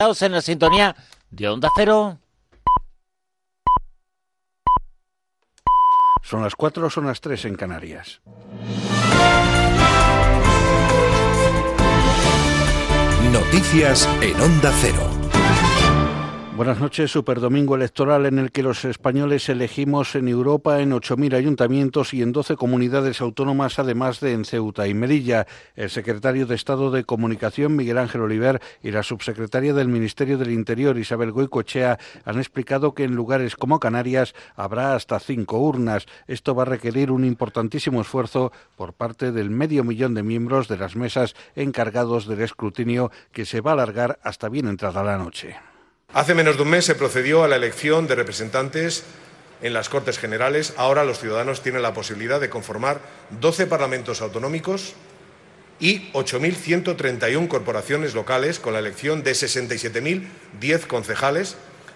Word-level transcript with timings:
en 0.00 0.32
la 0.32 0.40
sintonía 0.40 0.96
de 1.30 1.46
Onda 1.46 1.68
Cero. 1.76 2.16
Son 6.22 6.42
las 6.42 6.54
cuatro, 6.54 6.88
son 6.88 7.06
las 7.06 7.20
tres 7.20 7.44
en 7.44 7.54
Canarias. 7.54 8.22
Noticias 13.30 14.08
en 14.22 14.40
Onda 14.40 14.72
Cero. 14.80 15.19
Buenas 16.56 16.80
noches. 16.80 17.12
Superdomingo 17.12 17.76
electoral 17.76 18.26
en 18.26 18.38
el 18.38 18.50
que 18.50 18.64
los 18.64 18.84
españoles 18.84 19.48
elegimos 19.48 20.14
en 20.16 20.28
Europa 20.28 20.80
en 20.80 20.90
8.000 20.90 21.34
ayuntamientos 21.34 22.12
y 22.12 22.22
en 22.22 22.32
12 22.32 22.56
comunidades 22.56 23.20
autónomas, 23.20 23.78
además 23.78 24.20
de 24.20 24.32
en 24.32 24.44
Ceuta 24.44 24.86
y 24.88 24.92
Melilla. 24.92 25.46
El 25.74 25.90
secretario 25.90 26.46
de 26.46 26.56
Estado 26.56 26.90
de 26.90 27.04
Comunicación, 27.04 27.76
Miguel 27.76 27.98
Ángel 27.98 28.22
Oliver, 28.22 28.60
y 28.82 28.90
la 28.90 29.04
subsecretaria 29.04 29.72
del 29.72 29.88
Ministerio 29.88 30.36
del 30.36 30.50
Interior, 30.50 30.98
Isabel 30.98 31.30
Goicochea, 31.30 31.98
han 32.24 32.38
explicado 32.38 32.94
que 32.94 33.04
en 33.04 33.14
lugares 33.14 33.56
como 33.56 33.80
Canarias 33.80 34.34
habrá 34.54 34.94
hasta 34.94 35.20
cinco 35.20 35.60
urnas. 35.60 36.06
Esto 36.26 36.54
va 36.54 36.64
a 36.64 36.66
requerir 36.66 37.10
un 37.12 37.24
importantísimo 37.24 38.02
esfuerzo 38.02 38.52
por 38.76 38.92
parte 38.92 39.32
del 39.32 39.50
medio 39.50 39.84
millón 39.84 40.14
de 40.14 40.24
miembros 40.24 40.68
de 40.68 40.76
las 40.76 40.96
mesas 40.96 41.34
encargados 41.54 42.26
del 42.26 42.42
escrutinio 42.42 43.12
que 43.32 43.46
se 43.46 43.60
va 43.60 43.70
a 43.70 43.74
alargar 43.74 44.18
hasta 44.24 44.48
bien 44.48 44.66
entrada 44.66 45.04
la 45.04 45.16
noche. 45.16 45.56
Hace 46.12 46.34
menos 46.34 46.56
de 46.56 46.62
un 46.62 46.70
mes 46.70 46.84
se 46.84 46.96
procedió 46.96 47.44
a 47.44 47.48
la 47.48 47.54
elección 47.54 48.08
de 48.08 48.16
representantes 48.16 49.04
en 49.62 49.72
las 49.72 49.88
Cortes 49.88 50.18
Generales. 50.18 50.74
Ahora 50.76 51.04
los 51.04 51.20
ciudadanos 51.20 51.62
tienen 51.62 51.82
la 51.82 51.94
posibilidad 51.94 52.40
de 52.40 52.50
conformar 52.50 53.00
12 53.38 53.68
parlamentos 53.68 54.20
autonómicos 54.20 54.94
y 55.78 56.10
8.131 56.12 57.46
corporaciones 57.46 58.14
locales 58.14 58.58
con 58.58 58.72
la 58.72 58.80
elección 58.80 59.22
de 59.22 59.32
67.010 59.32 60.86
concejales, 60.88 61.54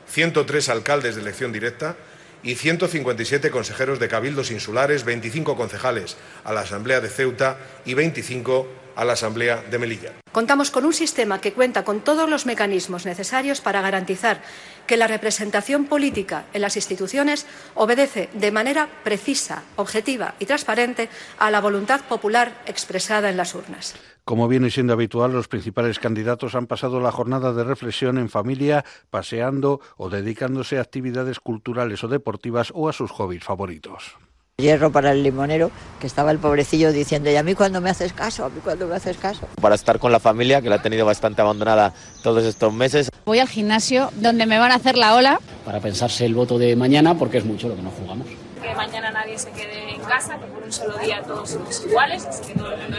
103 0.08 0.68
alcaldes 0.68 1.16
de 1.16 1.22
elección 1.22 1.52
directa 1.52 1.96
y 2.44 2.54
157 2.54 3.50
consejeros 3.50 3.98
de 3.98 4.06
cabildos 4.06 4.52
insulares, 4.52 5.04
25 5.04 5.56
concejales 5.56 6.16
a 6.44 6.52
la 6.52 6.60
Asamblea 6.60 7.00
de 7.00 7.08
Ceuta 7.08 7.58
y 7.84 7.94
25 7.94 8.83
a 8.96 9.04
la 9.04 9.14
Asamblea 9.14 9.62
de 9.62 9.78
Melilla. 9.78 10.12
Contamos 10.32 10.70
con 10.70 10.84
un 10.84 10.92
sistema 10.92 11.40
que 11.40 11.52
cuenta 11.52 11.84
con 11.84 12.00
todos 12.00 12.28
los 12.28 12.46
mecanismos 12.46 13.06
necesarios 13.06 13.60
para 13.60 13.80
garantizar 13.80 14.42
que 14.86 14.96
la 14.96 15.06
representación 15.06 15.86
política 15.86 16.46
en 16.52 16.60
las 16.60 16.76
instituciones 16.76 17.46
obedece 17.74 18.28
de 18.34 18.50
manera 18.50 18.88
precisa, 19.04 19.62
objetiva 19.76 20.34
y 20.38 20.46
transparente 20.46 21.08
a 21.38 21.50
la 21.50 21.60
voluntad 21.60 22.00
popular 22.02 22.62
expresada 22.66 23.30
en 23.30 23.36
las 23.36 23.54
urnas. 23.54 23.94
Como 24.24 24.48
viene 24.48 24.70
siendo 24.70 24.94
habitual, 24.94 25.32
los 25.32 25.48
principales 25.48 25.98
candidatos 25.98 26.54
han 26.54 26.66
pasado 26.66 26.98
la 26.98 27.12
jornada 27.12 27.52
de 27.52 27.62
reflexión 27.62 28.16
en 28.16 28.30
familia, 28.30 28.84
paseando 29.10 29.80
o 29.98 30.08
dedicándose 30.08 30.78
a 30.78 30.80
actividades 30.80 31.40
culturales 31.40 32.02
o 32.04 32.08
deportivas 32.08 32.72
o 32.74 32.88
a 32.88 32.94
sus 32.94 33.10
hobbies 33.10 33.44
favoritos. 33.44 34.16
Hierro 34.56 34.92
para 34.92 35.10
el 35.10 35.24
limonero, 35.24 35.72
que 35.98 36.06
estaba 36.06 36.30
el 36.30 36.38
pobrecillo 36.38 36.92
diciendo, 36.92 37.28
¿y 37.28 37.34
a 37.34 37.42
mí 37.42 37.56
cuando 37.56 37.80
me 37.80 37.90
haces 37.90 38.12
caso? 38.12 38.44
¿A 38.44 38.50
mí 38.50 38.60
cuando 38.62 38.86
me 38.86 38.94
haces 38.94 39.16
caso? 39.16 39.48
Para 39.60 39.74
estar 39.74 39.98
con 39.98 40.12
la 40.12 40.20
familia, 40.20 40.62
que 40.62 40.68
la 40.68 40.76
ha 40.76 40.80
tenido 40.80 41.04
bastante 41.04 41.42
abandonada 41.42 41.92
todos 42.22 42.44
estos 42.44 42.72
meses. 42.72 43.10
Voy 43.24 43.40
al 43.40 43.48
gimnasio, 43.48 44.12
donde 44.14 44.46
me 44.46 44.56
van 44.60 44.70
a 44.70 44.76
hacer 44.76 44.96
la 44.96 45.16
ola. 45.16 45.40
Para 45.64 45.80
pensarse 45.80 46.24
el 46.24 46.36
voto 46.36 46.56
de 46.56 46.76
mañana, 46.76 47.18
porque 47.18 47.38
es 47.38 47.44
mucho 47.44 47.68
lo 47.68 47.74
que 47.74 47.82
no 47.82 47.90
jugamos. 47.90 48.28
Que 48.62 48.72
mañana 48.76 49.10
nadie 49.10 49.36
se 49.36 49.50
quede 49.50 49.96
en 49.96 50.00
casa, 50.02 50.38
que 50.38 50.46
por 50.46 50.62
un 50.62 50.72
solo 50.72 50.98
día 50.98 51.20
todos 51.22 51.50
somos 51.50 51.84
iguales, 51.84 52.24
así 52.24 52.52
que 52.52 52.56
todo 52.56 52.72
el 52.74 52.80
mundo 52.80 52.98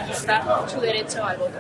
su 0.67 0.81
derecho 0.81 1.23
al 1.23 1.38
voto. 1.38 1.58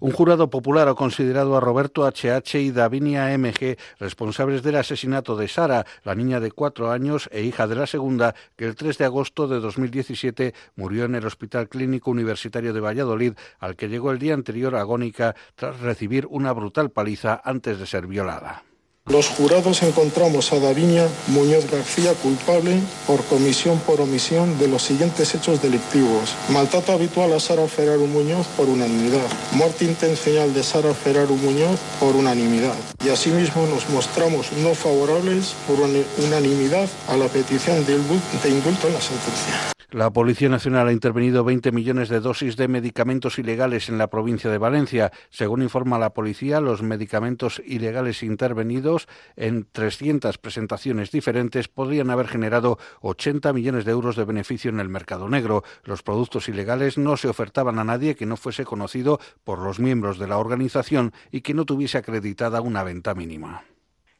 Un 0.00 0.12
jurado 0.12 0.50
popular 0.50 0.88
ha 0.88 0.94
considerado 0.94 1.56
a 1.56 1.60
Roberto 1.60 2.04
HH 2.06 2.60
y 2.60 2.70
Davinia 2.70 3.36
MG 3.36 3.76
responsables 3.98 4.62
del 4.62 4.76
asesinato 4.76 5.36
de 5.36 5.48
Sara, 5.48 5.86
la 6.02 6.14
niña 6.14 6.40
de 6.40 6.50
cuatro 6.50 6.90
años 6.90 7.28
e 7.32 7.42
hija 7.42 7.66
de 7.66 7.76
la 7.76 7.86
segunda, 7.86 8.34
que 8.56 8.66
el 8.66 8.74
3 8.74 8.98
de 8.98 9.04
agosto 9.04 9.46
de 9.46 9.60
2017 9.60 10.54
murió 10.76 11.04
en 11.04 11.14
el 11.14 11.26
Hospital 11.26 11.68
Clínico 11.68 12.10
Universitario 12.10 12.72
de 12.72 12.80
Valladolid, 12.80 13.34
al 13.60 13.76
que 13.76 13.88
llegó 13.88 14.10
el 14.10 14.18
día 14.18 14.34
anterior 14.34 14.74
agónica 14.74 15.34
tras 15.54 15.80
recibir 15.80 16.26
una 16.28 16.52
brutal 16.52 16.90
paliza 16.90 17.40
antes 17.44 17.78
de 17.78 17.86
ser 17.86 18.06
violada. 18.06 18.64
Los 19.10 19.28
jurados 19.28 19.82
encontramos 19.82 20.50
a 20.54 20.58
Davinia 20.58 21.06
Muñoz 21.28 21.70
García 21.70 22.14
culpable 22.14 22.80
por 23.06 23.22
comisión 23.26 23.78
por 23.80 24.00
omisión 24.00 24.58
de 24.58 24.66
los 24.66 24.82
siguientes 24.82 25.34
hechos 25.34 25.60
delictivos. 25.60 26.34
Maltrato 26.48 26.92
habitual 26.92 27.34
a 27.34 27.38
Sara 27.38 27.68
Ferraru 27.68 28.06
Muñoz 28.06 28.46
por 28.56 28.66
unanimidad. 28.66 29.26
Muerte 29.52 29.84
intencional 29.84 30.54
de 30.54 30.62
Sara 30.62 30.94
Ferraru 30.94 31.36
Muñoz 31.36 31.78
por 32.00 32.16
unanimidad. 32.16 32.74
Y 33.04 33.10
asimismo 33.10 33.66
nos 33.66 33.90
mostramos 33.90 34.50
no 34.62 34.74
favorables 34.74 35.54
por 35.66 35.76
unanimidad 36.24 36.88
a 37.06 37.18
la 37.18 37.26
petición 37.28 37.84
de 37.84 37.96
indulto 37.96 38.88
en 38.88 38.94
la 38.94 39.00
sentencia. 39.02 39.74
La 39.94 40.10
Policía 40.10 40.48
Nacional 40.48 40.88
ha 40.88 40.92
intervenido 40.92 41.44
20 41.44 41.70
millones 41.70 42.08
de 42.08 42.18
dosis 42.18 42.56
de 42.56 42.66
medicamentos 42.66 43.38
ilegales 43.38 43.88
en 43.88 43.96
la 43.96 44.08
provincia 44.08 44.50
de 44.50 44.58
Valencia. 44.58 45.12
Según 45.30 45.62
informa 45.62 46.00
la 46.00 46.10
policía, 46.10 46.60
los 46.60 46.82
medicamentos 46.82 47.62
ilegales 47.64 48.24
intervenidos 48.24 48.93
en 49.36 49.66
300 49.70 50.38
presentaciones 50.38 51.10
diferentes 51.10 51.68
podrían 51.68 52.10
haber 52.10 52.28
generado 52.28 52.78
80 53.00 53.52
millones 53.52 53.84
de 53.84 53.92
euros 53.92 54.16
de 54.16 54.24
beneficio 54.24 54.70
en 54.70 54.80
el 54.80 54.88
mercado 54.88 55.28
negro. 55.28 55.62
Los 55.84 56.02
productos 56.02 56.48
ilegales 56.48 56.98
no 56.98 57.16
se 57.16 57.28
ofertaban 57.28 57.78
a 57.78 57.84
nadie 57.84 58.14
que 58.14 58.26
no 58.26 58.36
fuese 58.36 58.64
conocido 58.64 59.18
por 59.44 59.58
los 59.58 59.78
miembros 59.78 60.18
de 60.18 60.28
la 60.28 60.38
organización 60.38 61.12
y 61.30 61.40
que 61.42 61.54
no 61.54 61.64
tuviese 61.64 61.98
acreditada 61.98 62.60
una 62.60 62.82
venta 62.84 63.14
mínima. 63.14 63.62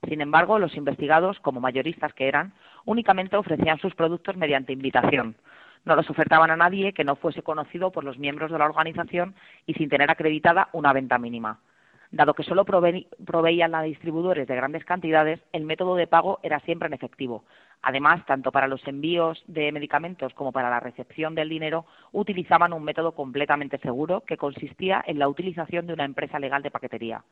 Sin 0.08 0.20
embargo, 0.20 0.58
los 0.58 0.76
investigados, 0.76 1.38
como 1.40 1.60
mayoristas 1.60 2.12
que 2.12 2.28
eran, 2.28 2.52
únicamente 2.84 3.36
ofrecían 3.36 3.78
sus 3.78 3.94
productos 3.94 4.36
mediante 4.36 4.72
invitación 4.72 5.36
no 5.84 5.96
los 5.96 6.08
ofertaban 6.10 6.50
a 6.50 6.56
nadie 6.56 6.92
que 6.92 7.04
no 7.04 7.16
fuese 7.16 7.42
conocido 7.42 7.90
por 7.90 8.04
los 8.04 8.18
miembros 8.18 8.50
de 8.50 8.58
la 8.58 8.64
organización 8.64 9.34
y 9.66 9.74
sin 9.74 9.88
tener 9.88 10.10
acreditada 10.10 10.68
una 10.72 10.92
venta 10.92 11.18
mínima. 11.18 11.60
Dado 12.14 12.34
que 12.34 12.44
solo 12.44 12.64
proveían 12.64 13.74
a 13.74 13.82
distribuidores 13.82 14.46
de 14.46 14.54
grandes 14.54 14.84
cantidades, 14.84 15.40
el 15.52 15.64
método 15.64 15.96
de 15.96 16.06
pago 16.06 16.38
era 16.44 16.60
siempre 16.60 16.86
en 16.86 16.94
efectivo. 16.94 17.42
Además, 17.82 18.24
tanto 18.24 18.52
para 18.52 18.68
los 18.68 18.86
envíos 18.86 19.42
de 19.48 19.72
medicamentos 19.72 20.32
como 20.34 20.52
para 20.52 20.70
la 20.70 20.78
recepción 20.78 21.34
del 21.34 21.48
dinero, 21.48 21.86
utilizaban 22.12 22.72
un 22.72 22.84
método 22.84 23.16
completamente 23.16 23.78
seguro 23.78 24.20
que 24.20 24.36
consistía 24.36 25.02
en 25.04 25.18
la 25.18 25.26
utilización 25.26 25.88
de 25.88 25.92
una 25.92 26.04
empresa 26.04 26.38
legal 26.38 26.62
de 26.62 26.70
paquetería. 26.70 27.24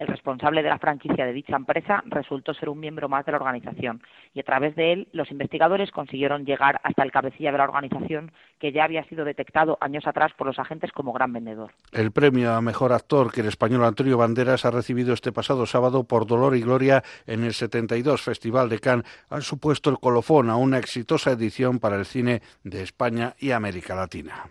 El 0.00 0.06
responsable 0.06 0.62
de 0.62 0.70
la 0.70 0.78
franquicia 0.78 1.26
de 1.26 1.34
dicha 1.34 1.56
empresa 1.56 2.02
resultó 2.06 2.54
ser 2.54 2.70
un 2.70 2.80
miembro 2.80 3.10
más 3.10 3.26
de 3.26 3.32
la 3.32 3.38
organización 3.38 4.02
y 4.32 4.40
a 4.40 4.42
través 4.42 4.74
de 4.74 4.94
él 4.94 5.08
los 5.12 5.30
investigadores 5.30 5.90
consiguieron 5.90 6.46
llegar 6.46 6.80
hasta 6.84 7.02
el 7.02 7.12
cabecilla 7.12 7.52
de 7.52 7.58
la 7.58 7.64
organización 7.64 8.32
que 8.58 8.72
ya 8.72 8.84
había 8.84 9.04
sido 9.04 9.26
detectado 9.26 9.76
años 9.78 10.06
atrás 10.06 10.32
por 10.38 10.46
los 10.46 10.58
agentes 10.58 10.90
como 10.92 11.12
gran 11.12 11.34
vendedor. 11.34 11.72
El 11.92 12.12
premio 12.12 12.54
a 12.54 12.62
mejor 12.62 12.94
actor 12.94 13.30
que 13.30 13.42
el 13.42 13.48
español 13.48 13.84
Antonio 13.84 14.16
Banderas 14.16 14.64
ha 14.64 14.70
recibido 14.70 15.12
este 15.12 15.32
pasado 15.32 15.66
sábado 15.66 16.04
por 16.04 16.26
Dolor 16.26 16.56
y 16.56 16.62
Gloria 16.62 17.02
en 17.26 17.44
el 17.44 17.52
72 17.52 18.22
Festival 18.22 18.70
de 18.70 18.78
Cannes 18.78 19.04
ha 19.28 19.42
supuesto 19.42 19.90
el 19.90 19.98
colofón 19.98 20.48
a 20.48 20.56
una 20.56 20.78
exitosa 20.78 21.32
edición 21.32 21.78
para 21.78 21.96
el 21.96 22.06
cine 22.06 22.40
de 22.64 22.82
España 22.82 23.34
y 23.38 23.50
América 23.50 23.94
Latina. 23.94 24.46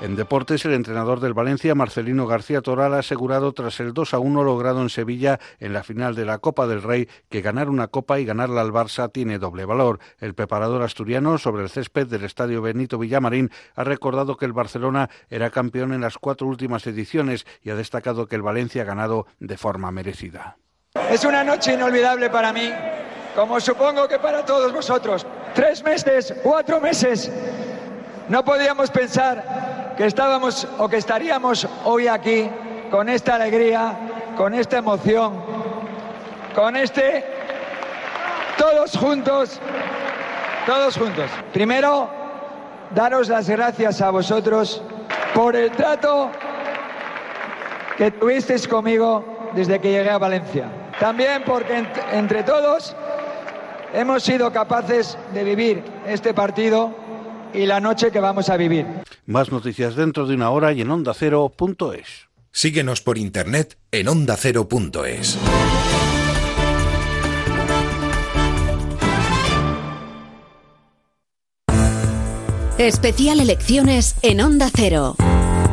En 0.00 0.16
deportes, 0.16 0.64
el 0.64 0.72
entrenador 0.72 1.20
del 1.20 1.34
Valencia, 1.34 1.74
Marcelino 1.74 2.26
García 2.26 2.62
Toral, 2.62 2.94
ha 2.94 3.00
asegurado 3.00 3.52
tras 3.52 3.80
el 3.80 3.92
2 3.92 4.14
a 4.14 4.18
1 4.18 4.44
logrado 4.44 4.80
en 4.80 4.88
Sevilla 4.88 5.38
en 5.58 5.74
la 5.74 5.82
final 5.82 6.14
de 6.14 6.24
la 6.24 6.38
Copa 6.38 6.66
del 6.66 6.82
Rey 6.82 7.06
que 7.28 7.42
ganar 7.42 7.68
una 7.68 7.88
copa 7.88 8.18
y 8.18 8.24
ganarla 8.24 8.62
al 8.62 8.72
Barça 8.72 9.12
tiene 9.12 9.38
doble 9.38 9.66
valor. 9.66 9.98
El 10.18 10.32
preparador 10.32 10.82
asturiano 10.82 11.36
sobre 11.36 11.64
el 11.64 11.68
césped 11.68 12.06
del 12.06 12.24
estadio 12.24 12.62
Benito 12.62 12.96
Villamarín 12.96 13.50
ha 13.74 13.84
recordado 13.84 14.38
que 14.38 14.46
el 14.46 14.54
Barcelona 14.54 15.10
era 15.28 15.50
campeón 15.50 15.92
en 15.92 16.00
las 16.00 16.16
cuatro 16.16 16.46
últimas 16.46 16.86
ediciones 16.86 17.44
y 17.62 17.68
ha 17.68 17.74
destacado 17.74 18.26
que 18.26 18.36
el 18.36 18.42
Valencia 18.42 18.82
ha 18.82 18.86
ganado 18.86 19.26
de 19.38 19.58
forma 19.58 19.92
merecida. 19.92 20.56
Es 21.10 21.24
una 21.26 21.44
noche 21.44 21.74
inolvidable 21.74 22.30
para 22.30 22.54
mí, 22.54 22.72
como 23.36 23.60
supongo 23.60 24.08
que 24.08 24.18
para 24.18 24.46
todos 24.46 24.72
vosotros. 24.72 25.26
Tres 25.54 25.84
meses, 25.84 26.34
cuatro 26.42 26.80
meses. 26.80 27.30
No 28.30 28.42
podíamos 28.44 28.90
pensar 28.90 29.69
que 30.00 30.06
estábamos 30.06 30.66
o 30.78 30.88
que 30.88 30.96
estaríamos 30.96 31.68
hoy 31.84 32.08
aquí 32.08 32.48
con 32.90 33.10
esta 33.10 33.34
alegría, 33.34 33.98
con 34.34 34.54
esta 34.54 34.78
emoción, 34.78 35.34
con 36.54 36.74
este 36.74 37.22
todos 38.56 38.96
juntos, 38.96 39.60
todos 40.64 40.96
juntos. 40.96 41.30
Primero, 41.52 42.08
daros 42.94 43.28
las 43.28 43.50
gracias 43.50 44.00
a 44.00 44.08
vosotros 44.08 44.80
por 45.34 45.54
el 45.54 45.70
trato 45.72 46.30
que 47.98 48.10
tuvisteis 48.10 48.66
conmigo 48.66 49.22
desde 49.52 49.78
que 49.80 49.90
llegué 49.90 50.08
a 50.08 50.16
Valencia. 50.16 50.64
También 50.98 51.42
porque 51.44 51.84
entre 52.12 52.42
todos 52.42 52.96
hemos 53.92 54.22
sido 54.22 54.50
capaces 54.50 55.18
de 55.34 55.44
vivir 55.44 55.84
este 56.06 56.32
partido 56.32 56.90
y 57.54 57.66
la 57.66 57.80
noche 57.80 58.10
que 58.10 58.20
vamos 58.20 58.48
a 58.48 58.56
vivir. 58.56 58.86
Más 59.26 59.50
noticias 59.52 59.96
dentro 59.96 60.26
de 60.26 60.34
una 60.34 60.50
hora 60.50 60.72
y 60.72 60.80
en 60.80 60.90
onda 60.90 61.14
cero.es. 61.14 62.28
Síguenos 62.52 63.00
por 63.00 63.18
internet 63.18 63.78
en 63.92 64.08
ondacero.es. 64.08 65.38
Especial 72.78 73.40
Elecciones 73.40 74.16
en 74.22 74.40
Onda 74.40 74.70
Cero. 74.74 75.14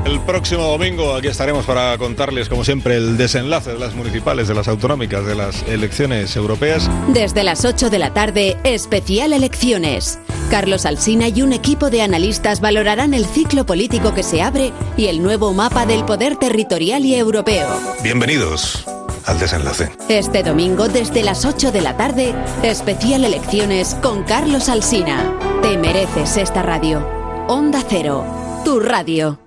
El 0.06 0.22
próximo 0.22 0.64
domingo 0.64 1.16
aquí 1.16 1.28
estaremos 1.28 1.66
para 1.66 1.98
contarles, 1.98 2.50
como 2.50 2.64
siempre, 2.64 2.96
el 2.96 3.18
desenlace 3.18 3.74
de 3.74 3.80
las 3.80 3.96
municipales, 3.96 4.48
de 4.48 4.54
las 4.54 4.68
autonómicas, 4.68 5.26
de 5.26 5.36
las 5.36 5.64
elecciones 5.64 6.36
europeas. 6.36 6.90
Desde 7.10 7.44
las 7.44 7.66
8 7.66 7.90
de 7.90 8.00
la 8.00 8.14
tarde, 8.14 8.58
especial 8.64 9.34
elecciones. 9.34 10.20
Carlos 10.50 10.86
Alsina 10.86 11.28
y 11.28 11.42
un 11.42 11.52
equipo 11.52 11.90
de 11.90 12.02
analistas 12.02 12.62
valorarán 12.62 13.14
el 13.14 13.26
ciclo 13.26 13.66
político 13.66 14.14
que 14.14 14.24
se 14.24 14.42
abre 14.42 14.72
y 14.96 15.08
el 15.08 15.22
nuevo 15.22 15.54
mapa 15.54 15.86
del 15.86 16.06
poder 16.06 16.38
territorial 16.38 17.06
y 17.06 17.16
europeo. 17.16 17.68
Bienvenidos 18.02 18.86
al 19.26 19.40
desenlace. 19.40 19.92
Este 20.08 20.42
domingo, 20.42 20.88
desde 20.88 21.24
las 21.24 21.46
8 21.46 21.72
de 21.72 21.82
la 21.82 21.98
tarde, 21.98 22.34
especial 22.64 23.26
elecciones 23.26 23.96
con 23.96 24.24
Carlos 24.24 24.70
Alsina. 24.70 25.34
Te 25.62 25.78
mereces 25.78 26.38
esta 26.38 26.64
radio. 26.64 27.06
Onda 27.48 27.84
Cero, 27.88 28.26
tu 28.64 28.80
radio. 28.80 29.47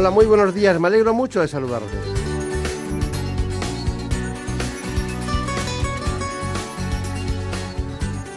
Hola, 0.00 0.08
muy 0.08 0.24
buenos 0.24 0.54
días. 0.54 0.80
Me 0.80 0.88
alegro 0.88 1.12
mucho 1.12 1.42
de 1.42 1.48
saludarles. 1.48 1.90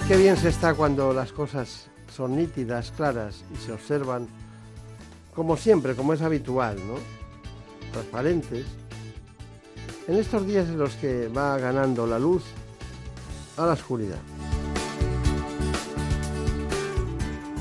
Qué 0.05 0.17
bien 0.17 0.35
se 0.35 0.49
está 0.49 0.73
cuando 0.73 1.13
las 1.13 1.31
cosas 1.31 1.87
son 2.13 2.35
nítidas, 2.35 2.91
claras 2.91 3.45
y 3.53 3.55
se 3.65 3.71
observan 3.71 4.27
como 5.33 5.55
siempre, 5.55 5.95
como 5.95 6.11
es 6.11 6.21
habitual, 6.21 6.75
¿no? 6.85 6.95
Transparentes. 7.93 8.65
En 10.09 10.15
estos 10.17 10.45
días 10.45 10.67
en 10.67 10.79
los 10.79 10.95
que 10.95 11.29
va 11.29 11.57
ganando 11.59 12.05
la 12.05 12.19
luz 12.19 12.43
a 13.55 13.65
la 13.65 13.71
oscuridad. 13.71 14.19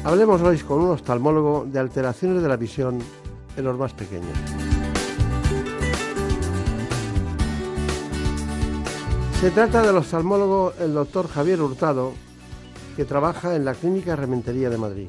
Hablemos 0.03 0.43
hoy 0.43 0.59
con 0.59 0.81
un 0.81 0.91
oftalmólogo 0.91 1.67
de 1.71 1.79
alteraciones 1.79 2.43
de 2.43 2.49
la 2.49 2.57
visión 2.57 2.99
en 3.57 3.65
los 3.65 3.79
más 3.79 3.93
pequeños. 3.93 4.37
Se 9.41 9.51
trata 9.51 9.83
del 9.83 9.97
oftalmólogo 9.97 10.73
el 10.79 10.95
doctor 10.95 11.29
Javier 11.29 11.61
Hurtado, 11.61 12.13
que 12.97 13.05
trabaja 13.05 13.57
en 13.57 13.65
la 13.65 13.75
Clínica 13.75 14.15
Rementería 14.15 14.71
de 14.71 14.79
Madrid. 14.79 15.09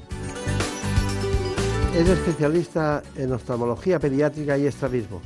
Es 1.95 2.09
especialista 2.09 3.03
en 3.15 3.31
oftalmología 3.33 3.99
pediátrica 3.99 4.57
y 4.57 4.65
estrabismo. 4.65 5.21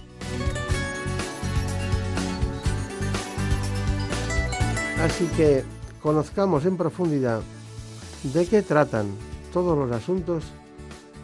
Así 5.01 5.25
que 5.37 5.63
conozcamos 6.01 6.65
en 6.65 6.75
profundidad 6.75 7.41
de 8.23 8.45
qué 8.45 8.61
tratan 8.61 9.07
todos 9.53 9.77
los 9.77 9.91
asuntos 9.91 10.43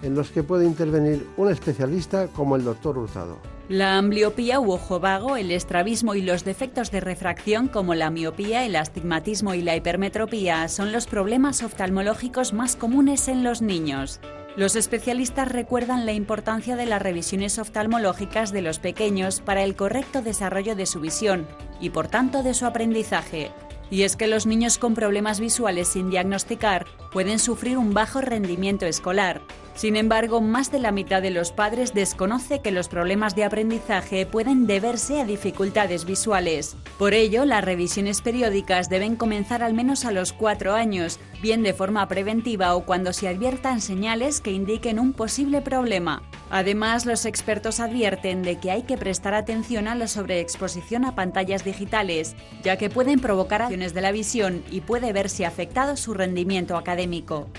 en 0.04 0.16
los 0.16 0.30
que 0.30 0.44
puede 0.44 0.66
intervenir 0.66 1.26
un 1.38 1.50
especialista 1.50 2.28
como 2.28 2.56
el 2.56 2.64
doctor 2.64 2.98
Hurtado. 2.98 3.40
La 3.70 3.98
ambliopía 3.98 4.60
u 4.60 4.74
ojo 4.74 5.00
vago, 5.00 5.38
el 5.38 5.50
estrabismo 5.50 6.16
y 6.16 6.22
los 6.22 6.44
defectos 6.44 6.92
de 6.92 7.00
refracción 7.00 7.70
como 7.70 7.96
la 7.96 8.10
miopía, 8.10 8.66
el 8.66 8.76
astigmatismo 8.76 9.54
y 9.54 9.62
la 9.62 9.76
hipermetropía 9.76 10.68
son 10.68 10.92
los 10.92 11.08
problemas 11.08 11.64
oftalmológicos 11.64 12.54
más 12.54 12.76
comunes 12.76 13.30
en 13.30 13.44
los 13.44 13.62
niños. 13.62 14.20
Los 14.56 14.76
especialistas 14.76 15.52
recuerdan 15.52 16.06
la 16.06 16.12
importancia 16.12 16.76
de 16.76 16.86
las 16.86 17.02
revisiones 17.02 17.58
oftalmológicas 17.58 18.52
de 18.52 18.62
los 18.62 18.78
pequeños 18.78 19.40
para 19.40 19.64
el 19.64 19.76
correcto 19.76 20.22
desarrollo 20.22 20.76
de 20.76 20.86
su 20.86 21.00
visión 21.00 21.48
y 21.80 21.90
por 21.90 22.08
tanto 22.08 22.44
de 22.44 22.54
su 22.54 22.66
aprendizaje. 22.66 23.52
Y 23.90 24.04
es 24.04 24.16
que 24.16 24.28
los 24.28 24.46
niños 24.46 24.78
con 24.78 24.94
problemas 24.94 25.40
visuales 25.40 25.88
sin 25.88 26.10
diagnosticar 26.10 26.86
pueden 27.12 27.40
sufrir 27.40 27.78
un 27.78 27.94
bajo 27.94 28.22
rendimiento 28.22 28.86
escolar. 28.86 29.42
Sin 29.76 29.96
embargo, 29.96 30.40
más 30.40 30.72
de 30.72 30.78
la 30.78 30.92
mitad 30.92 31.22
de 31.22 31.32
los 31.32 31.52
padres 31.52 31.94
desconoce 31.94 32.60
que 32.60 32.72
los 32.72 32.88
problemas 32.88 33.36
de 33.36 33.44
aprendizaje 33.44 34.26
pueden 34.26 34.68
deberse 34.68 35.20
a 35.20 35.26
dificultades 35.26 36.06
visuales. 36.06 36.78
Por 37.00 37.16
ello, 37.16 37.44
las 37.46 37.66
revisiones 37.66 38.22
periódicas 38.22 38.88
deben 38.88 39.16
comenzar 39.16 39.64
al 39.64 39.74
menos 39.74 40.06
a 40.06 40.12
los 40.12 40.32
cuatro 40.32 40.74
años, 40.76 41.20
bien 41.42 41.64
de 41.64 41.74
forma 41.74 42.08
preventiva 42.08 42.76
o 42.76 42.86
cuando 42.86 43.14
se 43.14 43.28
adviertan 43.28 43.82
señales 43.82 44.42
que 44.42 44.52
indiquen 44.52 45.00
un 45.00 45.12
posible 45.12 45.62
problema. 45.62 46.22
Además, 46.52 47.08
los 47.08 47.26
expertos 47.26 47.80
advierten 47.80 48.44
de 48.44 48.60
que 48.60 48.70
hay 48.70 48.84
que 48.84 48.98
prestar 48.98 49.34
atención 49.34 49.88
a 49.88 49.96
la 49.96 50.08
sobreexposición 50.08 51.04
a 51.04 51.16
pantallas 51.16 51.66
digitales, 51.66 52.36
ya 52.62 52.78
que 52.78 52.92
pueden 52.92 53.20
provocar 53.20 53.64
acciones 53.64 53.96
de 53.96 54.02
la 54.02 54.12
visión 54.12 54.64
y 54.70 54.82
puede 54.82 55.14
verse 55.14 55.48
afectado 55.48 55.98
su 55.98 56.14
rendimiento 56.14 56.78
académico. 56.78 57.50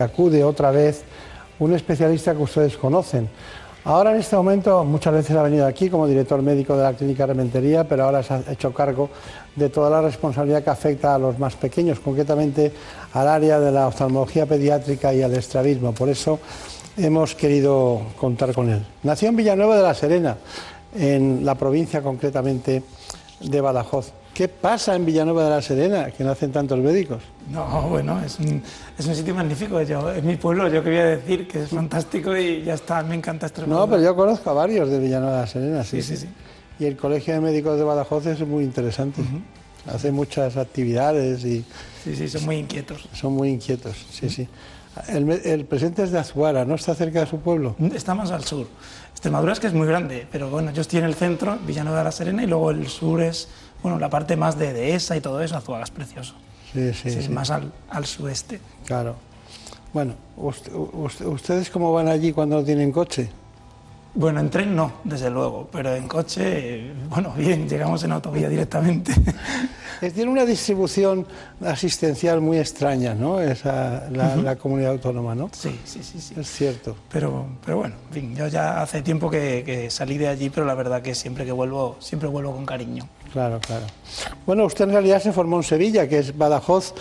Acude 0.00 0.42
otra 0.42 0.70
vez 0.70 1.02
un 1.58 1.74
especialista 1.74 2.34
que 2.34 2.42
ustedes 2.42 2.76
conocen. 2.76 3.28
Ahora 3.84 4.12
en 4.12 4.20
este 4.20 4.36
momento 4.36 4.84
muchas 4.84 5.12
veces 5.12 5.36
ha 5.36 5.42
venido 5.42 5.66
aquí 5.66 5.88
como 5.88 6.06
director 6.06 6.40
médico 6.42 6.76
de 6.76 6.82
la 6.82 6.92
clínica 6.92 7.26
Rementería, 7.26 7.84
pero 7.88 8.04
ahora 8.04 8.22
se 8.22 8.34
ha 8.34 8.42
hecho 8.50 8.72
cargo 8.74 9.10
de 9.56 9.68
toda 9.68 9.90
la 9.90 10.02
responsabilidad 10.02 10.62
que 10.62 10.70
afecta 10.70 11.14
a 11.14 11.18
los 11.18 11.38
más 11.38 11.54
pequeños, 11.56 12.00
concretamente 12.00 12.72
al 13.12 13.28
área 13.28 13.58
de 13.60 13.72
la 13.72 13.88
oftalmología 13.88 14.46
pediátrica 14.46 15.14
y 15.14 15.22
al 15.22 15.34
estrabismo. 15.34 15.92
Por 15.92 16.08
eso 16.08 16.38
hemos 16.96 17.34
querido 17.34 18.02
contar 18.18 18.54
con 18.54 18.68
él. 18.68 18.84
Nació 19.02 19.28
en 19.28 19.36
Villanueva 19.36 19.76
de 19.76 19.82
la 19.82 19.94
Serena, 19.94 20.36
en 20.94 21.44
la 21.44 21.54
provincia 21.54 22.02
concretamente 22.02 22.82
de 23.40 23.60
Badajoz. 23.60 24.12
¿Qué 24.34 24.48
pasa 24.48 24.94
en 24.94 25.04
Villanueva 25.04 25.44
de 25.44 25.50
la 25.50 25.62
Serena, 25.62 26.10
que 26.10 26.24
nacen 26.24 26.52
tantos 26.52 26.78
médicos? 26.78 27.22
No, 27.50 27.88
bueno, 27.88 28.22
es 28.24 28.38
un, 28.38 28.62
es 28.98 29.06
un 29.06 29.14
sitio 29.14 29.34
magnífico. 29.34 29.82
Yo, 29.82 30.10
es 30.12 30.22
mi 30.22 30.36
pueblo, 30.36 30.68
yo 30.68 30.82
quería 30.82 31.04
decir 31.04 31.48
que 31.48 31.64
es 31.64 31.70
fantástico 31.70 32.36
y 32.36 32.62
ya 32.62 32.74
está, 32.74 33.02
me 33.02 33.16
encanta 33.16 33.46
Extremadura. 33.46 33.86
No, 33.86 33.90
pero 33.90 34.02
yo 34.02 34.14
conozco 34.14 34.50
a 34.50 34.52
varios 34.52 34.88
de 34.88 34.98
Villanueva 34.98 35.36
de 35.36 35.40
la 35.40 35.46
Serena, 35.46 35.84
sí. 35.84 36.00
Sí, 36.00 36.16
sí, 36.16 36.28
Y 36.78 36.84
el 36.84 36.96
Colegio 36.96 37.34
de 37.34 37.40
Médicos 37.40 37.76
de 37.76 37.84
Badajoz 37.84 38.26
es 38.26 38.40
muy 38.46 38.64
interesante. 38.64 39.22
Hace 39.86 40.12
muchas 40.12 40.56
actividades 40.56 41.44
y... 41.44 41.64
Sí, 42.04 42.14
sí, 42.14 42.28
son 42.28 42.44
muy 42.44 42.56
inquietos. 42.56 43.08
Son 43.12 43.32
muy 43.32 43.48
inquietos, 43.48 43.96
sí, 44.10 44.30
sí. 44.30 44.46
El, 45.08 45.30
el, 45.30 45.64
presidente 45.64 46.02
es 46.02 46.10
de 46.10 46.18
Azuara, 46.18 46.64
¿no 46.64 46.74
está 46.74 46.94
cerca 46.94 47.20
de 47.20 47.26
su 47.26 47.38
pueblo? 47.40 47.76
Está 47.94 48.14
más 48.14 48.30
al 48.30 48.44
sur. 48.44 48.66
Extremadura 49.12 49.52
es 49.52 49.60
que 49.60 49.68
es 49.68 49.72
muy 49.72 49.86
grande, 49.86 50.26
pero 50.30 50.50
bueno, 50.50 50.72
yo 50.72 50.82
estoy 50.82 50.98
en 50.98 51.04
el 51.04 51.14
centro, 51.14 51.58
Villanueva 51.66 51.98
de 51.98 52.04
la 52.04 52.12
Serena, 52.12 52.42
y 52.42 52.46
luego 52.46 52.70
el 52.70 52.88
sur 52.88 53.22
es, 53.22 53.48
bueno, 53.82 53.98
la 53.98 54.10
parte 54.10 54.36
más 54.36 54.58
de 54.58 54.72
Dehesa 54.72 55.16
y 55.16 55.20
todo 55.20 55.40
eso, 55.42 55.56
Azuara 55.56 55.84
es 55.84 55.90
precioso. 55.90 56.34
Sí, 56.72 56.92
sí, 56.94 57.08
Es 57.08 57.28
más 57.28 57.50
al, 57.50 57.72
al, 57.88 58.06
sueste. 58.06 58.60
Claro. 58.86 59.16
Bueno, 59.92 60.14
usted, 60.36 60.72
usted, 60.72 61.26
¿ustedes 61.26 61.70
cómo 61.70 61.92
van 61.92 62.08
allí 62.08 62.32
cuando 62.32 62.62
tienen 62.62 62.92
coche? 62.92 63.28
Bueno, 64.14 64.40
en 64.40 64.50
tren 64.50 64.74
no, 64.74 64.92
desde 65.04 65.30
luego, 65.30 65.68
pero 65.70 65.94
en 65.94 66.08
coche, 66.08 66.92
bueno, 67.08 67.32
bien, 67.36 67.68
llegamos 67.68 68.02
en 68.02 68.12
autovía 68.12 68.48
directamente. 68.48 69.12
Tiene 70.14 70.30
una 70.30 70.46
distribución 70.46 71.26
asistencial 71.62 72.40
muy 72.40 72.56
extraña, 72.56 73.14
¿no? 73.14 73.38
Esa, 73.38 74.08
la, 74.10 74.34
la 74.36 74.56
comunidad 74.56 74.92
autónoma, 74.92 75.34
¿no? 75.34 75.50
Sí, 75.52 75.78
sí, 75.84 76.02
sí, 76.02 76.18
sí. 76.18 76.34
Es 76.40 76.50
cierto. 76.50 76.96
Pero, 77.12 77.46
pero 77.62 77.76
bueno, 77.76 77.96
en 78.08 78.14
fin, 78.14 78.34
yo 78.34 78.48
ya 78.48 78.80
hace 78.80 79.02
tiempo 79.02 79.30
que, 79.30 79.62
que 79.62 79.90
salí 79.90 80.16
de 80.16 80.28
allí, 80.28 80.48
pero 80.48 80.64
la 80.64 80.74
verdad 80.74 81.02
que 81.02 81.14
siempre 81.14 81.44
que 81.44 81.52
vuelvo, 81.52 81.96
siempre 82.00 82.30
vuelvo 82.30 82.52
con 82.52 82.64
cariño. 82.64 83.06
Claro, 83.32 83.60
claro. 83.60 83.84
Bueno, 84.46 84.64
usted 84.64 84.84
en 84.86 84.92
realidad 84.92 85.22
se 85.22 85.32
formó 85.32 85.56
en 85.58 85.62
Sevilla, 85.62 86.08
que 86.08 86.18
es 86.18 86.36
Badajoz. 86.36 86.94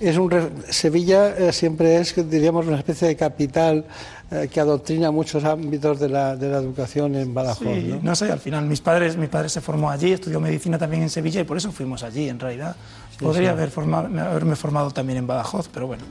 Es 0.00 0.16
un 0.16 0.30
re- 0.30 0.50
Sevilla 0.70 1.28
eh, 1.36 1.52
siempre 1.52 1.96
es, 1.96 2.14
diríamos, 2.28 2.66
una 2.66 2.78
especie 2.78 3.06
de 3.08 3.16
capital 3.16 3.84
eh, 4.30 4.48
que 4.52 4.58
adoctrina 4.60 5.10
muchos 5.10 5.44
ámbitos 5.44 6.00
de 6.00 6.08
la, 6.08 6.34
de 6.36 6.48
la 6.48 6.58
educación 6.58 7.14
en 7.14 7.32
Badajoz. 7.34 7.66
Sí, 7.74 7.88
¿no? 7.94 7.98
no 8.02 8.16
sé, 8.16 8.30
al 8.32 8.40
final 8.40 8.64
mis 8.66 8.80
padres, 8.80 9.16
mi 9.16 9.26
padre 9.28 9.48
se 9.48 9.60
formó 9.60 9.90
allí, 9.90 10.12
estudió 10.12 10.40
medicina 10.40 10.76
también 10.78 11.02
en 11.02 11.10
Sevilla 11.10 11.40
y 11.40 11.44
por 11.44 11.56
eso 11.56 11.70
fuimos 11.70 12.02
allí, 12.02 12.28
en 12.28 12.40
realidad. 12.40 12.74
Podría 13.20 13.50
sí. 13.50 13.52
Haber 13.52 13.70
formado- 13.70 14.08
haberme 14.20 14.56
formado 14.56 14.90
también 14.90 15.18
en 15.18 15.26
Badajoz, 15.26 15.68
pero 15.72 15.86
bueno. 15.86 16.02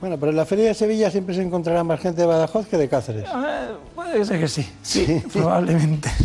Bueno, 0.00 0.16
pero 0.18 0.30
en 0.30 0.36
la 0.36 0.44
Feria 0.46 0.66
de 0.66 0.74
Sevilla 0.74 1.10
siempre 1.10 1.34
se 1.34 1.42
encontrará 1.42 1.82
más 1.84 1.98
gente 2.00 2.20
de 2.22 2.26
Badajoz 2.26 2.66
que 2.66 2.76
de 2.76 2.88
Cáceres. 2.88 3.24
Eh, 3.24 3.68
puede 3.94 4.24
ser 4.24 4.38
que 4.40 4.48
sí, 4.48 4.68
sí, 4.82 5.22
probablemente. 5.32 6.10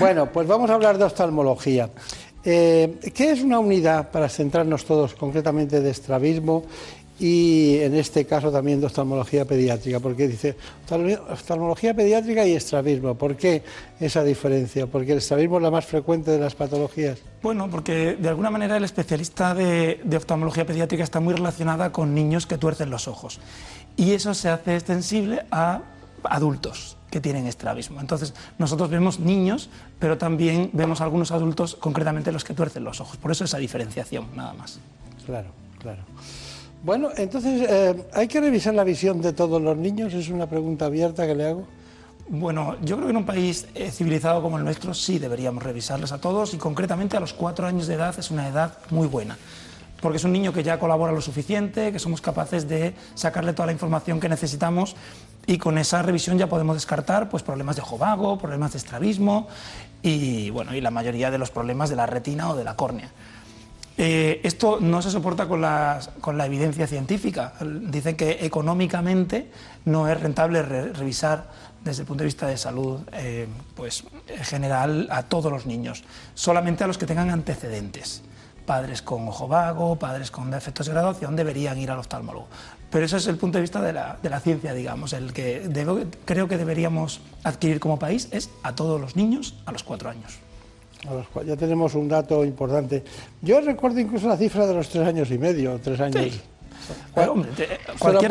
Bueno, 0.00 0.26
pues 0.32 0.48
vamos 0.48 0.68
a 0.70 0.74
hablar 0.74 0.98
de 0.98 1.04
oftalmología. 1.04 1.88
Eh, 2.44 2.98
¿Qué 3.14 3.30
es 3.32 3.42
una 3.42 3.58
unidad, 3.58 4.10
para 4.10 4.28
centrarnos 4.28 4.84
todos 4.84 5.14
concretamente, 5.14 5.80
de 5.80 5.90
estrabismo 5.90 6.64
y 7.18 7.78
en 7.78 7.94
este 7.94 8.24
caso 8.26 8.50
también 8.50 8.80
de 8.80 8.86
oftalmología 8.86 9.44
pediátrica? 9.44 10.00
Porque 10.00 10.28
dice 10.28 10.56
oftalmo- 10.86 11.20
oftalmología 11.30 11.94
pediátrica 11.94 12.46
y 12.46 12.52
estrabismo. 12.52 13.14
¿Por 13.14 13.36
qué 13.36 13.62
esa 13.98 14.22
diferencia? 14.22 14.86
Porque 14.86 15.12
el 15.12 15.18
estrabismo 15.18 15.56
es 15.56 15.62
la 15.62 15.70
más 15.70 15.86
frecuente 15.86 16.32
de 16.32 16.38
las 16.38 16.54
patologías. 16.54 17.18
Bueno, 17.42 17.70
porque 17.70 18.16
de 18.16 18.28
alguna 18.28 18.50
manera 18.50 18.76
el 18.76 18.84
especialista 18.84 19.54
de, 19.54 20.00
de 20.04 20.16
oftalmología 20.16 20.66
pediátrica 20.66 21.04
está 21.04 21.20
muy 21.20 21.34
relacionada 21.34 21.92
con 21.92 22.14
niños 22.14 22.46
que 22.46 22.58
tuercen 22.58 22.90
los 22.90 23.08
ojos. 23.08 23.40
Y 23.96 24.12
eso 24.12 24.34
se 24.34 24.48
hace 24.48 24.74
extensible 24.74 25.46
a 25.50 25.80
adultos 26.24 26.96
que 27.14 27.20
tienen 27.20 27.46
estrabismo. 27.46 28.00
Entonces, 28.00 28.34
nosotros 28.58 28.90
vemos 28.90 29.20
niños, 29.20 29.70
pero 30.00 30.18
también 30.18 30.70
vemos 30.72 31.00
algunos 31.00 31.30
adultos, 31.30 31.76
concretamente 31.76 32.32
los 32.32 32.42
que 32.42 32.54
tuercen 32.54 32.82
los 32.82 33.00
ojos. 33.00 33.18
Por 33.18 33.30
eso 33.30 33.44
esa 33.44 33.58
diferenciación, 33.58 34.26
nada 34.34 34.52
más. 34.54 34.80
Claro, 35.24 35.50
claro. 35.78 36.02
Bueno, 36.82 37.10
entonces, 37.16 37.68
eh, 37.70 38.04
¿hay 38.14 38.26
que 38.26 38.40
revisar 38.40 38.74
la 38.74 38.82
visión 38.82 39.20
de 39.20 39.32
todos 39.32 39.62
los 39.62 39.76
niños? 39.76 40.12
Es 40.12 40.28
una 40.28 40.48
pregunta 40.48 40.86
abierta 40.86 41.24
que 41.24 41.36
le 41.36 41.46
hago. 41.46 41.68
Bueno, 42.26 42.74
yo 42.82 42.96
creo 42.96 43.06
que 43.06 43.12
en 43.12 43.16
un 43.18 43.26
país 43.26 43.68
eh, 43.76 43.92
civilizado 43.92 44.42
como 44.42 44.58
el 44.58 44.64
nuestro 44.64 44.92
sí 44.92 45.20
deberíamos 45.20 45.62
revisarles 45.62 46.10
a 46.10 46.18
todos 46.18 46.52
y 46.52 46.56
concretamente 46.56 47.16
a 47.16 47.20
los 47.20 47.32
cuatro 47.32 47.68
años 47.68 47.86
de 47.86 47.94
edad 47.94 48.18
es 48.18 48.32
una 48.32 48.48
edad 48.48 48.76
muy 48.90 49.06
buena. 49.06 49.38
Porque 50.02 50.16
es 50.16 50.24
un 50.24 50.32
niño 50.32 50.52
que 50.52 50.64
ya 50.64 50.80
colabora 50.80 51.12
lo 51.12 51.20
suficiente, 51.20 51.92
que 51.92 52.00
somos 52.00 52.20
capaces 52.20 52.68
de 52.68 52.92
sacarle 53.14 53.52
toda 53.52 53.66
la 53.66 53.72
información 53.72 54.18
que 54.18 54.28
necesitamos 54.28 54.96
y 55.46 55.58
con 55.58 55.78
esa 55.78 56.02
revisión 56.02 56.38
ya 56.38 56.48
podemos 56.48 56.76
descartar 56.76 57.28
pues, 57.28 57.42
problemas 57.42 57.76
de 57.76 57.82
ojo 57.82 57.98
vago, 57.98 58.38
problemas 58.38 58.72
de 58.72 58.78
estrabismo 58.78 59.48
y, 60.02 60.50
bueno, 60.50 60.74
y 60.74 60.80
la 60.80 60.90
mayoría 60.90 61.30
de 61.30 61.38
los 61.38 61.50
problemas 61.50 61.90
de 61.90 61.96
la 61.96 62.06
retina 62.06 62.50
o 62.50 62.56
de 62.56 62.64
la 62.64 62.76
córnea. 62.76 63.10
Eh, 63.96 64.40
esto 64.42 64.78
no 64.80 65.00
se 65.02 65.10
soporta 65.10 65.46
con 65.46 65.60
la, 65.60 66.00
con 66.20 66.36
la 66.36 66.46
evidencia 66.46 66.86
científica. 66.86 67.52
Dicen 67.60 68.16
que 68.16 68.44
económicamente 68.44 69.52
no 69.84 70.08
es 70.08 70.20
rentable 70.20 70.62
re- 70.62 70.92
revisar 70.92 71.48
desde 71.84 72.02
el 72.02 72.08
punto 72.08 72.22
de 72.22 72.26
vista 72.26 72.46
de 72.46 72.56
salud 72.56 73.00
eh, 73.12 73.46
pues, 73.76 74.04
en 74.26 74.42
general 74.42 75.06
a 75.10 75.22
todos 75.22 75.52
los 75.52 75.66
niños, 75.66 76.02
solamente 76.34 76.82
a 76.82 76.86
los 76.88 76.98
que 76.98 77.06
tengan 77.06 77.30
antecedentes. 77.30 78.22
Padres 78.66 79.02
con 79.02 79.28
ojo 79.28 79.46
vago, 79.46 79.96
padres 79.96 80.30
con 80.30 80.50
defectos 80.50 80.86
de 80.86 80.92
graduación 80.92 81.36
deberían 81.36 81.78
ir 81.78 81.90
al 81.90 81.98
oftalmólogo. 81.98 82.48
Pero 82.94 83.06
ese 83.06 83.16
es 83.16 83.26
el 83.26 83.36
punto 83.38 83.58
de 83.58 83.62
vista 83.62 83.82
de 83.82 83.92
la, 83.92 84.18
de 84.22 84.30
la 84.30 84.38
ciencia, 84.38 84.72
digamos. 84.72 85.12
El 85.14 85.32
que 85.32 85.68
creo 86.24 86.46
que 86.46 86.56
deberíamos 86.56 87.20
adquirir 87.42 87.80
como 87.80 87.98
país 87.98 88.28
es 88.30 88.50
a 88.62 88.76
todos 88.76 89.00
los 89.00 89.16
niños 89.16 89.56
a 89.66 89.72
los 89.72 89.82
cuatro 89.82 90.10
años. 90.10 90.34
A 91.10 91.14
los 91.14 91.26
cua- 91.26 91.44
Ya 91.44 91.56
tenemos 91.56 91.96
un 91.96 92.06
dato 92.08 92.44
importante. 92.44 93.02
Yo 93.42 93.60
recuerdo 93.60 93.98
incluso 93.98 94.28
la 94.28 94.36
cifra 94.36 94.64
de 94.68 94.74
los 94.74 94.88
tres 94.90 95.08
años 95.08 95.28
y 95.32 95.38
medio, 95.38 95.80
tres 95.82 95.98
años. 95.98 96.22
Sí. 96.22 96.40
Hombre, 97.28 97.50
te- 97.56 97.66
cualquier 97.98 98.30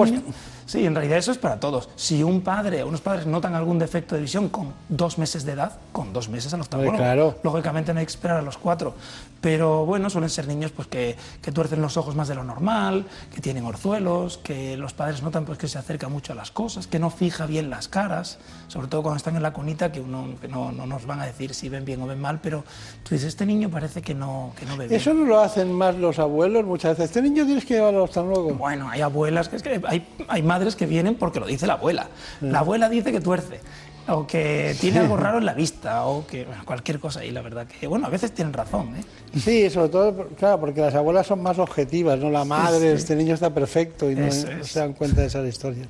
Sí, 0.74 0.88
en 0.88 0.96
realidad 0.96 1.20
eso 1.20 1.32
es 1.32 1.38
para 1.38 1.60
todos. 1.60 1.88
Si 1.96 2.24
un 2.24 2.42
padre 2.42 2.82
o 2.82 2.88
unos 2.88 3.00
padres 3.00 3.28
notan 3.28 3.54
algún 3.54 3.78
defecto 3.78 4.16
de 4.16 4.22
visión 4.22 4.50
con 4.50 4.74
dos 4.90 5.20
meses 5.20 5.46
de 5.46 5.52
edad, 5.52 5.74
con 5.92 6.14
dos 6.14 6.30
meses 6.30 6.52
al 6.56 6.62
oftalmólogo. 6.62 6.98
Claro. 6.98 7.36
Lógicamente 7.44 7.94
no 7.94 8.00
hay 8.00 8.08
que 8.08 8.12
esperar 8.12 8.38
a 8.38 8.42
los 8.42 8.58
cuatro. 8.58 8.96
Pero 9.40 9.86
bueno, 9.86 10.10
suelen 10.10 10.30
ser 10.30 10.48
niños 10.48 10.72
pues, 10.72 10.88
que, 10.88 11.18
que 11.42 11.52
tuercen 11.52 11.82
los 11.82 11.98
ojos 11.98 12.16
más 12.16 12.30
de 12.30 12.36
lo 12.36 12.46
normal, 12.46 13.06
que 13.36 13.42
tienen 13.42 13.66
orzuelos, 13.66 14.38
que 14.38 14.78
los 14.78 14.94
padres 14.94 15.22
notan 15.22 15.44
pues, 15.44 15.60
que 15.60 15.68
se 15.68 15.78
acerca 15.78 16.08
mucho 16.08 16.32
a 16.32 16.36
las 16.36 16.50
cosas, 16.50 16.88
que 16.88 16.98
no 16.98 17.10
fija 17.10 17.46
bien 17.46 17.70
las 17.70 17.90
caras, 17.90 18.40
sobre 18.68 18.88
todo 18.88 19.04
cuando 19.04 19.18
están 19.18 19.36
en 19.36 19.44
la 19.44 19.52
cunita, 19.52 19.92
que, 19.92 20.00
uno, 20.00 20.30
que 20.40 20.48
no, 20.48 20.72
no 20.72 20.88
nos 20.88 21.06
van 21.06 21.20
a 21.20 21.26
decir 21.26 21.54
si 21.54 21.68
ven 21.68 21.84
bien 21.84 22.02
o 22.02 22.08
ven 22.08 22.22
mal, 22.22 22.40
pero 22.42 22.64
tú 23.04 23.16
dices, 23.16 23.28
este 23.28 23.46
niño 23.46 23.70
parece 23.70 24.02
que 24.02 24.14
no, 24.14 24.54
que 24.58 24.66
no 24.66 24.78
ve 24.78 24.88
bien. 24.88 25.00
Eso 25.00 25.14
no 25.14 25.26
lo 25.26 25.42
hacen 25.42 25.74
más 25.74 25.98
los 25.98 26.20
abuelos 26.20 26.64
muchas 26.64 26.98
veces. 26.98 27.12
Este 27.12 27.22
niño 27.22 27.46
tienes 27.46 27.66
que 27.66 27.74
llevarlo 27.74 28.00
al 28.00 28.06
oftalmólogo. 28.06 28.54
Bueno, 28.54 28.90
hay 28.90 29.02
abuelas, 29.02 29.50
que 29.50 29.58
es 29.58 29.62
que 29.62 29.82
hay, 29.86 30.08
hay 30.30 30.42
madres 30.42 30.63
que 30.76 30.86
vienen 30.86 31.16
porque 31.16 31.40
lo 31.40 31.46
dice 31.46 31.68
la 31.68 31.74
abuela. 31.74 32.08
La 32.42 32.60
abuela 32.60 32.90
dice 32.90 33.12
que 33.12 33.22
tuerce, 33.22 33.60
o 34.08 34.26
que 34.26 34.76
tiene 34.82 35.00
algo 35.00 35.18
raro 35.18 35.38
en 35.38 35.46
la 35.46 35.54
vista, 35.54 36.06
o 36.06 36.26
que 36.26 36.46
bueno, 36.46 36.64
cualquier 36.66 37.00
cosa. 37.00 37.24
Y 37.24 37.32
la 37.32 37.42
verdad 37.42 37.68
que, 37.68 37.88
bueno, 37.88 38.08
a 38.08 38.10
veces 38.10 38.34
tienen 38.34 38.54
razón. 38.54 38.96
¿eh? 38.96 39.04
Sí, 39.40 39.70
sobre 39.70 39.90
todo, 39.90 40.28
claro, 40.38 40.60
porque 40.60 40.82
las 40.82 40.96
abuelas 40.96 41.28
son 41.28 41.42
más 41.42 41.60
objetivas, 41.60 42.20
¿no? 42.20 42.30
La 42.30 42.46
madre, 42.46 42.92
sí. 42.92 42.98
este 42.98 43.16
niño 43.16 43.34
está 43.36 43.54
perfecto 43.54 44.10
y 44.10 44.16
no, 44.16 44.26
Eso 44.26 44.48
no 44.48 44.62
es. 44.62 44.68
se 44.68 44.80
dan 44.80 44.94
cuenta 44.94 45.22
de 45.22 45.28
esas 45.28 45.48
historias. 45.48 45.88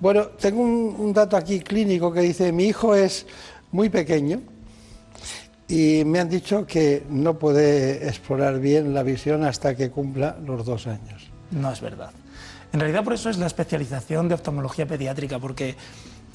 Bueno, 0.00 0.26
tengo 0.26 0.60
un, 0.60 0.94
un 0.98 1.12
dato 1.12 1.36
aquí 1.36 1.60
clínico 1.60 2.12
que 2.12 2.20
dice, 2.20 2.52
mi 2.52 2.64
hijo 2.64 2.94
es 2.94 3.26
muy 3.72 3.88
pequeño 3.88 4.40
y 5.68 6.04
me 6.04 6.20
han 6.20 6.28
dicho 6.28 6.66
que 6.66 7.04
no 7.08 7.38
puede 7.38 8.06
explorar 8.06 8.60
bien 8.60 8.94
la 8.94 9.02
visión 9.02 9.44
hasta 9.44 9.74
que 9.74 9.90
cumpla 9.90 10.36
los 10.44 10.64
dos 10.64 10.86
años. 10.86 11.30
No 11.50 11.72
es 11.72 11.80
verdad. 11.80 12.10
En 12.76 12.80
realidad 12.80 13.04
por 13.04 13.14
eso 13.14 13.30
es 13.30 13.38
la 13.38 13.46
especialización 13.46 14.28
de 14.28 14.34
oftalmología 14.34 14.86
pediátrica, 14.86 15.38
porque 15.38 15.76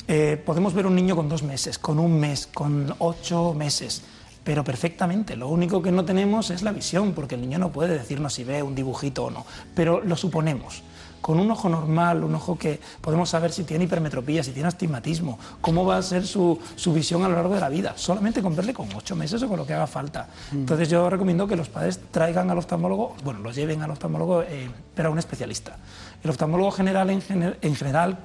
eh, 0.07 0.41
podemos 0.43 0.73
ver 0.73 0.87
un 0.87 0.95
niño 0.95 1.15
con 1.15 1.29
dos 1.29 1.43
meses, 1.43 1.77
con 1.77 1.99
un 1.99 2.19
mes, 2.19 2.47
con 2.51 2.95
ocho 2.97 3.53
meses, 3.53 4.01
pero 4.43 4.63
perfectamente. 4.63 5.35
Lo 5.35 5.49
único 5.49 5.83
que 5.83 5.91
no 5.91 6.03
tenemos 6.03 6.49
es 6.49 6.63
la 6.63 6.71
visión, 6.71 7.11
porque 7.13 7.35
el 7.35 7.41
niño 7.41 7.59
no 7.59 7.71
puede 7.71 7.95
decirnos 7.95 8.33
si 8.33 8.43
ve 8.43 8.63
un 8.63 8.73
dibujito 8.73 9.25
o 9.25 9.29
no, 9.29 9.45
pero 9.75 10.01
lo 10.01 10.15
suponemos. 10.15 10.81
Con 11.21 11.39
un 11.39 11.51
ojo 11.51 11.69
normal, 11.69 12.23
un 12.23 12.33
ojo 12.33 12.57
que 12.57 12.79
podemos 12.99 13.29
saber 13.29 13.51
si 13.51 13.63
tiene 13.63 13.83
hipermetropía, 13.83 14.43
si 14.43 14.51
tiene 14.51 14.67
astigmatismo, 14.67 15.37
cómo 15.61 15.85
va 15.85 15.97
a 15.97 16.01
ser 16.01 16.25
su, 16.25 16.57
su 16.75 16.91
visión 16.91 17.23
a 17.23 17.29
lo 17.29 17.35
largo 17.35 17.53
de 17.53 17.61
la 17.61 17.69
vida, 17.69 17.93
solamente 17.95 18.41
con 18.41 18.55
verle 18.55 18.73
con 18.73 18.91
ocho 18.95 19.15
meses 19.15 19.43
o 19.43 19.47
con 19.47 19.57
lo 19.57 19.67
que 19.67 19.75
haga 19.75 19.85
falta. 19.85 20.27
Entonces 20.51 20.89
yo 20.89 21.07
recomiendo 21.07 21.45
que 21.45 21.55
los 21.55 21.69
padres 21.69 21.99
traigan 22.09 22.49
al 22.49 22.57
oftalmólogo, 22.57 23.15
bueno, 23.23 23.41
los 23.41 23.55
lleven 23.55 23.83
al 23.83 23.91
oftalmólogo, 23.91 24.41
eh, 24.41 24.67
pero 24.95 25.09
a 25.09 25.11
un 25.11 25.19
especialista. 25.19 25.77
El 26.23 26.29
oftalmólogo 26.29 26.71
general 26.71 27.09
en, 27.09 27.21
gener- 27.21 27.57
en 27.61 27.75
general 27.75 28.19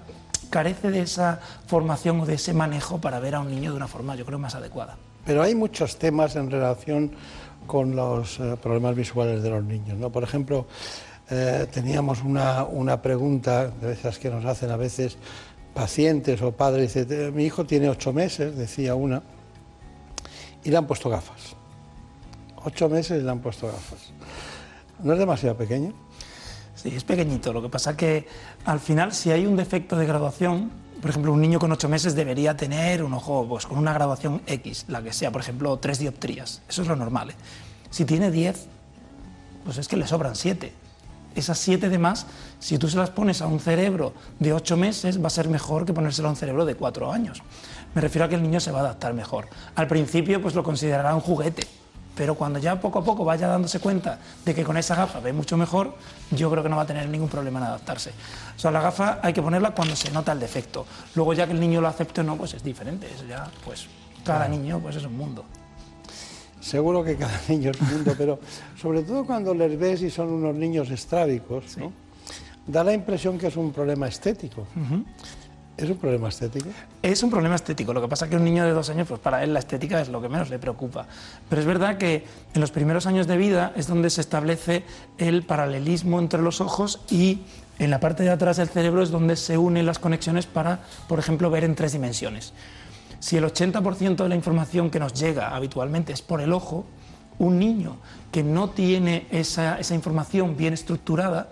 carece 0.50 0.90
de 0.90 1.00
esa 1.00 1.40
formación 1.66 2.20
o 2.20 2.26
de 2.26 2.34
ese 2.34 2.52
manejo 2.52 2.98
para 3.00 3.18
ver 3.20 3.34
a 3.34 3.40
un 3.40 3.50
niño 3.50 3.70
de 3.70 3.76
una 3.76 3.88
forma, 3.88 4.14
yo 4.16 4.24
creo, 4.24 4.38
más 4.38 4.54
adecuada. 4.54 4.96
Pero 5.24 5.42
hay 5.42 5.54
muchos 5.54 5.98
temas 5.98 6.36
en 6.36 6.50
relación 6.50 7.12
con 7.66 7.96
los 7.96 8.38
eh, 8.38 8.56
problemas 8.62 8.94
visuales 8.94 9.42
de 9.42 9.50
los 9.50 9.64
niños. 9.64 9.98
¿no? 9.98 10.10
Por 10.10 10.22
ejemplo, 10.22 10.66
eh, 11.30 11.66
teníamos 11.72 12.22
una, 12.22 12.62
una 12.64 13.02
pregunta 13.02 13.68
de 13.68 13.92
esas 13.92 14.18
que 14.18 14.30
nos 14.30 14.44
hacen 14.44 14.70
a 14.70 14.76
veces 14.76 15.16
pacientes 15.74 16.40
o 16.42 16.52
padres. 16.52 16.94
Dice, 16.94 17.26
"Eh, 17.26 17.30
mi 17.32 17.44
hijo 17.44 17.64
tiene 17.66 17.88
ocho 17.88 18.12
meses, 18.12 18.56
decía 18.56 18.94
una, 18.94 19.22
y 20.62 20.70
le 20.70 20.76
han 20.76 20.86
puesto 20.86 21.10
gafas. 21.10 21.56
Ocho 22.64 22.88
meses 22.88 23.20
y 23.20 23.24
le 23.24 23.30
han 23.30 23.40
puesto 23.40 23.66
gafas. 23.66 24.12
¿No 25.02 25.12
es 25.12 25.18
demasiado 25.18 25.56
pequeño? 25.56 25.92
Sí, 26.76 26.94
es 26.94 27.04
pequeñito. 27.04 27.52
Lo 27.52 27.62
que 27.62 27.68
pasa 27.68 27.96
que 27.96 28.28
al 28.64 28.80
final, 28.80 29.12
si 29.12 29.32
hay 29.32 29.46
un 29.46 29.56
defecto 29.56 29.96
de 29.96 30.06
graduación, 30.06 30.70
por 31.00 31.10
ejemplo, 31.10 31.32
un 31.32 31.40
niño 31.40 31.58
con 31.58 31.72
ocho 31.72 31.88
meses 31.88 32.14
debería 32.14 32.56
tener 32.56 33.02
un 33.02 33.14
ojo 33.14 33.46
pues, 33.48 33.66
con 33.66 33.78
una 33.78 33.92
graduación 33.92 34.42
X, 34.46 34.84
la 34.88 35.02
que 35.02 35.12
sea, 35.12 35.30
por 35.30 35.40
ejemplo, 35.40 35.76
tres 35.78 35.98
dioptrías. 35.98 36.62
Eso 36.68 36.82
es 36.82 36.88
lo 36.88 36.96
normal. 36.96 37.30
¿eh? 37.30 37.34
Si 37.90 38.04
tiene 38.04 38.30
diez, 38.30 38.66
pues 39.64 39.78
es 39.78 39.88
que 39.88 39.96
le 39.96 40.06
sobran 40.06 40.36
siete. 40.36 40.72
Esas 41.34 41.58
siete 41.58 41.88
de 41.90 41.98
más, 41.98 42.26
si 42.60 42.78
tú 42.78 42.88
se 42.88 42.96
las 42.96 43.10
pones 43.10 43.42
a 43.42 43.46
un 43.46 43.60
cerebro 43.60 44.14
de 44.38 44.52
ocho 44.54 44.76
meses, 44.76 45.22
va 45.22 45.26
a 45.26 45.30
ser 45.30 45.48
mejor 45.48 45.84
que 45.84 45.92
ponérselo 45.92 46.28
a 46.28 46.30
un 46.30 46.36
cerebro 46.36 46.64
de 46.64 46.76
cuatro 46.76 47.12
años. 47.12 47.42
Me 47.94 48.00
refiero 48.00 48.24
a 48.24 48.28
que 48.28 48.36
el 48.36 48.42
niño 48.42 48.60
se 48.60 48.70
va 48.70 48.78
a 48.78 48.82
adaptar 48.82 49.12
mejor. 49.12 49.48
Al 49.74 49.86
principio, 49.86 50.40
pues 50.40 50.54
lo 50.54 50.62
considerará 50.62 51.14
un 51.14 51.20
juguete, 51.20 51.66
pero 52.16 52.34
cuando 52.34 52.58
ya 52.58 52.80
poco 52.80 53.00
a 53.00 53.04
poco 53.04 53.24
vaya 53.24 53.46
dándose 53.46 53.78
cuenta 53.78 54.18
de 54.44 54.54
que 54.54 54.64
con 54.64 54.76
esa 54.76 54.94
gafa 54.96 55.20
ve 55.20 55.32
mucho 55.32 55.56
mejor, 55.56 55.94
yo 56.30 56.50
creo 56.50 56.62
que 56.62 56.68
no 56.68 56.76
va 56.76 56.82
a 56.82 56.86
tener 56.86 57.08
ningún 57.08 57.28
problema 57.28 57.58
en 57.58 57.66
adaptarse. 57.66 58.10
O 58.56 58.58
sea, 58.58 58.70
la 58.70 58.80
gafa 58.80 59.20
hay 59.22 59.34
que 59.34 59.42
ponerla 59.42 59.72
cuando 59.72 59.94
se 59.94 60.10
nota 60.10 60.32
el 60.32 60.40
defecto. 60.40 60.86
Luego 61.14 61.34
ya 61.34 61.46
que 61.46 61.52
el 61.52 61.60
niño 61.60 61.80
lo 61.80 61.88
acepte 61.88 62.22
o 62.22 62.24
no, 62.24 62.36
pues 62.36 62.54
es 62.54 62.64
diferente. 62.64 63.06
Eso 63.14 63.26
ya, 63.26 63.48
pues 63.64 63.86
cada 64.24 64.48
niño 64.48 64.80
pues 64.80 64.96
es 64.96 65.04
un 65.04 65.16
mundo. 65.16 65.44
seguro 66.58 67.04
que 67.04 67.16
cada 67.16 67.38
niño 67.48 67.70
es 67.70 67.80
un 67.80 67.92
mundo, 67.92 68.14
pero 68.16 68.40
sobre 68.80 69.02
todo 69.02 69.26
cuando 69.26 69.54
les 69.54 69.78
ves 69.78 70.00
y 70.02 70.10
son 70.10 70.30
unos 70.30 70.54
niños 70.54 70.90
estrábicos, 70.90 71.76
¿no? 71.76 71.92
da 72.66 72.82
la 72.82 72.92
impresión 72.92 73.38
que 73.38 73.46
es 73.46 73.56
un 73.56 73.72
problema 73.72 74.08
estético. 74.08 74.66
¿Es 75.76 75.90
un 75.90 75.98
problema 75.98 76.28
estético? 76.30 76.70
Es 77.02 77.22
un 77.22 77.30
problema 77.30 77.54
estético. 77.54 77.92
Lo 77.92 78.00
que 78.00 78.08
pasa 78.08 78.24
es 78.24 78.30
que 78.30 78.36
un 78.36 78.44
niño 78.44 78.64
de 78.64 78.72
dos 78.72 78.88
años, 78.88 79.06
pues 79.08 79.20
para 79.20 79.44
él 79.44 79.52
la 79.52 79.58
estética 79.58 80.00
es 80.00 80.08
lo 80.08 80.22
que 80.22 80.28
menos 80.28 80.48
le 80.48 80.58
preocupa. 80.58 81.06
Pero 81.50 81.60
es 81.60 81.66
verdad 81.66 81.98
que 81.98 82.24
en 82.54 82.60
los 82.60 82.70
primeros 82.70 83.06
años 83.06 83.26
de 83.26 83.36
vida 83.36 83.72
es 83.76 83.86
donde 83.86 84.08
se 84.08 84.22
establece 84.22 84.84
el 85.18 85.42
paralelismo 85.42 86.18
entre 86.18 86.40
los 86.40 86.62
ojos 86.62 87.00
y 87.10 87.40
en 87.78 87.90
la 87.90 88.00
parte 88.00 88.22
de 88.22 88.30
atrás 88.30 88.56
del 88.56 88.68
cerebro 88.68 89.02
es 89.02 89.10
donde 89.10 89.36
se 89.36 89.58
unen 89.58 89.84
las 89.84 89.98
conexiones 89.98 90.46
para, 90.46 90.80
por 91.08 91.18
ejemplo, 91.18 91.50
ver 91.50 91.64
en 91.64 91.74
tres 91.74 91.92
dimensiones. 91.92 92.54
Si 93.20 93.36
el 93.36 93.44
80% 93.44 94.16
de 94.16 94.28
la 94.30 94.34
información 94.34 94.90
que 94.90 94.98
nos 94.98 95.12
llega 95.12 95.54
habitualmente 95.54 96.12
es 96.12 96.22
por 96.22 96.40
el 96.40 96.54
ojo, 96.54 96.86
un 97.38 97.58
niño 97.58 97.98
que 98.32 98.42
no 98.42 98.70
tiene 98.70 99.26
esa, 99.30 99.78
esa 99.78 99.94
información 99.94 100.56
bien 100.56 100.72
estructurada, 100.72 101.50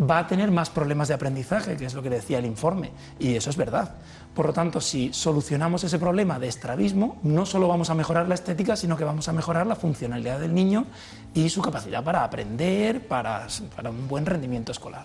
va 0.00 0.18
a 0.18 0.26
tener 0.26 0.50
más 0.50 0.70
problemas 0.70 1.08
de 1.08 1.14
aprendizaje, 1.14 1.76
que 1.76 1.86
es 1.86 1.94
lo 1.94 2.02
que 2.02 2.10
decía 2.10 2.38
el 2.38 2.46
informe, 2.46 2.90
y 3.18 3.34
eso 3.34 3.50
es 3.50 3.56
verdad. 3.56 3.94
Por 4.34 4.46
lo 4.46 4.52
tanto, 4.52 4.80
si 4.80 5.12
solucionamos 5.12 5.82
ese 5.84 5.98
problema 5.98 6.38
de 6.38 6.48
estrabismo, 6.48 7.16
no 7.22 7.46
solo 7.46 7.68
vamos 7.68 7.88
a 7.88 7.94
mejorar 7.94 8.28
la 8.28 8.34
estética, 8.34 8.76
sino 8.76 8.96
que 8.96 9.04
vamos 9.04 9.28
a 9.28 9.32
mejorar 9.32 9.66
la 9.66 9.76
funcionalidad 9.76 10.40
del 10.40 10.52
niño 10.52 10.84
y 11.32 11.48
su 11.48 11.62
capacidad 11.62 12.04
para 12.04 12.22
aprender, 12.22 13.08
para, 13.08 13.46
para 13.74 13.90
un 13.90 14.06
buen 14.06 14.26
rendimiento 14.26 14.72
escolar. 14.72 15.04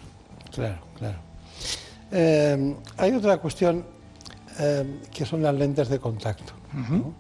Claro, 0.54 0.80
claro. 0.98 1.18
Eh, 2.12 2.76
hay 2.98 3.12
otra 3.14 3.38
cuestión 3.38 3.86
eh, 4.60 5.00
que 5.12 5.26
son 5.26 5.42
las 5.42 5.56
lentes 5.56 5.88
de 5.88 6.00
contacto. 6.00 6.54
¿no? 6.74 7.14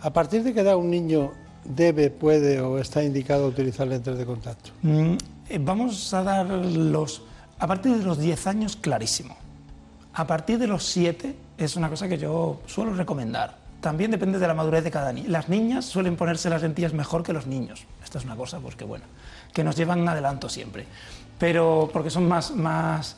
A 0.00 0.12
partir 0.12 0.42
de 0.42 0.52
que 0.52 0.60
edad 0.60 0.76
un 0.76 0.90
niño 0.90 1.32
debe, 1.64 2.10
puede 2.10 2.60
o 2.60 2.78
está 2.78 3.02
indicado 3.02 3.46
utilizar 3.46 3.86
lentes 3.86 4.18
de 4.18 4.26
contacto. 4.26 4.70
Mm, 4.82 5.16
eh, 5.48 5.58
vamos 5.60 6.12
a 6.14 6.22
dar 6.22 6.46
los... 6.46 7.22
A 7.58 7.66
partir 7.66 7.96
de 7.96 8.04
los 8.04 8.18
10 8.18 8.46
años, 8.48 8.76
clarísimo. 8.76 9.36
A 10.14 10.26
partir 10.26 10.58
de 10.58 10.66
los 10.66 10.84
7 10.84 11.34
es 11.58 11.76
una 11.76 11.88
cosa 11.88 12.08
que 12.08 12.18
yo 12.18 12.60
suelo 12.66 12.92
recomendar. 12.94 13.56
También 13.80 14.10
depende 14.10 14.38
de 14.38 14.46
la 14.46 14.54
madurez 14.54 14.84
de 14.84 14.90
cada 14.90 15.12
niño. 15.12 15.28
Las 15.30 15.48
niñas 15.48 15.84
suelen 15.84 16.16
ponerse 16.16 16.50
las 16.50 16.62
lentillas 16.62 16.92
mejor 16.92 17.22
que 17.22 17.32
los 17.32 17.46
niños. 17.46 17.84
Esto 18.02 18.18
es 18.18 18.24
una 18.24 18.36
cosa, 18.36 18.58
pues 18.60 18.74
que 18.76 18.84
bueno, 18.84 19.04
que 19.52 19.62
nos 19.64 19.76
llevan 19.76 20.06
adelanto 20.08 20.48
siempre. 20.48 20.86
Pero 21.38 21.88
porque 21.92 22.10
son 22.10 22.26
más... 22.28 22.50
más 22.52 23.16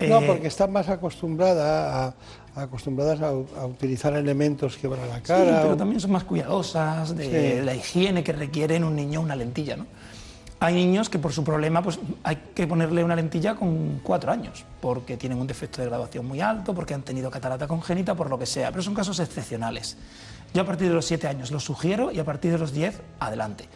No, 0.00 0.20
eh, 0.20 0.24
porque 0.26 0.48
están 0.48 0.72
más 0.72 0.88
acostumbrada 0.88 2.14
a, 2.56 2.62
acostumbradas 2.62 3.20
a, 3.22 3.28
a 3.28 3.66
utilizar 3.66 4.12
elementos 4.14 4.76
que 4.76 4.88
van 4.88 5.00
a 5.00 5.06
la 5.06 5.16
Sí, 5.16 5.22
cara. 5.22 5.62
pero 5.62 5.74
o- 5.74 5.76
también 5.76 6.00
son 6.00 6.10
más 6.12 6.24
cuidadosas 6.24 7.16
de 7.16 7.58
Sí. 7.60 7.64
la 7.64 7.74
higiene 7.74 8.22
que 8.24 8.32
requiere 8.32 8.76
en 8.76 8.84
un 8.84 8.96
niño 8.96 9.20
una 9.20 9.36
lentilla. 9.36 9.76
¿no? 9.76 9.86
Hay 10.62 10.74
niños 10.74 11.08
que 11.08 11.18
por 11.18 11.32
su 11.32 11.42
problema 11.42 11.82
pues, 11.82 11.98
hay 12.22 12.36
que 12.54 12.66
ponerle 12.66 13.02
una 13.02 13.16
lentilla 13.16 13.54
con 13.54 14.00
cuatro 14.02 14.30
años, 14.30 14.66
porque 14.82 15.16
tienen 15.16 15.38
un 15.40 15.46
defecto 15.46 15.80
de 15.80 15.88
graduación 15.88 16.26
muy 16.26 16.42
alto, 16.42 16.74
porque 16.74 16.92
han 16.92 17.00
tenido 17.00 17.30
catarata 17.30 17.66
congénita, 17.66 18.14
por 18.14 18.28
lo 18.28 18.38
que 18.38 18.44
sea, 18.44 18.70
pero 18.70 18.82
son 18.82 18.94
casos 18.94 19.18
excepcionales. 19.20 19.96
Yo 20.52 20.60
a 20.60 20.66
partir 20.66 20.88
de 20.88 20.94
los 20.94 21.06
siete 21.06 21.28
años 21.28 21.50
lo 21.50 21.60
sugiero 21.60 22.12
y 22.12 22.18
a 22.18 22.24
partir 22.26 22.52
de 22.52 22.58
los 22.58 22.72
10, 22.72 23.00
adelante. 23.20 23.68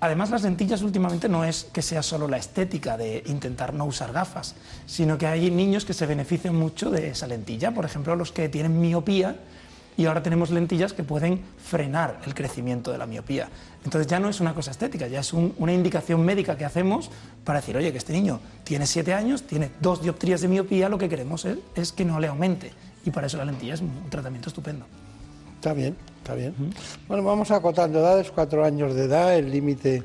Además, 0.00 0.28
las 0.28 0.42
lentillas 0.42 0.82
últimamente 0.82 1.30
no 1.30 1.42
es 1.42 1.64
que 1.72 1.80
sea 1.80 2.02
solo 2.02 2.28
la 2.28 2.36
estética 2.36 2.98
de 2.98 3.22
intentar 3.24 3.72
no 3.72 3.86
usar 3.86 4.12
gafas, 4.12 4.54
sino 4.84 5.16
que 5.16 5.26
hay 5.26 5.50
niños 5.50 5.86
que 5.86 5.94
se 5.94 6.04
benefician 6.04 6.54
mucho 6.54 6.90
de 6.90 7.08
esa 7.08 7.26
lentilla. 7.26 7.72
Por 7.72 7.86
ejemplo, 7.86 8.14
los 8.14 8.30
que 8.30 8.50
tienen 8.50 8.78
miopía 8.78 9.36
y 9.96 10.06
ahora 10.06 10.22
tenemos 10.22 10.50
lentillas 10.50 10.92
que 10.92 11.02
pueden 11.04 11.40
frenar 11.58 12.20
el 12.26 12.34
crecimiento 12.34 12.90
de 12.92 12.98
la 12.98 13.06
miopía. 13.06 13.48
Entonces 13.84 14.06
ya 14.06 14.18
no 14.18 14.28
es 14.28 14.40
una 14.40 14.54
cosa 14.54 14.70
estética, 14.70 15.06
ya 15.06 15.20
es 15.20 15.32
un- 15.32 15.54
una 15.58 15.72
indicación 15.72 16.24
médica 16.24 16.56
que 16.56 16.64
hacemos 16.64 17.10
para 17.44 17.60
decir, 17.60 17.76
oye, 17.76 17.92
que 17.92 17.98
este 17.98 18.12
niño 18.12 18.40
tiene 18.64 18.86
siete 18.86 19.14
años, 19.14 19.42
tiene 19.44 19.70
dos 19.80 20.02
dioptrías 20.02 20.40
de 20.40 20.48
miopía, 20.48 20.88
lo 20.88 20.98
que 20.98 21.08
queremos 21.08 21.44
es, 21.44 21.58
es 21.76 21.92
que 21.92 22.04
no 22.04 22.18
le 22.20 22.26
aumente. 22.28 22.72
Y 23.06 23.10
para 23.10 23.26
eso 23.26 23.36
la 23.36 23.44
lentilla 23.44 23.74
es 23.74 23.80
un 23.80 24.08
tratamiento 24.10 24.48
estupendo. 24.48 24.86
Está 25.56 25.72
bien, 25.74 25.96
está 26.18 26.34
bien. 26.34 26.54
Bueno, 27.08 27.22
vamos 27.22 27.50
acotando 27.50 27.98
edades, 28.00 28.30
cuatro 28.30 28.64
años 28.64 28.94
de 28.94 29.04
edad, 29.04 29.36
el 29.36 29.50
límite 29.50 30.02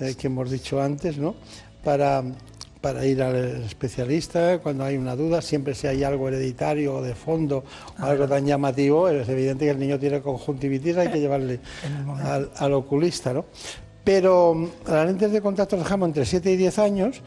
eh, 0.00 0.14
que 0.16 0.26
hemos 0.26 0.50
dicho 0.50 0.80
antes, 0.80 1.16
¿no? 1.18 1.34
Para, 1.84 2.22
para 2.80 3.04
ir 3.04 3.22
al 3.22 3.62
especialista 3.64 4.58
cuando 4.58 4.84
hay 4.84 4.96
una 4.96 5.14
duda, 5.16 5.42
siempre 5.42 5.74
si 5.74 5.86
hay 5.86 6.02
algo 6.02 6.28
hereditario 6.28 6.96
o 6.96 7.02
de 7.02 7.14
fondo 7.14 7.62
o 8.00 8.04
algo 8.04 8.26
tan 8.26 8.46
llamativo, 8.46 9.08
es 9.08 9.28
evidente 9.28 9.66
que 9.66 9.70
el 9.72 9.78
niño 9.78 9.98
tiene 9.98 10.20
conjuntivitis, 10.22 10.96
hay 10.96 11.08
que 11.10 11.20
llevarle 11.20 11.60
al, 12.24 12.50
al 12.56 12.72
oculista, 12.72 13.32
¿no? 13.34 13.44
Pero 14.02 14.54
mm, 14.54 14.68
las 14.88 15.06
lentes 15.06 15.30
de 15.30 15.42
contacto 15.42 15.76
dejamos 15.76 16.08
entre 16.08 16.24
7 16.24 16.50
y 16.52 16.56
10 16.56 16.78
años, 16.78 17.20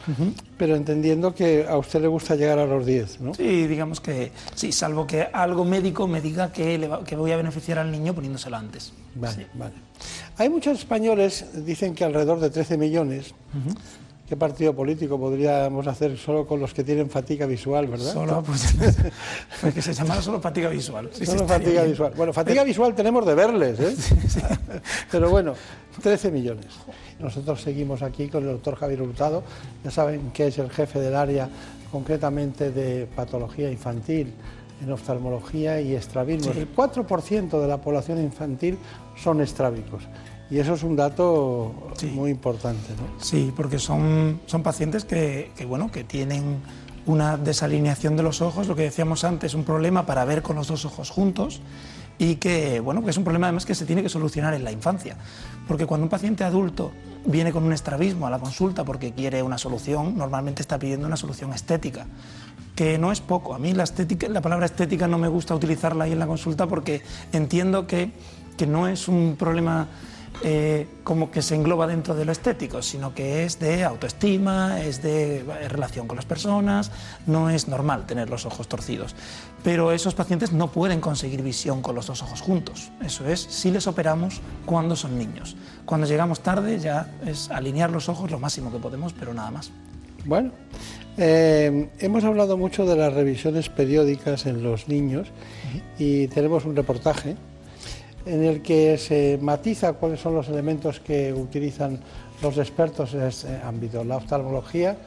pero 0.57 0.75
entendiendo 0.75 1.35
que 1.35 1.67
a 1.69 1.77
usted 1.77 2.01
le 2.01 2.07
gusta 2.07 2.35
llegar 2.35 2.57
a 2.57 2.65
los 2.65 2.83
10, 2.83 3.21
¿no? 3.21 3.33
Sí, 3.35 3.67
digamos 3.67 4.01
que 4.01 4.31
sí, 4.55 4.71
salvo 4.71 5.05
que 5.05 5.21
algo 5.21 5.65
médico 5.65 6.07
me 6.07 6.19
diga 6.19 6.51
que, 6.51 6.79
le 6.79 6.87
va- 6.87 7.03
que 7.03 7.15
voy 7.15 7.31
a 7.31 7.37
beneficiar 7.37 7.77
al 7.77 7.91
niño 7.91 8.15
poniéndoselo 8.15 8.57
antes. 8.57 8.91
Vale, 9.13 9.45
vale. 9.53 9.75
Hay 10.37 10.49
muchos 10.49 10.79
españoles, 10.79 11.45
dicen 11.63 11.93
que 11.93 12.05
alrededor 12.05 12.39
de 12.39 12.49
13 12.49 12.75
millones. 12.79 13.35
¿Qué 14.27 14.37
partido 14.37 14.73
político 14.73 15.19
podríamos 15.19 15.85
hacer 15.85 16.17
solo 16.17 16.47
con 16.47 16.59
los 16.59 16.73
que 16.73 16.83
tienen 16.83 17.09
fatiga 17.09 17.45
visual, 17.45 17.87
verdad? 17.87 18.13
Solo, 18.13 18.41
pues, 18.41 18.73
pues 19.61 19.73
que 19.73 19.81
se 19.81 19.93
llamara 19.93 20.21
solo 20.21 20.39
fatiga 20.39 20.69
visual. 20.69 21.09
Sí, 21.11 21.25
Solo 21.25 21.45
fatiga 21.45 21.81
bien. 21.81 21.91
visual. 21.91 22.13
Bueno, 22.15 22.31
fatiga 22.31 22.63
visual 22.63 22.95
tenemos 22.95 23.25
de 23.25 23.35
verles, 23.35 23.79
¿eh? 23.81 23.95
Pero 25.11 25.29
bueno, 25.29 25.55
13 26.01 26.31
millones. 26.31 26.67
Nosotros 27.19 27.61
seguimos 27.61 28.01
aquí 28.01 28.29
con 28.29 28.43
el 28.43 28.53
doctor 28.53 28.75
Javier 28.75 29.01
Hurtado. 29.01 29.43
Ya 29.83 29.91
saben 29.91 30.31
que 30.31 30.47
es 30.47 30.57
el 30.57 30.69
jefe 30.69 30.99
del 30.99 31.15
área 31.15 31.49
concretamente 31.91 32.71
de 32.71 33.05
patología 33.07 33.69
infantil 33.69 34.33
en 34.81 34.91
oftalmología 34.91 35.81
y 35.81 35.95
estrabismo. 35.95 36.51
El 36.53 36.73
4% 36.73 37.61
de 37.61 37.67
la 37.67 37.77
población 37.77 38.19
infantil 38.21 38.77
son 39.21 39.41
estrábicos. 39.41 40.03
Y 40.49 40.59
eso 40.59 40.73
es 40.73 40.83
un 40.83 40.95
dato 40.95 41.73
muy 42.13 42.31
importante, 42.31 42.89
¿no? 42.95 43.23
Sí, 43.23 43.51
porque 43.55 43.79
son, 43.79 44.41
son 44.45 44.61
pacientes 44.61 45.05
que, 45.05 45.51
que, 45.55 45.65
bueno, 45.65 45.91
que 45.91 46.03
tienen 46.03 46.61
una 47.05 47.37
desalineación 47.37 48.15
de 48.15 48.23
los 48.23 48.41
ojos, 48.41 48.67
lo 48.67 48.75
que 48.75 48.83
decíamos 48.83 49.23
antes, 49.23 49.53
un 49.53 49.63
problema 49.63 50.05
para 50.05 50.25
ver 50.25 50.41
con 50.41 50.55
los 50.55 50.67
dos 50.67 50.85
ojos 50.85 51.09
juntos 51.09 51.61
y 52.17 52.35
que, 52.35 52.79
bueno, 52.79 53.03
que 53.03 53.09
es 53.09 53.17
un 53.17 53.23
problema 53.23 53.47
además 53.47 53.65
que 53.65 53.75
se 53.75 53.85
tiene 53.85 54.03
que 54.03 54.09
solucionar 54.09 54.53
en 54.53 54.63
la 54.63 54.71
infancia. 54.71 55.17
Porque 55.67 55.85
cuando 55.85 56.05
un 56.05 56.09
paciente 56.09 56.43
adulto 56.43 56.91
viene 57.25 57.51
con 57.51 57.63
un 57.63 57.73
estrabismo 57.73 58.27
a 58.27 58.29
la 58.29 58.39
consulta 58.39 58.83
porque 58.83 59.11
quiere 59.11 59.43
una 59.43 59.57
solución, 59.57 60.17
normalmente 60.17 60.61
está 60.61 60.77
pidiendo 60.77 61.07
una 61.07 61.17
solución 61.17 61.53
estética, 61.53 62.05
que 62.75 62.97
no 62.97 63.11
es 63.11 63.21
poco. 63.21 63.53
A 63.55 63.59
mí 63.59 63.73
la, 63.73 63.83
estética, 63.83 64.29
la 64.29 64.41
palabra 64.41 64.65
estética 64.65 65.07
no 65.07 65.17
me 65.17 65.27
gusta 65.27 65.55
utilizarla 65.55 66.05
ahí 66.05 66.13
en 66.13 66.19
la 66.19 66.27
consulta 66.27 66.67
porque 66.67 67.01
entiendo 67.31 67.87
que, 67.87 68.11
que 68.57 68.67
no 68.67 68.87
es 68.87 69.07
un 69.07 69.35
problema 69.37 69.87
eh, 70.45 70.87
como 71.05 71.31
que 71.31 71.41
se 71.41 71.55
engloba 71.55 71.87
dentro 71.87 72.15
de 72.15 72.25
lo 72.25 72.33
estético, 72.33 72.81
sino 72.81 73.13
que 73.13 73.45
es 73.45 73.59
de 73.59 73.85
autoestima, 73.85 74.81
es 74.81 75.01
de 75.01 75.37
eh, 75.37 75.69
relación 75.69 76.05
con 76.05 76.17
las 76.17 76.25
personas, 76.25 76.91
no 77.25 77.49
es 77.49 77.69
normal 77.69 78.05
tener 78.05 78.29
los 78.29 78.45
ojos 78.45 78.67
torcidos. 78.67 79.15
Pero 79.63 79.93
esos 79.93 80.15
pacientes 80.15 80.51
no 80.51 80.67
pueden 80.69 80.99
conseguir 80.99 81.41
visión 81.41 81.81
con 81.81 81.95
los 81.95 82.07
dos 82.07 82.21
ojos 82.21 82.41
juntos. 82.41 82.91
Eso 83.01 83.25
es 83.27 83.39
si 83.39 83.71
les 83.71 83.87
operamos 83.87 84.41
cuando 84.65 84.97
son 84.97 85.17
niños. 85.17 85.55
Cuando 85.85 86.07
llegamos 86.07 86.41
tarde 86.41 86.77
ya 86.77 87.09
es 87.25 87.49
alinear 87.49 87.89
los 87.89 88.09
ojos 88.09 88.29
lo 88.29 88.37
máximo 88.37 88.69
que 88.69 88.79
podemos, 88.79 89.13
pero 89.13 89.33
nada 89.33 89.49
más. 89.49 89.71
Bueno, 90.25 90.51
eh, 91.17 91.89
hemos 91.99 92.23
hablado 92.25 92.57
mucho 92.57 92.85
de 92.85 92.97
las 92.97 93.13
revisiones 93.13 93.69
periódicas 93.69 94.45
en 94.45 94.61
los 94.61 94.89
niños 94.89 95.29
y 95.97 96.27
tenemos 96.27 96.65
un 96.65 96.75
reportaje 96.75 97.37
en 98.25 98.43
el 98.43 98.61
que 98.61 98.97
se 98.97 99.37
matiza 99.41 99.93
cuáles 99.93 100.19
son 100.19 100.35
los 100.35 100.47
elementos 100.47 100.99
que 100.99 101.33
utilizan 101.33 101.99
los 102.41 102.57
expertos 102.57 103.13
en 103.13 103.23
este 103.23 103.61
ámbito, 103.63 104.03
la 104.03 104.17
oftalmología 104.17 104.97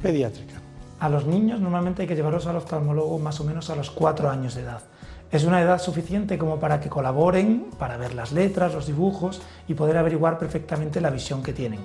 pediátrica. 0.00 0.54
A 1.00 1.08
los 1.08 1.26
niños 1.26 1.60
normalmente 1.60 2.02
hay 2.02 2.08
que 2.08 2.14
llevarlos 2.14 2.46
al 2.46 2.56
oftalmólogo 2.56 3.18
más 3.18 3.40
o 3.40 3.44
menos 3.44 3.70
a 3.70 3.76
los 3.76 3.90
cuatro 3.90 4.30
años 4.30 4.54
de 4.54 4.62
edad. 4.62 4.80
Es 5.32 5.44
una 5.44 5.62
edad 5.62 5.80
suficiente 5.80 6.38
como 6.38 6.60
para 6.60 6.78
que 6.78 6.88
colaboren, 6.88 7.70
para 7.78 7.96
ver 7.96 8.14
las 8.14 8.32
letras, 8.32 8.74
los 8.74 8.86
dibujos 8.86 9.40
y 9.66 9.74
poder 9.74 9.96
averiguar 9.96 10.38
perfectamente 10.38 11.00
la 11.00 11.10
visión 11.10 11.42
que 11.42 11.52
tienen. 11.52 11.80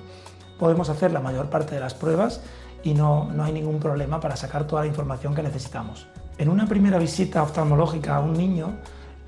Podemos 0.58 0.90
hacer 0.90 1.12
la 1.12 1.20
mayor 1.20 1.48
parte 1.48 1.74
de 1.74 1.80
las 1.80 1.94
pruebas 1.94 2.42
y 2.82 2.94
no, 2.94 3.30
no 3.32 3.44
hay 3.44 3.52
ningún 3.52 3.80
problema 3.80 4.20
para 4.20 4.36
sacar 4.36 4.66
toda 4.66 4.82
la 4.82 4.88
información 4.88 5.34
que 5.34 5.42
necesitamos. 5.42 6.06
En 6.36 6.48
una 6.48 6.66
primera 6.66 6.98
visita 6.98 7.42
oftalmológica 7.42 8.16
a 8.16 8.20
un 8.20 8.34
niño, 8.34 8.76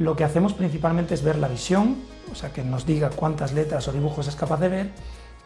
lo 0.01 0.17
que 0.17 0.25
hacemos 0.25 0.55
principalmente 0.55 1.13
es 1.13 1.23
ver 1.23 1.37
la 1.37 1.47
visión, 1.47 1.97
o 2.33 2.35
sea, 2.35 2.51
que 2.55 2.65
nos 2.65 2.87
diga 2.87 3.11
cuántas 3.11 3.53
letras 3.53 3.87
o 3.87 3.93
dibujos 3.93 4.27
es 4.29 4.35
capaz 4.35 4.59
de 4.59 4.69
ver, 4.71 4.91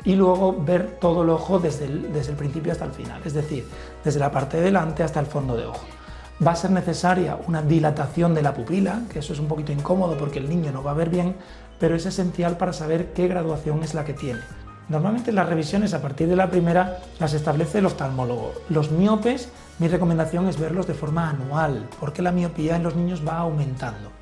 y 0.05 0.15
luego 0.15 0.55
ver 0.57 0.99
todo 1.01 1.25
el 1.25 1.31
ojo 1.31 1.59
desde 1.59 1.87
el, 1.87 2.37
principio 2.37 2.71
hasta 2.71 2.85
el 2.85 2.93
final, 2.93 3.21
es 3.25 3.35
decir, 3.35 3.67
desde 4.05 4.21
la 4.21 4.31
parte 4.31 4.59
de 4.59 4.65
delante 4.65 5.03
hasta 5.03 5.19
el 5.19 5.27
fondo 5.27 5.57
de 5.57 5.67
ojo. 5.67 5.85
Va 6.47 6.53
a 6.53 6.57
ser 6.57 6.71
necesaria 6.71 7.37
una 7.49 7.63
dilatación 7.63 8.33
de 8.33 8.43
la 8.43 8.55
pupila, 8.55 9.03
que 9.13 9.19
eso 9.19 9.33
es 9.33 9.41
un 9.41 9.49
poquito 9.49 9.73
incómodo 9.73 10.17
porque 10.17 10.39
el 10.39 10.49
niño 10.49 10.71
no 10.71 10.85
va 10.85 10.93
a 10.93 10.95
ver 10.95 11.11
bien, 11.11 11.35
pero 11.81 11.97
es 11.97 12.07
esencial 12.07 12.57
para 12.57 12.73
saber 12.73 13.13
qué 13.13 13.27
graduación 13.27 13.83
es 13.83 13.93
la 13.93 14.05
que 14.05 14.15
tiene. 14.15 14.41
Normalmente 14.89 15.33
las 15.33 15.49
revisiones 15.49 15.95
a 15.95 16.03
partir 16.03 16.29
de 16.29 16.37
la 16.37 16.51
primera 16.51 17.01
las 17.19 17.35
establece 17.35 17.79
el 17.79 17.87
oftalmólogo. 17.87 18.53
Los 18.69 18.93
miopes, 18.93 19.49
mi 19.81 19.89
recomendación 19.89 20.47
es 20.47 20.61
verlos 20.61 20.87
de 20.87 20.95
forma 20.95 21.29
anual, 21.29 21.89
porque 21.99 22.23
la 22.23 22.31
miopía 22.31 22.77
en 22.77 22.85
los 22.85 22.95
niños 22.95 23.27
va 23.27 23.39
aumentando. 23.39 24.14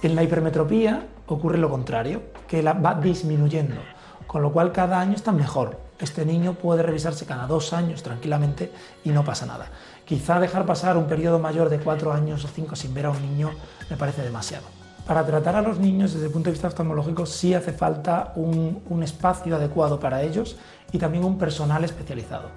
En 0.00 0.14
la 0.14 0.22
hipermetropía 0.22 1.08
ocurre 1.26 1.58
lo 1.58 1.68
contrario, 1.68 2.22
que 2.46 2.62
la 2.62 2.72
va 2.72 2.94
disminuyendo, 2.94 3.80
con 4.28 4.42
lo 4.42 4.52
cual 4.52 4.70
cada 4.70 5.00
año 5.00 5.14
está 5.14 5.32
mejor. 5.32 5.80
Este 5.98 6.24
niño 6.24 6.54
puede 6.54 6.84
revisarse 6.84 7.26
cada 7.26 7.48
dos 7.48 7.72
años 7.72 8.04
tranquilamente 8.04 8.70
y 9.02 9.10
no 9.10 9.24
pasa 9.24 9.44
nada. 9.44 9.66
Quizá 10.04 10.38
dejar 10.38 10.64
pasar 10.66 10.96
un 10.96 11.08
periodo 11.08 11.40
mayor 11.40 11.68
de 11.68 11.80
cuatro 11.80 12.12
años 12.12 12.44
o 12.44 12.48
cinco 12.48 12.76
sin 12.76 12.94
ver 12.94 13.06
a 13.06 13.10
un 13.10 13.20
niño 13.20 13.50
me 13.90 13.96
parece 13.96 14.22
demasiado. 14.22 14.66
Para 15.04 15.26
tratar 15.26 15.56
a 15.56 15.62
los 15.62 15.80
niños 15.80 16.12
desde 16.12 16.26
el 16.26 16.32
punto 16.32 16.48
de 16.48 16.52
vista 16.52 16.68
oftalmológico 16.68 17.26
sí 17.26 17.52
hace 17.54 17.72
falta 17.72 18.32
un, 18.36 18.80
un 18.88 19.02
espacio 19.02 19.56
adecuado 19.56 19.98
para 19.98 20.22
ellos 20.22 20.56
y 20.92 20.98
también 20.98 21.24
un 21.24 21.38
personal 21.38 21.82
especializado. 21.82 22.50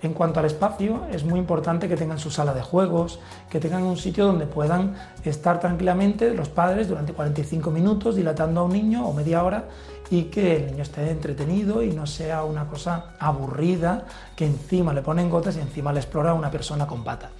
En 0.00 0.14
cuanto 0.14 0.38
al 0.38 0.46
espacio, 0.46 1.06
es 1.10 1.24
muy 1.24 1.40
importante 1.40 1.88
que 1.88 1.96
tengan 1.96 2.20
su 2.20 2.30
sala 2.30 2.54
de 2.54 2.62
juegos, 2.62 3.18
que 3.50 3.58
tengan 3.58 3.82
un 3.82 3.96
sitio 3.96 4.26
donde 4.26 4.46
puedan 4.46 4.94
estar 5.24 5.58
tranquilamente 5.58 6.32
los 6.34 6.48
padres 6.48 6.88
durante 6.88 7.12
45 7.12 7.70
minutos 7.72 8.14
dilatando 8.14 8.60
a 8.60 8.64
un 8.64 8.72
niño 8.72 9.06
o 9.06 9.12
media 9.12 9.42
hora 9.42 9.64
y 10.08 10.24
que 10.24 10.56
el 10.56 10.66
niño 10.66 10.82
esté 10.82 11.10
entretenido 11.10 11.82
y 11.82 11.90
no 11.90 12.06
sea 12.06 12.44
una 12.44 12.66
cosa 12.68 13.16
aburrida 13.18 14.06
que 14.36 14.46
encima 14.46 14.92
le 14.92 15.02
ponen 15.02 15.28
gotas 15.28 15.56
y 15.56 15.60
encima 15.60 15.92
le 15.92 15.98
explora 15.98 16.32
una 16.32 16.50
persona 16.50 16.86
con 16.86 17.02
pata. 17.02 17.30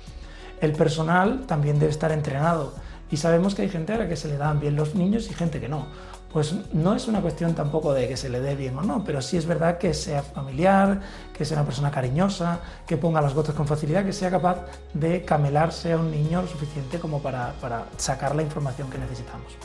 El 0.61 0.73
personal 0.73 1.45
también 1.47 1.79
debe 1.79 1.93
estar 1.93 2.11
entrenado 2.11 2.75
y 3.09 3.19
sabemos 3.19 3.55
que 3.55 3.63
hay 3.63 3.69
gente 3.69 3.93
a 3.93 3.99
la 3.99 4.09
que 4.09 4.17
se 4.17 4.27
le 4.27 4.37
dan 4.37 4.59
bien 4.59 4.75
los 4.75 4.97
niños 4.97 5.31
y 5.31 5.35
gente 5.35 5.61
que 5.61 5.69
no. 5.69 5.87
Pues 6.33 6.55
no 6.75 6.95
es 6.95 7.09
una 7.09 7.23
cuestión 7.23 7.55
tampoco 7.55 7.95
de 7.95 8.07
que 8.07 8.17
se 8.17 8.29
le 8.29 8.41
dé 8.41 8.55
bien 8.55 8.77
o 8.77 8.83
no, 8.83 9.03
pero 9.03 9.23
sí 9.23 9.39
es 9.39 9.47
verdad 9.47 9.79
que 9.79 9.95
sea 9.95 10.23
familiar, 10.23 11.01
que 11.33 11.45
sea 11.45 11.57
una 11.57 11.65
persona 11.65 11.91
cariñosa, 11.91 12.61
que 12.87 12.99
ponga 12.99 13.23
las 13.23 13.33
gotas 13.33 13.55
con 13.55 13.67
facilidad, 13.67 14.05
que 14.05 14.13
sea 14.13 14.31
capaz 14.31 14.59
de 14.93 15.25
camelarse 15.25 15.93
a 15.93 15.99
un 15.99 16.11
niño 16.11 16.43
lo 16.43 16.49
suficiente 16.49 16.99
como 16.99 17.23
para, 17.23 17.55
para 17.61 17.87
sacar 17.97 18.37
la 18.37 18.43
información 18.43 18.91
que 18.91 18.99
necesitamos. 18.99 19.57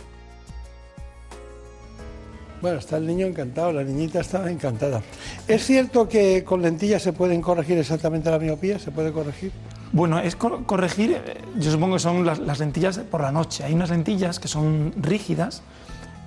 Bueno, 2.64 2.80
está 2.80 2.96
el 2.96 3.06
niño 3.06 3.28
encantado, 3.28 3.74
la 3.74 3.84
niñita 3.84 4.22
está 4.22 4.50
encantada. 4.50 5.02
¿Es 5.50 5.66
cierto 5.66 6.08
que 6.08 6.46
con 6.46 6.62
lentillas 6.62 7.02
se 7.04 7.12
pueden 7.12 7.42
corregir 7.42 7.78
exactamente 7.78 8.32
la 8.32 8.40
miopía? 8.40 8.80
¿Se 8.80 8.90
puede 8.90 9.12
corregir? 9.12 9.52
Bueno, 9.92 10.18
es 10.18 10.38
cor 10.38 10.66
corregir, 10.66 11.12
eh, 11.12 11.42
yo 11.58 11.70
supongo 11.70 11.96
que 11.96 12.00
son 12.00 12.26
las, 12.26 12.40
las, 12.40 12.60
lentillas 12.60 13.00
por 13.00 13.20
la 13.20 13.34
noche. 13.34 13.66
Hay 13.66 13.74
unas 13.74 13.90
lentillas 13.90 14.40
que 14.40 14.48
son 14.48 14.94
rígidas, 14.96 15.62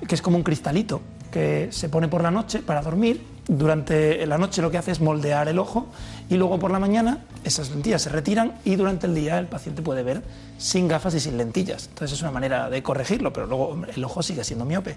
que 0.06 0.14
es 0.14 0.22
como 0.22 0.36
un 0.36 0.42
cristalito, 0.42 1.00
que 1.30 1.68
se 1.70 1.88
pone 1.88 2.08
por 2.08 2.22
la 2.22 2.30
noche 2.30 2.60
para 2.60 2.82
dormir. 2.82 3.24
Durante 3.48 4.26
la 4.26 4.38
noche 4.38 4.60
lo 4.60 4.72
que 4.72 4.78
hace 4.78 4.90
es 4.90 5.00
moldear 5.00 5.46
el 5.46 5.60
ojo 5.60 5.86
y 6.28 6.34
luego 6.34 6.58
por 6.58 6.72
la 6.72 6.80
mañana 6.80 7.18
esas 7.44 7.70
lentillas 7.70 8.02
se 8.02 8.08
retiran 8.08 8.54
y 8.64 8.74
durante 8.74 9.06
el 9.06 9.14
día 9.14 9.38
el 9.38 9.46
paciente 9.46 9.82
puede 9.82 10.02
ver 10.02 10.22
sin 10.58 10.88
gafas 10.88 11.14
y 11.14 11.20
sin 11.20 11.36
lentillas. 11.36 11.86
Entonces 11.88 12.16
es 12.16 12.22
una 12.22 12.32
manera 12.32 12.68
de 12.68 12.82
corregirlo, 12.82 13.32
pero 13.32 13.46
luego 13.46 13.84
el 13.94 14.04
ojo 14.04 14.22
sigue 14.22 14.42
siendo 14.42 14.64
miope. 14.64 14.96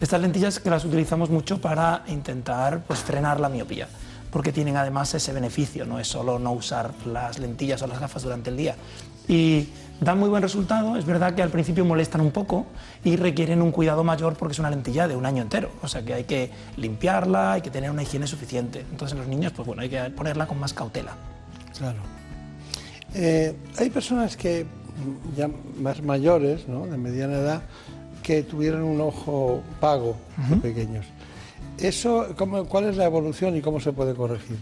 Estas 0.00 0.20
lentillas 0.20 0.58
que 0.58 0.70
las 0.70 0.84
utilizamos 0.84 1.30
mucho 1.30 1.60
para 1.60 2.02
intentar 2.08 2.82
pues, 2.84 3.00
frenar 3.00 3.38
la 3.38 3.48
miopía, 3.48 3.88
porque 4.30 4.52
tienen 4.52 4.76
además 4.76 5.14
ese 5.14 5.32
beneficio, 5.32 5.84
no 5.84 6.00
es 6.00 6.08
solo 6.08 6.38
no 6.38 6.52
usar 6.52 6.92
las 7.06 7.38
lentillas 7.38 7.82
o 7.82 7.86
las 7.86 8.00
gafas 8.00 8.22
durante 8.22 8.50
el 8.50 8.56
día. 8.56 8.74
Y 9.28 9.68
dan 10.02 10.18
muy 10.18 10.28
buen 10.28 10.42
resultado, 10.42 10.96
es 10.96 11.06
verdad 11.06 11.34
que 11.34 11.42
al 11.42 11.50
principio 11.50 11.84
molestan 11.84 12.20
un 12.20 12.32
poco 12.32 12.66
y 13.04 13.16
requieren 13.16 13.62
un 13.62 13.70
cuidado 13.70 14.02
mayor 14.02 14.34
porque 14.34 14.52
es 14.52 14.58
una 14.58 14.68
lentilla 14.68 15.06
de 15.06 15.14
un 15.14 15.24
año 15.24 15.42
entero, 15.42 15.70
o 15.80 15.88
sea 15.88 16.02
que 16.02 16.14
hay 16.14 16.24
que 16.24 16.50
limpiarla, 16.76 17.52
hay 17.52 17.62
que 17.62 17.70
tener 17.70 17.90
una 17.90 18.02
higiene 18.02 18.26
suficiente. 18.26 18.84
Entonces 18.90 19.12
en 19.12 19.18
los 19.20 19.28
niños, 19.28 19.52
pues 19.54 19.66
bueno, 19.66 19.82
hay 19.82 19.88
que 19.88 20.00
ponerla 20.10 20.46
con 20.46 20.58
más 20.58 20.72
cautela. 20.72 21.12
Claro. 21.78 21.98
Eh, 23.14 23.54
hay 23.78 23.90
personas 23.90 24.36
que 24.36 24.66
ya 25.36 25.48
más 25.80 26.02
mayores, 26.02 26.66
¿no? 26.68 26.86
de 26.86 26.98
mediana 26.98 27.34
edad, 27.34 27.62
que 28.22 28.42
tuvieran 28.42 28.82
un 28.82 29.00
ojo 29.00 29.62
pago 29.80 30.16
uh 30.38 30.54
-huh. 30.54 30.60
pequeños. 30.60 31.06
Eso, 31.78 32.28
¿cómo, 32.36 32.64
¿Cuál 32.64 32.84
es 32.84 32.96
la 32.96 33.04
evolución 33.04 33.56
y 33.56 33.60
cómo 33.60 33.80
se 33.80 33.92
puede 33.92 34.14
corregir? 34.14 34.58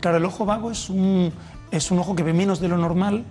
Claro, 0.00 0.18
el 0.18 0.24
ojo 0.24 0.44
vago 0.44 0.70
es 0.70 0.90
un, 0.90 1.32
es 1.70 1.90
un 1.90 1.98
ojo 1.98 2.14
que 2.14 2.22
ve 2.22 2.32
menos 2.32 2.60
de 2.60 2.68
lo 2.68 2.76
normal 2.76 3.24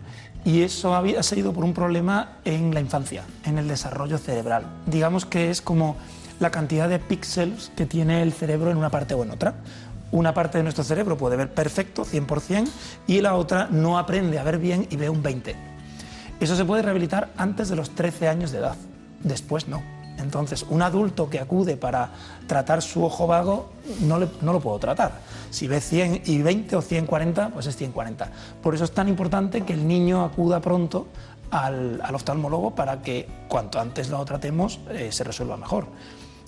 y 0.45 0.61
eso 0.61 0.95
había 0.95 1.23
sido 1.23 1.51
por 1.51 1.63
un 1.63 1.73
problema 1.73 2.37
en 2.45 2.73
la 2.73 2.79
infancia, 2.79 3.23
en 3.43 3.57
el 3.57 3.67
desarrollo 3.67 4.19
cerebral. 4.19 4.63
Digamos 4.85 5.25
que 5.25 5.49
es 5.49 5.59
como 5.59 5.97
la 6.39 6.51
cantidad 6.51 6.87
de 6.87 6.99
píxeles 6.99 7.71
que 7.75 7.87
tiene 7.87 8.21
el 8.21 8.31
cerebro 8.31 8.69
en 8.69 8.77
una 8.77 8.91
parte 8.91 9.15
o 9.15 9.23
en 9.23 9.31
otra. 9.31 9.55
Una 10.11 10.35
parte 10.35 10.59
de 10.59 10.63
nuestro 10.63 10.83
cerebro 10.83 11.17
puede 11.17 11.35
ver 11.35 11.51
perfecto, 11.51 12.05
100%, 12.05 12.69
y 13.07 13.21
la 13.21 13.33
otra 13.35 13.67
no 13.71 13.97
aprende 13.97 14.37
a 14.37 14.43
ver 14.43 14.59
bien 14.59 14.87
y 14.91 14.95
ve 14.97 15.09
un 15.09 15.23
20%. 15.23 15.55
Eso 16.39 16.55
se 16.55 16.65
puede 16.65 16.83
rehabilitar 16.83 17.29
antes 17.37 17.69
de 17.69 17.75
los 17.75 17.89
13 17.91 18.27
años 18.27 18.51
de 18.51 18.59
edad, 18.59 18.75
después 19.23 19.67
no. 19.67 19.81
Entonces, 20.17 20.65
un 20.69 20.81
adulto 20.81 21.29
que 21.29 21.39
acude 21.39 21.77
para 21.77 22.09
tratar 22.47 22.81
su 22.81 23.03
ojo 23.03 23.27
vago, 23.27 23.69
no, 24.01 24.19
lo 24.19 24.59
puedo 24.59 24.79
tratar. 24.79 25.19
Si 25.49 25.67
ve 25.67 25.81
100 25.81 26.21
y 26.25 26.41
20 26.41 26.75
o 26.75 26.81
140, 26.81 27.49
pues 27.49 27.67
es 27.67 27.75
140. 27.75 28.29
Por 28.61 28.75
eso 28.75 28.85
es 28.85 28.91
tan 28.91 29.07
importante 29.09 29.61
que 29.61 29.73
el 29.73 29.87
niño 29.87 30.23
acuda 30.23 30.59
pronto 30.61 31.07
al, 31.51 32.01
al 32.01 32.15
oftalmólogo 32.15 32.73
para 32.75 33.01
que 33.01 33.27
cuanto 33.47 33.79
antes 33.79 34.09
lo 34.09 34.23
tratemos 34.25 34.79
eh, 34.89 35.11
se 35.11 35.23
resuelva 35.23 35.57
mejor. 35.57 35.87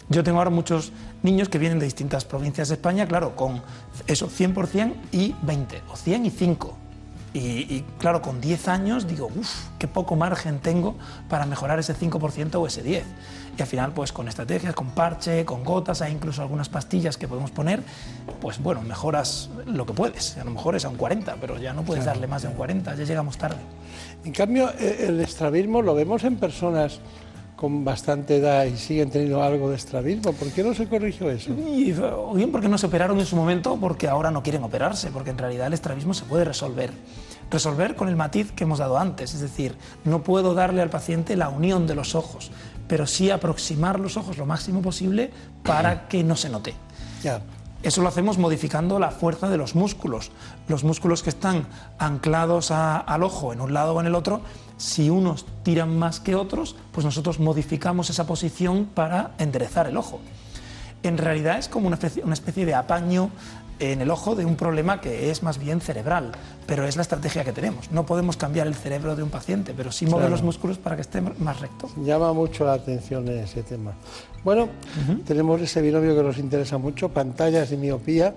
Yo 0.10 0.24
tengo 0.24 0.38
ahora 0.38 0.50
muchos 0.50 0.94
niños 1.22 1.50
que 1.50 1.58
vienen 1.58 1.80
de 1.80 1.86
distintas 1.86 2.24
provincias 2.24 2.70
de 2.70 2.76
España, 2.76 3.06
claro, 3.06 3.36
con 3.36 3.62
eso, 4.08 4.30
100% 4.30 4.94
y 5.12 5.36
20, 5.42 5.82
o 5.92 5.98
100 5.98 6.26
y 6.26 6.30
5. 6.30 6.78
Y, 7.34 7.40
y, 7.40 7.86
claro, 8.00 8.22
con 8.22 8.42
10 8.42 8.68
años 8.68 9.08
digo, 9.08 9.30
uff, 9.36 9.66
qué 9.78 9.88
poco 9.88 10.16
margen 10.16 10.60
tengo 10.60 10.96
para 11.30 11.46
mejorar 11.46 11.78
ese 11.78 11.96
5% 11.96 12.56
o 12.56 12.68
ese 12.68 12.84
10%. 12.84 13.04
Y 13.58 13.62
al 13.62 13.68
final, 13.68 13.92
pues 13.92 14.12
con 14.12 14.28
estrategias, 14.28 14.76
con 14.76 14.92
parche, 14.92 15.44
con 15.44 15.64
gotas, 15.64 16.02
hay 16.04 16.14
incluso 16.14 16.44
algunas 16.44 16.70
pastillas 16.70 17.18
que 17.18 17.28
podemos 17.28 17.50
poner, 17.50 17.82
pues 18.40 18.62
bueno, 18.62 18.82
mejoras 18.84 19.50
lo 19.66 19.86
que 19.86 19.94
puedes. 19.94 20.38
A 20.38 20.44
lo 20.44 20.52
mejor 20.52 20.76
es 20.76 20.86
a 20.86 20.90
un 20.90 20.96
40, 20.96 21.38
pero 21.42 21.58
ya 21.58 21.74
no 21.74 21.82
puedes 21.82 22.04
claro. 22.04 22.20
darle 22.20 22.28
más 22.28 22.44
de 22.44 22.50
un 22.50 22.54
40, 22.54 22.94
ya 22.94 23.04
llegamos 23.04 23.38
tarde. 23.38 23.58
En 24.24 24.32
cambio, 24.32 24.72
el 24.78 25.20
estrabismo 25.22 25.82
lo 25.82 25.96
vemos 25.96 26.24
en 26.24 26.38
personas 26.38 27.00
con 27.58 27.84
bastante 27.84 28.38
edad 28.38 28.66
y 28.66 28.78
siguen 28.78 29.10
teniendo 29.10 29.42
algo 29.42 29.70
de 29.72 29.76
estrabismo. 29.76 30.32
¿Por 30.32 30.50
qué 30.52 30.64
no 30.64 30.76
se 30.76 30.88
corrigió 30.88 31.30
eso? 31.32 31.52
Y, 31.52 31.92
o 32.00 32.34
bien 32.36 32.52
porque 32.52 32.70
no 32.70 32.78
se 32.78 32.86
operaron 32.86 33.20
en 33.20 33.26
su 33.26 33.36
momento, 33.36 33.78
porque 33.82 34.08
ahora 34.08 34.30
no 34.30 34.44
quieren 34.44 34.64
operarse, 34.64 35.10
porque 35.10 35.32
en 35.32 35.40
realidad 35.40 35.66
el 35.66 35.74
estrabismo 35.74 36.14
se 36.14 36.24
puede 36.24 36.46
resolver. 36.46 36.92
Resolver 37.50 37.96
con 37.96 38.10
el 38.10 38.16
matiz 38.16 38.52
que 38.52 38.64
hemos 38.64 38.78
dado 38.78 39.00
antes, 39.00 39.34
es 39.34 39.42
decir, 39.42 39.76
no 40.06 40.22
puedo 40.22 40.54
darle 40.54 40.84
al 40.84 40.92
paciente 40.92 41.36
la 41.36 41.50
unión 41.50 41.88
de 41.88 41.96
los 41.96 42.14
ojos, 42.14 42.52
pero 42.88 43.08
sí 43.08 43.32
aproximar 43.32 44.00
los 44.00 44.18
ojos 44.18 44.38
lo 44.38 44.46
máximo 44.46 44.84
posible 44.84 45.32
para 45.64 46.08
que 46.08 46.24
no 46.24 46.36
se 46.36 46.50
note. 46.50 46.76
Ya. 47.24 47.42
Eso 47.84 48.02
lo 48.02 48.10
hacemos 48.10 48.38
modificando 48.38 49.00
la 49.00 49.12
fuerza 49.12 49.50
de 49.50 49.58
los 49.58 49.76
músculos. 49.76 50.32
Los 50.68 50.84
músculos 50.84 51.24
que 51.24 51.30
están 51.30 51.68
anclados 52.00 52.72
a, 52.72 52.98
al 52.98 53.24
ojo 53.24 53.54
en 53.54 53.62
un 53.62 53.74
lado 53.74 53.94
o 53.94 54.02
en 54.02 54.08
el 54.08 54.16
otro, 54.16 54.42
si 54.78 55.10
unos 55.10 55.46
tiran 55.64 55.98
más 55.98 56.20
que 56.20 56.36
otros, 56.36 56.76
pues 56.92 57.06
nosotros 57.06 57.40
modificamos 57.40 58.10
esa 58.10 58.26
posición 58.26 58.86
para 58.86 59.32
enderezar 59.38 59.88
el 59.88 59.98
ojo. 59.98 60.20
En 61.04 61.18
realidad 61.18 61.60
es 61.60 61.70
como 61.70 61.88
una 61.88 61.96
especie, 61.96 62.24
una 62.24 62.34
especie 62.34 62.66
de 62.66 62.74
apaño 62.74 63.30
en 63.80 64.02
el 64.02 64.10
ojo 64.10 64.36
de 64.36 64.46
un 64.46 64.56
problema 64.56 65.02
que 65.02 65.30
es 65.30 65.44
más 65.44 65.60
bien 65.60 65.82
cerebral, 65.82 66.32
pero 66.66 66.88
es 66.88 66.96
la 66.96 67.04
estrategia 67.04 67.44
que 67.44 67.52
tenemos. 67.52 67.92
No 67.92 68.06
podemos 68.06 68.38
cambiar 68.38 68.68
el 68.68 68.76
cerebro 68.76 69.16
de 69.16 69.24
un 69.24 69.30
paciente, 69.30 69.74
pero 69.76 69.92
sí 69.92 70.06
mover 70.06 70.22
claro. 70.22 70.32
los 70.32 70.44
músculos 70.44 70.78
para 70.78 70.96
que 70.96 71.04
esté 71.04 71.22
más 71.22 71.60
recto. 71.60 71.90
Llama 71.98 72.34
mucho 72.34 72.66
la 72.66 72.74
atención 72.74 73.28
ese 73.30 73.64
tema. 73.64 73.94
Bueno, 74.44 74.64
uh 74.66 75.12
-huh. 75.12 75.24
tenemos 75.26 75.62
ese 75.62 75.82
binomio 75.82 76.16
que 76.16 76.24
nos 76.24 76.38
interesa 76.38 76.78
mucho, 76.78 77.10
pantallas 77.10 77.72
y 77.72 77.78
miopía. 77.78 78.34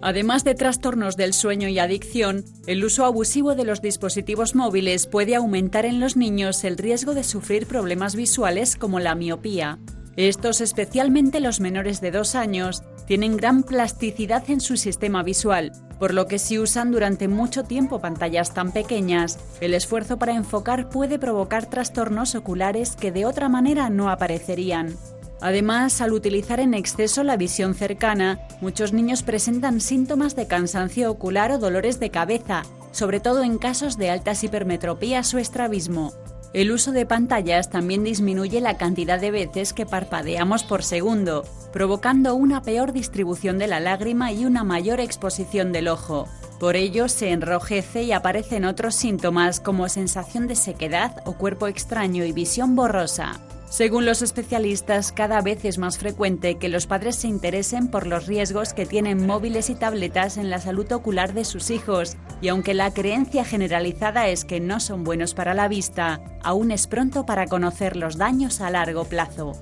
Además 0.00 0.42
de 0.42 0.56
trastornos 0.56 1.16
del 1.16 1.32
sueño 1.32 1.68
y 1.68 1.78
adicción, 1.78 2.44
el 2.66 2.84
uso 2.84 3.04
abusivo 3.04 3.54
de 3.54 3.64
los 3.64 3.80
dispositivos 3.80 4.56
móviles 4.56 5.06
puede 5.06 5.36
aumentar 5.36 5.86
en 5.86 6.00
los 6.00 6.16
niños 6.16 6.64
el 6.64 6.76
riesgo 6.76 7.14
de 7.14 7.22
sufrir 7.22 7.66
problemas 7.66 8.16
visuales 8.16 8.76
como 8.76 8.98
la 8.98 9.14
miopía. 9.14 9.78
Estos, 10.16 10.60
especialmente 10.60 11.40
los 11.40 11.60
menores 11.60 12.00
de 12.00 12.10
dos 12.10 12.34
años, 12.34 12.82
tienen 13.06 13.36
gran 13.36 13.62
plasticidad 13.62 14.42
en 14.50 14.60
su 14.60 14.76
sistema 14.76 15.22
visual, 15.22 15.72
por 15.98 16.12
lo 16.12 16.26
que 16.26 16.40
si 16.40 16.58
usan 16.58 16.90
durante 16.90 17.28
mucho 17.28 17.62
tiempo 17.62 18.00
pantallas 18.00 18.52
tan 18.52 18.72
pequeñas, 18.72 19.38
el 19.60 19.72
esfuerzo 19.72 20.18
para 20.18 20.34
enfocar 20.34 20.88
puede 20.88 21.18
provocar 21.18 21.66
trastornos 21.66 22.34
oculares 22.34 22.96
que 22.96 23.12
de 23.12 23.24
otra 23.24 23.48
manera 23.48 23.88
no 23.88 24.10
aparecerían. 24.10 24.96
Además, 25.42 26.00
al 26.00 26.12
utilizar 26.12 26.60
en 26.60 26.72
exceso 26.72 27.24
la 27.24 27.36
visión 27.36 27.74
cercana, 27.74 28.38
muchos 28.60 28.92
niños 28.92 29.24
presentan 29.24 29.80
síntomas 29.80 30.36
de 30.36 30.46
cansancio 30.46 31.10
ocular 31.10 31.50
o 31.50 31.58
dolores 31.58 31.98
de 31.98 32.10
cabeza, 32.10 32.62
sobre 32.92 33.18
todo 33.18 33.42
en 33.42 33.58
casos 33.58 33.98
de 33.98 34.08
altas 34.08 34.44
hipermetropías 34.44 35.34
o 35.34 35.38
estrabismo. 35.38 36.12
El 36.52 36.70
uso 36.70 36.92
de 36.92 37.06
pantallas 37.06 37.70
también 37.70 38.04
disminuye 38.04 38.60
la 38.60 38.76
cantidad 38.76 39.18
de 39.18 39.32
veces 39.32 39.72
que 39.72 39.84
parpadeamos 39.84 40.62
por 40.62 40.84
segundo, 40.84 41.44
provocando 41.72 42.36
una 42.36 42.62
peor 42.62 42.92
distribución 42.92 43.58
de 43.58 43.66
la 43.66 43.80
lágrima 43.80 44.30
y 44.30 44.44
una 44.44 44.62
mayor 44.62 45.00
exposición 45.00 45.72
del 45.72 45.88
ojo. 45.88 46.28
Por 46.60 46.76
ello 46.76 47.08
se 47.08 47.32
enrojece 47.32 48.04
y 48.04 48.12
aparecen 48.12 48.64
otros 48.64 48.94
síntomas 48.94 49.58
como 49.58 49.88
sensación 49.88 50.46
de 50.46 50.54
sequedad 50.54 51.16
o 51.24 51.32
cuerpo 51.32 51.66
extraño 51.66 52.24
y 52.24 52.30
visión 52.30 52.76
borrosa. 52.76 53.40
Según 53.72 54.04
los 54.04 54.20
especialistas, 54.20 55.12
cada 55.12 55.40
vez 55.40 55.64
es 55.64 55.78
más 55.78 55.96
frecuente 55.96 56.56
que 56.56 56.68
los 56.68 56.86
padres 56.86 57.16
se 57.16 57.28
interesen 57.28 57.88
por 57.88 58.06
los 58.06 58.26
riesgos 58.26 58.74
que 58.74 58.84
tienen 58.84 59.26
móviles 59.26 59.70
y 59.70 59.74
tabletas 59.74 60.36
en 60.36 60.50
la 60.50 60.60
salud 60.60 60.92
ocular 60.92 61.32
de 61.32 61.46
sus 61.46 61.70
hijos, 61.70 62.18
y 62.42 62.48
aunque 62.48 62.74
la 62.74 62.92
creencia 62.92 63.46
generalizada 63.46 64.28
es 64.28 64.44
que 64.44 64.60
no 64.60 64.78
son 64.78 65.04
buenos 65.04 65.32
para 65.32 65.54
la 65.54 65.68
vista, 65.68 66.20
aún 66.42 66.70
es 66.70 66.86
pronto 66.86 67.24
para 67.24 67.46
conocer 67.46 67.96
los 67.96 68.18
daños 68.18 68.60
a 68.60 68.68
largo 68.68 69.04
plazo. 69.04 69.52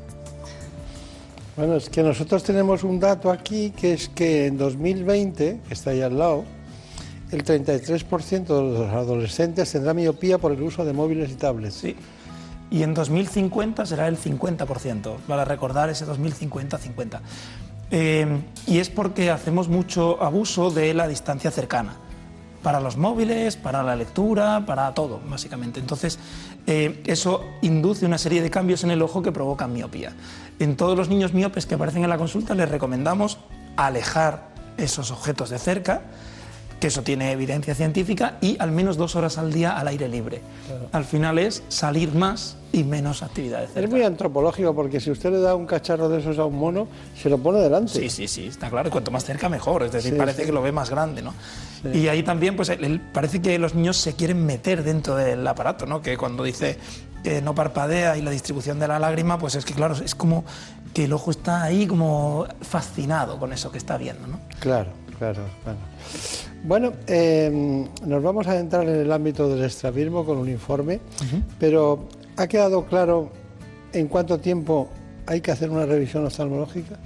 Bueno, 1.57 1.77
es 1.77 1.89
que 1.89 2.03
nosotros 2.03 2.43
tenemos 2.43 2.83
un 2.83 2.99
dato 2.99 3.31
aquí 3.31 3.71
que 3.71 3.93
es 3.93 4.09
que 4.09 4.47
en 4.47 4.59
2020, 4.59 5.61
que 5.69 5.73
está 5.73 5.91
ahí 5.91 6.03
al 6.03 6.19
lado, 6.19 6.45
el 7.31 7.45
33% 7.45 8.45
de 8.45 8.77
los 8.77 8.93
adolescentes 8.93 9.71
tendrá 9.71 9.95
miopía 9.95 10.39
por 10.39 10.51
el 10.51 10.61
uso 10.61 10.85
de 10.85 10.93
móviles 10.93 11.31
y 11.31 11.35
tablets. 11.35 11.75
Sí 11.75 11.97
y 12.71 12.83
en 12.83 12.95
2050 12.95 13.85
será 13.85 14.09
el 14.09 14.19
50%, 14.19 15.17
para 15.27 15.45
recordar 15.45 15.91
ese 15.91 16.07
2050-50. 16.07 17.21
Eh, 17.91 18.41
y 18.67 18.79
es 18.79 18.89
porque 18.89 19.31
hacemos 19.31 19.69
mucho 19.69 20.23
abuso 20.23 20.71
de 20.71 20.95
la 20.95 21.09
distancia 21.09 21.51
cercana, 21.51 21.97
para 22.63 22.79
los 22.79 22.97
móviles, 22.97 23.57
para 23.57 23.83
la 23.83 23.97
lectura, 23.97 24.65
para 24.67 24.93
todo, 24.95 25.21
básicamente. 25.29 25.81
Entonces, 25.81 26.19
eh, 26.67 27.03
eso 27.07 27.45
induce 27.63 28.07
una 28.07 28.19
serie 28.19 28.43
de 28.43 28.51
cambios 28.51 28.85
en 28.85 28.93
el 28.93 29.03
ojo 29.03 29.23
que 29.23 29.33
provocan 29.33 29.73
miopía. 29.73 30.13
En 30.59 30.77
todos 30.77 30.97
los 30.97 31.09
niños 31.09 31.33
miopes 31.33 31.67
que 31.67 31.75
aparecen 31.75 32.05
en 32.05 32.11
la 32.11 32.19
consulta 32.19 32.55
les 32.55 32.69
recomendamos 32.69 33.39
alejar 33.77 34.51
esos 34.77 35.11
objetos 35.11 35.51
de 35.51 35.59
cerca, 35.59 36.03
que 36.81 36.87
eso 36.87 37.03
tiene 37.03 37.31
evidencia 37.31 37.75
científica, 37.75 38.39
y 38.41 38.57
al 38.59 38.73
menos 38.73 38.97
dos 38.97 39.15
horas 39.15 39.39
al 39.39 39.53
día 39.53 39.79
al 39.79 39.87
aire 39.89 40.09
libre. 40.09 40.41
Al 40.93 41.05
final 41.05 41.39
es 41.39 41.63
salir 41.69 42.15
más 42.15 42.57
y 42.73 42.85
menos 42.85 43.23
actividades. 43.23 43.71
Es 43.75 43.91
muy 43.91 44.03
antropológico 44.03 44.75
porque 44.75 44.99
si 44.99 45.11
usted 45.11 45.31
le 45.31 45.41
da 45.41 45.55
un 45.55 45.67
cacharro 45.67 46.09
de 46.09 46.21
esos 46.21 46.39
a 46.39 46.45
un 46.47 46.59
mono, 46.59 46.89
se 47.21 47.29
lo 47.29 47.39
pone 47.39 47.61
delante. 47.61 47.93
Sí, 47.93 48.09
sí, 48.09 48.27
sí, 48.27 48.47
está 48.47 48.71
claro. 48.71 48.89
Y 48.89 48.91
cuanto 48.91 49.11
más 49.11 49.25
cerca, 49.25 49.49
mejor. 49.49 49.83
Es 49.83 49.93
decir, 49.93 50.17
parece 50.17 50.45
que 50.45 50.53
lo 50.53 50.63
ve 50.63 50.73
más 50.73 50.89
grande, 50.89 51.23
¿no? 51.23 51.35
Y 51.93 52.09
ahí 52.09 52.23
también, 52.23 52.57
pues, 52.57 52.73
parece 53.13 53.43
que 53.43 53.59
los 53.59 53.75
niños 53.75 53.97
se 53.97 54.15
quieren 54.15 54.45
meter 54.45 54.83
dentro 54.83 55.17
del 55.17 55.47
aparato, 55.47 55.87
¿no? 55.87 56.01
Que 56.01 56.17
cuando 56.17 56.45
dice 56.45 56.79
que 57.23 57.43
no 57.43 57.55
parpadea 57.55 58.17
y 58.17 58.23
la 58.23 58.31
distribución 58.31 58.79
de 58.79 58.89
la 58.89 58.99
lágrima, 58.99 59.39
pues 59.39 59.55
es 59.55 59.67
que, 59.67 59.75
claro, 59.75 59.95
es 59.95 60.15
como 60.15 60.45
que 60.95 61.05
el 61.05 61.13
ojo 61.13 61.31
está 61.31 61.63
ahí 61.63 61.87
como 61.87 62.47
fascinado 62.63 63.39
con 63.39 63.53
eso 63.53 63.71
que 63.71 63.79
está 63.79 63.99
viendo, 63.99 64.27
¿no? 64.27 64.41
Claro, 64.59 64.91
claro, 65.21 65.43
claro. 65.63 65.79
Bueno, 66.65 66.93
em, 67.07 67.87
nos 68.07 68.23
vamos 68.23 68.47
a 68.47 68.59
entrar 68.59 68.89
en 68.89 69.01
el 69.01 69.13
ámbito 69.13 69.49
del 69.49 69.65
estrabismo 69.65 70.25
con 70.25 70.39
un 70.39 70.49
informe, 70.49 71.01
pero 71.59 72.09
¿ha 72.37 72.47
quedado 72.47 72.87
claro 72.87 73.31
en 73.93 74.09
cuánto 74.09 74.39
tiempo 74.39 74.89
hay 75.27 75.43
que 75.43 75.53
hacer 75.53 75.71
una 75.71 75.85
revisión 75.85 76.25
oftalmológica? 76.25 76.97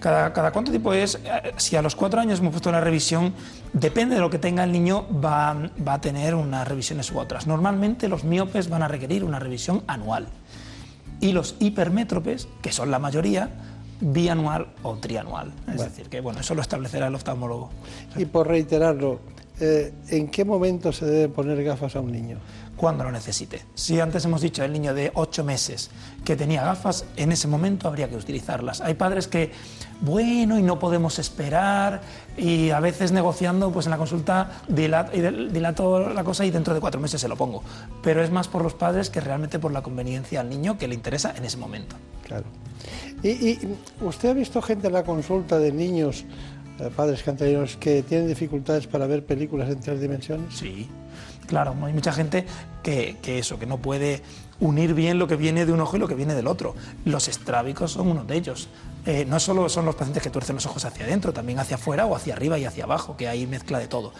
Cada, 0.00 0.32
cada, 0.32 0.50
cuánto 0.50 0.70
tiempo 0.70 0.92
es, 0.92 1.14
eh, 1.14 1.52
si 1.56 1.76
a 1.76 1.82
los 1.82 1.94
cuatro 1.96 2.20
años 2.20 2.40
hemos 2.40 2.50
puesto 2.50 2.68
una 2.68 2.80
revisión, 2.80 3.32
depende 3.72 4.16
de 4.16 4.20
lo 4.20 4.30
que 4.30 4.38
tenga 4.38 4.64
el 4.64 4.72
niño, 4.72 5.06
va, 5.24 5.56
va, 5.86 5.94
a 5.94 6.00
tener 6.00 6.34
unas 6.34 6.68
revisiones 6.68 7.10
u 7.12 7.18
otras. 7.18 7.46
Normalmente 7.46 8.08
los 8.08 8.24
miopes 8.24 8.68
van 8.68 8.82
a 8.82 8.88
requerir 8.88 9.24
una 9.24 9.38
revisión 9.38 9.82
anual 9.86 10.26
y 11.20 11.32
los 11.32 11.56
hipermétropes, 11.58 12.48
que 12.60 12.70
son 12.70 12.90
la 12.90 12.98
mayoría, 12.98 13.48
bianual 14.00 14.66
o 14.82 14.94
trianual. 14.96 15.52
Es 15.72 15.82
decir, 15.82 16.08
que 16.08 16.20
bueno, 16.20 16.40
eso 16.40 16.54
lo 16.54 16.62
establecerá 16.62 17.08
el 17.08 17.14
oftalmólogo. 17.14 17.70
Y 18.16 18.24
por 18.26 18.48
reiterarlo, 18.48 19.20
eh, 19.60 19.92
¿en 20.08 20.28
qué 20.28 20.44
momento 20.44 20.92
se 20.92 21.06
debe 21.06 21.28
poner 21.28 21.62
gafas 21.62 21.96
a 21.96 22.00
un 22.00 22.12
niño? 22.12 22.38
Cuando 22.76 23.04
lo 23.04 23.12
necesite. 23.12 23.62
Si 23.74 24.00
antes 24.00 24.24
hemos 24.24 24.40
dicho 24.40 24.64
el 24.64 24.72
niño 24.72 24.94
de 24.94 25.12
8 25.14 25.44
meses 25.44 25.90
que 26.24 26.36
tenía 26.36 26.64
gafas, 26.64 27.04
en 27.16 27.32
ese 27.32 27.46
momento 27.46 27.86
habría 27.86 28.08
que 28.08 28.16
utilizarlas. 28.16 28.80
Hay 28.80 28.94
padres 28.94 29.28
que, 29.28 29.52
bueno, 30.00 30.58
y 30.58 30.62
no 30.62 30.78
podemos 30.78 31.18
esperar, 31.18 32.02
y 32.36 32.70
a 32.70 32.80
veces 32.80 33.12
negociando, 33.12 33.70
pues 33.70 33.86
en 33.86 33.90
la 33.90 33.98
consulta 33.98 34.62
dilato, 34.68 36.08
la 36.12 36.24
cosa 36.24 36.44
y 36.44 36.50
dentro 36.50 36.74
de 36.74 36.80
cuatro 36.80 37.00
meses 37.00 37.20
se 37.20 37.28
lo 37.28 37.36
pongo. 37.36 37.62
Pero 38.02 38.22
es 38.22 38.30
más 38.30 38.48
por 38.48 38.62
los 38.62 38.74
padres 38.74 39.10
que 39.10 39.20
realmente 39.20 39.58
por 39.58 39.72
la 39.72 39.82
conveniencia 39.82 40.40
al 40.40 40.48
niño 40.48 40.76
que 40.76 40.88
le 40.88 40.94
interesa 40.94 41.34
en 41.36 41.44
ese 41.44 41.56
momento. 41.56 41.96
Claro. 42.24 42.44
¿Y, 43.22 43.58
usted 44.02 44.30
ha 44.30 44.34
visto 44.34 44.60
gente 44.60 44.88
en 44.88 44.92
la 44.92 45.04
consulta 45.04 45.58
de 45.58 45.72
niños, 45.72 46.24
eh, 46.78 46.90
padres 46.94 47.22
canterinos, 47.22 47.76
que 47.76 48.02
tienen 48.02 48.28
dificultades 48.28 48.86
para 48.86 49.06
ver 49.06 49.24
películas 49.24 49.70
en 49.70 49.80
tres 49.80 50.00
dimensiones? 50.00 50.54
Sí, 50.54 50.88
claro, 51.46 51.74
hay 51.84 51.92
mucha 51.92 52.12
gente 52.12 52.46
que, 52.82 53.18
eso, 53.24 53.58
que 53.58 53.66
no 53.66 53.78
puede 53.78 54.22
unir 54.60 54.94
bien 54.94 55.18
lo 55.18 55.26
que 55.26 55.36
viene 55.36 55.66
de 55.66 55.72
un 55.72 55.80
ojo 55.80 55.96
y 55.96 56.00
lo 56.00 56.08
que 56.08 56.14
viene 56.14 56.34
del 56.34 56.46
otro. 56.46 56.74
Los 57.04 57.28
estrábicos 57.28 57.92
son 57.92 58.08
uno 58.08 58.24
de 58.24 58.36
ellos. 58.36 58.68
Eh, 59.06 59.26
no 59.28 59.38
solo 59.38 59.68
son 59.68 59.84
los 59.84 59.94
pacientes 59.94 60.22
que 60.22 60.30
tuercen 60.30 60.56
los 60.56 60.66
ojos 60.66 60.84
hacia 60.84 61.04
adentro, 61.04 61.32
también 61.32 61.58
hacia 61.58 61.76
afuera 61.76 62.06
o 62.06 62.16
hacia 62.16 62.34
arriba 62.34 62.58
y 62.58 62.64
hacia 62.64 62.84
abajo, 62.84 63.16
que 63.16 63.28
hay 63.28 63.46
mezcla 63.46 63.78
de 63.78 63.88
todo 63.88 64.12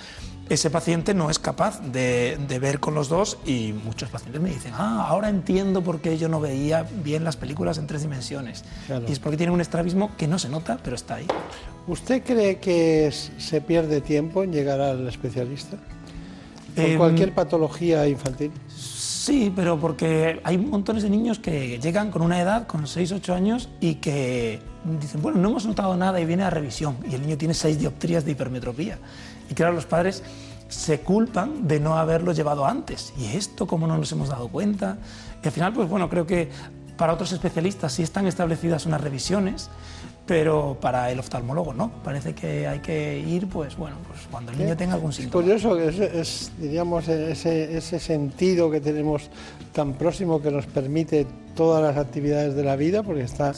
ese 0.48 0.70
paciente 0.70 1.14
no 1.14 1.30
es 1.30 1.38
capaz 1.38 1.80
de, 1.80 2.36
ver 2.60 2.80
con 2.80 2.94
los 2.94 3.08
dos 3.08 3.38
y 3.46 3.72
muchos 3.72 4.10
pacientes 4.10 4.40
me 4.40 4.50
dicen, 4.50 4.72
ah, 4.74 5.06
ahora 5.08 5.28
entiendo 5.28 5.82
por 5.82 6.00
qué 6.00 6.18
yo 6.18 6.28
no 6.28 6.40
veía 6.40 6.86
bien 7.02 7.24
las 7.24 7.36
películas 7.36 7.78
en 7.78 7.86
tres 7.86 8.02
dimensiones. 8.02 8.64
Y 9.08 9.12
es 9.12 9.18
porque 9.18 9.36
tiene 9.36 9.52
un 9.52 9.60
estrabismo 9.60 10.14
que 10.16 10.28
no 10.28 10.38
se 10.38 10.48
nota, 10.48 10.78
pero 10.82 10.96
está 10.96 11.16
ahí. 11.16 11.26
¿Usted 11.86 12.22
cree 12.22 12.58
que 12.58 13.10
se 13.12 13.60
pierde 13.60 14.00
tiempo 14.00 14.42
en 14.42 14.52
llegar 14.52 14.80
al 14.80 15.08
especialista? 15.08 15.78
¿Por 16.74 16.84
em, 16.84 16.98
cualquier 16.98 17.34
patología 17.34 18.06
infantil? 18.08 18.52
Sí, 18.68 19.52
pero 19.54 19.78
porque 19.78 20.40
hay 20.44 20.58
montones 20.58 21.02
de 21.02 21.10
niños 21.10 21.38
que 21.38 21.78
llegan 21.78 22.10
con 22.10 22.20
una 22.20 22.40
edad, 22.40 22.66
con 22.66 22.86
6, 22.86 23.12
8 23.12 23.34
años, 23.34 23.70
y 23.80 23.94
que 23.94 24.60
dicen, 25.00 25.22
bueno, 25.22 25.38
no 25.38 25.48
hemos 25.48 25.64
notado 25.64 25.96
nada 25.96 26.20
y 26.20 26.26
viene 26.26 26.42
a 26.42 26.50
revisión, 26.50 26.96
y 27.08 27.14
el 27.14 27.22
niño 27.22 27.38
tiene 27.38 27.54
6 27.54 27.78
dioptrías 27.78 28.24
de 28.24 28.32
hipermetropía. 28.32 28.98
Y 29.50 29.54
claro, 29.54 29.72
los 29.72 29.86
padres 29.86 30.22
se 30.68 31.00
culpan 31.00 31.66
de 31.66 31.80
no 31.80 31.96
haberlo 31.96 32.32
llevado 32.32 32.66
antes. 32.66 33.14
¿Y 33.16 33.36
esto 33.36 33.66
cómo 33.66 33.86
no 33.86 33.96
nos 33.96 34.10
hemos 34.12 34.28
dado 34.28 34.48
cuenta? 34.48 34.98
Y 35.42 35.46
al 35.46 35.52
final, 35.52 35.72
pues 35.72 35.88
bueno, 35.88 36.10
creo 36.10 36.26
que 36.26 36.50
para 36.96 37.12
otros 37.12 37.32
especialistas 37.32 37.92
sí 37.92 38.02
están 38.02 38.26
establecidas 38.26 38.86
unas 38.86 39.00
revisiones, 39.00 39.70
pero 40.26 40.78
para 40.80 41.10
el 41.10 41.18
oftalmólogo 41.18 41.74
no. 41.74 41.90
Parece 42.02 42.34
que 42.34 42.66
hay 42.66 42.80
que 42.80 43.18
ir, 43.18 43.48
pues 43.48 43.76
bueno, 43.76 43.96
pues 44.06 44.13
cuando 44.34 44.50
el 44.50 44.58
niño 44.58 44.76
tenga 44.76 44.94
algún 44.94 45.12
síntoma. 45.12 45.44
Es 45.44 45.62
curioso 45.62 45.76
que 45.76 46.20
es, 46.20 46.50
diríamos, 46.58 47.06
ese, 47.06 47.76
ese, 47.76 48.00
sentido 48.00 48.68
que 48.68 48.80
tenemos 48.80 49.30
tan 49.72 49.92
próximo 49.92 50.42
que 50.42 50.50
nos 50.50 50.66
permite 50.66 51.24
todas 51.54 51.80
las 51.80 52.04
actividades 52.04 52.56
de 52.56 52.64
la 52.64 52.74
vida, 52.74 53.04
porque 53.04 53.22
está 53.22 53.52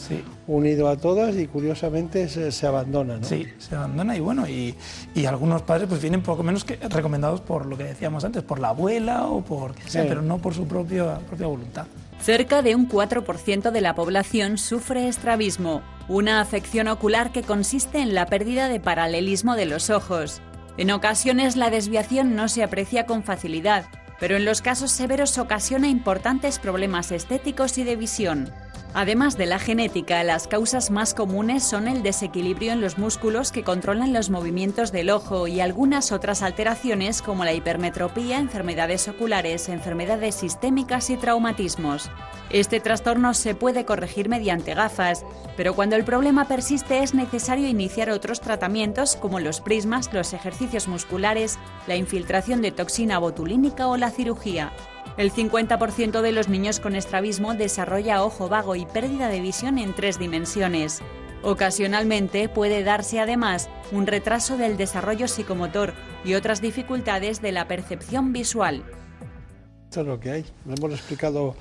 unido 0.47 0.89
a 0.89 0.99
todas 0.99 1.35
y 1.35 1.47
curiosamente 1.47 2.29
se, 2.29 2.67
abandona. 2.67 3.17
¿no? 3.17 3.25
Sí, 3.25 3.47
se 3.57 3.75
abandona 3.75 4.19
y 4.19 4.21
bueno, 4.21 4.47
y, 4.47 4.75
y, 5.15 5.25
algunos 5.25 5.63
padres 5.63 5.89
pues 5.89 6.03
vienen 6.03 6.23
poco 6.23 6.43
menos 6.43 6.63
que 6.63 6.77
recomendados 6.77 7.41
por 7.41 7.65
lo 7.65 7.79
que 7.79 7.85
decíamos 7.85 8.23
antes, 8.27 8.43
por 8.43 8.59
la 8.59 8.69
abuela 8.69 9.29
o 9.29 9.41
por 9.41 9.73
quien 9.73 9.89
sea, 9.89 10.07
pero 10.07 10.21
no 10.21 10.37
por 10.37 10.53
su 10.53 10.69
propia, 10.69 11.21
propia 11.21 11.47
voluntad. 11.47 11.87
Cerca 12.21 12.61
de 12.61 12.75
un 12.75 12.87
4% 12.87 13.71
de 13.71 13.81
la 13.81 13.95
población 13.95 14.59
sufre 14.59 15.09
estrabismo, 15.09 15.81
una 16.07 16.43
afección 16.43 16.89
ocular 16.89 17.33
que 17.33 17.43
consiste 17.43 18.01
en 18.01 18.15
la 18.15 18.27
pérdida 18.27 18.69
de 18.69 18.79
paralelismo 18.79 19.57
de 19.57 19.65
los 19.65 19.89
ojos. 19.89 20.43
En 20.79 20.91
ocasiones 20.91 21.57
la 21.57 21.71
desviación 21.71 22.37
no 22.37 22.49
se 22.49 22.63
aprecia 22.63 23.07
con 23.07 23.23
facilidad, 23.23 23.87
pero 24.21 24.37
en 24.37 24.45
los 24.45 24.61
casos 24.61 24.91
severos 24.91 25.39
ocasiona 25.39 25.89
importantes 25.89 26.59
problemas 26.59 27.13
estéticos 27.13 27.79
y 27.79 27.85
de 27.85 27.97
visión. 27.97 28.51
Además 28.99 29.37
de 29.37 29.45
la 29.45 29.59
genética, 29.59 30.25
las 30.25 30.49
causas 30.49 30.91
más 30.91 31.13
comunes 31.13 31.63
son 31.63 31.87
el 31.87 32.03
desequilibrio 32.03 32.73
en 32.73 32.81
los 32.81 32.97
músculos 32.97 33.53
que 33.53 33.63
controlan 33.63 34.15
los 34.15 34.31
movimientos 34.31 34.91
del 34.91 35.11
ojo 35.11 35.47
y 35.49 35.61
algunas 35.61 36.13
otras 36.13 36.41
alteraciones 36.41 37.21
como 37.21 37.45
la 37.45 37.53
hipermetropía, 37.53 38.39
enfermedades 38.39 39.07
oculares, 39.07 39.69
enfermedades 39.69 40.37
sistémicas 40.37 41.11
y 41.11 41.19
traumatismos. 41.19 42.11
Este 42.49 42.81
trastorno 42.81 43.35
se 43.35 43.55
puede 43.55 43.85
corregir 43.85 44.31
mediante 44.31 44.73
gafas, 44.73 45.27
pero 45.59 45.75
cuando 45.75 45.95
el 45.97 46.05
problema 46.05 46.49
persiste 46.49 47.03
es 47.03 47.13
necesario 47.13 47.69
iniciar 47.69 48.09
otros 48.09 48.41
tratamientos 48.41 49.17
como 49.17 49.41
los 49.41 49.61
prismas, 49.61 50.11
los 50.15 50.33
ejercicios 50.33 50.89
musculares, 50.89 51.59
la 51.87 51.97
infiltración 51.97 52.63
de 52.63 52.73
toxina 52.73 53.19
botulínica 53.19 53.89
o 53.89 53.99
la 53.99 54.11
cirugía. 54.11 54.73
El 55.17 55.33
50% 55.33 56.21
de 56.21 56.33
los 56.33 56.49
niños 56.49 56.79
con 56.79 56.95
estrabismo 56.95 57.55
desarrolla 57.55 58.23
ojo 58.23 58.51
vago 58.51 58.77
y 58.77 58.85
pérdida 58.85 59.29
de 59.29 59.41
visión 59.41 59.79
en 59.79 59.95
tres 59.95 60.19
dimensiones. 60.19 61.01
Ocasionalmente 61.43 62.51
puede 62.51 62.85
darse 62.85 63.19
además 63.19 63.71
un 63.93 64.07
retraso 64.07 64.59
del 64.59 64.77
desarrollo 64.77 65.27
psicomotor 65.27 65.95
y 66.23 66.35
otras 66.35 66.61
dificultades 66.61 67.41
de 67.41 67.53
la 67.53 67.67
percepción 67.67 68.35
visual. 68.35 68.83
Esto 69.85 70.03
es 70.03 70.07
lo 70.07 70.21
que 70.21 70.31
hay. 70.33 70.45
Hemos 70.69 70.93
explicado 70.93 71.55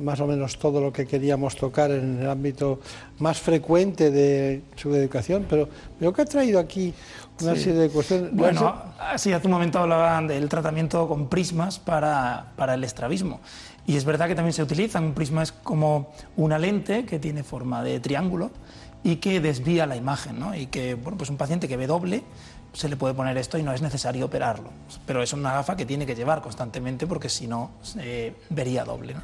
más 0.00 0.20
o 0.20 0.26
menos 0.26 0.58
todo 0.58 0.80
lo 0.80 0.92
que 0.92 1.06
queríamos 1.06 1.56
tocar 1.56 1.90
en 1.90 2.20
el 2.20 2.30
ámbito 2.30 2.80
más 3.18 3.40
frecuente 3.40 4.10
de 4.10 4.62
su 4.76 4.94
educación, 4.94 5.46
pero 5.48 5.68
veo 5.98 6.12
que 6.12 6.22
ha 6.22 6.26
traído 6.26 6.58
aquí 6.58 6.94
una 7.42 7.54
Sí. 7.54 7.64
serie 7.64 7.80
de 7.80 7.88
cuestiones. 7.90 8.32
Bueno, 8.32 8.74
así 8.98 9.32
hace 9.32 9.46
un 9.46 9.52
momento 9.52 9.78
hablaban 9.78 10.26
del 10.28 10.48
tratamiento 10.48 11.08
con 11.08 11.28
prismas 11.28 11.78
para, 11.78 12.52
para 12.56 12.74
el 12.74 12.84
estrabismo. 12.84 13.40
Y 13.86 13.96
es 13.96 14.04
verdad 14.04 14.28
que 14.28 14.34
también 14.34 14.52
se 14.52 14.62
utilizan. 14.62 15.04
Un 15.04 15.14
prisma 15.14 15.42
es 15.42 15.52
como 15.52 16.12
una 16.36 16.58
lente 16.58 17.04
que 17.04 17.18
tiene 17.18 17.42
forma 17.42 17.82
de 17.82 17.98
triángulo 18.00 18.50
y 19.02 19.16
que 19.16 19.40
desvía 19.40 19.86
la 19.86 19.96
imagen. 19.96 20.38
¿no? 20.38 20.54
Y 20.54 20.66
que, 20.66 20.94
bueno, 20.94 21.16
pues 21.18 21.30
un 21.30 21.36
paciente 21.36 21.66
que 21.66 21.76
ve 21.76 21.86
doble 21.86 22.22
se 22.72 22.88
le 22.88 22.96
puede 22.96 23.14
poner 23.14 23.36
esto 23.36 23.58
y 23.58 23.62
no 23.64 23.72
es 23.72 23.82
necesario 23.82 24.26
operarlo. 24.26 24.70
Pero 25.06 25.22
es 25.22 25.32
una 25.32 25.52
gafa 25.54 25.76
que 25.76 25.84
tiene 25.86 26.06
que 26.06 26.14
llevar 26.14 26.40
constantemente 26.40 27.06
porque 27.06 27.28
si 27.28 27.48
no, 27.48 27.70
eh, 27.98 28.34
vería 28.50 28.84
doble. 28.84 29.14
¿no? 29.14 29.22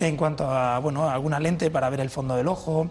En 0.00 0.16
cuanto 0.16 0.50
a 0.50 0.78
bueno, 0.80 1.08
alguna 1.08 1.40
lente 1.40 1.70
para 1.70 1.88
ver 1.88 2.00
el 2.00 2.10
fondo 2.10 2.36
del 2.36 2.48
ojo, 2.48 2.90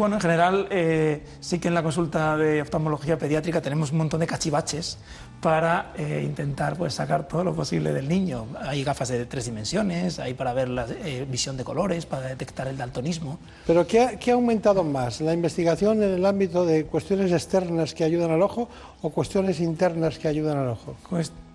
bueno, 0.00 0.16
en 0.16 0.22
general 0.22 0.66
eh, 0.70 1.22
sí 1.40 1.58
que 1.58 1.68
en 1.68 1.74
la 1.74 1.82
consulta 1.82 2.34
de 2.38 2.62
oftalmología 2.62 3.18
pediátrica 3.18 3.60
tenemos 3.60 3.92
un 3.92 3.98
montón 3.98 4.20
de 4.20 4.26
cachivaches 4.26 4.96
para 5.42 5.92
eh, 5.94 6.22
intentar 6.24 6.74
pues, 6.76 6.94
sacar 6.94 7.28
todo 7.28 7.44
lo 7.44 7.54
posible 7.54 7.92
del 7.92 8.08
niño. 8.08 8.46
Hay 8.62 8.82
gafas 8.82 9.10
de 9.10 9.26
tres 9.26 9.44
dimensiones, 9.44 10.18
hay 10.18 10.32
para 10.32 10.54
ver 10.54 10.70
la 10.70 10.86
eh, 10.88 11.26
visión 11.30 11.58
de 11.58 11.64
colores, 11.64 12.06
para 12.06 12.28
detectar 12.28 12.66
el 12.68 12.78
daltonismo. 12.78 13.38
Pero 13.66 13.86
¿qué 13.86 14.00
ha, 14.00 14.18
qué 14.18 14.30
ha 14.30 14.34
aumentado 14.34 14.84
más? 14.84 15.20
¿La 15.20 15.34
investigación 15.34 16.02
en 16.02 16.14
el 16.14 16.24
ámbito 16.24 16.64
de 16.64 16.86
cuestiones 16.86 17.30
externas 17.30 17.92
que 17.92 18.02
ayudan 18.02 18.30
al 18.30 18.40
ojo 18.40 18.70
o 19.02 19.10
cuestiones 19.10 19.60
internas 19.60 20.18
que 20.18 20.28
ayudan 20.28 20.56
al 20.56 20.68
ojo? 20.68 20.96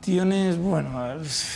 Cuestiones, 0.05 0.59
bueno... 0.59 1.15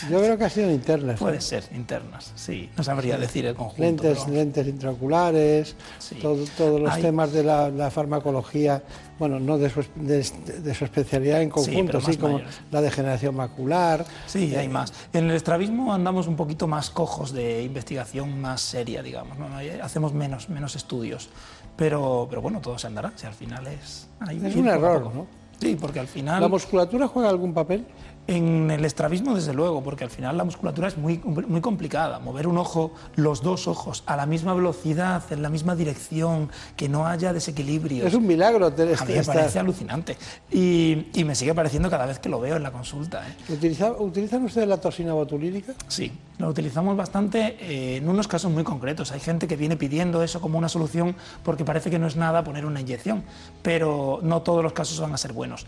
Yo 0.09 0.17
creo 0.21 0.35
que 0.35 0.43
ha 0.45 0.49
sido 0.49 0.71
internas. 0.71 1.19
Puede 1.19 1.35
¿no? 1.35 1.41
ser, 1.41 1.65
internas, 1.75 2.31
sí. 2.35 2.67
No 2.75 2.83
sabría 2.83 3.13
Sí. 3.15 3.21
decir 3.21 3.45
el 3.45 3.53
conjunto. 3.53 3.83
Lentes, 3.83 4.19
pero- 4.25 4.33
lentes 4.35 4.67
intraoculares, 4.67 5.75
todo- 6.19 6.43
todos 6.57 6.81
los 6.81 6.91
Hay- 6.91 7.01
temas 7.03 7.31
de 7.31 7.43
la, 7.43 7.69
la 7.69 7.91
farmacología, 7.91 8.81
bueno, 9.19 9.39
no 9.39 9.59
de 9.59 9.69
su, 9.69 9.85
de, 9.95 10.25
de 10.63 10.73
su 10.73 10.83
especialidad 10.85 11.43
en 11.43 11.49
Sí, 11.49 11.53
conjunto, 11.53 11.85
pero 11.85 11.99
así 11.99 12.17
como 12.17 12.41
la 12.71 12.81
degeneración 12.81 13.35
macular. 13.35 14.03
Sí, 14.25 14.55
hay 14.55 14.65
Eh, 14.65 14.69
más. 14.69 14.93
En 15.13 15.25
el 15.29 15.35
estrabismo 15.35 15.93
andamos 15.93 16.25
un 16.27 16.35
poquito 16.35 16.65
más 16.65 16.89
cojos 16.89 17.31
de 17.31 17.61
investigación 17.61 18.41
más 18.41 18.61
seria, 18.61 19.03
digamos. 19.03 19.37
¿no? 19.37 19.45
Hacemos 19.83 20.11
menos, 20.13 20.49
menos 20.49 20.75
estudios. 20.75 21.29
Pero, 21.75 22.25
pero 22.31 22.41
bueno, 22.41 22.61
todo 22.61 22.79
se 22.79 22.87
andará. 22.87 23.13
Si 23.15 23.27
al 23.27 23.33
final 23.33 23.67
es. 23.67 24.07
ahí 24.21 24.41
Es 24.43 24.55
un 24.55 24.67
error. 24.67 25.13
¿no? 25.13 25.27
Sí, 25.61 25.77
porque 25.79 25.99
al 25.99 26.07
final. 26.07 26.39
¿La 26.41 26.47
musculatura 26.47 27.07
juega 27.07 27.27
algún 27.29 27.53
papel? 27.53 27.85
En 28.27 28.69
el 28.69 28.85
estrabismo, 28.85 29.33
desde 29.33 29.53
luego, 29.55 29.81
porque 29.81 30.03
al 30.03 30.11
final 30.11 30.37
la 30.37 30.43
musculatura 30.43 30.87
es 30.87 30.97
muy, 30.99 31.17
muy 31.17 31.61
complicada. 31.61 32.19
Mover 32.19 32.45
un 32.45 32.59
ojo, 32.59 32.93
los 33.15 33.41
dos 33.41 33.67
ojos, 33.67 34.03
a 34.05 34.15
la 34.15 34.27
misma 34.27 34.53
velocidad, 34.53 35.23
en 35.31 35.41
la 35.41 35.49
misma 35.49 35.75
dirección, 35.75 36.51
que 36.75 36.87
no 36.87 37.07
haya 37.07 37.33
desequilibrios. 37.33 38.05
Es 38.05 38.13
un 38.13 38.27
milagro 38.27 38.71
tener 38.71 38.95
A 39.01 39.05
mí 39.05 39.13
me 39.15 39.23
parece 39.23 39.57
alucinante. 39.57 40.15
Y, 40.51 41.07
y 41.15 41.23
me 41.23 41.33
sigue 41.33 41.55
pareciendo 41.55 41.89
cada 41.89 42.05
vez 42.05 42.19
que 42.19 42.29
lo 42.29 42.39
veo 42.39 42.55
en 42.57 42.61
la 42.61 42.71
consulta. 42.71 43.27
¿eh? 43.27 43.33
¿Utiliza- 43.51 43.93
¿Utilizan 43.99 44.43
ustedes 44.45 44.67
la 44.67 44.77
toxina 44.77 45.13
botulínica? 45.13 45.73
Sí, 45.87 46.11
lo 46.37 46.49
utilizamos 46.49 46.95
bastante 46.95 47.57
eh, 47.59 47.97
en 47.97 48.07
unos 48.07 48.27
casos 48.27 48.51
muy 48.51 48.63
concretos. 48.63 49.11
Hay 49.11 49.21
gente 49.21 49.47
que 49.47 49.55
viene 49.55 49.75
pidiendo 49.75 50.21
eso 50.21 50.39
como 50.39 50.59
una 50.59 50.69
solución 50.69 51.15
porque 51.43 51.65
parece 51.65 51.89
que 51.89 51.97
no 51.97 52.05
es 52.05 52.15
nada 52.15 52.43
poner 52.43 52.67
una 52.67 52.79
inyección, 52.79 53.23
pero 53.63 54.19
no 54.21 54.43
todos 54.43 54.61
los 54.61 54.73
casos 54.73 54.99
van 54.99 55.13
a 55.15 55.17
ser 55.17 55.33
buenos. 55.33 55.65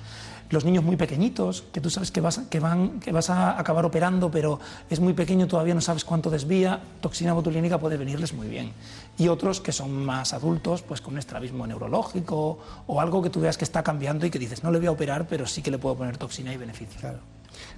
Los 0.51 0.65
niños 0.65 0.83
muy 0.83 0.97
pequeñitos, 0.97 1.63
que 1.71 1.79
tú 1.79 1.89
sabes 1.89 2.11
que 2.11 2.19
vas, 2.19 2.39
que 2.49 2.59
van, 2.59 2.99
que 2.99 3.13
vas 3.13 3.29
a 3.29 3.57
acabar 3.57 3.85
operando, 3.85 4.29
pero 4.29 4.59
es 4.89 4.99
muy 4.99 5.13
pequeño, 5.13 5.47
todavía 5.47 5.73
no 5.73 5.79
sabes 5.79 6.03
cuánto 6.03 6.29
desvía, 6.29 6.81
toxina 6.99 7.31
botulínica 7.31 7.79
puede 7.79 7.95
venirles 7.95 8.33
muy 8.33 8.47
bien. 8.47 8.73
Y 9.17 9.29
otros 9.29 9.61
que 9.61 9.71
son 9.71 10.05
más 10.05 10.33
adultos, 10.33 10.81
pues 10.81 10.99
con 10.99 11.13
un 11.13 11.19
estrabismo 11.19 11.65
neurológico 11.65 12.59
o 12.85 12.99
algo 12.99 13.21
que 13.21 13.29
tú 13.29 13.39
veas 13.39 13.57
que 13.57 13.63
está 13.63 13.81
cambiando 13.81 14.25
y 14.25 14.29
que 14.29 14.39
dices, 14.39 14.61
no 14.61 14.71
le 14.71 14.79
voy 14.79 14.87
a 14.87 14.91
operar, 14.91 15.25
pero 15.25 15.47
sí 15.47 15.61
que 15.61 15.71
le 15.71 15.77
puedo 15.77 15.95
poner 15.95 16.17
toxina 16.17 16.53
y 16.53 16.57
beneficio. 16.57 16.99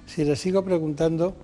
Si 0.06 0.24
le 0.24 0.34
sigo 0.34 0.64
preguntando, 0.64 1.36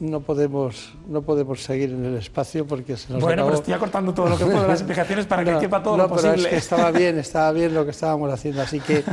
no 0.00 0.20
podemos, 0.20 0.92
no 1.08 1.22
podemos 1.22 1.62
seguir 1.62 1.90
en 1.90 2.04
el 2.04 2.16
espacio 2.16 2.66
porque 2.66 2.96
se 2.96 3.12
nos 3.12 3.22
Bueno, 3.22 3.42
acabó. 3.42 3.48
pero 3.50 3.58
estoy 3.60 3.74
acortando 3.74 4.12
todo 4.14 4.28
lo 4.28 4.36
que 4.38 4.44
puedo 4.44 4.66
las 4.66 4.80
explicaciones 4.80 5.26
para 5.26 5.44
que 5.44 5.58
quepa 5.60 5.82
todo 5.82 5.96
no, 5.96 6.02
lo 6.04 6.08
pero 6.08 6.22
posible. 6.22 6.42
es 6.48 6.48
que 6.48 6.56
estaba 6.56 6.90
bien, 6.98 7.18
estaba 7.18 7.52
bien 7.52 7.74
lo 7.74 7.84
que 7.84 7.90
estábamos 7.92 8.32
haciendo, 8.32 8.62
así 8.62 8.80
que 8.80 9.04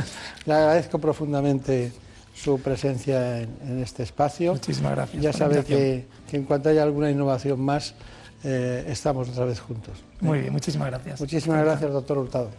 le 0.46 0.52
agradezco 0.52 0.98
profundamente 0.98 1.92
su 2.34 2.58
presencia 2.60 3.40
en, 3.42 3.50
en 3.66 3.78
este 3.82 4.02
espacio. 4.02 4.52
Muchísimas 4.52 4.92
gracias 4.92 5.22
Ya 5.22 5.32
sabe 5.32 5.64
que 5.64 6.06
en 6.32 6.44
cuanto 6.44 6.68
haya 6.68 6.82
alguna 6.82 7.10
innovación 7.10 7.60
más, 7.60 7.94
eh, 8.42 8.84
estamos 8.88 9.28
otra 9.28 9.44
vez 9.44 9.60
juntos. 9.60 10.02
Muy 10.20 10.40
bien, 10.40 10.52
muchísimas 10.52 10.88
gracias. 10.90 11.20
Muchísimas 11.20 11.64
gracias, 11.64 11.92
doctor 11.92 12.18
Hurtado. 12.18 12.50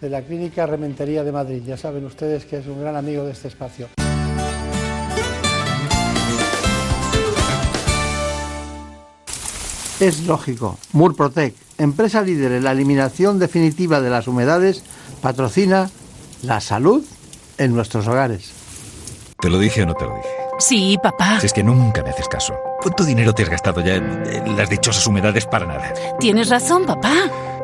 De 0.00 0.10
la 0.10 0.22
Clínica 0.22 0.66
Rementería 0.66 1.22
de 1.22 1.30
Madrid. 1.30 1.62
Ya 1.64 1.76
saben 1.76 2.04
ustedes 2.04 2.44
que 2.44 2.56
es 2.58 2.66
un 2.66 2.80
gran 2.80 2.96
amigo 2.96 3.24
de 3.24 3.32
este 3.32 3.48
espacio. 3.48 3.86
Es 10.00 10.26
lógico. 10.26 10.78
Murprotec, 10.92 11.54
empresa 11.76 12.22
líder 12.22 12.52
en 12.52 12.64
la 12.64 12.72
eliminación 12.72 13.38
definitiva 13.38 14.00
de 14.00 14.08
las 14.08 14.26
humedades, 14.26 14.82
patrocina 15.20 15.90
la 16.42 16.60
salud 16.60 17.04
en 17.58 17.74
nuestros 17.74 18.08
hogares. 18.08 18.52
¿Te 19.38 19.50
lo 19.50 19.58
dije 19.58 19.82
o 19.82 19.86
no 19.86 19.94
te 19.94 20.06
lo 20.06 20.14
dije? 20.16 20.28
Sí, 20.58 20.96
papá. 21.02 21.40
Si 21.40 21.46
es 21.46 21.52
que 21.52 21.62
nunca 21.62 22.02
me 22.02 22.10
haces 22.10 22.28
caso. 22.28 22.54
¿Cuánto 22.80 23.04
dinero 23.04 23.34
te 23.34 23.42
has 23.42 23.50
gastado 23.50 23.82
ya 23.82 23.96
en, 23.96 24.22
en 24.26 24.56
las 24.56 24.70
dichosas 24.70 25.06
humedades 25.06 25.44
para 25.44 25.66
nada? 25.66 25.92
Tienes 26.18 26.48
razón, 26.48 26.86
papá. 26.86 27.12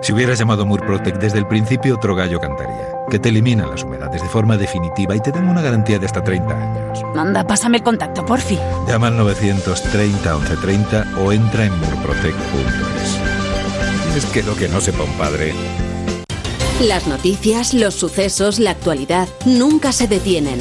Si 0.02 0.12
hubieras 0.12 0.38
llamado 0.38 0.66
Murprotec 0.66 1.18
desde 1.18 1.38
el 1.38 1.46
principio, 1.46 1.94
otro 1.94 2.14
gallo 2.14 2.38
cantaría. 2.38 2.88
Que 3.10 3.18
te 3.18 3.30
eliminan 3.30 3.70
las 3.70 3.82
humedades 3.82 4.22
de 4.22 4.28
forma 4.28 4.56
definitiva 4.56 5.16
y 5.16 5.20
te 5.20 5.32
dan 5.32 5.48
una 5.48 5.62
garantía 5.62 5.98
de 5.98 6.06
hasta 6.06 6.22
30 6.22 6.54
años. 6.54 7.02
Anda, 7.16 7.46
pásame 7.46 7.78
el 7.78 7.82
contacto, 7.82 8.26
porfi. 8.26 8.58
Llama 8.86 9.06
al 9.08 9.16
930 9.16 10.34
1130 10.34 11.06
o 11.18 11.32
entra 11.32 11.64
en 11.64 11.78
murprotec.es. 11.78 13.20
Es 14.16 14.26
que 14.26 14.42
lo 14.42 14.54
que 14.54 14.68
no 14.68 14.80
sepa 14.80 15.02
un 15.04 15.12
padre. 15.12 15.54
Las 16.82 17.06
noticias, 17.06 17.72
los 17.72 17.94
sucesos, 17.94 18.58
la 18.58 18.72
actualidad 18.72 19.28
nunca 19.46 19.92
se 19.92 20.08
detienen. 20.08 20.60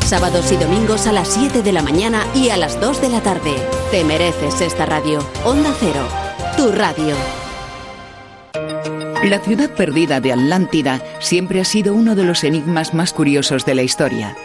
sábados 0.05 0.51
y 0.51 0.57
domingos 0.57 1.07
a 1.07 1.11
las 1.11 1.29
7 1.29 1.61
de 1.63 1.71
la 1.71 1.81
mañana 1.81 2.25
y 2.35 2.49
a 2.49 2.57
las 2.57 2.79
2 2.79 3.01
de 3.01 3.09
la 3.09 3.21
tarde. 3.21 3.55
Te 3.91 4.03
mereces 4.03 4.61
esta 4.61 4.85
radio. 4.85 5.19
Onda 5.45 5.73
Cero, 5.79 6.07
tu 6.57 6.71
radio. 6.71 7.15
La 9.23 9.39
ciudad 9.39 9.69
perdida 9.69 10.19
de 10.19 10.33
Atlántida 10.33 10.99
siempre 11.19 11.61
ha 11.61 11.65
sido 11.65 11.93
uno 11.93 12.15
de 12.15 12.23
los 12.23 12.43
enigmas 12.43 12.93
más 12.93 13.13
curiosos 13.13 13.65
de 13.65 13.75
la 13.75 13.83
historia. 13.83 14.35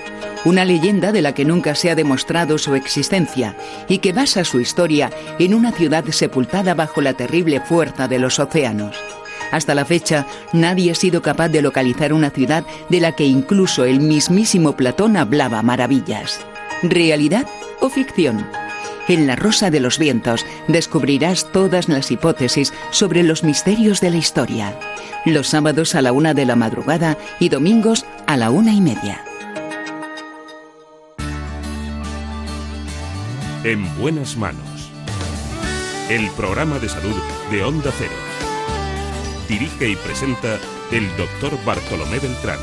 Una 0.44 0.64
leyenda 0.64 1.12
de 1.12 1.22
la 1.22 1.32
que 1.32 1.46
nunca 1.46 1.74
se 1.74 1.90
ha 1.90 1.94
demostrado 1.94 2.58
su 2.58 2.74
existencia 2.74 3.56
y 3.88 3.98
que 3.98 4.12
basa 4.12 4.44
su 4.44 4.60
historia 4.60 5.10
en 5.38 5.54
una 5.54 5.72
ciudad 5.72 6.04
sepultada 6.10 6.74
bajo 6.74 7.00
la 7.00 7.14
terrible 7.14 7.60
fuerza 7.60 8.06
de 8.06 8.18
los 8.18 8.38
océanos. 8.38 8.96
Hasta 9.52 9.74
la 9.74 9.84
fecha, 9.84 10.26
nadie 10.52 10.90
ha 10.90 10.94
sido 10.94 11.22
capaz 11.22 11.48
de 11.48 11.62
localizar 11.62 12.12
una 12.12 12.30
ciudad 12.30 12.64
de 12.88 13.00
la 13.00 13.12
que 13.12 13.24
incluso 13.24 13.84
el 13.84 14.00
mismísimo 14.00 14.76
Platón 14.76 15.16
hablaba 15.16 15.62
maravillas. 15.62 16.40
¿Realidad 16.82 17.46
o 17.80 17.88
ficción? 17.88 18.46
En 19.08 19.26
La 19.28 19.36
Rosa 19.36 19.70
de 19.70 19.78
los 19.78 19.98
Vientos 19.98 20.44
descubrirás 20.66 21.50
todas 21.52 21.88
las 21.88 22.10
hipótesis 22.10 22.72
sobre 22.90 23.22
los 23.22 23.44
misterios 23.44 24.00
de 24.00 24.10
la 24.10 24.16
historia. 24.16 24.78
Los 25.24 25.48
sábados 25.48 25.94
a 25.94 26.02
la 26.02 26.12
una 26.12 26.34
de 26.34 26.44
la 26.44 26.56
madrugada 26.56 27.16
y 27.38 27.48
domingos 27.48 28.04
a 28.26 28.36
la 28.36 28.50
una 28.50 28.72
y 28.72 28.80
media. 28.80 29.24
En 33.62 33.96
buenas 33.98 34.36
manos. 34.36 34.90
El 36.08 36.28
programa 36.30 36.78
de 36.78 36.88
salud 36.88 37.16
de 37.50 37.64
Onda 37.64 37.92
Cero. 37.96 38.25
Dirige 39.48 39.88
y 39.88 39.96
presenta 39.96 40.58
el 40.90 41.16
doctor 41.16 41.56
Bartolomé 41.64 42.18
Beltrán. 42.18 42.58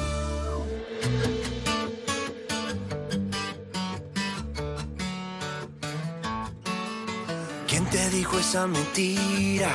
¿Quién 7.67 7.85
te 7.85 8.09
dijo 8.09 8.37
esa 8.37 8.67
mentira? 8.67 9.71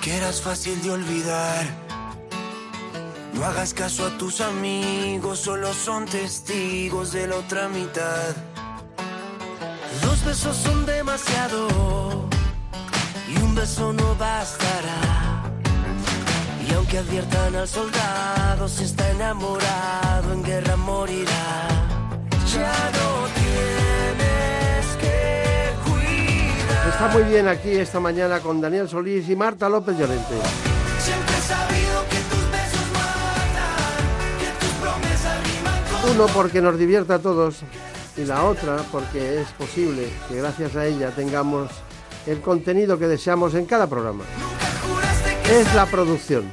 Que 0.00 0.16
eras 0.16 0.40
fácil 0.40 0.80
de 0.82 0.92
olvidar. 0.92 1.66
No 3.34 3.44
hagas 3.44 3.74
caso 3.74 4.06
a 4.06 4.18
tus 4.18 4.40
amigos, 4.40 5.40
solo 5.40 5.74
son 5.74 6.06
testigos 6.06 7.12
de 7.12 7.26
la 7.26 7.36
otra 7.36 7.68
mitad. 7.68 8.36
Dos 10.00 10.24
besos 10.24 10.56
son 10.56 10.86
demasiado 10.86 12.28
y 13.28 13.36
un 13.42 13.54
beso 13.54 13.92
no 13.92 14.14
bastará. 14.14 15.21
Y 16.72 16.74
aunque 16.74 16.96
adviertan 16.96 17.54
al 17.54 17.68
soldado, 17.68 18.66
si 18.66 18.84
está 18.84 19.10
enamorado, 19.10 20.32
en 20.32 20.42
guerra 20.42 20.74
morirá. 20.76 21.68
Ya 22.50 22.90
no 22.94 23.28
tienes 23.34 24.86
que 24.98 25.70
cuidar. 25.84 26.88
Está 26.88 27.08
muy 27.08 27.24
bien 27.24 27.46
aquí 27.46 27.72
esta 27.72 28.00
mañana 28.00 28.40
con 28.40 28.62
Daniel 28.62 28.88
Solís 28.88 29.28
y 29.28 29.36
Marta 29.36 29.68
López 29.68 29.98
Llorente. 29.98 30.34
Siempre 30.98 31.36
he 31.36 31.42
sabido 31.42 32.04
que 32.08 32.16
tus 32.16 32.50
besos 32.50 32.86
matan, 32.94 34.38
que 34.40 34.64
tus 34.64 34.74
promesas 34.80 35.44
riman 35.44 35.84
con 36.00 36.10
Uno 36.12 36.26
porque 36.32 36.62
nos 36.62 36.78
divierte 36.78 37.12
a 37.12 37.18
todos 37.18 37.56
y 38.16 38.24
la 38.24 38.44
otra 38.44 38.78
porque 38.90 39.42
es 39.42 39.48
posible 39.48 40.08
que 40.26 40.36
gracias 40.36 40.74
a 40.74 40.86
ella 40.86 41.10
tengamos 41.10 41.70
el 42.26 42.40
contenido 42.40 42.98
que 42.98 43.08
deseamos 43.08 43.54
en 43.56 43.66
cada 43.66 43.86
programa. 43.86 44.24
Es 45.50 45.74
la 45.74 45.86
producción. 45.86 46.44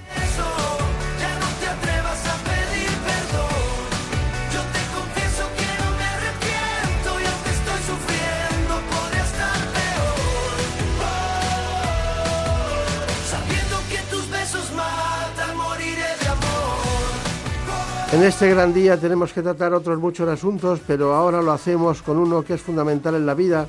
En 18.12 18.24
este 18.24 18.50
gran 18.50 18.74
día 18.74 18.98
tenemos 18.98 19.32
que 19.32 19.44
tratar 19.44 19.72
otros 19.74 20.00
muchos 20.00 20.28
asuntos, 20.28 20.82
pero 20.86 21.14
ahora 21.14 21.44
lo 21.44 21.52
hacemos 21.52 22.02
con 22.02 22.18
uno 22.18 22.44
que 22.44 22.56
es 22.56 22.62
fundamental 22.62 23.14
en 23.16 23.26
la 23.26 23.36
vida 23.36 23.68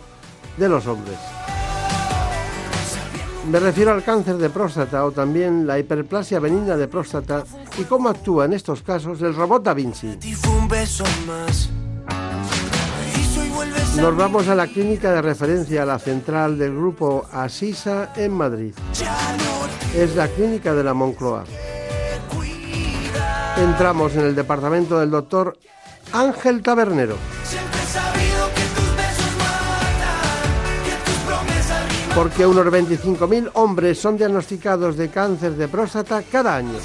de 0.57 0.69
los 0.69 0.87
hombres. 0.87 1.19
Me 3.51 3.59
refiero 3.59 3.91
al 3.91 4.05
cáncer 4.05 4.37
de 4.37 4.49
próstata 4.49 5.05
o 5.05 5.11
también 5.11 5.67
la 5.67 5.77
hiperplasia 5.77 6.39
benigna 6.39 6.77
de 6.77 6.87
próstata 6.87 7.43
y 7.79 7.83
cómo 7.83 8.09
actúa 8.09 8.45
en 8.45 8.53
estos 8.53 8.83
casos 8.83 9.21
el 9.23 9.35
robot 9.35 9.65
Da 9.65 9.75
Vinci. 9.75 10.17
Nos 13.97 14.17
vamos 14.17 14.47
a 14.47 14.55
la 14.55 14.69
clínica 14.69 15.11
de 15.11 15.21
referencia, 15.21 15.83
a 15.83 15.87
la 15.87 15.99
central 15.99 16.59
del 16.59 16.77
grupo 16.77 17.27
Asisa 17.33 18.13
en 18.15 18.33
Madrid. 18.33 18.73
Es 19.97 20.15
la 20.15 20.29
clínica 20.29 20.73
de 20.73 20.85
la 20.85 20.95
Moncloa. 20.95 21.43
Entramos 23.57 24.15
en 24.15 24.27
el 24.27 24.37
departamento 24.37 25.01
del 25.01 25.11
doctor 25.11 25.59
Ángel 26.13 26.63
Tabernero. 26.63 27.17
Porque 32.15 32.45
unos 32.45 32.67
25.000 32.67 33.51
hombres 33.55 33.99
son 33.99 34.17
diagnosticados 34.17 34.97
de 34.97 35.09
cáncer 35.09 35.53
de 35.53 35.69
próstata 35.69 36.23
cada 36.31 36.57
año. 36.57 36.79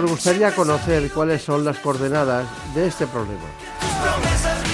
Nos 0.00 0.12
gustaría 0.12 0.54
conocer 0.54 1.10
cuáles 1.10 1.42
son 1.42 1.64
las 1.64 1.80
coordenadas 1.80 2.46
de 2.72 2.86
este 2.86 3.04
problema. 3.08 3.42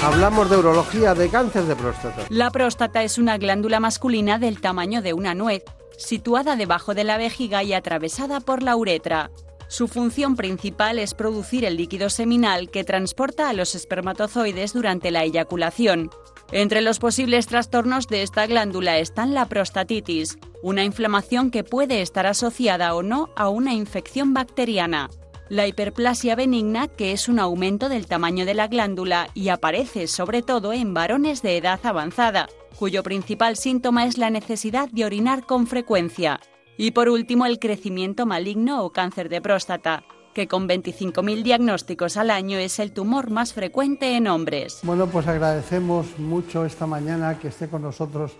Hablamos 0.02 0.50
de 0.50 0.58
urología 0.58 1.14
de 1.14 1.30
cáncer 1.30 1.64
de 1.64 1.74
próstata. 1.74 2.26
La 2.28 2.50
próstata 2.50 3.02
es 3.02 3.16
una 3.16 3.38
glándula 3.38 3.80
masculina 3.80 4.38
del 4.38 4.60
tamaño 4.60 5.00
de 5.00 5.14
una 5.14 5.34
nuez, 5.34 5.64
situada 5.96 6.56
debajo 6.56 6.92
de 6.92 7.04
la 7.04 7.16
vejiga 7.16 7.62
y 7.62 7.72
atravesada 7.72 8.40
por 8.40 8.62
la 8.62 8.76
uretra. 8.76 9.30
Su 9.66 9.88
función 9.88 10.36
principal 10.36 10.98
es 10.98 11.14
producir 11.14 11.64
el 11.64 11.78
líquido 11.78 12.10
seminal 12.10 12.70
que 12.70 12.84
transporta 12.84 13.48
a 13.48 13.54
los 13.54 13.74
espermatozoides 13.74 14.74
durante 14.74 15.10
la 15.10 15.24
eyaculación. 15.24 16.10
Entre 16.52 16.82
los 16.82 16.98
posibles 16.98 17.46
trastornos 17.46 18.06
de 18.06 18.22
esta 18.22 18.46
glándula 18.46 18.98
están 18.98 19.34
la 19.34 19.46
prostatitis, 19.46 20.38
una 20.62 20.84
inflamación 20.84 21.50
que 21.50 21.64
puede 21.64 22.00
estar 22.00 22.26
asociada 22.26 22.94
o 22.94 23.02
no 23.02 23.30
a 23.36 23.48
una 23.48 23.74
infección 23.74 24.34
bacteriana. 24.34 25.10
La 25.48 25.66
hiperplasia 25.66 26.36
benigna, 26.36 26.88
que 26.88 27.12
es 27.12 27.28
un 27.28 27.38
aumento 27.38 27.88
del 27.88 28.06
tamaño 28.06 28.46
de 28.46 28.54
la 28.54 28.66
glándula 28.66 29.28
y 29.34 29.48
aparece 29.48 30.06
sobre 30.06 30.42
todo 30.42 30.72
en 30.72 30.94
varones 30.94 31.42
de 31.42 31.58
edad 31.58 31.80
avanzada, 31.82 32.48
cuyo 32.78 33.02
principal 33.02 33.56
síntoma 33.56 34.06
es 34.06 34.16
la 34.16 34.30
necesidad 34.30 34.88
de 34.88 35.04
orinar 35.04 35.44
con 35.44 35.66
frecuencia. 35.66 36.40
Y 36.76 36.92
por 36.92 37.08
último, 37.08 37.46
el 37.46 37.58
crecimiento 37.58 38.26
maligno 38.26 38.84
o 38.84 38.90
cáncer 38.90 39.28
de 39.28 39.40
próstata, 39.40 40.04
que 40.34 40.48
con 40.48 40.68
25.000 40.68 41.42
diagnósticos 41.42 42.16
al 42.16 42.30
año 42.30 42.58
es 42.58 42.78
el 42.78 42.92
tumor 42.92 43.30
más 43.30 43.52
frecuente 43.52 44.16
en 44.16 44.26
hombres. 44.26 44.80
Bueno, 44.82 45.06
pues 45.06 45.26
agradecemos 45.26 46.18
mucho 46.18 46.64
esta 46.64 46.86
mañana 46.86 47.38
que 47.38 47.48
esté 47.48 47.68
con 47.68 47.82
nosotros 47.82 48.32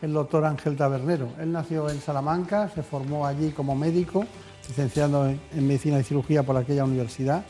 el 0.00 0.12
doctor 0.12 0.44
Ángel 0.44 0.76
Tabernero. 0.76 1.28
Él 1.38 1.52
nació 1.52 1.88
en 1.88 2.00
Salamanca, 2.00 2.68
se 2.74 2.82
formó 2.82 3.26
allí 3.26 3.50
como 3.50 3.76
médico, 3.76 4.24
licenciado 4.66 5.28
en 5.28 5.66
medicina 5.66 6.00
y 6.00 6.02
cirugía 6.02 6.42
por 6.42 6.56
aquella 6.56 6.84
universidad 6.84 7.44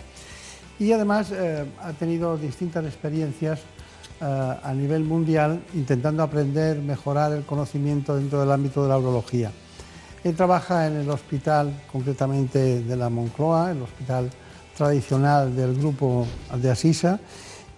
y 0.82 0.92
además 0.92 1.30
eh, 1.30 1.64
ha 1.80 1.92
tenido 1.92 2.36
distintas 2.36 2.84
experiencias 2.84 3.60
eh, 4.20 4.24
a 4.24 4.74
nivel 4.74 5.04
mundial 5.04 5.62
intentando 5.74 6.24
aprender, 6.24 6.80
mejorar 6.80 7.32
el 7.32 7.44
conocimiento 7.44 8.16
dentro 8.16 8.40
del 8.40 8.50
ámbito 8.50 8.82
de 8.82 8.88
la 8.88 8.98
urología. 8.98 9.52
Él 10.24 10.36
trabaja 10.36 10.86
en 10.86 10.96
el 10.96 11.10
hospital, 11.10 11.82
concretamente 11.90 12.82
de 12.82 12.96
la 12.96 13.10
Moncloa, 13.10 13.72
el 13.72 13.82
hospital 13.82 14.30
tradicional 14.76 15.54
del 15.54 15.74
grupo 15.76 16.26
de 16.56 16.70
Asisa, 16.70 17.20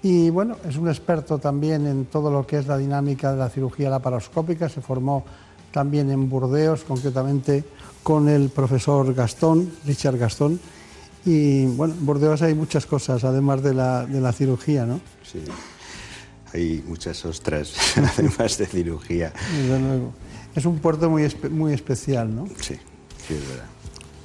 y 0.04 0.28
bueno, 0.28 0.58
es 0.68 0.76
un 0.76 0.88
experto 0.88 1.38
también 1.38 1.86
en 1.86 2.04
todo 2.04 2.30
lo 2.30 2.46
que 2.46 2.58
es 2.58 2.66
la 2.66 2.76
dinámica 2.76 3.32
de 3.32 3.38
la 3.38 3.48
cirugía 3.48 3.88
laparoscópica. 3.88 4.68
Se 4.68 4.82
formó 4.82 5.24
también 5.72 6.10
en 6.10 6.28
Burdeos, 6.28 6.84
concretamente 6.84 7.64
con 8.02 8.28
el 8.28 8.50
profesor 8.50 9.14
Gastón, 9.14 9.72
Richard 9.86 10.18
Gastón. 10.18 10.60
Y 11.24 11.64
bueno, 11.64 11.94
en 11.94 12.04
Burdeos 12.04 12.42
hay 12.42 12.52
muchas 12.52 12.84
cosas, 12.84 13.24
además 13.24 13.62
de 13.62 13.72
la, 13.72 14.04
de 14.04 14.20
la 14.20 14.34
cirugía, 14.34 14.84
¿no? 14.84 15.00
Sí, 15.22 15.42
hay 16.52 16.84
muchas 16.86 17.24
ostras, 17.24 17.72
además 18.18 18.58
de 18.58 18.66
cirugía. 18.66 19.32
Desde 19.56 19.80
luego. 19.80 20.12
Es 20.54 20.64
un 20.66 20.78
puerto 20.78 21.10
muy, 21.10 21.22
espe- 21.22 21.50
muy 21.50 21.72
especial, 21.72 22.34
¿no? 22.34 22.46
Sí, 22.60 22.74
sí, 23.26 23.34
es 23.34 23.48
verdad. 23.48 23.64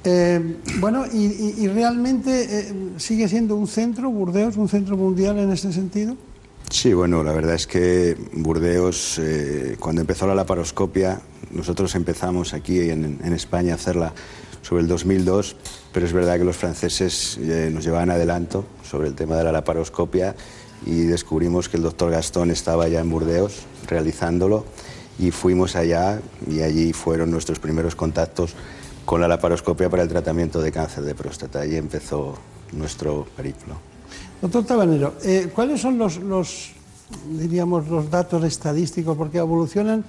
Eh, 0.04 0.56
bueno, 0.78 1.04
y, 1.12 1.26
y- 1.26 1.54
y 1.58 1.68
realmente 1.68 2.30
eh, 2.70 2.72
sigue 2.96 3.28
siendo 3.28 3.56
un 3.56 3.66
centro, 3.68 4.10
Burdeos, 4.10 4.56
un 4.56 4.68
centro 4.68 4.96
mundial 4.96 5.38
en 5.38 5.50
este 5.52 5.72
sentido. 5.72 6.16
Sí, 6.70 6.92
bueno, 6.94 7.22
la 7.24 7.32
verdad 7.32 7.56
es 7.56 7.66
que 7.66 8.16
Burdeos, 8.32 9.18
eh, 9.20 9.76
cuando 9.80 10.00
empezó 10.02 10.26
la 10.26 10.34
laparoscopia, 10.34 11.20
nosotros 11.50 11.94
empezamos 11.96 12.54
aquí 12.54 12.78
en, 12.90 13.18
en 13.22 13.32
España 13.32 13.72
a 13.72 13.74
hacerla 13.74 14.14
sobre 14.62 14.82
el 14.82 14.88
2002, 14.88 15.56
pero 15.92 16.06
es 16.06 16.12
verdad 16.12 16.38
que 16.38 16.44
los 16.44 16.56
franceses 16.56 17.38
nos 17.72 17.82
llevaban 17.84 18.10
adelanto 18.10 18.64
sobre 18.88 19.08
el 19.08 19.14
tema 19.14 19.36
de 19.36 19.42
la 19.44 19.52
laparoscopia 19.52 20.36
y 20.86 21.00
descubrimos 21.02 21.68
que 21.68 21.76
el 21.76 21.82
doctor 21.82 22.10
Gastón 22.12 22.50
estaba 22.52 22.86
ya 22.88 23.00
en 23.00 23.10
Burdeos 23.10 23.62
realizándolo 23.88 24.64
y 25.20 25.30
fuimos 25.30 25.76
allá 25.76 26.20
y 26.48 26.62
allí 26.62 26.92
fueron 26.92 27.30
nuestros 27.30 27.58
primeros 27.58 27.94
contactos 27.94 28.54
con 29.04 29.20
la 29.20 29.28
laparoscopia 29.28 29.90
para 29.90 30.02
el 30.02 30.08
tratamiento 30.08 30.62
de 30.62 30.72
cáncer 30.72 31.04
de 31.04 31.14
próstata. 31.14 31.60
Ahí 31.60 31.76
empezó 31.76 32.34
nuestro 32.72 33.26
periplo. 33.36 33.74
Doctor 34.40 34.64
Tabanero, 34.64 35.14
eh, 35.22 35.50
¿cuáles 35.54 35.80
son 35.80 35.98
los, 35.98 36.72
diríamos, 37.28 37.88
los 37.88 38.10
datos 38.10 38.42
estadísticos? 38.44 39.16
Porque 39.16 39.38
evolucionan 39.38 40.04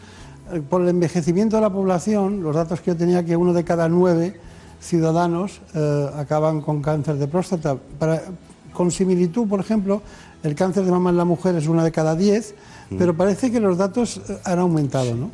eh, 0.53 0.61
por 0.61 0.81
el 0.81 0.87
envejecimiento 0.87 1.57
de 1.57 1.61
la 1.63 1.69
población, 1.69 2.41
los 2.41 2.55
datos 2.55 2.79
que 2.79 2.91
yo 2.91 2.97
tenía 2.97 3.25
que 3.25 3.35
uno 3.35 3.51
de 3.51 3.65
cada 3.65 3.89
nueve 3.89 4.39
ciudadanos 4.79 5.59
eh, 5.75 6.09
acaban 6.15 6.61
con 6.61 6.81
cáncer 6.81 7.15
de 7.15 7.27
próstata. 7.27 7.77
Con 8.71 8.89
similitud, 8.89 9.49
por 9.49 9.59
ejemplo, 9.59 10.01
el 10.43 10.55
cáncer 10.55 10.85
de 10.85 10.91
mama 10.91 11.09
en 11.09 11.17
la 11.17 11.25
mujer 11.25 11.55
es 11.55 11.67
una 11.67 11.83
de 11.83 11.91
cada 11.91 12.15
diez. 12.15 12.55
Pero 12.97 13.15
parece 13.15 13.51
que 13.51 13.59
los 13.59 13.77
datos 13.77 14.21
han 14.43 14.59
aumentado, 14.59 15.15
¿no? 15.15 15.31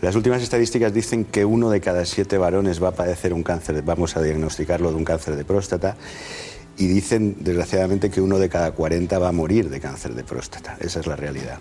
Las 0.00 0.14
últimas 0.14 0.42
estadísticas 0.42 0.94
dicen 0.94 1.24
que 1.24 1.44
uno 1.44 1.70
de 1.70 1.80
cada 1.80 2.04
siete 2.04 2.38
varones 2.38 2.82
va 2.82 2.88
a 2.88 2.92
padecer 2.92 3.32
un 3.32 3.42
cáncer, 3.42 3.82
vamos 3.82 4.16
a 4.16 4.22
diagnosticarlo 4.22 4.90
de 4.90 4.96
un 4.96 5.04
cáncer 5.04 5.34
de 5.34 5.44
próstata, 5.44 5.96
y 6.76 6.86
dicen, 6.86 7.36
desgraciadamente, 7.40 8.08
que 8.08 8.20
uno 8.20 8.38
de 8.38 8.48
cada 8.48 8.70
40 8.70 9.18
va 9.18 9.28
a 9.28 9.32
morir 9.32 9.68
de 9.68 9.80
cáncer 9.80 10.14
de 10.14 10.22
próstata. 10.22 10.76
Esa 10.78 11.00
es 11.00 11.08
la 11.08 11.16
realidad. 11.16 11.58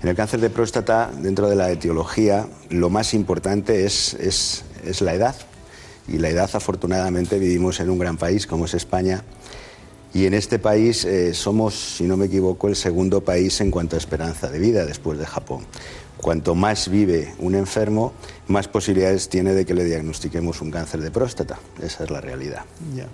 En 0.00 0.08
el 0.08 0.14
cáncer 0.14 0.40
de 0.40 0.50
próstata, 0.50 1.10
dentro 1.20 1.48
de 1.48 1.56
la 1.56 1.70
etiología, 1.72 2.46
lo 2.70 2.88
más 2.88 3.12
importante 3.12 3.84
es, 3.84 4.14
es, 4.14 4.64
es 4.84 5.00
la 5.00 5.14
edad. 5.14 5.34
Y 6.06 6.18
la 6.18 6.28
edad, 6.28 6.50
afortunadamente, 6.52 7.40
vivimos 7.40 7.80
en 7.80 7.90
un 7.90 7.98
gran 7.98 8.16
país 8.16 8.46
como 8.46 8.66
es 8.66 8.74
España. 8.74 9.24
Y 10.14 10.26
en 10.26 10.34
este 10.34 10.58
país 10.58 11.04
eh, 11.04 11.32
somos, 11.32 11.96
si 11.96 12.04
no 12.04 12.16
me 12.16 12.26
equivoco, 12.26 12.68
el 12.68 12.76
segundo 12.76 13.22
país 13.22 13.60
en 13.60 13.70
cuanto 13.70 13.96
a 13.96 13.98
esperanza 13.98 14.50
de 14.50 14.58
vida 14.58 14.84
después 14.84 15.18
de 15.18 15.26
Japón. 15.26 15.64
Cuanto 16.18 16.54
más 16.54 16.88
vive 16.88 17.34
un 17.38 17.54
enfermo, 17.54 18.12
más 18.48 18.68
posibilidades 18.68 19.28
tiene 19.28 19.54
de 19.54 19.64
que 19.64 19.74
le 19.74 19.84
diagnostiquemos 19.84 20.60
un 20.60 20.70
cáncer 20.70 21.00
de 21.00 21.10
próstata. 21.10 21.58
Esa 21.82 22.04
es 22.04 22.10
la 22.10 22.20
realidad. 22.20 22.64
Ya, 22.94 23.08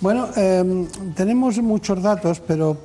bueno, 0.00 0.28
em, 0.36 0.86
tenemos 1.16 1.58
muchos 1.58 2.00
datos, 2.00 2.40
pero 2.46 2.76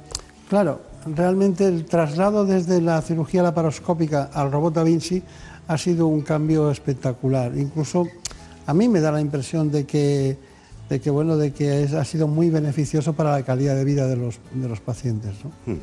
claro, 0.49 0.81
realmente 1.05 1.67
el 1.67 1.85
traslado 1.85 2.45
desde 2.45 2.81
la 2.81 3.01
cirugía 3.01 3.43
laparoscópica 3.43 4.31
al 4.33 4.51
robot 4.51 4.73
Da 4.73 4.83
Vinci 4.83 5.21
ha 5.67 5.77
sido 5.77 6.07
un 6.07 6.21
cambio 6.21 6.71
espectacular. 6.71 7.55
Incluso 7.55 8.07
a 8.65 8.73
mí 8.73 8.87
me 8.87 8.99
da 8.99 9.11
la 9.11 9.21
impresión 9.21 9.71
de 9.71 9.85
que, 9.85 10.37
de 10.93 10.99
que, 10.99 11.09
bueno, 11.09 11.37
de 11.37 11.51
que 11.51 11.89
ha 11.97 12.05
sido 12.05 12.27
muy 12.27 12.51
beneficioso 12.51 13.13
para 13.13 13.31
la 13.31 13.41
calidad 13.41 13.75
de 13.75 13.83
vida 13.83 14.07
de 14.07 14.15
los, 14.15 14.39
de 14.53 14.69
los 14.69 14.79
pacientes. 14.79 15.33
¿no? 15.43 15.73
Hmm. 15.73 15.79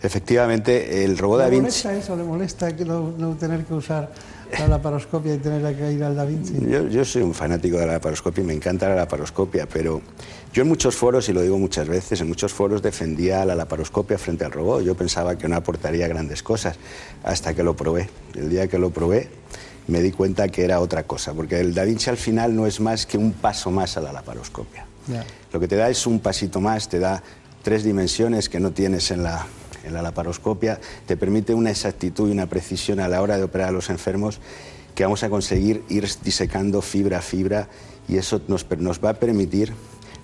Efectivamente, 0.00 1.04
el 1.04 1.18
robot 1.18 1.40
Da 1.40 1.48
Vinci... 1.48 1.56
¿Le 1.56 1.62
molesta 1.62 1.96
eso? 1.96 2.16
¿Le 2.16 2.22
molesta 2.22 2.70
no, 2.84 3.34
tener 3.34 3.64
que 3.64 3.74
usar 3.74 4.12
la 4.56 4.68
laparoscopia 4.68 5.34
y 5.34 5.38
tener 5.38 5.76
que 5.76 5.92
ir 5.92 6.04
al 6.04 6.14
Da 6.14 6.24
Vinci? 6.24 6.54
Yo, 6.88 7.04
soy 7.04 7.22
un 7.22 7.34
fanático 7.34 7.78
de 7.78 7.86
la 7.86 7.94
laparoscopia 7.94 8.44
y 8.44 8.46
me 8.46 8.52
encanta 8.52 8.88
la 8.88 8.94
laparoscopia, 8.94 9.66
pero 9.66 10.00
yo 10.52 10.62
en 10.62 10.68
muchos 10.68 10.94
foros, 10.94 11.28
y 11.28 11.32
lo 11.32 11.42
digo 11.42 11.58
muchas 11.58 11.88
veces, 11.88 12.20
en 12.20 12.28
muchos 12.28 12.52
foros 12.52 12.80
defendía 12.80 13.44
la 13.44 13.56
laparoscopia 13.56 14.18
frente 14.18 14.44
al 14.44 14.52
robot. 14.52 14.84
Yo 14.84 14.94
pensaba 14.94 15.36
que 15.36 15.48
no 15.48 15.56
aportaría 15.56 16.06
grandes 16.06 16.44
cosas 16.44 16.76
hasta 17.24 17.54
que 17.54 17.64
lo 17.64 17.74
probé. 17.74 18.08
El 18.36 18.50
día 18.50 18.68
que 18.68 18.78
lo 18.78 18.90
probé 18.90 19.28
me 19.88 20.00
di 20.00 20.12
cuenta 20.12 20.48
que 20.48 20.64
era 20.64 20.80
otra 20.80 21.04
cosa, 21.04 21.32
porque 21.32 21.60
el 21.60 21.74
Da 21.74 21.84
Vinci 21.84 22.10
al 22.10 22.16
final 22.16 22.54
no 22.54 22.66
es 22.66 22.80
más 22.80 23.06
que 23.06 23.18
un 23.18 23.32
paso 23.32 23.70
más 23.70 23.96
a 23.96 24.00
la 24.00 24.12
laparoscopia. 24.12 24.86
Lo 25.52 25.60
que 25.60 25.68
te 25.68 25.76
da 25.76 25.88
es 25.90 26.06
un 26.06 26.20
pasito 26.20 26.60
más, 26.60 26.88
te 26.88 26.98
da 26.98 27.22
tres 27.62 27.84
dimensiones 27.84 28.48
que 28.48 28.60
no 28.60 28.70
tienes 28.70 29.10
en 29.10 29.22
la, 29.22 29.46
en 29.84 29.94
la 29.94 30.02
laparoscopia, 30.02 30.80
te 31.06 31.16
permite 31.16 31.54
una 31.54 31.70
exactitud 31.70 32.28
y 32.28 32.32
una 32.32 32.46
precisión 32.46 33.00
a 33.00 33.08
la 33.08 33.20
hora 33.20 33.36
de 33.36 33.44
operar 33.44 33.68
a 33.68 33.72
los 33.72 33.90
enfermos 33.90 34.40
que 34.94 35.04
vamos 35.04 35.22
a 35.22 35.30
conseguir 35.30 35.82
ir 35.88 36.08
disecando 36.22 36.82
fibra 36.82 37.18
a 37.18 37.22
fibra 37.22 37.68
y 38.08 38.16
eso 38.16 38.40
nos, 38.46 38.66
nos 38.78 39.02
va 39.02 39.10
a 39.10 39.14
permitir 39.14 39.72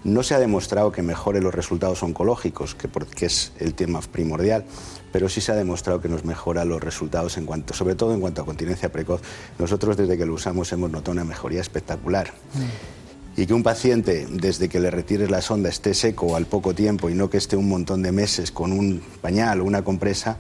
no 0.05 0.23
se 0.23 0.35
ha 0.35 0.39
demostrado 0.39 0.93
que 0.93 1.03
mejore 1.03 1.41
los 1.41 1.55
resultados 1.55 2.03
oncológicos, 2.03 2.75
que, 2.75 2.89
porque 2.89 3.27
es 3.27 3.53
el 3.59 3.75
tema 3.75 4.01
primordial, 4.01 4.65
pero 5.13 5.29
sí 5.29 5.41
se 5.41 5.53
ha 5.53 5.57
demostrado 5.57 6.01
que 6.01 6.09
nos 6.09 6.25
mejora 6.25 6.65
los 6.65 6.83
resultados 6.83 7.37
en 7.37 7.47
cuanto, 7.47 7.75
sobre 7.75 7.95
todo 7.95 8.15
en 8.15 8.21
cuanto 8.21 8.43
a 8.43 8.45
continencia 8.45 8.91
precoz. 8.91 9.21
Nosotros 9.59 9.97
desde 9.97 10.17
que 10.17 10.27
lo 10.27 10.35
usamos 10.35 10.73
hemos 10.73 10.91
notado 10.91 11.13
una 11.13 11.25
mejoría 11.25 11.61
espectacular. 11.61 12.33
Mm 12.55 12.99
y 13.39 13.47
que 13.47 13.55
un 13.55 13.63
paciente, 13.63 14.27
desde 14.29 14.69
que 14.69 14.81
le 14.81 14.91
retires 14.91 15.31
la 15.31 15.41
sonda, 15.41 15.69
esté 15.69 15.95
seco 15.95 16.35
al 16.35 16.47
poco 16.47 16.75
tiempo 16.75 17.09
y 17.09 17.15
no 17.15 17.31
que 17.31 17.37
esté 17.37 17.55
un 17.55 17.69
montón 17.69 18.03
de 18.03 18.11
meses 18.11 18.51
con 18.51 18.73
un 18.73 19.01
pañal 19.21 19.61
o 19.61 19.65
una 19.65 19.83
compresa, 19.85 20.37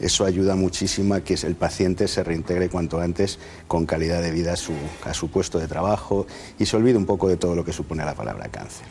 eso 0.00 0.24
ayuda 0.24 0.56
muchísimo 0.56 1.12
a 1.12 1.20
que 1.20 1.34
el 1.34 1.56
paciente 1.56 2.08
se 2.08 2.24
reintegre 2.24 2.70
cuanto 2.70 3.00
antes 3.00 3.38
con 3.66 3.84
calidad 3.84 4.22
de 4.22 4.30
vida 4.30 4.54
a 4.54 4.56
su, 4.56 4.72
a 5.04 5.12
su 5.12 5.28
puesto 5.28 5.58
de 5.58 5.68
trabajo 5.68 6.26
y 6.58 6.64
se 6.64 6.74
olvide 6.78 6.96
un 6.96 7.04
poco 7.04 7.28
de 7.28 7.36
todo 7.36 7.54
lo 7.54 7.66
que 7.66 7.74
supone 7.74 8.02
la 8.02 8.14
palabra 8.14 8.48
cáncer. 8.48 8.86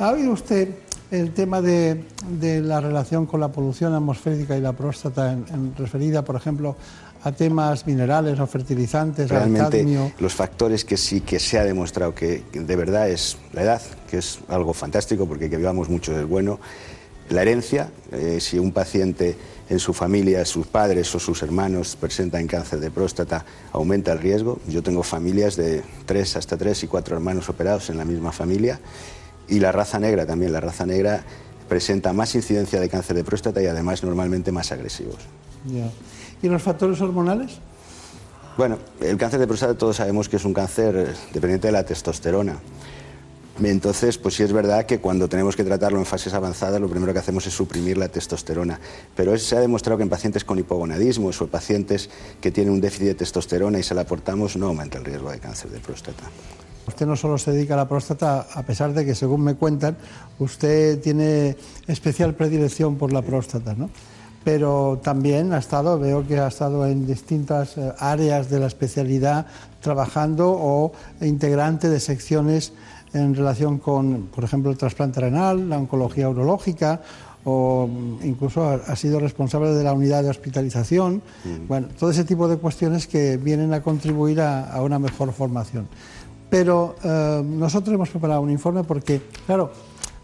¿Ha 0.00 0.10
oído 0.10 0.32
usted 0.32 0.70
el 1.10 1.32
tema 1.32 1.60
de, 1.60 2.04
de, 2.38 2.60
la 2.60 2.80
relación 2.80 3.26
con 3.26 3.40
la 3.40 3.48
polución 3.48 3.94
atmosférica 3.94 4.56
y 4.56 4.60
la 4.60 4.72
próstata 4.72 5.32
en, 5.32 5.74
referida, 5.76 6.22
por 6.22 6.36
ejemplo, 6.36 6.76
a 7.22 7.32
temas 7.32 7.86
minerales 7.86 8.38
o 8.38 8.46
fertilizantes, 8.46 9.28
Realmente, 9.28 10.12
los 10.18 10.34
factores 10.34 10.84
que 10.84 10.96
sí 10.96 11.20
que 11.20 11.38
se 11.38 11.58
ha 11.58 11.64
demostrado 11.64 12.14
que, 12.14 12.44
de 12.52 12.76
verdad 12.76 13.10
es 13.10 13.36
la 13.52 13.62
edad, 13.62 13.82
que 14.08 14.18
es 14.18 14.38
algo 14.48 14.72
fantástico 14.72 15.26
porque 15.26 15.50
que 15.50 15.56
vivamos 15.56 15.88
mucho 15.88 16.18
es 16.18 16.26
bueno, 16.26 16.60
la 17.28 17.42
herencia, 17.42 17.90
eh, 18.10 18.38
si 18.40 18.58
un 18.58 18.72
paciente 18.72 19.36
en 19.68 19.78
su 19.78 19.92
familia, 19.92 20.44
sus 20.44 20.66
padres 20.66 21.14
o 21.14 21.20
sus 21.20 21.42
hermanos 21.42 21.96
presentan 22.00 22.48
cáncer 22.48 22.80
de 22.80 22.90
próstata, 22.90 23.44
aumenta 23.72 24.12
el 24.12 24.18
riesgo. 24.18 24.58
Yo 24.66 24.82
tengo 24.82 25.04
familias 25.04 25.54
de 25.54 25.82
tres 26.06 26.34
hasta 26.36 26.56
tres 26.56 26.82
y 26.82 26.88
cuatro 26.88 27.14
hermanos 27.14 27.48
operados 27.48 27.88
en 27.88 27.98
la 27.98 28.04
misma 28.04 28.32
familia 28.32 28.80
y 29.50 29.60
la 29.60 29.72
raza 29.72 29.98
negra 29.98 30.24
también. 30.24 30.52
La 30.52 30.60
raza 30.60 30.86
negra 30.86 31.22
presenta 31.68 32.12
más 32.12 32.34
incidencia 32.34 32.80
de 32.80 32.88
cáncer 32.88 33.16
de 33.16 33.24
próstata 33.24 33.62
y 33.62 33.66
además 33.66 34.02
normalmente 34.02 34.52
más 34.52 34.72
agresivos. 34.72 35.18
¿Y 36.42 36.48
los 36.48 36.62
factores 36.62 37.00
hormonales? 37.00 37.58
Bueno, 38.56 38.78
el 39.00 39.16
cáncer 39.16 39.40
de 39.40 39.46
próstata 39.46 39.74
todos 39.74 39.96
sabemos 39.96 40.28
que 40.28 40.36
es 40.36 40.44
un 40.44 40.54
cáncer 40.54 41.14
dependiente 41.32 41.68
de 41.68 41.72
la 41.72 41.84
testosterona. 41.84 42.58
Entonces, 43.62 44.16
pues 44.16 44.34
sí 44.34 44.42
es 44.42 44.52
verdad 44.52 44.86
que 44.86 45.00
cuando 45.00 45.28
tenemos 45.28 45.54
que 45.54 45.64
tratarlo 45.64 45.98
en 45.98 46.06
fases 46.06 46.32
avanzadas, 46.32 46.80
lo 46.80 46.88
primero 46.88 47.12
que 47.12 47.18
hacemos 47.18 47.46
es 47.46 47.52
suprimir 47.52 47.98
la 47.98 48.08
testosterona. 48.08 48.80
Pero 49.14 49.36
se 49.36 49.56
ha 49.56 49.60
demostrado 49.60 49.98
que 49.98 50.02
en 50.02 50.08
pacientes 50.08 50.44
con 50.44 50.58
hipogonadismo 50.58 51.28
o 51.28 51.46
pacientes 51.46 52.08
que 52.40 52.50
tienen 52.50 52.72
un 52.72 52.80
déficit 52.80 53.08
de 53.08 53.14
testosterona 53.14 53.78
y 53.78 53.82
se 53.82 53.94
la 53.94 54.02
aportamos, 54.02 54.56
no 54.56 54.68
aumenta 54.68 54.98
el 54.98 55.04
riesgo 55.04 55.30
de 55.30 55.38
cáncer 55.40 55.70
de 55.70 55.78
próstata. 55.78 56.24
Usted 56.90 57.06
no 57.06 57.14
solo 57.14 57.38
se 57.38 57.52
dedica 57.52 57.74
a 57.74 57.76
la 57.76 57.88
próstata, 57.88 58.48
a 58.52 58.62
pesar 58.64 58.92
de 58.92 59.06
que, 59.06 59.14
según 59.14 59.42
me 59.42 59.54
cuentan, 59.54 59.96
usted 60.40 61.00
tiene 61.00 61.56
especial 61.86 62.34
predilección 62.34 62.96
por 62.96 63.12
la 63.12 63.22
próstata, 63.22 63.74
¿no? 63.74 63.90
Pero 64.42 64.98
también 65.00 65.52
ha 65.52 65.58
estado, 65.58 66.00
veo 66.00 66.26
que 66.26 66.40
ha 66.40 66.48
estado 66.48 66.84
en 66.86 67.06
distintas 67.06 67.78
eh, 67.78 67.92
áreas 68.00 68.50
de 68.50 68.58
la 68.58 68.66
especialidad 68.66 69.46
trabajando 69.80 70.50
o 70.50 70.92
integrante 71.20 71.88
de 71.88 72.00
secciones 72.00 72.72
en 73.12 73.36
relación 73.36 73.78
con, 73.78 74.28
por 74.34 74.42
ejemplo, 74.42 74.72
el 74.72 74.76
trasplante 74.76 75.20
renal, 75.20 75.68
la 75.68 75.78
oncología 75.78 76.28
urológica 76.28 77.02
o 77.44 77.88
incluso 78.24 78.68
ha, 78.68 78.96
sido 78.96 79.20
responsable 79.20 79.70
de 79.70 79.84
la 79.84 79.92
unidad 79.92 80.24
de 80.24 80.30
hospitalización. 80.30 81.22
Mm. 81.44 81.68
Bueno, 81.68 81.88
todo 81.98 82.10
ese 82.10 82.24
tipo 82.24 82.48
de 82.48 82.56
cuestiones 82.56 83.06
que 83.06 83.36
vienen 83.36 83.72
a 83.74 83.80
contribuir 83.80 84.40
a 84.40 84.82
una 84.82 84.98
mejor 84.98 85.32
formación. 85.32 85.86
Pero 86.50 86.96
eh, 87.02 87.42
nosotros 87.44 87.94
hemos 87.94 88.10
preparado 88.10 88.40
un 88.40 88.50
informe 88.50 88.82
porque, 88.82 89.22
claro, 89.46 89.70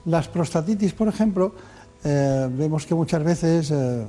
las 0.04 0.26
prostatitis, 0.28 0.92
por 0.92 1.08
ejemplo, 1.08 1.54
eh, 2.04 2.48
vemos 2.50 2.84
que 2.84 2.94
muchas 2.94 3.22
veces, 3.22 3.70
eh, 3.70 4.04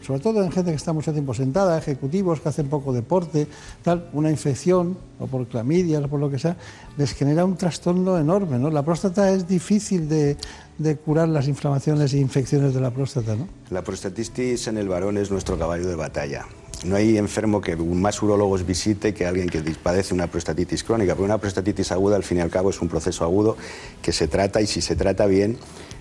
sobre 0.00 0.20
todo 0.20 0.42
en 0.42 0.50
gente 0.50 0.70
que 0.70 0.76
está 0.76 0.94
mucho 0.94 1.12
tiempo 1.12 1.34
sentada, 1.34 1.76
ejecutivos 1.76 2.40
que 2.40 2.48
hacen 2.48 2.68
poco 2.68 2.92
deporte, 2.92 3.46
tal, 3.82 4.08
una 4.14 4.30
infección, 4.30 4.96
o 5.20 5.26
por 5.26 5.46
clamidias, 5.46 6.02
o 6.02 6.08
por 6.08 6.20
lo 6.20 6.30
que 6.30 6.38
sea, 6.38 6.56
les 6.96 7.12
genera 7.12 7.44
un 7.44 7.56
trastorno 7.56 8.18
enorme. 8.18 8.58
¿no? 8.58 8.70
La 8.70 8.82
próstata 8.82 9.30
es 9.30 9.46
difícil 9.46 10.08
de, 10.08 10.38
de 10.78 10.96
curar 10.96 11.28
las 11.28 11.48
inflamaciones 11.48 12.14
e 12.14 12.18
infecciones 12.18 12.72
de 12.72 12.80
la 12.80 12.90
próstata. 12.90 13.36
¿no? 13.36 13.46
La 13.70 13.82
prostatitis 13.82 14.68
en 14.68 14.78
el 14.78 14.88
varón 14.88 15.18
es 15.18 15.30
nuestro 15.30 15.58
caballo 15.58 15.86
de 15.86 15.96
batalla. 15.96 16.46
No 16.84 16.96
hay 16.96 17.16
enfermo 17.16 17.60
que 17.60 17.76
más 17.76 18.20
urólogos 18.22 18.66
visite 18.66 19.14
que 19.14 19.24
alguien 19.24 19.48
que 19.48 19.60
padece 19.80 20.14
una 20.14 20.26
prostatitis 20.26 20.82
crónica, 20.82 21.14
porque 21.14 21.26
una 21.26 21.38
prostatitis 21.38 21.92
aguda 21.92 22.16
al 22.16 22.24
fin 22.24 22.38
y 22.38 22.40
al 22.40 22.50
cabo 22.50 22.70
es 22.70 22.80
un 22.82 22.88
proceso 22.88 23.24
agudo 23.24 23.56
que 24.02 24.12
se 24.12 24.26
trata 24.26 24.60
y 24.60 24.66
si 24.66 24.80
se 24.80 24.96
trata 24.96 25.26
bien 25.26 25.58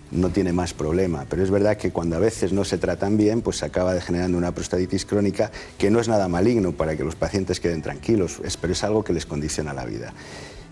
no 0.10 0.30
tiene 0.30 0.54
más 0.54 0.74
problema. 0.74 1.26
Pero 1.30 1.44
es 1.44 1.52
verdad 1.52 1.78
que 1.78 1.92
cuando 1.92 2.16
a 2.16 2.20
veces 2.20 2.52
no 2.52 2.66
se 2.66 2.78
tratan 2.78 3.16
bien, 3.16 3.42
pues 3.42 3.58
se 3.58 3.66
acaba 3.66 3.94
degenerando 3.94 4.38
una 4.38 4.54
prostatitis 4.54 5.06
crónica 5.06 5.52
que 5.78 5.92
no 5.92 6.00
es 6.00 6.08
nada 6.08 6.28
maligno 6.28 6.72
para 6.72 6.98
que 6.98 7.04
los 7.04 7.16
pacientes 7.16 7.60
queden 7.60 7.82
tranquilos, 7.82 8.42
pero 8.60 8.74
es 8.74 8.84
algo 8.84 9.04
que 9.04 9.14
les 9.14 9.26
condiciona 9.26 9.74
la 9.74 9.86
vida. 9.86 10.14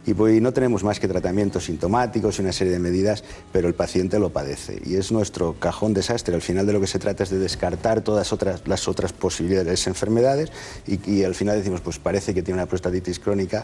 Y 0.05 0.13
pues, 0.13 0.41
no 0.41 0.53
tenemos 0.53 0.83
más 0.83 0.99
que 0.99 1.07
tratamientos 1.07 1.65
sintomáticos 1.65 2.39
y 2.39 2.41
una 2.41 2.51
serie 2.51 2.73
de 2.73 2.79
medidas, 2.79 3.23
pero 3.51 3.67
el 3.67 3.73
paciente 3.73 4.19
lo 4.19 4.31
padece. 4.31 4.81
Y 4.85 4.95
es 4.95 5.11
nuestro 5.11 5.55
cajón 5.59 5.93
desastre. 5.93 6.35
Al 6.35 6.41
final 6.41 6.65
de 6.65 6.73
lo 6.73 6.81
que 6.81 6.87
se 6.87 6.99
trata 6.99 7.23
es 7.23 7.29
de 7.29 7.39
descartar 7.39 8.01
todas 8.01 8.33
otras, 8.33 8.67
las 8.67 8.87
otras 8.87 9.13
posibilidades 9.13 9.85
de 9.85 9.89
enfermedades 9.89 10.51
y, 10.87 10.99
y 11.09 11.23
al 11.23 11.35
final 11.35 11.57
decimos, 11.57 11.81
pues 11.81 11.99
parece 11.99 12.33
que 12.33 12.41
tiene 12.41 12.59
una 12.59 12.67
prostatitis 12.67 13.19
crónica 13.19 13.63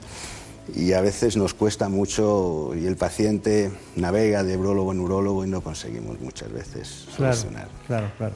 y 0.73 0.93
a 0.93 1.01
veces 1.01 1.37
nos 1.37 1.53
cuesta 1.53 1.89
mucho 1.89 2.71
y 2.75 2.85
el 2.85 2.95
paciente 2.95 3.71
navega 3.95 4.43
de 4.43 4.53
neurólogo 4.53 4.91
en 4.91 4.97
neurólogo 4.97 5.45
y 5.45 5.49
no 5.49 5.61
conseguimos 5.61 6.19
muchas 6.19 6.51
veces 6.51 7.05
solucionar. 7.15 7.67
Claro, 7.87 8.07
claro, 8.17 8.33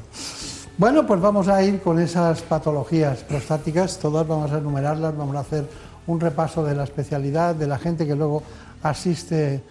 Bueno, 0.78 1.08
pues 1.08 1.20
vamos 1.20 1.48
a 1.48 1.64
ir 1.64 1.82
con 1.82 2.00
esas 2.00 2.42
patologías 2.42 3.24
prostáticas, 3.24 3.98
todas 3.98 4.28
vamos 4.28 4.52
a 4.52 4.60
enumerarlas, 4.60 5.18
vamos 5.18 5.36
a 5.36 5.40
hacer 5.40 5.68
un 6.10 6.20
repaso 6.20 6.64
de 6.64 6.76
la 6.76 6.84
especialidad, 6.84 7.56
de 7.56 7.68
la 7.68 7.78
gente 7.78 8.08
que 8.08 8.16
luego 8.16 8.42
asiste 8.82 9.62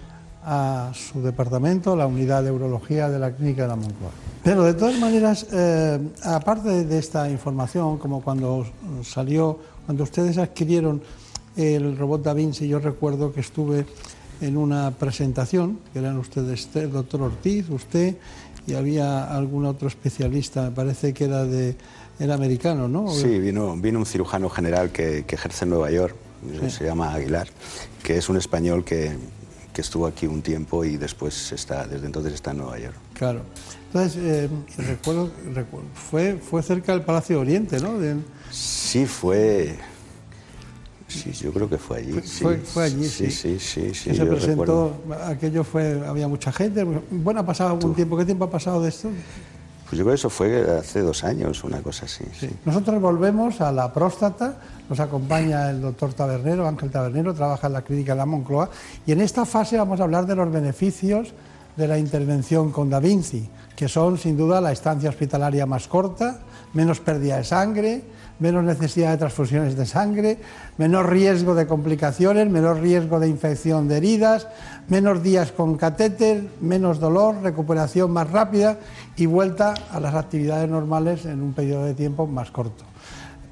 a 0.44 0.92
su 0.94 1.20
departamento, 1.20 1.96
la 1.96 2.06
unidad 2.06 2.44
de 2.44 2.50
urología 2.50 3.08
de 3.08 3.18
la 3.18 3.32
clínica 3.32 3.62
de 3.62 3.68
la 3.68 3.76
Moncloa. 3.76 4.10
Pero 4.44 4.62
de 4.62 4.74
todas 4.74 4.98
maneras, 4.98 5.46
eh, 5.52 5.98
aparte 6.22 6.84
de 6.84 6.98
esta 6.98 7.28
información, 7.28 7.98
como 7.98 8.22
cuando 8.22 8.64
salió, 9.02 9.58
cuando 9.84 10.04
ustedes 10.04 10.38
adquirieron 10.38 11.02
el 11.56 11.98
robot 11.98 12.22
Da 12.22 12.34
Vinci, 12.34 12.68
yo 12.68 12.78
recuerdo 12.78 13.32
que 13.32 13.40
estuve 13.40 13.84
en 14.40 14.56
una 14.56 14.92
presentación, 14.92 15.80
que 15.92 15.98
eran 15.98 16.16
ustedes, 16.18 16.68
doctor 16.92 17.22
Ortiz, 17.22 17.68
usted, 17.68 18.16
y 18.66 18.74
había 18.74 19.24
algún 19.34 19.66
otro 19.66 19.88
especialista, 19.88 20.62
me 20.62 20.70
parece 20.70 21.12
que 21.12 21.24
era 21.24 21.44
de 21.44 21.76
era 22.20 22.34
americano, 22.34 22.88
¿no? 22.88 23.08
Sí, 23.10 23.38
vino 23.38 23.74
un 23.74 24.06
cirujano 24.06 24.48
general 24.50 24.90
que, 24.90 25.24
ejerce 25.28 25.64
en 25.64 25.70
Nueva 25.70 25.90
York, 25.90 26.16
se 26.68 26.84
llama 26.84 27.12
Aguilar, 27.12 27.48
que 28.02 28.16
es 28.16 28.28
un 28.28 28.36
español 28.36 28.84
que, 28.84 29.16
que, 29.72 29.80
estuvo 29.80 30.06
aquí 30.06 30.26
un 30.26 30.42
tiempo 30.42 30.84
y 30.84 30.96
después 30.96 31.52
está, 31.52 31.86
desde 31.86 32.06
entonces 32.06 32.32
está 32.34 32.52
en 32.52 32.58
Nueva 32.58 32.78
York. 32.78 32.96
Claro. 33.14 33.42
Entonces, 33.86 34.22
eh, 34.22 34.48
recuerdo, 34.78 35.30
fue, 35.94 36.36
fue 36.36 36.62
cerca 36.62 36.92
del 36.92 37.02
Palacio 37.02 37.40
Oriente, 37.40 37.80
¿no? 37.80 37.94
Sí, 38.50 39.06
fue, 39.06 39.78
Sí, 41.08 41.32
yo 41.32 41.52
creo 41.52 41.68
que 41.68 41.78
fue 41.78 41.98
allí. 41.98 42.12
Fue, 42.20 42.58
fue 42.58 42.84
allí, 42.84 43.08
sí. 43.08 43.30
Sí, 43.30 43.58
sí, 43.58 43.94
sí. 43.94 44.14
se 44.14 44.26
presentó, 44.26 44.92
aquello 45.24 45.64
fue, 45.64 46.06
había 46.06 46.28
mucha 46.28 46.52
gente. 46.52 46.84
Bueno, 47.10 47.40
ha 47.40 47.46
pasado 47.46 47.70
algún 47.70 47.94
tiempo. 47.94 48.16
¿Qué 48.16 48.26
tiempo 48.26 48.44
ha 48.44 48.50
pasado 48.50 48.82
de 48.82 48.90
esto? 48.90 49.10
Pues 49.88 49.98
yo 49.98 50.04
creo 50.04 50.12
que 50.12 50.16
eso 50.16 50.28
fue 50.28 50.78
hace 50.78 51.00
dos 51.00 51.24
años, 51.24 51.64
una 51.64 51.80
cosa 51.80 52.04
así. 52.04 52.24
Sí. 52.38 52.50
Nosotros 52.66 53.00
volvemos 53.00 53.62
a 53.62 53.72
la 53.72 53.90
próstata, 53.92 54.56
nos 54.88 55.00
acompaña 55.00 55.70
el 55.70 55.80
doctor 55.80 56.12
Tabernero, 56.12 56.68
Ángel 56.68 56.90
Tabernero, 56.90 57.32
trabaja 57.32 57.68
en 57.68 57.72
la 57.72 57.82
clínica 57.82 58.12
de 58.12 58.18
la 58.18 58.26
Moncloa, 58.26 58.68
y 59.06 59.12
en 59.12 59.22
esta 59.22 59.46
fase 59.46 59.78
vamos 59.78 60.00
a 60.00 60.02
hablar 60.02 60.26
de 60.26 60.36
los 60.36 60.52
beneficios 60.52 61.32
de 61.74 61.88
la 61.88 61.98
intervención 61.98 62.70
con 62.70 62.90
Da 62.90 63.00
Vinci, 63.00 63.48
que 63.76 63.88
son 63.88 64.18
sin 64.18 64.36
duda 64.36 64.60
la 64.60 64.72
estancia 64.72 65.08
hospitalaria 65.08 65.64
más 65.64 65.88
corta, 65.88 66.40
menos 66.74 67.00
pérdida 67.00 67.38
de 67.38 67.44
sangre, 67.44 68.02
menos 68.38 68.64
necesidad 68.64 69.10
de 69.10 69.18
transfusiones 69.18 69.76
de 69.76 69.86
sangre, 69.86 70.38
menor 70.76 71.10
riesgo 71.10 71.54
de 71.54 71.66
complicaciones, 71.66 72.48
menor 72.48 72.80
riesgo 72.80 73.18
de 73.20 73.28
infección 73.28 73.88
de 73.88 73.96
heridas, 73.96 74.46
menos 74.88 75.22
días 75.22 75.52
con 75.52 75.76
catéter, 75.76 76.48
menos 76.60 77.00
dolor, 77.00 77.42
recuperación 77.42 78.10
más 78.10 78.30
rápida 78.30 78.78
y 79.16 79.26
vuelta 79.26 79.74
a 79.90 80.00
las 80.00 80.14
actividades 80.14 80.68
normales 80.68 81.26
en 81.26 81.42
un 81.42 81.52
periodo 81.52 81.84
de 81.84 81.94
tiempo 81.94 82.26
más 82.26 82.50
corto. 82.50 82.84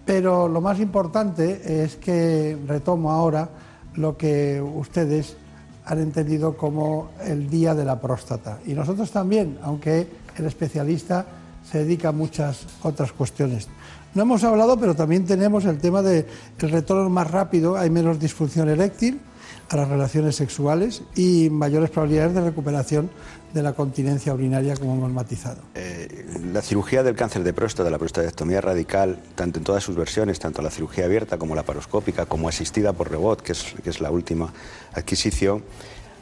Pero 0.04 0.48
lo 0.48 0.60
más 0.60 0.78
importante 0.78 1.82
es 1.84 1.96
que 1.96 2.56
retomo 2.66 3.10
ahora 3.10 3.48
lo 3.94 4.16
que 4.16 4.62
ustedes 4.62 5.36
han 5.84 5.98
entendido 5.98 6.56
como 6.56 7.10
el 7.24 7.48
día 7.48 7.74
de 7.74 7.84
la 7.84 8.00
próstata. 8.00 8.58
Y 8.66 8.74
nosotros 8.74 9.10
también, 9.10 9.58
aunque 9.62 10.06
el 10.36 10.44
especialista 10.44 11.26
se 11.68 11.78
dedica 11.78 12.08
a 12.08 12.12
muchas 12.12 12.66
otras 12.82 13.12
cuestiones. 13.12 13.68
No 14.16 14.22
hemos 14.22 14.42
hablado, 14.44 14.80
pero 14.80 14.94
también 14.96 15.26
tenemos 15.26 15.66
el 15.66 15.76
tema 15.76 16.00
del 16.00 16.24
retorno 16.56 17.10
más 17.10 17.30
rápido, 17.30 17.76
hay 17.76 17.90
menos 17.90 18.18
disfunción 18.18 18.66
eréctil 18.70 19.20
a 19.68 19.76
las 19.76 19.88
relaciones 19.88 20.36
sexuales 20.36 21.02
y 21.14 21.50
mayores 21.50 21.90
probabilidades 21.90 22.34
de 22.34 22.40
recuperación 22.40 23.10
de 23.52 23.62
la 23.62 23.74
continencia 23.74 24.32
urinaria, 24.32 24.74
como 24.74 24.94
hemos 24.94 25.12
matizado. 25.12 25.60
Eh, 25.74 26.24
la 26.50 26.62
cirugía 26.62 27.02
del 27.02 27.14
cáncer 27.14 27.44
de 27.44 27.52
próstata, 27.52 27.90
la 27.90 27.98
prostatectomía 27.98 28.62
radical, 28.62 29.18
tanto 29.34 29.58
en 29.58 29.64
todas 29.64 29.84
sus 29.84 29.96
versiones, 29.96 30.38
tanto 30.38 30.62
la 30.62 30.70
cirugía 30.70 31.04
abierta 31.04 31.36
como 31.36 31.54
la 31.54 31.64
paroscópica, 31.64 32.24
como 32.24 32.48
asistida 32.48 32.94
por 32.94 33.10
es, 33.52 33.74
que 33.84 33.90
es 33.90 34.00
la 34.00 34.10
última 34.10 34.50
adquisición, 34.94 35.62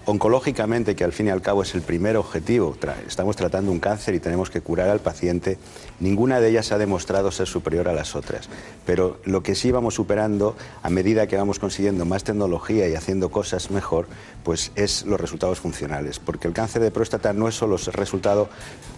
oncológicamente, 0.06 0.94
que 0.94 1.04
al 1.04 1.12
fin 1.12 1.28
y 1.28 1.30
al 1.30 1.42
cabo 1.42 1.62
es 1.62 1.74
el 1.74 1.82
primer 1.82 2.16
objetivo, 2.16 2.76
estamos 3.06 3.36
tratando 3.36 3.72
un 3.72 3.80
cáncer 3.80 4.14
y 4.14 4.20
tenemos 4.20 4.50
que 4.50 4.60
curar 4.60 4.88
al 4.88 5.00
paciente, 5.00 5.58
ninguna 6.00 6.40
de 6.40 6.50
ellas 6.50 6.72
ha 6.72 6.78
demostrado 6.78 7.30
ser 7.30 7.46
superior 7.46 7.88
a 7.88 7.92
las 7.92 8.14
otras. 8.14 8.48
Pero 8.86 9.18
lo 9.24 9.42
que 9.42 9.54
sí 9.54 9.70
vamos 9.70 9.94
superando 9.94 10.56
a 10.82 10.90
medida 10.90 11.26
que 11.26 11.36
vamos 11.36 11.58
consiguiendo 11.58 12.04
más 12.04 12.24
tecnología 12.24 12.88
y 12.88 12.94
haciendo 12.94 13.30
cosas 13.30 13.70
mejor, 13.70 14.06
pues 14.42 14.72
es 14.74 15.06
los 15.06 15.20
resultados 15.20 15.60
funcionales. 15.60 16.18
Porque 16.18 16.48
el 16.48 16.54
cáncer 16.54 16.82
de 16.82 16.90
próstata 16.90 17.32
no 17.32 17.48
es 17.48 17.54
solo 17.54 17.76
resultado 17.92 18.48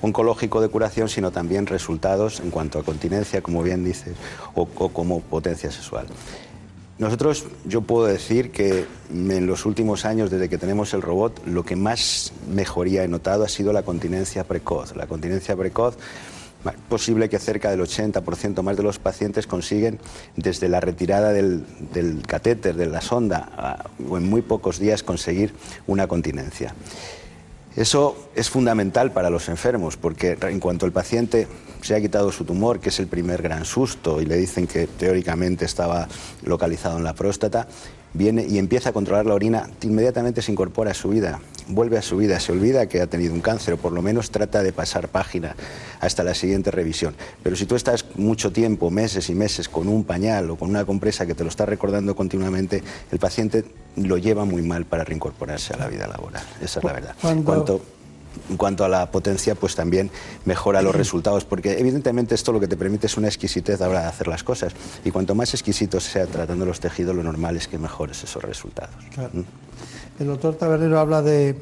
oncológico 0.03 0.61
de 0.61 0.69
curación, 0.69 1.09
sino 1.09 1.31
también 1.31 1.67
resultados 1.67 2.41
en 2.41 2.51
cuanto 2.51 2.79
a 2.79 2.85
continencia, 2.85 3.43
como 3.43 3.63
bien 3.63 3.85
dices, 3.85 4.17
o 4.55 4.67
como 4.67 5.21
potencia 5.21 5.71
sexual. 5.71 6.07
Nosotros, 6.99 7.45
yo 7.67 7.83
puedo 7.83 8.07
decir 8.07 8.51
que 8.51 8.87
en 9.11 9.47
los 9.47 9.67
últimos 9.67 10.07
años, 10.07 10.31
desde 10.31 10.49
que 10.49 10.57
tenemos 10.57 10.95
el 10.95 11.03
robot, 11.03 11.47
lo 11.47 11.63
que 11.63 11.77
más 11.77 12.33
mejoría 12.49 13.05
he 13.05 13.09
notado 13.09 13.45
ha 13.45 13.49
sido 13.49 13.75
la 13.75 13.83
continencia 13.83 14.45
precoz. 14.45 14.97
La 14.97 15.07
continencia 15.07 15.55
precoz, 15.55 15.99
posible 16.89 17.29
que 17.29 17.39
cerca 17.39 17.71
del 17.71 17.81
80% 17.81 18.63
más 18.63 18.79
de 18.79 18.83
los 18.83 18.99
pacientes 18.99 19.47
consiguen, 19.47 19.99
desde 20.37 20.71
la 20.71 20.81
retirada 20.81 21.33
del, 21.33 21.65
catéter, 22.27 22.77
de 22.77 22.87
la 22.87 23.03
sonda, 23.03 23.85
o 24.09 24.17
en 24.17 24.25
muy 24.25 24.41
pocos 24.41 24.79
días 24.79 25.03
conseguir 25.03 25.53
una 25.87 26.07
continencia. 26.07 26.75
Eso 27.77 28.31
es 28.35 28.49
fundamental 28.49 29.13
para 29.13 29.29
los 29.29 29.51
enfermos, 29.51 29.99
porque 29.99 30.39
en 30.41 30.61
cuanto 30.61 30.87
el 30.87 30.93
paciente 30.93 31.47
se 31.83 31.95
ha 31.95 32.01
quitado 32.01 32.33
su 32.33 32.45
tumor, 32.45 32.81
que 32.81 32.89
es 32.89 32.99
el 33.01 33.07
primer 33.07 33.43
gran 33.43 33.67
susto, 33.67 34.23
y 34.23 34.25
le 34.25 34.37
dicen 34.37 34.67
que 34.67 34.87
teóricamente 34.87 35.67
estaba 35.67 36.09
localizado 36.43 36.97
en 36.97 37.05
la 37.05 37.15
próstata, 37.15 37.69
viene 38.15 38.47
y 38.47 38.59
empieza 38.59 38.91
a 38.91 38.93
controlar 38.93 39.27
la 39.27 39.35
orina, 39.35 39.69
inmediatamente 39.83 40.43
se 40.43 40.53
incorpora 40.53 40.93
a 40.93 40.95
su 40.95 41.09
vida, 41.09 41.41
vuelve 41.69 41.99
a 41.99 42.03
su 42.03 42.17
vida, 42.17 42.41
se 42.41 42.53
olvida 42.53 42.87
que 42.87 43.01
ha 43.01 43.07
tenido 43.07 43.35
un 43.35 43.41
cáncer 43.41 43.75
o 43.75 43.77
por 43.77 43.93
lo 43.93 44.03
menos 44.03 44.31
trata 44.31 44.63
de 44.63 44.73
pasar 44.73 45.09
página 45.09 45.57
hasta 46.01 46.25
la 46.25 46.35
siguiente 46.35 46.71
revisión. 46.71 47.15
Pero 47.43 47.57
si 47.57 47.67
tú 47.67 47.75
estás 47.75 48.05
mucho 48.17 48.53
tiempo, 48.53 48.91
meses 48.91 49.29
y 49.31 49.35
meses, 49.35 49.69
con 49.69 49.89
un 49.89 50.05
pañal 50.05 50.51
o 50.51 50.57
con 50.57 50.71
una 50.71 50.85
compresa 50.85 51.27
que 51.27 51.35
te 51.35 51.45
lo 51.45 51.51
está 51.51 51.67
recordando 51.67 52.15
continuamente, 52.15 52.83
el 53.11 53.19
paciente 53.19 53.65
lo 53.97 54.19
lleva 54.19 54.45
muy 54.45 54.63
mal 54.63 54.85
para 54.85 55.05
reincorporarse 55.05 55.75
a 55.75 55.79
la 55.79 55.89
vida 55.89 56.07
laboral. 56.07 56.45
Esa 56.63 56.81
es 56.81 56.85
la 56.85 56.93
verdad. 56.93 57.15
En 58.51 58.57
cuanto 58.57 58.85
a 58.85 58.89
la 58.89 59.11
potencia, 59.11 59.55
pues 59.55 59.75
también 59.75 60.11
mejora 60.45 60.83
los 60.83 60.95
resultados, 60.95 61.45
porque 61.45 61.79
evidentemente 61.79 62.35
esto 62.35 62.53
lo 62.53 62.61
que 62.61 62.69
te 62.69 62.77
permite 62.77 63.07
es 63.07 63.17
una 63.17 63.29
exquisitez 63.29 63.81
a 63.81 63.85
la 63.85 63.91
hora 63.91 64.01
de 64.03 64.07
hacer 64.09 64.29
las 64.29 64.43
cosas. 64.43 64.75
Y 65.05 65.11
cuanto 65.11 65.35
más 65.35 65.55
exquisito 65.55 66.01
sea 66.01 66.27
tratando 66.27 66.65
los 66.67 66.81
tejidos, 66.81 67.15
lo 67.15 67.23
normal 67.23 67.57
es 67.57 67.69
que 67.69 67.79
mejores 67.79 68.23
esos 68.23 68.43
resultados. 68.43 68.95
¿Mm? 69.33 69.41
El 70.19 70.27
doctor 70.27 70.55
Tabernero 70.55 70.99
habla 70.99 71.23
de, 71.23 71.57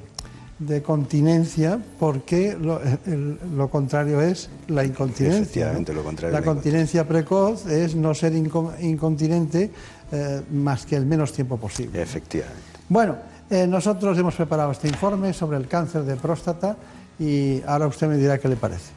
continencia 0.84 1.80
porque 1.98 2.56
lo, 2.56 3.68
contrario 3.68 4.20
es 4.20 4.48
la 4.68 4.84
incontinencia. 4.84 5.42
Efectivamente, 5.42 5.92
lo 5.92 6.04
contrario. 6.04 6.38
La, 6.38 6.44
continencia 6.44 7.06
precoz 7.06 7.66
es 7.66 7.94
no 7.96 8.14
ser 8.14 8.32
incontinente 8.34 9.70
eh, 10.12 10.42
más 10.52 10.86
que 10.86 10.96
el 10.96 11.06
menos 11.06 11.32
tiempo 11.32 11.56
posible. 11.56 12.00
Efectivamente. 12.00 12.62
Bueno, 12.88 13.16
eh, 13.54 13.66
nosotros 13.66 14.18
hemos 14.18 14.34
preparado 14.34 14.72
este 14.72 14.88
informe 14.88 15.32
sobre 15.32 15.56
el 15.56 15.68
cáncer 15.68 16.02
de 16.02 16.16
próstata 16.16 16.76
y 17.18 17.62
ahora 17.62 17.86
usted 17.86 18.08
me 18.08 18.16
dirá 18.16 18.38
qué 18.38 18.48
le 18.48 18.56
parece. 18.56 18.92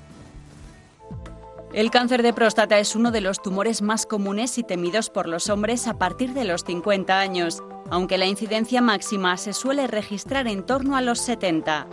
El 1.73 1.91
cáncer 1.91 2.23
de 2.23 2.33
próstata 2.33 2.79
es 2.79 2.95
uno 2.95 3.11
de 3.11 3.21
los 3.21 3.41
tumores 3.41 3.81
más 3.81 4.05
comunes 4.05 4.57
y 4.57 4.63
temidos 4.63 5.09
por 5.09 5.27
los 5.27 5.49
hombres 5.49 5.87
a 5.87 5.99
partir 5.99 6.33
de 6.33 6.45
los 6.45 6.63
50 6.63 7.19
años, 7.19 7.61
aunque 7.91 8.17
la 8.17 8.25
incidencia 8.25 8.81
máxima 8.81 9.37
se 9.37 9.53
suele 9.53 9.85
registrar 9.85 10.47
en 10.47 10.65
torno 10.65 10.95
a 10.97 11.01
los 11.01 11.19
70. 11.19 11.85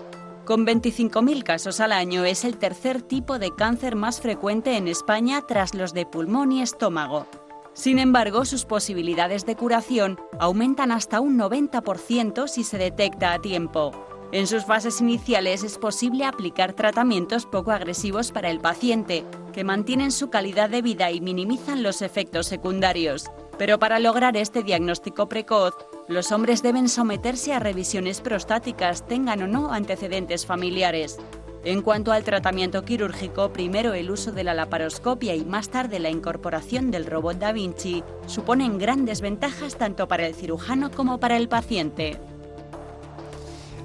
Con 0.46 0.66
25.000 0.66 1.42
casos 1.42 1.80
al 1.80 1.92
año 1.92 2.24
es 2.24 2.44
el 2.44 2.56
tercer 2.56 3.02
tipo 3.02 3.38
de 3.38 3.54
cáncer 3.54 3.96
más 3.96 4.20
frecuente 4.20 4.76
en 4.76 4.88
España 4.88 5.42
tras 5.46 5.74
los 5.74 5.92
de 5.92 6.06
pulmón 6.06 6.52
y 6.52 6.62
estómago. 6.62 7.26
Sin 7.74 7.98
embargo, 7.98 8.44
sus 8.44 8.64
posibilidades 8.64 9.44
de 9.46 9.56
curación 9.56 10.18
aumentan 10.38 10.92
hasta 10.92 11.20
un 11.20 11.36
90% 11.36 12.46
si 12.46 12.62
se 12.62 12.78
detecta 12.78 13.32
a 13.32 13.40
tiempo. 13.40 13.90
En 14.30 14.46
sus 14.46 14.64
fases 14.64 15.00
iniciales 15.00 15.62
es 15.62 15.76
posible 15.78 16.24
aplicar 16.24 16.72
tratamientos 16.72 17.46
poco 17.46 17.72
agresivos 17.72 18.32
para 18.32 18.50
el 18.50 18.60
paciente, 18.60 19.24
que 19.52 19.64
mantienen 19.64 20.12
su 20.12 20.30
calidad 20.30 20.70
de 20.70 20.82
vida 20.82 21.10
y 21.10 21.20
minimizan 21.20 21.82
los 21.82 22.00
efectos 22.00 22.46
secundarios. 22.46 23.26
Pero 23.58 23.78
para 23.78 23.98
lograr 23.98 24.36
este 24.36 24.62
diagnóstico 24.62 25.28
precoz, 25.28 25.74
los 26.08 26.32
hombres 26.32 26.62
deben 26.62 26.88
someterse 26.88 27.52
a 27.52 27.60
revisiones 27.60 28.20
prostáticas, 28.20 29.06
tengan 29.06 29.42
o 29.42 29.46
no 29.46 29.72
antecedentes 29.72 30.46
familiares. 30.46 31.18
En 31.64 31.80
cuanto 31.80 32.12
al 32.12 32.24
tratamiento 32.24 32.84
quirúrgico, 32.84 33.50
primero 33.50 33.94
el 33.94 34.10
uso 34.10 34.32
de 34.32 34.44
la 34.44 34.52
laparoscopia 34.52 35.34
y 35.34 35.46
más 35.46 35.70
tarde 35.70 35.98
la 35.98 36.10
incorporación 36.10 36.90
del 36.90 37.06
robot 37.06 37.38
Da 37.38 37.52
Vinci 37.52 38.04
suponen 38.26 38.76
grandes 38.76 39.22
ventajas 39.22 39.76
tanto 39.76 40.06
para 40.06 40.26
el 40.26 40.34
cirujano 40.34 40.90
como 40.90 41.18
para 41.18 41.38
el 41.38 41.48
paciente. 41.48 42.18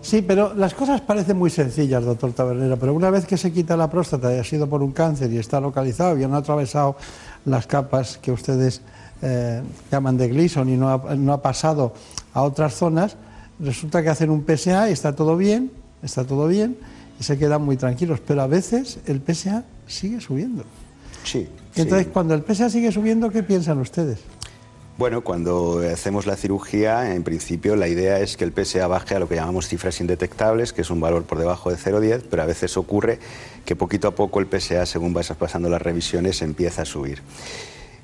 Sí, 0.01 0.21
pero 0.21 0.53
las 0.53 0.73
cosas 0.73 0.99
parecen 0.99 1.37
muy 1.37 1.49
sencillas, 1.49 2.03
doctor 2.03 2.33
Tabernero, 2.33 2.75
pero 2.77 2.93
una 2.93 3.09
vez 3.09 3.25
que 3.25 3.37
se 3.37 3.53
quita 3.53 3.77
la 3.77 3.89
próstata 3.89 4.35
y 4.35 4.39
ha 4.39 4.43
sido 4.43 4.67
por 4.67 4.83
un 4.83 4.91
cáncer 4.91 5.31
y 5.31 5.37
está 5.37 5.61
localizado 5.61 6.17
y 6.17 6.23
han 6.25 6.33
atravesado 6.33 6.97
las 7.45 7.65
capas 7.65 8.17
que 8.17 8.33
ustedes 8.33 8.81
eh, 9.21 9.63
llaman 9.89 10.17
de 10.17 10.27
Gleason 10.27 10.67
y 10.67 10.75
no 10.75 10.89
ha, 10.89 11.15
no 11.15 11.31
ha 11.31 11.41
pasado 11.41 11.93
a 12.33 12.41
otras 12.41 12.73
zonas, 12.73 13.15
resulta 13.57 14.03
que 14.03 14.09
hacen 14.09 14.31
un 14.31 14.45
PSA 14.45 14.89
y 14.89 14.93
está 14.93 15.15
todo 15.15 15.37
bien, 15.37 15.71
está 16.03 16.25
todo 16.25 16.47
bien 16.47 16.77
y 17.19 17.23
se 17.23 17.37
quedan 17.37 17.61
muy 17.61 17.77
tranquilos, 17.77 18.21
pero 18.25 18.41
a 18.41 18.47
veces 18.47 18.99
el 19.05 19.21
PSA 19.21 19.65
sigue 19.87 20.21
subiendo. 20.21 20.63
Sí. 21.23 21.47
Entonces, 21.75 22.07
sí. 22.07 22.11
cuando 22.13 22.33
el 22.33 22.43
PSA 22.43 22.69
sigue 22.69 22.91
subiendo, 22.91 23.29
¿qué 23.29 23.43
piensan 23.43 23.79
ustedes? 23.79 24.19
Bueno, 24.97 25.21
cuando 25.21 25.81
hacemos 25.93 26.25
la 26.25 26.35
cirugía, 26.35 27.15
en 27.15 27.23
principio 27.23 27.77
la 27.77 27.87
idea 27.87 28.19
es 28.19 28.35
que 28.35 28.43
el 28.43 28.51
PSA 28.51 28.85
baje 28.87 29.15
a 29.15 29.19
lo 29.19 29.29
que 29.29 29.35
llamamos 29.35 29.69
cifras 29.69 30.01
indetectables, 30.01 30.73
que 30.73 30.81
es 30.81 30.89
un 30.89 30.99
valor 30.99 31.23
por 31.23 31.37
debajo 31.37 31.71
de 31.71 31.77
0,10, 31.77 32.23
pero 32.29 32.43
a 32.43 32.45
veces 32.45 32.75
ocurre 32.75 33.19
que 33.63 33.77
poquito 33.77 34.09
a 34.09 34.15
poco 34.15 34.41
el 34.41 34.47
PSA, 34.47 34.85
según 34.85 35.13
vas 35.13 35.31
pasando 35.39 35.69
las 35.69 35.81
revisiones, 35.81 36.41
empieza 36.41 36.81
a 36.81 36.85
subir. 36.85 37.21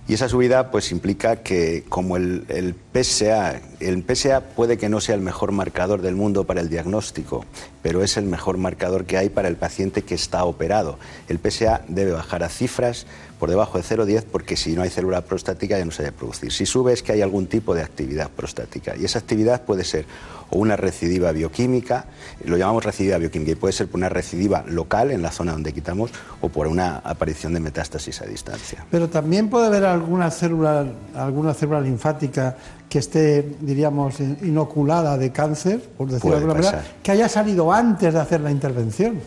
Y 0.07 0.13
esa 0.13 0.29
subida 0.29 0.69
pues 0.69 0.91
implica 0.91 1.37
que 1.37 1.83
como 1.89 2.15
el, 2.15 2.45
el, 2.49 2.75
PSA, 2.93 3.59
el 3.79 4.03
PSA 4.03 4.41
puede 4.41 4.77
que 4.77 4.87
no 4.87 5.01
sea 5.01 5.15
el 5.15 5.21
mejor 5.21 5.51
marcador 5.51 6.03
del 6.03 6.15
mundo 6.15 6.43
para 6.43 6.61
el 6.61 6.69
diagnóstico, 6.69 7.43
pero 7.81 8.03
es 8.03 8.15
el 8.15 8.25
mejor 8.25 8.57
marcador 8.57 9.05
que 9.05 9.17
hay 9.17 9.29
para 9.29 9.47
el 9.47 9.55
paciente 9.55 10.03
que 10.03 10.13
está 10.13 10.45
operado. 10.45 10.99
El 11.27 11.39
PSA 11.39 11.81
debe 11.87 12.11
bajar 12.11 12.43
a 12.43 12.49
cifras 12.49 13.07
por 13.39 13.49
debajo 13.49 13.77
de 13.77 13.83
0,10 13.83 14.23
porque 14.31 14.55
si 14.55 14.73
no 14.73 14.81
hay 14.81 14.89
célula 14.89 15.21
prostática 15.21 15.77
ya 15.77 15.85
no 15.85 15.91
se 15.91 16.03
debe 16.03 16.17
producir. 16.17 16.51
Si 16.51 16.65
sube 16.65 16.93
es 16.93 17.03
que 17.03 17.11
hay 17.11 17.21
algún 17.21 17.47
tipo 17.47 17.73
de 17.73 17.81
actividad 17.81 18.29
prostática 18.29 18.95
y 18.95 19.05
esa 19.05 19.19
actividad 19.19 19.63
puede 19.63 19.83
ser 19.83 20.05
o 20.49 20.59
una 20.59 20.75
recidiva 20.75 21.31
bioquímica, 21.31 22.05
lo 22.43 22.57
llamamos 22.57 22.85
recidiva 22.85 23.17
bioquímica 23.17 23.51
y 23.51 23.55
puede 23.55 23.73
ser 23.73 23.87
por 23.87 23.99
una 23.99 24.09
recidiva 24.09 24.63
local 24.67 25.11
en 25.11 25.21
la 25.21 25.31
zona 25.31 25.53
donde 25.53 25.73
quitamos 25.73 26.11
o 26.41 26.49
por 26.49 26.67
una 26.67 26.97
aparición 26.97 27.53
de 27.53 27.59
metástasis 27.59 28.21
a 28.21 28.25
distancia. 28.25 28.85
Pero 28.91 29.09
también 29.09 29.49
puede 29.49 29.67
haber 29.67 29.85
alguna 29.85 30.29
célula, 30.29 30.85
alguna 31.15 31.53
célula 31.53 31.81
linfática 31.81 32.55
que 32.87 32.99
esté, 32.99 33.55
diríamos, 33.59 34.19
inoculada 34.19 35.17
de 35.17 35.31
cáncer, 35.31 35.81
por 35.97 36.09
decirlo 36.09 36.37
de 36.37 36.43
alguna 36.43 36.53
manera, 36.53 36.83
que 37.01 37.11
haya 37.11 37.27
salido 37.27 37.71
antes 37.71 38.13
de 38.13 38.19
hacer 38.19 38.41
la 38.41 38.51
intervención. 38.51 39.19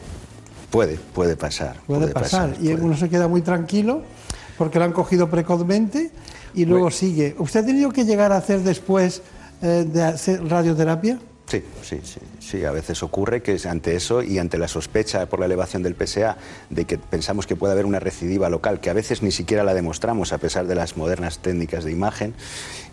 Puede, 0.70 0.96
puede 1.14 1.36
pasar. 1.36 1.76
Puede, 1.86 2.00
puede 2.00 2.12
pasar. 2.12 2.50
pasar. 2.50 2.64
Y 2.64 2.68
puede. 2.68 2.82
uno 2.82 2.96
se 2.96 3.08
queda 3.08 3.28
muy 3.28 3.42
tranquilo 3.42 4.02
porque 4.56 4.78
lo 4.78 4.84
han 4.84 4.92
cogido 4.92 5.30
precozmente 5.30 6.10
y 6.54 6.64
luego 6.64 6.84
bueno. 6.84 6.96
sigue. 6.96 7.34
¿Usted 7.38 7.60
ha 7.60 7.66
tenido 7.66 7.90
que 7.90 8.04
llegar 8.04 8.32
a 8.32 8.36
hacer 8.36 8.60
después 8.60 9.22
eh, 9.62 9.86
de 9.90 10.02
hacer 10.02 10.44
radioterapia? 10.46 11.18
Sí, 11.48 11.62
sí, 11.82 12.00
sí, 12.04 12.20
sí. 12.40 12.64
A 12.64 12.72
veces 12.72 13.02
ocurre 13.02 13.42
que 13.42 13.58
ante 13.66 13.96
eso 13.96 14.22
y 14.22 14.38
ante 14.38 14.58
la 14.58 14.68
sospecha 14.68 15.26
por 15.26 15.40
la 15.40 15.46
elevación 15.46 15.82
del 15.82 15.94
PSA 15.94 16.36
de 16.68 16.84
que 16.84 16.98
pensamos 16.98 17.46
que 17.46 17.56
puede 17.56 17.72
haber 17.72 17.86
una 17.86 18.00
recidiva 18.00 18.50
local, 18.50 18.80
que 18.80 18.90
a 18.90 18.92
veces 18.92 19.22
ni 19.22 19.30
siquiera 19.30 19.64
la 19.64 19.72
demostramos 19.72 20.32
a 20.34 20.38
pesar 20.38 20.66
de 20.66 20.74
las 20.74 20.98
modernas 20.98 21.38
técnicas 21.38 21.84
de 21.84 21.92
imagen, 21.92 22.34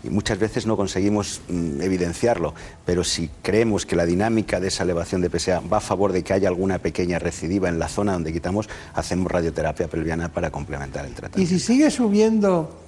y 0.02 0.08
muchas 0.08 0.38
veces 0.38 0.66
no 0.66 0.76
conseguimos 0.76 1.42
mm, 1.48 1.82
evidenciarlo. 1.82 2.54
Pero 2.86 3.04
si 3.04 3.28
creemos 3.42 3.84
que 3.84 3.94
la 3.94 4.06
dinámica 4.06 4.58
de 4.58 4.68
esa 4.68 4.84
elevación 4.84 5.20
de 5.20 5.28
PSA 5.28 5.60
va 5.60 5.76
a 5.78 5.80
favor 5.80 6.12
de 6.12 6.24
que 6.24 6.32
haya 6.32 6.48
alguna 6.48 6.78
pequeña 6.78 7.18
recidiva 7.18 7.68
en 7.68 7.78
la 7.78 7.88
zona 7.88 8.14
donde 8.14 8.32
quitamos, 8.32 8.70
hacemos 8.94 9.30
radioterapia 9.30 9.88
pelviana 9.88 10.32
para 10.32 10.50
complementar 10.50 11.04
el 11.04 11.12
tratamiento. 11.12 11.42
Y 11.54 11.58
si 11.58 11.64
sigue 11.64 11.90
subiendo 11.90 12.86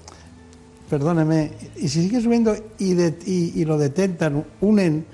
perdóneme, 0.88 1.52
y 1.76 1.88
si 1.88 2.02
sigue 2.02 2.20
subiendo 2.20 2.56
y, 2.78 2.94
de, 2.94 3.14
y, 3.26 3.64
lo 3.64 3.78
detectan, 3.78 4.44
unen 4.60 5.04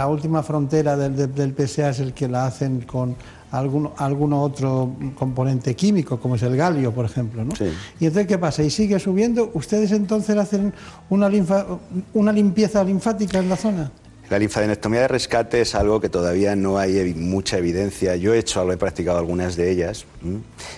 la 0.00 0.08
última 0.08 0.42
frontera 0.42 0.96
del, 0.96 1.34
del, 1.34 1.54
PSA 1.54 1.90
es 1.90 2.00
el 2.00 2.14
que 2.14 2.26
la 2.26 2.46
hacen 2.46 2.80
con 2.80 3.14
algún, 3.50 3.90
algún 3.98 4.32
otro 4.32 4.96
componente 5.14 5.76
químico, 5.76 6.18
como 6.18 6.36
es 6.36 6.42
el 6.42 6.56
galio, 6.56 6.90
por 6.90 7.04
ejemplo. 7.04 7.44
¿no? 7.44 7.54
Sí. 7.54 7.66
Y 8.00 8.06
entonces, 8.06 8.26
¿qué 8.26 8.38
pasa? 8.38 8.62
Y 8.62 8.70
sigue 8.70 8.98
subiendo, 8.98 9.50
¿ustedes 9.52 9.92
entonces 9.92 10.38
hacen 10.38 10.72
una, 11.10 11.28
linfa, 11.28 11.66
una 12.14 12.32
limpieza 12.32 12.82
linfática 12.82 13.40
en 13.40 13.50
la 13.50 13.56
zona? 13.56 13.92
La 14.30 14.38
linfadenectomía 14.38 15.02
de 15.02 15.08
rescate 15.08 15.60
es 15.60 15.74
algo 15.74 16.00
que 16.00 16.08
todavía 16.08 16.56
no 16.56 16.78
hay 16.78 17.12
mucha 17.12 17.58
evidencia. 17.58 18.16
Yo 18.16 18.32
he 18.32 18.38
hecho, 18.38 18.72
he 18.72 18.78
practicado 18.78 19.18
algunas 19.18 19.54
de 19.54 19.70
ellas 19.70 20.06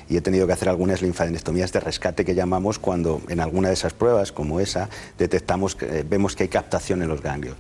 y 0.09 0.17
he 0.17 0.21
tenido 0.21 0.49
que 0.49 0.53
hacer 0.55 0.69
algunas 0.69 1.01
linfadenectomías 1.01 1.71
de 1.71 1.79
rescate 1.79 2.25
que 2.25 2.35
llamamos 2.35 2.81
cuando 2.81 3.21
en 3.29 3.39
alguna 3.39 3.69
de 3.69 3.75
esas 3.75 3.93
pruebas, 3.93 4.33
como 4.33 4.59
esa, 4.59 4.89
detectamos, 5.17 5.77
que, 5.77 6.03
vemos 6.03 6.35
que 6.35 6.43
hay 6.43 6.49
captación 6.49 7.03
en 7.03 7.09
los 7.09 7.23
ganglios 7.23 7.57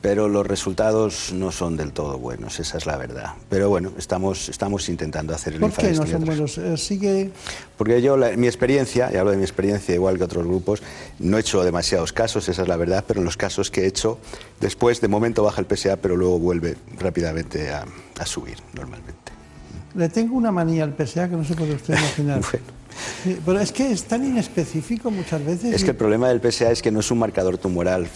pero 0.00 0.28
los 0.28 0.46
resultados 0.46 1.32
no 1.32 1.50
son 1.50 1.76
del 1.76 1.92
todo 1.92 2.18
buenos, 2.18 2.60
esa 2.60 2.78
es 2.78 2.86
la 2.86 2.96
verdad. 2.96 3.32
Pero 3.48 3.68
bueno, 3.68 3.92
estamos, 3.98 4.48
estamos 4.48 4.88
intentando 4.88 5.34
hacer 5.34 5.54
el 5.54 5.60
¿Por 5.60 5.72
qué 5.72 5.92
no 5.92 6.06
son 6.06 6.24
buenos? 6.24 6.58
Eh, 6.58 6.76
¿Sigue...? 6.76 7.30
Porque 7.76 8.00
yo, 8.00 8.16
la, 8.16 8.36
mi 8.36 8.46
experiencia, 8.46 9.10
y 9.12 9.16
hablo 9.16 9.32
de 9.32 9.36
mi 9.36 9.42
experiencia 9.42 9.94
igual 9.94 10.16
que 10.16 10.24
otros 10.24 10.46
grupos, 10.46 10.82
no 11.18 11.36
he 11.36 11.40
hecho 11.40 11.64
demasiados 11.64 12.12
casos, 12.12 12.48
esa 12.48 12.62
es 12.62 12.68
la 12.68 12.76
verdad, 12.76 13.04
pero 13.06 13.20
en 13.20 13.24
los 13.24 13.36
casos 13.36 13.70
que 13.70 13.82
he 13.82 13.86
hecho, 13.86 14.18
después 14.60 15.00
de 15.00 15.08
momento 15.08 15.42
baja 15.42 15.60
el 15.60 15.66
PSA, 15.66 15.96
pero 15.96 16.16
luego 16.16 16.38
vuelve 16.38 16.76
rápidamente 16.98 17.70
a, 17.70 17.84
a 18.18 18.26
subir 18.26 18.58
normalmente. 18.74 19.32
Le 19.94 20.08
tengo 20.08 20.36
una 20.36 20.50
manía 20.50 20.84
al 20.84 20.94
PSA 20.96 21.28
que 21.28 21.36
no 21.36 21.44
se 21.44 21.54
puede 21.54 21.74
usted 21.74 21.94
imaginar. 21.94 22.40
bueno. 22.52 22.83
Sí, 23.22 23.38
pero 23.44 23.60
es 23.60 23.72
que 23.72 23.90
es 23.90 24.04
tan 24.04 24.24
inespecífico 24.24 25.10
muchas 25.10 25.44
veces. 25.44 25.74
Es 25.74 25.84
que 25.84 25.90
el 25.90 25.96
problema 25.96 26.28
del 26.28 26.40
PSA 26.40 26.70
es 26.70 26.82
que 26.82 26.90
no 26.90 27.00
es 27.00 27.10
un 27.10 27.18
marcador 27.18 27.58
tumoral 27.58 28.06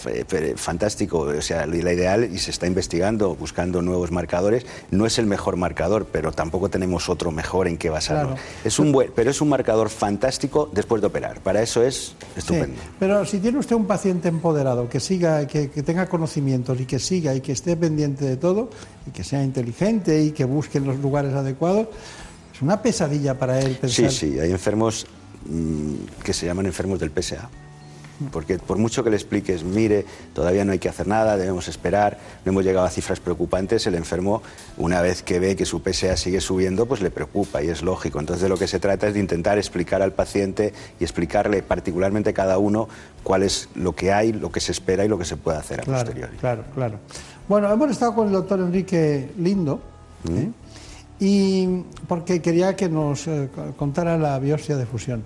fantástico. 0.55 1.19
O 1.19 1.41
sea, 1.41 1.65
la 1.65 1.93
ideal, 1.93 2.29
y 2.31 2.37
se 2.39 2.51
está 2.51 2.67
investigando, 2.67 3.35
buscando 3.35 3.81
nuevos 3.81 4.11
marcadores, 4.11 4.65
no 4.91 5.05
es 5.05 5.19
el 5.19 5.25
mejor 5.25 5.55
marcador, 5.55 6.07
pero 6.11 6.31
tampoco 6.31 6.69
tenemos 6.69 7.09
otro 7.09 7.31
mejor 7.31 7.67
en 7.67 7.77
qué 7.77 7.89
basarlo. 7.89 8.33
Claro. 8.33 8.41
Es 8.63 8.79
un 8.79 8.91
buen, 8.91 9.11
pero 9.15 9.31
es 9.31 9.41
un 9.41 9.49
marcador 9.49 9.89
fantástico 9.89 10.69
después 10.71 11.01
de 11.01 11.07
operar. 11.07 11.39
Para 11.41 11.61
eso 11.61 11.83
es 11.83 12.15
estupendo. 12.35 12.75
Sí, 12.81 12.89
pero 12.99 13.25
si 13.25 13.39
tiene 13.39 13.57
usted 13.57 13.75
un 13.75 13.85
paciente 13.85 14.27
empoderado, 14.29 14.89
que 14.89 14.99
siga, 14.99 15.47
que, 15.47 15.69
que 15.69 15.83
tenga 15.83 16.07
conocimientos 16.07 16.79
y 16.79 16.85
que 16.85 16.99
siga 16.99 17.33
y 17.33 17.41
que 17.41 17.51
esté 17.51 17.75
pendiente 17.75 18.25
de 18.25 18.37
todo, 18.37 18.69
y 19.07 19.11
que 19.11 19.23
sea 19.23 19.43
inteligente 19.43 20.21
y 20.21 20.31
que 20.31 20.45
busque 20.45 20.79
los 20.79 20.97
lugares 20.99 21.33
adecuados, 21.33 21.87
es 22.59 22.63
una 22.63 22.81
pesadilla 22.81 23.39
para 23.39 23.57
él 23.57 23.77
pensar. 23.79 24.11
Sí, 24.11 24.31
sí, 24.31 24.39
hay 24.39 24.51
enfermos 24.51 25.07
mmm, 25.45 25.93
que 26.21 26.33
se 26.33 26.45
llaman 26.45 26.65
enfermos 26.65 26.99
del 26.99 27.09
PSA. 27.09 27.49
Porque 28.33 28.59
por 28.59 28.77
mucho 28.77 29.01
que 29.01 29.09
le 29.09 29.15
expliques, 29.15 29.63
mire, 29.63 30.05
todavía 30.33 30.65
no 30.65 30.73
hay 30.73 30.79
que 30.79 30.89
hacer 30.89 31.07
nada, 31.07 31.37
debemos 31.37 31.69
esperar, 31.69 32.17
no 32.43 32.51
hemos 32.51 32.65
llegado 32.65 32.85
a 32.85 32.89
cifras 32.89 33.21
preocupantes, 33.21 33.87
el 33.87 33.95
enfermo, 33.95 34.41
una 34.75 35.01
vez 35.01 35.23
que 35.23 35.39
ve 35.39 35.55
que 35.55 35.63
su 35.63 35.79
PSA 35.79 36.17
sigue 36.17 36.41
subiendo, 36.41 36.85
pues 36.85 36.99
le 36.99 37.11
preocupa 37.11 37.63
y 37.63 37.69
es 37.69 37.81
lógico. 37.81 38.19
Entonces 38.19 38.43
de 38.43 38.49
lo 38.49 38.57
que 38.57 38.67
se 38.67 38.77
trata 38.77 39.07
es 39.07 39.13
de 39.13 39.21
intentar 39.21 39.57
explicar 39.57 40.01
al 40.01 40.11
paciente 40.11 40.73
y 40.99 41.05
explicarle 41.05 41.63
particularmente 41.63 42.31
a 42.31 42.33
cada 42.33 42.57
uno 42.57 42.89
cuál 43.23 43.43
es 43.43 43.69
lo 43.73 43.95
que 43.95 44.11
hay, 44.11 44.33
lo 44.33 44.51
que 44.51 44.59
se 44.59 44.73
espera 44.73 45.05
y 45.05 45.07
lo 45.07 45.17
que 45.17 45.23
se 45.23 45.37
puede 45.37 45.57
hacer 45.57 45.79
a 45.79 45.83
claro, 45.83 45.99
posteriori. 45.99 46.37
Claro, 46.39 46.65
claro. 46.75 46.99
Bueno, 47.47 47.71
hemos 47.71 47.89
estado 47.89 48.15
con 48.15 48.27
el 48.27 48.33
doctor 48.33 48.59
Enrique 48.59 49.31
Lindo. 49.37 49.79
¿Mm? 50.25 50.37
¿eh? 50.37 50.51
Y 51.19 51.83
porque 52.07 52.41
quería 52.41 52.75
que 52.75 52.87
nos 52.87 53.27
eh, 53.27 53.49
contara 53.77 54.17
la 54.17 54.39
biopsia 54.39 54.77
de 54.77 54.85
fusión. 54.85 55.23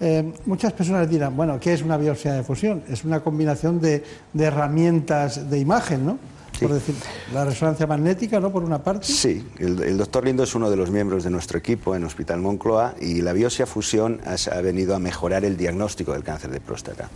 Eh, 0.00 0.32
muchas 0.46 0.72
personas 0.72 1.08
dirán, 1.08 1.36
bueno, 1.36 1.58
¿qué 1.58 1.72
es 1.72 1.82
una 1.82 1.96
biopsia 1.96 2.34
de 2.34 2.42
fusión? 2.42 2.82
Es 2.88 3.04
una 3.04 3.20
combinación 3.20 3.80
de, 3.80 4.02
de 4.32 4.44
herramientas 4.44 5.50
de 5.50 5.58
imagen, 5.58 6.06
¿no? 6.06 6.18
Sí. 6.52 6.66
Por 6.66 6.74
decir, 6.74 6.94
la 7.32 7.44
resonancia 7.44 7.86
magnética, 7.86 8.38
¿no? 8.38 8.52
Por 8.52 8.64
una 8.64 8.82
parte. 8.82 9.06
Sí, 9.06 9.46
el, 9.58 9.82
el, 9.82 9.96
doctor 9.96 10.24
Lindo 10.24 10.42
es 10.42 10.54
uno 10.54 10.70
de 10.70 10.76
los 10.76 10.90
miembros 10.90 11.24
de 11.24 11.30
nuestro 11.30 11.58
equipo 11.58 11.96
en 11.96 12.04
Hospital 12.04 12.40
Moncloa 12.40 12.94
y 13.00 13.22
la 13.22 13.32
biopsia 13.32 13.66
fusión 13.66 14.20
ha, 14.26 14.36
ha 14.54 14.60
venido 14.60 14.94
a 14.94 14.98
mejorar 14.98 15.44
el 15.44 15.56
diagnóstico 15.56 16.12
del 16.12 16.22
cáncer 16.22 16.50
de 16.50 16.60
próstata. 16.60 17.08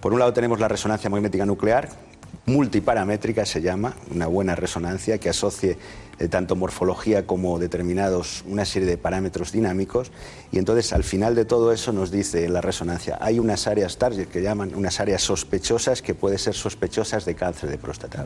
Por 0.00 0.12
un 0.12 0.20
lado 0.20 0.32
tenemos 0.32 0.60
la 0.60 0.68
resonancia 0.68 1.10
magnética 1.10 1.44
nuclear, 1.44 1.88
multiparamétrica 2.46 3.44
se 3.44 3.60
llama, 3.60 3.94
una 4.10 4.26
buena 4.26 4.54
resonancia 4.54 5.18
que 5.18 5.28
asocie 5.28 5.76
eh, 6.18 6.28
tanto 6.28 6.56
morfología 6.56 7.26
como 7.26 7.58
determinados 7.58 8.42
una 8.48 8.64
serie 8.64 8.88
de 8.88 8.96
parámetros 8.96 9.52
dinámicos 9.52 10.10
y 10.50 10.58
entonces 10.58 10.92
al 10.92 11.04
final 11.04 11.34
de 11.34 11.44
todo 11.44 11.72
eso 11.72 11.92
nos 11.92 12.10
dice 12.10 12.48
la 12.48 12.60
resonancia 12.60 13.18
hay 13.20 13.38
unas 13.38 13.66
áreas 13.66 13.98
target 13.98 14.26
que 14.26 14.42
llaman 14.42 14.74
unas 14.74 14.98
áreas 14.98 15.22
sospechosas 15.22 16.02
que 16.02 16.14
pueden 16.14 16.38
ser 16.38 16.54
sospechosas 16.54 17.24
de 17.24 17.34
cáncer 17.34 17.70
de 17.70 17.78
próstata. 17.78 18.24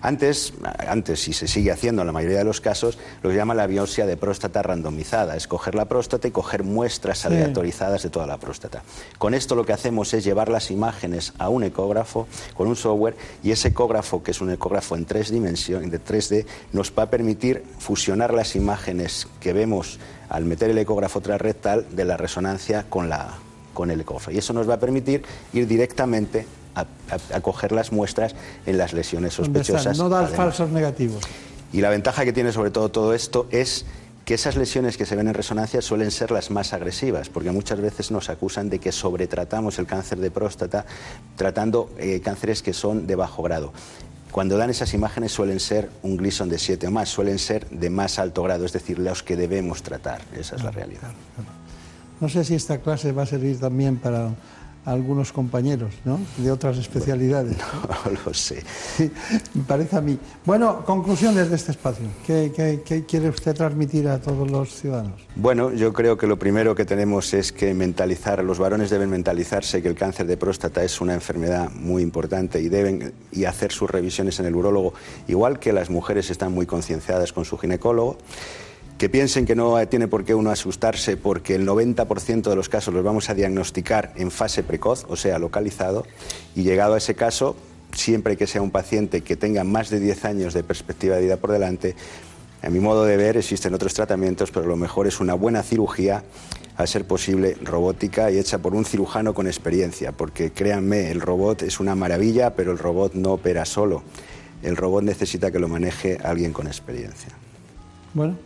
Antes, 0.00 0.52
antes, 0.86 1.26
y 1.28 1.32
se 1.32 1.48
sigue 1.48 1.72
haciendo 1.72 2.02
en 2.02 2.06
la 2.06 2.12
mayoría 2.12 2.38
de 2.38 2.44
los 2.44 2.60
casos, 2.60 2.98
lo 3.22 3.28
que 3.28 3.34
se 3.34 3.38
llama 3.38 3.54
la 3.54 3.66
biopsia 3.66 4.06
de 4.06 4.16
próstata 4.16 4.62
randomizada, 4.62 5.36
es 5.36 5.48
coger 5.48 5.74
la 5.74 5.86
próstata 5.86 6.28
y 6.28 6.30
coger 6.30 6.62
muestras 6.62 7.26
aleatorizadas 7.26 8.02
de 8.02 8.10
toda 8.10 8.26
la 8.26 8.38
próstata. 8.38 8.82
Con 9.18 9.34
esto 9.34 9.54
lo 9.54 9.66
que 9.66 9.72
hacemos 9.72 10.14
es 10.14 10.24
llevar 10.24 10.48
las 10.48 10.70
imágenes 10.70 11.32
a 11.38 11.48
un 11.48 11.64
ecógrafo 11.64 12.28
con 12.54 12.68
un 12.68 12.76
software 12.76 13.16
y 13.42 13.50
ese 13.50 13.68
ecógrafo, 13.68 14.22
que 14.22 14.30
es 14.30 14.40
un 14.40 14.50
ecógrafo 14.50 14.96
en 14.96 15.04
tres 15.04 15.30
dimensiones, 15.30 15.58
de 15.90 16.00
3D, 16.00 16.46
nos 16.72 16.92
va 16.96 17.04
a 17.04 17.10
permitir 17.10 17.64
fusionar 17.78 18.32
las 18.32 18.56
imágenes 18.56 19.26
que 19.40 19.52
vemos 19.52 19.98
al 20.28 20.44
meter 20.44 20.70
el 20.70 20.78
ecógrafo 20.78 21.20
transrectal 21.20 21.86
de 21.90 22.04
la 22.04 22.16
resonancia 22.16 22.84
con, 22.88 23.08
la, 23.08 23.34
con 23.74 23.90
el 23.90 24.00
ecógrafo. 24.00 24.30
Y 24.30 24.38
eso 24.38 24.52
nos 24.52 24.68
va 24.68 24.74
a 24.74 24.80
permitir 24.80 25.22
ir 25.52 25.66
directamente 25.66 26.46
a, 26.80 27.40
coger 27.40 27.72
las 27.72 27.92
muestras 27.92 28.34
en 28.66 28.78
las 28.78 28.92
lesiones 28.92 29.34
sospechosas. 29.34 29.98
No 29.98 30.08
dar 30.08 30.28
falsos 30.28 30.70
negativos. 30.70 31.22
Y 31.72 31.80
la 31.80 31.90
ventaja 31.90 32.24
que 32.24 32.32
tiene 32.32 32.52
sobre 32.52 32.70
todo 32.70 32.90
todo 32.90 33.14
esto 33.14 33.46
es 33.50 33.84
que 34.24 34.34
esas 34.34 34.56
lesiones 34.56 34.98
que 34.98 35.06
se 35.06 35.16
ven 35.16 35.28
en 35.28 35.34
resonancia 35.34 35.80
suelen 35.80 36.10
ser 36.10 36.30
las 36.30 36.50
más 36.50 36.74
agresivas, 36.74 37.30
porque 37.30 37.50
muchas 37.50 37.80
veces 37.80 38.10
nos 38.10 38.28
acusan 38.28 38.68
de 38.68 38.78
que 38.78 38.92
sobretratamos 38.92 39.78
el 39.78 39.86
cáncer 39.86 40.18
de 40.18 40.30
próstata 40.30 40.84
tratando 41.36 41.90
eh, 41.98 42.20
cánceres 42.22 42.62
que 42.62 42.74
son 42.74 43.06
de 43.06 43.16
bajo 43.16 43.42
grado. 43.42 43.72
Cuando 44.30 44.58
dan 44.58 44.68
esas 44.68 44.92
imágenes 44.92 45.32
suelen 45.32 45.60
ser 45.60 45.88
un 46.02 46.18
Gleason 46.18 46.48
de 46.50 46.58
7 46.58 46.88
o 46.88 46.90
más, 46.90 47.08
suelen 47.08 47.38
ser 47.38 47.66
de 47.70 47.88
más 47.88 48.18
alto 48.18 48.42
grado, 48.42 48.66
es 48.66 48.72
decir, 48.72 48.98
los 48.98 49.22
que 49.22 49.36
debemos 49.36 49.82
tratar. 49.82 50.20
Esa 50.36 50.56
es 50.56 50.62
la 50.62 50.70
realidad. 50.70 51.10
No 52.20 52.28
sé 52.28 52.44
si 52.44 52.54
esta 52.54 52.78
clase 52.78 53.12
va 53.12 53.22
a 53.22 53.26
servir 53.26 53.58
también 53.58 53.96
para 53.96 54.34
algunos 54.88 55.32
compañeros 55.32 55.92
¿no? 56.04 56.18
de 56.38 56.50
otras 56.50 56.78
especialidades. 56.78 57.56
No, 57.88 58.10
lo 58.24 58.34
sé. 58.34 58.62
me 59.54 59.62
parece 59.64 59.96
a 59.96 60.00
mí. 60.00 60.18
Bueno, 60.44 60.84
conclusiones 60.84 61.50
de 61.50 61.56
este 61.56 61.72
espacio. 61.72 62.06
¿Qué, 62.26 63.04
quiere 63.06 63.28
usted 63.28 63.54
transmitir 63.54 64.08
a 64.08 64.20
todos 64.20 64.50
los 64.50 64.74
ciudadanos? 64.74 65.20
Bueno, 65.36 65.72
yo 65.72 65.92
creo 65.92 66.16
que 66.16 66.26
lo 66.26 66.38
primero 66.38 66.74
que 66.74 66.84
tenemos 66.84 67.32
es 67.34 67.52
que 67.52 67.74
mentalizar, 67.74 68.42
los 68.44 68.58
varones 68.58 68.90
deben 68.90 69.10
mentalizarse 69.10 69.82
que 69.82 69.88
el 69.88 69.94
cáncer 69.94 70.26
de 70.26 70.36
próstata 70.36 70.82
es 70.82 71.00
una 71.00 71.14
enfermedad 71.14 71.70
muy 71.72 72.02
importante 72.02 72.60
y 72.60 72.68
deben 72.68 73.12
y 73.32 73.44
hacer 73.44 73.72
sus 73.72 73.90
revisiones 73.90 74.38
en 74.40 74.46
el 74.46 74.54
urólogo, 74.54 74.94
igual 75.26 75.58
que 75.58 75.72
las 75.72 75.90
mujeres 75.90 76.30
están 76.30 76.52
muy 76.52 76.66
concienciadas 76.66 77.32
con 77.32 77.44
su 77.44 77.58
ginecólogo 77.58 78.18
que 78.98 79.08
piensen 79.08 79.46
que 79.46 79.54
no 79.54 79.86
tiene 79.86 80.08
por 80.08 80.24
qué 80.24 80.34
uno 80.34 80.50
asustarse 80.50 81.16
porque 81.16 81.54
el 81.54 81.66
90% 81.66 82.42
de 82.42 82.56
los 82.56 82.68
casos 82.68 82.92
los 82.92 83.04
vamos 83.04 83.30
a 83.30 83.34
diagnosticar 83.34 84.12
en 84.16 84.32
fase 84.32 84.64
precoz, 84.64 85.06
o 85.08 85.14
sea, 85.14 85.38
localizado, 85.38 86.04
y 86.56 86.64
llegado 86.64 86.94
a 86.94 86.98
ese 86.98 87.14
caso, 87.14 87.54
siempre 87.92 88.36
que 88.36 88.48
sea 88.48 88.60
un 88.60 88.72
paciente 88.72 89.20
que 89.20 89.36
tenga 89.36 89.62
más 89.62 89.88
de 89.88 90.00
10 90.00 90.24
años 90.24 90.52
de 90.52 90.64
perspectiva 90.64 91.14
de 91.14 91.22
vida 91.22 91.36
por 91.36 91.52
delante, 91.52 91.94
a 92.60 92.70
mi 92.70 92.80
modo 92.80 93.04
de 93.04 93.16
ver 93.16 93.36
existen 93.36 93.72
otros 93.72 93.94
tratamientos, 93.94 94.50
pero 94.50 94.66
lo 94.66 94.76
mejor 94.76 95.06
es 95.06 95.20
una 95.20 95.34
buena 95.34 95.62
cirugía, 95.62 96.24
a 96.76 96.86
ser 96.86 97.06
posible 97.06 97.56
robótica 97.62 98.30
y 98.30 98.38
hecha 98.38 98.58
por 98.58 98.74
un 98.74 98.84
cirujano 98.84 99.34
con 99.34 99.46
experiencia, 99.46 100.12
porque 100.12 100.52
créanme, 100.52 101.10
el 101.10 101.20
robot 101.20 101.62
es 101.62 101.80
una 101.80 101.94
maravilla, 101.96 102.54
pero 102.54 102.70
el 102.72 102.78
robot 102.78 103.14
no 103.14 103.32
opera 103.32 103.64
solo. 103.64 104.02
El 104.62 104.76
robot 104.76 105.02
necesita 105.02 105.50
que 105.50 105.58
lo 105.58 105.68
maneje 105.68 106.18
alguien 106.22 106.52
con 106.52 106.68
experiencia. 106.68 107.30
Bueno, 108.14 108.36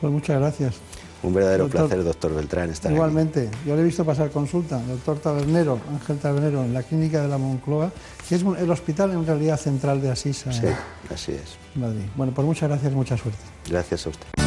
pues 0.00 0.12
muchas 0.12 0.40
gracias. 0.40 0.76
Un 1.22 1.34
verdadero 1.34 1.68
placer, 1.68 2.02
doctor 2.02 2.34
Beltrán, 2.34 2.70
estar 2.70 2.90
Igualmente, 2.90 3.50
yo 3.66 3.76
le 3.76 3.82
he 3.82 3.84
visto 3.84 4.04
pasar 4.06 4.30
consulta, 4.30 4.80
doctor 4.88 5.18
Tabernero, 5.18 5.78
Ángel 5.90 6.18
Tabernero, 6.18 6.64
en 6.64 6.72
la 6.72 6.82
clínica 6.82 7.20
de 7.20 7.28
la 7.28 7.36
Moncloa, 7.36 7.92
que 8.26 8.36
es 8.36 8.42
el 8.42 8.70
hospital 8.70 9.10
en 9.10 9.26
realidad 9.26 9.58
central 9.58 10.00
de 10.00 10.10
Asís. 10.10 10.46
Sí, 10.50 10.66
así 11.12 11.32
es. 11.32 11.58
Madrid. 11.74 12.04
Bueno, 12.16 12.32
pues 12.34 12.46
muchas 12.46 12.70
gracias, 12.70 12.92
mucha 12.94 13.18
suerte. 13.18 13.40
Gracias 13.68 14.06
a 14.06 14.10
usted. 14.10 14.39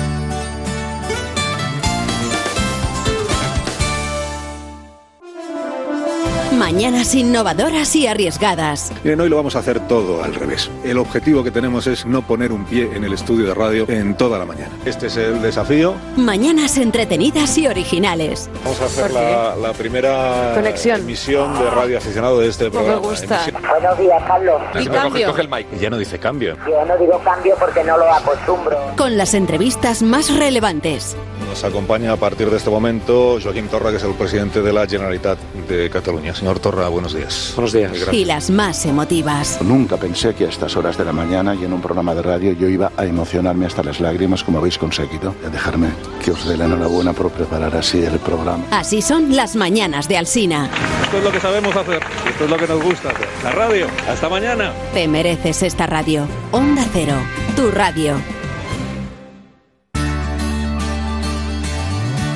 Mañanas 6.64 7.14
innovadoras 7.14 7.94
y 7.94 8.08
arriesgadas. 8.08 8.94
Miren, 9.04 9.20
hoy 9.20 9.28
lo 9.28 9.36
vamos 9.36 9.58
a 9.58 9.60
hacer 9.60 9.86
todo 9.86 10.24
al 10.24 10.34
revés. 10.34 10.72
El 10.86 10.98
objetivo 10.98 11.44
que 11.44 11.52
tenemos 11.52 11.88
es 11.88 12.06
no 12.06 12.22
poner 12.22 12.54
un 12.54 12.64
pie 12.64 12.90
en 12.96 13.04
el 13.04 13.12
estudio 13.12 13.48
de 13.48 13.54
radio 13.54 13.86
en 13.90 14.16
toda 14.16 14.40
la 14.40 14.46
mañana. 14.46 14.72
Este 14.86 15.08
es 15.08 15.18
el 15.18 15.42
desafío. 15.42 15.94
Mañanas 16.16 16.78
entretenidas 16.78 17.58
y 17.58 17.68
originales. 17.68 18.50
Vamos 18.64 18.80
a 18.80 18.86
hacer 18.86 19.12
la, 19.12 19.74
primera 19.74 20.56
emisión 20.96 21.60
de 21.60 21.70
radio 21.70 21.98
aficionado 21.98 22.40
de 22.40 22.48
este 22.48 22.72
programa. 22.72 23.02
me 23.02 23.08
gusta. 23.08 23.42
Buenos 23.70 24.00
días, 24.00 24.24
Carlos. 24.26 24.62
Y 24.80 24.88
cambio. 24.88 25.28
Coge, 25.28 25.42
el 25.42 25.50
mic. 25.50 25.68
Ya 25.82 25.90
no 25.90 25.98
dice 25.98 26.18
cambio. 26.18 26.56
Yo 26.66 26.86
no 26.86 26.98
digo 26.98 27.20
cambio 27.26 27.58
porque 27.60 27.84
no 27.84 27.98
lo 27.98 28.10
acostumbro. 28.10 28.78
Con 28.96 29.18
las 29.18 29.34
entrevistas 29.34 30.02
más 30.02 30.34
relevantes. 30.34 31.18
Nos 31.54 31.64
acompaña 31.64 32.12
a 32.12 32.16
partir 32.16 32.50
de 32.50 32.58
este 32.58 32.72
momento 32.72 33.38
Joaquín 33.40 33.68
Torra, 33.68 33.92
que 33.92 33.98
es 33.98 34.04
el 34.04 34.16
presidente 34.16 34.64
de 34.64 34.74
la 34.74 34.88
Generalitat 34.88 35.38
de 35.70 35.88
Cataluña. 35.88 36.34
Señor 36.34 36.58
Torra, 36.58 36.88
buenos 36.88 37.14
días. 37.14 37.54
Buenos 37.56 37.72
días. 37.72 37.92
Y 38.12 38.26
las 38.26 38.50
más 38.50 38.88
emotivas. 38.88 39.62
Nunca 39.62 39.98
pensé 39.98 40.34
que 40.34 40.46
a 40.46 40.50
estas 40.50 40.76
horas 40.76 40.98
de 40.98 41.06
la 41.06 41.14
mañana 41.14 41.54
y 41.54 41.64
en 41.64 41.72
un 41.72 41.80
programa 41.80 42.16
de 42.16 42.24
radio 42.24 42.54
yo 42.54 42.68
iba 42.68 42.92
a 42.98 43.06
emocionarme 43.06 43.68
hasta 43.68 43.84
las 43.84 44.00
lágrimas 44.00 44.44
como 44.44 44.58
habéis 44.58 44.80
conseguido. 44.80 45.36
Dejarme 45.52 45.90
que 46.26 46.32
os 46.32 46.44
dé 46.44 46.58
la 46.58 46.66
enhorabuena 46.66 47.14
por 47.14 47.30
preparar 47.30 47.76
así 47.76 48.04
el 48.04 48.18
programa. 48.18 48.66
Así 48.72 49.04
son 49.04 49.36
las 49.36 49.56
mañanas 49.56 50.08
de 50.08 50.18
Alsina. 50.18 50.72
Esto 51.04 51.18
es 51.20 51.24
lo 51.24 51.32
que 51.32 51.40
sabemos 51.40 51.76
hacer. 51.76 52.02
Esto 52.28 52.46
es 52.46 52.50
lo 52.50 52.58
que 52.58 52.68
nos 52.68 52.82
gusta 52.82 53.12
hacer. 53.12 53.28
La 53.44 53.52
radio. 53.52 53.86
Hasta 54.10 54.28
mañana. 54.28 54.74
Te 54.96 55.08
mereces 55.08 55.62
esta 55.62 55.86
radio. 55.86 56.26
Onda 56.52 56.84
Cero. 56.92 57.18
Tu 57.56 57.70
radio. 57.70 58.43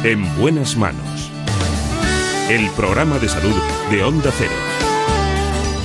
En 0.08 0.24
buenas 0.38 0.78
manos. 0.78 1.30
El 2.50 2.70
programa 2.78 3.20
de 3.20 3.28
salud 3.28 3.54
de 3.92 4.06
Onda 4.06 4.32
Cero. 4.32 4.54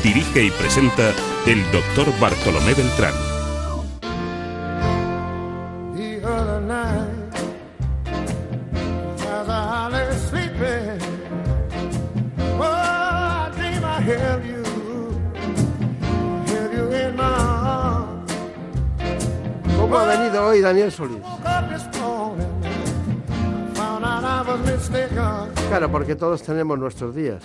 Dirige 0.05 0.45
y 0.45 0.51
presenta 0.53 1.11
el 1.45 1.61
doctor 1.73 2.07
Bartolomé 2.21 2.73
Beltrán. 2.73 3.15
¿Cómo 19.77 19.99
ha 19.99 20.07
venido 20.07 20.47
hoy 20.47 20.61
Daniel 20.61 20.93
Solís? 20.93 21.19
Claro, 25.69 25.91
porque 25.91 26.15
todos 26.17 26.43
tenemos 26.43 26.79
nuestros 26.79 27.15
días. 27.15 27.43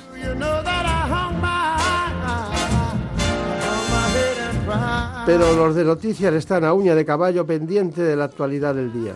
Pero 5.26 5.54
los 5.56 5.76
de 5.76 5.84
noticias 5.84 6.34
están 6.34 6.64
a 6.64 6.74
uña 6.74 6.96
de 6.96 7.06
caballo 7.06 7.46
pendiente 7.46 8.02
de 8.02 8.16
la 8.16 8.26
actualidad 8.26 8.76
del 8.76 8.92
día. 8.94 9.14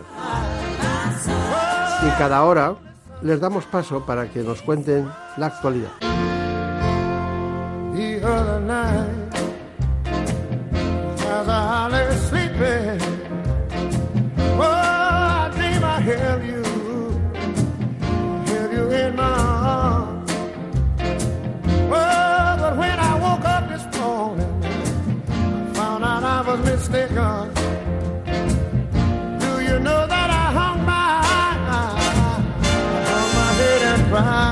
Y 2.06 2.10
cada 2.18 2.42
hora 2.44 2.74
les 3.22 3.40
damos 3.40 3.64
paso 3.66 4.04
para 4.04 4.28
que 4.28 4.40
nos 4.40 4.62
cuenten 4.62 5.08
la 5.36 5.46
actualidad. 5.46 5.92
Was 26.82 26.90
mistaken. 26.90 27.54
Do 29.38 29.62
you 29.62 29.78
know 29.78 30.04
that 30.04 30.30
I 30.30 30.46
hung 30.58 30.84
my 30.84 31.22
on 33.14 33.28
my 33.36 33.52
head 33.52 33.82
and 33.82 34.10
cried? 34.10 34.51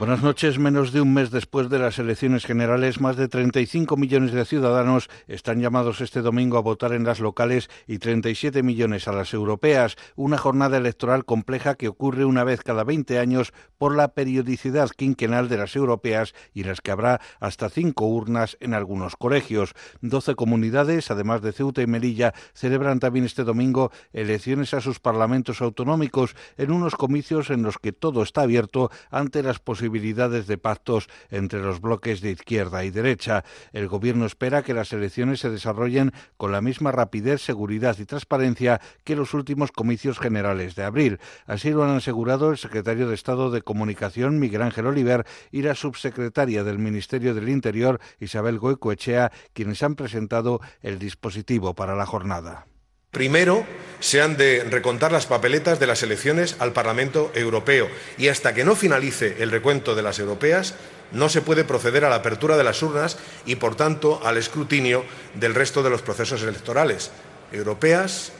Buenas 0.00 0.22
noches. 0.22 0.58
Menos 0.58 0.92
de 0.92 1.02
un 1.02 1.12
mes 1.12 1.30
después 1.30 1.68
de 1.68 1.78
las 1.78 1.98
elecciones 1.98 2.46
generales, 2.46 3.02
más 3.02 3.18
de 3.18 3.28
35 3.28 3.98
millones 3.98 4.32
de 4.32 4.46
ciudadanos 4.46 5.10
están 5.28 5.60
llamados 5.60 6.00
este 6.00 6.22
domingo 6.22 6.56
a 6.56 6.62
votar 6.62 6.94
en 6.94 7.04
las 7.04 7.20
locales 7.20 7.68
y 7.86 7.98
37 7.98 8.62
millones 8.62 9.08
a 9.08 9.12
las 9.12 9.34
europeas. 9.34 9.96
Una 10.16 10.38
jornada 10.38 10.78
electoral 10.78 11.26
compleja 11.26 11.74
que 11.74 11.88
ocurre 11.88 12.24
una 12.24 12.44
vez 12.44 12.62
cada 12.62 12.82
20 12.82 13.18
años 13.18 13.52
por 13.76 13.94
la 13.94 14.14
periodicidad 14.14 14.88
quinquenal 14.88 15.50
de 15.50 15.58
las 15.58 15.76
europeas 15.76 16.32
y 16.54 16.64
las 16.64 16.80
que 16.80 16.92
habrá 16.92 17.20
hasta 17.38 17.68
cinco 17.68 18.06
urnas 18.06 18.56
en 18.60 18.72
algunos 18.72 19.16
colegios. 19.16 19.74
Doce 20.00 20.34
comunidades, 20.34 21.10
además 21.10 21.42
de 21.42 21.52
Ceuta 21.52 21.82
y 21.82 21.86
Melilla, 21.86 22.32
celebran 22.54 23.00
también 23.00 23.26
este 23.26 23.44
domingo 23.44 23.92
elecciones 24.14 24.72
a 24.72 24.80
sus 24.80 24.98
parlamentos 24.98 25.60
autonómicos 25.60 26.36
en 26.56 26.70
unos 26.70 26.94
comicios 26.94 27.50
en 27.50 27.62
los 27.62 27.76
que 27.76 27.92
todo 27.92 28.22
está 28.22 28.40
abierto 28.40 28.90
ante 29.10 29.42
las 29.42 29.58
posibilidades 29.58 29.89
de 29.90 30.58
pactos 30.58 31.08
entre 31.30 31.60
los 31.60 31.80
bloques 31.80 32.20
de 32.20 32.30
izquierda 32.30 32.84
y 32.84 32.90
derecha. 32.90 33.44
El 33.72 33.88
Gobierno 33.88 34.24
espera 34.24 34.62
que 34.62 34.74
las 34.74 34.92
elecciones 34.92 35.40
se 35.40 35.50
desarrollen 35.50 36.12
con 36.36 36.52
la 36.52 36.60
misma 36.60 36.92
rapidez, 36.92 37.42
seguridad 37.42 37.96
y 37.98 38.04
transparencia 38.04 38.80
que 39.04 39.16
los 39.16 39.34
últimos 39.34 39.72
comicios 39.72 40.18
generales 40.18 40.74
de 40.74 40.84
abril. 40.84 41.18
Así 41.46 41.70
lo 41.70 41.84
han 41.84 41.96
asegurado 41.96 42.50
el 42.50 42.58
secretario 42.58 43.08
de 43.08 43.14
Estado 43.14 43.50
de 43.50 43.62
Comunicación, 43.62 44.38
Miguel 44.38 44.62
Ángel 44.62 44.86
Oliver, 44.86 45.26
y 45.50 45.62
la 45.62 45.74
subsecretaria 45.74 46.64
del 46.64 46.78
Ministerio 46.78 47.34
del 47.34 47.48
Interior, 47.48 48.00
Isabel 48.20 48.58
Goicoechea, 48.58 49.32
quienes 49.52 49.82
han 49.82 49.96
presentado 49.96 50.60
el 50.82 50.98
dispositivo 50.98 51.74
para 51.74 51.96
la 51.96 52.06
jornada. 52.06 52.69
Primero, 53.10 53.66
se 53.98 54.22
han 54.22 54.36
de 54.36 54.64
recontar 54.70 55.10
las 55.10 55.26
papeletas 55.26 55.80
de 55.80 55.88
las 55.88 56.02
elecciones 56.04 56.54
al 56.60 56.72
Parlamento 56.72 57.32
Europeo 57.34 57.88
y 58.16 58.28
hasta 58.28 58.54
que 58.54 58.64
no 58.64 58.76
finalice 58.76 59.36
el 59.40 59.50
recuento 59.50 59.96
de 59.96 60.02
las 60.02 60.20
europeas 60.20 60.74
no 61.10 61.28
se 61.28 61.42
puede 61.42 61.64
proceder 61.64 62.04
a 62.04 62.08
la 62.08 62.16
apertura 62.16 62.56
de 62.56 62.62
las 62.62 62.82
urnas 62.84 63.18
y, 63.46 63.56
por 63.56 63.74
tanto, 63.74 64.24
al 64.24 64.36
escrutinio 64.36 65.04
del 65.34 65.56
resto 65.56 65.82
de 65.82 65.90
los 65.90 66.02
procesos 66.02 66.42
electorales, 66.42 67.10
europeas, 67.50 68.30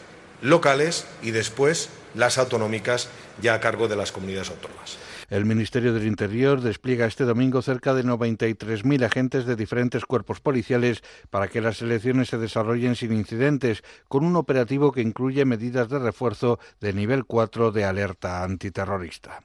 locales 0.41 1.05
y 1.21 1.33
después 1.33 1.89
las 2.15 2.39
autonómicas 2.39 3.09
ya 3.43 3.55
a 3.55 3.61
cargo 3.61 3.89
de 3.89 3.97
las 3.97 4.13
comunidades 4.13 4.51
autónomas. 4.51 5.00
El 5.31 5.45
Ministerio 5.45 5.95
del 5.95 6.09
Interior 6.09 6.61
despliega 6.61 7.07
este 7.07 7.25
domingo 7.25 7.63
cerca 7.63 7.95
de 7.95 8.03
93.000 8.05 9.05
agentes 9.05 9.47
de 9.47 9.55
diferentes 9.55 10.05
cuerpos 10.05 10.41
policiales 10.41 11.05
para 11.31 11.47
que 11.47 11.61
las 11.61 11.81
elecciones 11.83 12.31
se 12.31 12.37
desarrollen 12.37 12.97
sin 12.97 13.13
incidentes, 13.13 13.85
con 14.09 14.25
un 14.25 14.35
operativo 14.35 14.91
que 14.91 15.03
incluye 15.03 15.45
medidas 15.45 15.89
de 15.89 16.01
refuerzo 16.01 16.59
de 16.81 16.93
nivel 16.95 17.27
4 17.27 17.71
de 17.71 17.85
alerta 17.85 18.43
antiterrorista. 18.43 19.45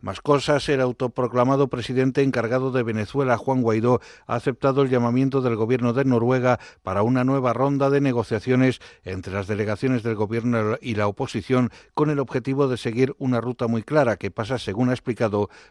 Más 0.00 0.20
cosas, 0.20 0.68
el 0.68 0.80
autoproclamado 0.80 1.68
presidente 1.68 2.22
encargado 2.22 2.70
de 2.70 2.82
Venezuela, 2.82 3.36
Juan 3.38 3.62
Guaidó, 3.62 4.00
ha 4.26 4.36
aceptado 4.36 4.82
el 4.82 4.90
llamamiento 4.90 5.40
del 5.40 5.56
gobierno 5.56 5.94
de 5.94 6.04
Noruega 6.04 6.60
para 6.82 7.02
una 7.02 7.24
nueva 7.24 7.54
ronda 7.54 7.90
de 7.90 8.00
negociaciones 8.00 8.80
entre 9.04 9.32
las 9.32 9.46
delegaciones 9.46 10.02
del 10.02 10.14
gobierno 10.14 10.76
y 10.80 10.94
la 10.94 11.08
oposición 11.08 11.70
con 11.94 12.10
el 12.10 12.20
objetivo 12.20 12.68
de 12.68 12.76
seguir 12.76 13.16
una 13.18 13.40
ruta 13.40 13.66
muy 13.66 13.82
clara 13.82 14.16
que 14.16 14.30
pasa, 14.30 14.58
según 14.58 14.90
ha 14.90 14.92
explicado, 14.92 15.23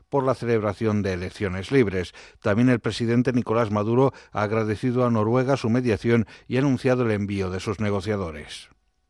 por 0.09 0.23
la 0.23 0.35
celebración 0.35 1.01
de 1.01 1.13
elecciones 1.13 1.71
libres. 1.71 2.13
También 2.41 2.69
el 2.69 2.79
presidente 2.79 3.33
Nicolás 3.33 3.71
Maduro 3.71 4.13
ha 4.31 4.43
agradecido 4.43 5.05
a 5.05 5.11
Noruega 5.11 5.57
su 5.57 5.69
mediación 5.69 6.27
y 6.47 6.57
ha 6.57 6.59
anunciado 6.59 7.03
el 7.03 7.11
envío 7.11 7.49
de 7.49 7.59
sus 7.59 7.79
negociadores. 7.79 8.69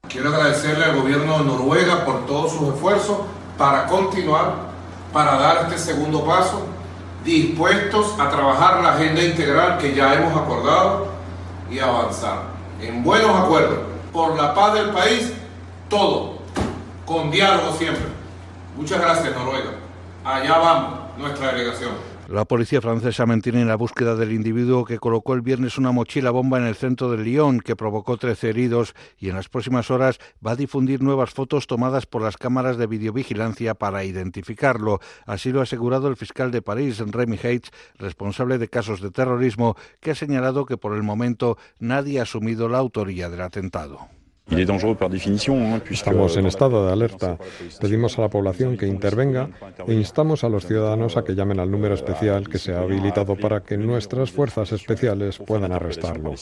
Quiero 0.09 0.29
agradecerle 0.29 0.85
al 0.85 1.01
gobierno 1.01 1.39
de 1.39 1.45
Noruega 1.45 2.05
por 2.05 2.25
todos 2.25 2.51
sus 2.53 2.73
esfuerzos 2.73 3.19
para 3.57 3.85
continuar 3.87 4.73
para 5.13 5.37
dar 5.37 5.57
este 5.65 5.77
segundo 5.77 6.25
paso, 6.25 6.65
dispuestos 7.23 8.19
a 8.19 8.29
trabajar 8.29 8.81
la 8.81 8.95
agenda 8.95 9.23
integral 9.23 9.77
que 9.77 9.93
ya 9.93 10.15
hemos 10.15 10.35
acordado 10.35 11.07
y 11.69 11.77
avanzar 11.79 12.47
en 12.81 13.03
buenos 13.03 13.29
acuerdos 13.39 13.79
por 14.11 14.35
la 14.35 14.53
paz 14.53 14.73
del 14.73 14.89
país, 14.89 15.31
todo, 15.87 16.39
con 17.05 17.29
diálogo 17.29 17.73
siempre. 17.77 18.05
Muchas 18.75 18.99
gracias 18.99 19.35
Noruega. 19.35 19.82
Allá 20.25 20.57
vamos, 20.57 21.17
nuestra 21.17 21.51
delegación. 21.51 21.91
La 22.29 22.45
policía 22.45 22.79
francesa 22.79 23.25
mantiene 23.25 23.65
la 23.65 23.75
búsqueda 23.75 24.15
del 24.15 24.31
individuo 24.31 24.85
que 24.85 24.97
colocó 24.97 25.33
el 25.33 25.41
viernes 25.41 25.77
una 25.77 25.91
mochila 25.91 26.31
bomba 26.31 26.57
en 26.57 26.63
el 26.63 26.75
centro 26.75 27.11
de 27.11 27.17
Lyon 27.17 27.59
que 27.59 27.75
provocó 27.75 28.15
13 28.15 28.49
heridos 28.49 28.95
y 29.19 29.27
en 29.27 29.35
las 29.35 29.49
próximas 29.49 29.91
horas 29.91 30.19
va 30.45 30.51
a 30.51 30.55
difundir 30.55 31.03
nuevas 31.03 31.31
fotos 31.31 31.67
tomadas 31.67 32.05
por 32.05 32.21
las 32.21 32.37
cámaras 32.37 32.77
de 32.77 32.87
videovigilancia 32.87 33.75
para 33.75 34.05
identificarlo. 34.05 35.01
Así 35.25 35.51
lo 35.51 35.59
ha 35.59 35.63
asegurado 35.63 36.07
el 36.07 36.15
fiscal 36.15 36.51
de 36.51 36.61
París, 36.61 36.99
Remy 37.05 37.37
Heitz, 37.43 37.71
responsable 37.99 38.57
de 38.57 38.69
casos 38.69 39.01
de 39.01 39.11
terrorismo, 39.11 39.75
que 39.99 40.11
ha 40.11 40.15
señalado 40.15 40.65
que 40.65 40.77
por 40.77 40.95
el 40.95 41.03
momento 41.03 41.57
nadie 41.79 42.19
ha 42.19 42.23
asumido 42.23 42.69
la 42.69 42.77
autoría 42.77 43.29
del 43.29 43.41
atentado. 43.41 44.07
Estamos 45.89 46.37
en 46.37 46.45
estado 46.45 46.85
de 46.85 46.91
alerta. 46.91 47.37
Pedimos 47.79 48.17
a 48.17 48.21
la 48.21 48.29
población 48.29 48.77
que 48.77 48.87
intervenga 48.87 49.49
e 49.87 49.93
instamos 49.93 50.43
a 50.43 50.49
los 50.49 50.65
ciudadanos 50.65 51.17
a 51.17 51.23
que 51.23 51.33
llamen 51.33 51.59
al 51.59 51.71
número 51.71 51.95
especial 51.95 52.47
que 52.47 52.59
se 52.59 52.73
ha 52.73 52.81
habilitado 52.81 53.35
para 53.35 53.61
que 53.61 53.77
nuestras 53.77 54.31
fuerzas 54.31 54.71
especiales 54.71 55.39
puedan 55.39 55.71
arrestarlo. 55.71 56.33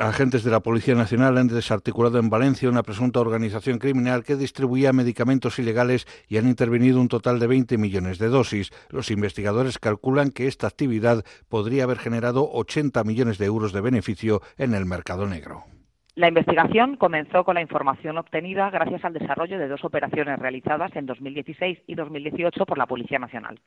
Agentes 0.00 0.44
de 0.44 0.52
la 0.52 0.60
Policía 0.60 0.94
Nacional 0.94 1.38
han 1.38 1.48
desarticulado 1.48 2.20
en 2.20 2.30
Valencia 2.30 2.68
una 2.68 2.84
presunta 2.84 3.18
organización 3.18 3.80
criminal 3.80 4.22
que 4.22 4.36
distribuía 4.36 4.92
medicamentos 4.92 5.58
ilegales 5.58 6.06
y 6.28 6.36
han 6.36 6.46
intervenido 6.46 7.00
un 7.00 7.08
total 7.08 7.40
de 7.40 7.48
20 7.48 7.78
millones 7.78 8.18
de 8.18 8.28
dosis. 8.28 8.70
Los 8.90 9.10
investigadores 9.10 9.80
calculan 9.80 10.30
que 10.30 10.46
esta 10.46 10.68
actividad 10.68 11.24
podría 11.48 11.82
haber 11.82 11.98
generado 11.98 12.48
80 12.48 13.02
millones 13.02 13.38
de 13.38 13.46
euros 13.46 13.72
de 13.72 13.80
beneficio 13.80 14.40
en 14.56 14.74
el 14.74 14.86
mercado 14.86 15.26
negro. 15.26 15.64
La 16.18 16.26
investigación 16.26 16.96
comenzó 16.96 17.44
con 17.44 17.54
la 17.54 17.60
información 17.60 18.18
obtenida 18.18 18.70
gracias 18.70 19.04
al 19.04 19.12
desarrollo 19.12 19.56
de 19.56 19.68
dos 19.68 19.84
operaciones 19.84 20.36
realizadas 20.40 20.90
en 20.96 21.06
2016 21.06 21.78
y 21.86 21.94
2018 21.94 22.66
por 22.66 22.76
la 22.76 22.86
Policía 22.86 23.20
Nacional 23.20 23.60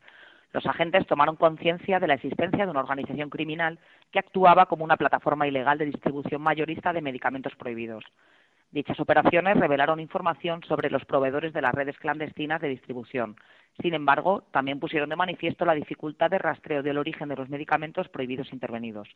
los 0.54 0.66
agentes 0.66 1.08
tomaron 1.08 1.36
conciencia 1.36 2.00
de 2.00 2.08
la 2.08 2.16
existencia 2.16 2.66
de 2.66 2.72
una 2.72 2.82
organización 2.82 3.30
criminal 3.30 3.80
que 4.12 4.20
actuaba 4.20 4.66
como 4.66 4.84
una 4.84 4.98
plataforma 4.98 5.48
ilegal 5.48 5.78
de 5.78 5.86
distribución 5.86 6.42
mayorista 6.42 6.92
de 6.92 7.02
medicamentos 7.02 7.56
prohibidos. 7.56 8.04
Dichas 8.72 9.00
operaciones 9.00 9.58
revelaron 9.58 10.00
información 10.00 10.62
sobre 10.64 10.90
los 10.90 11.04
proveedores 11.06 11.54
de 11.54 11.62
las 11.62 11.74
redes 11.74 11.98
clandestinas 11.98 12.62
de 12.62 12.70
distribución. 12.70 13.36
Sin 13.82 13.94
embargo, 13.94 14.44
también 14.52 14.80
pusieron 14.80 15.10
de 15.10 15.16
manifiesto 15.16 15.66
la 15.66 15.74
dificultad 15.74 16.30
de 16.30 16.38
rastreo 16.38 16.84
del 16.84 16.98
origen 16.98 17.30
de 17.30 17.36
los 17.36 17.50
medicamentos 17.50 18.08
prohibidos 18.10 18.52
intervenidos. 18.54 19.10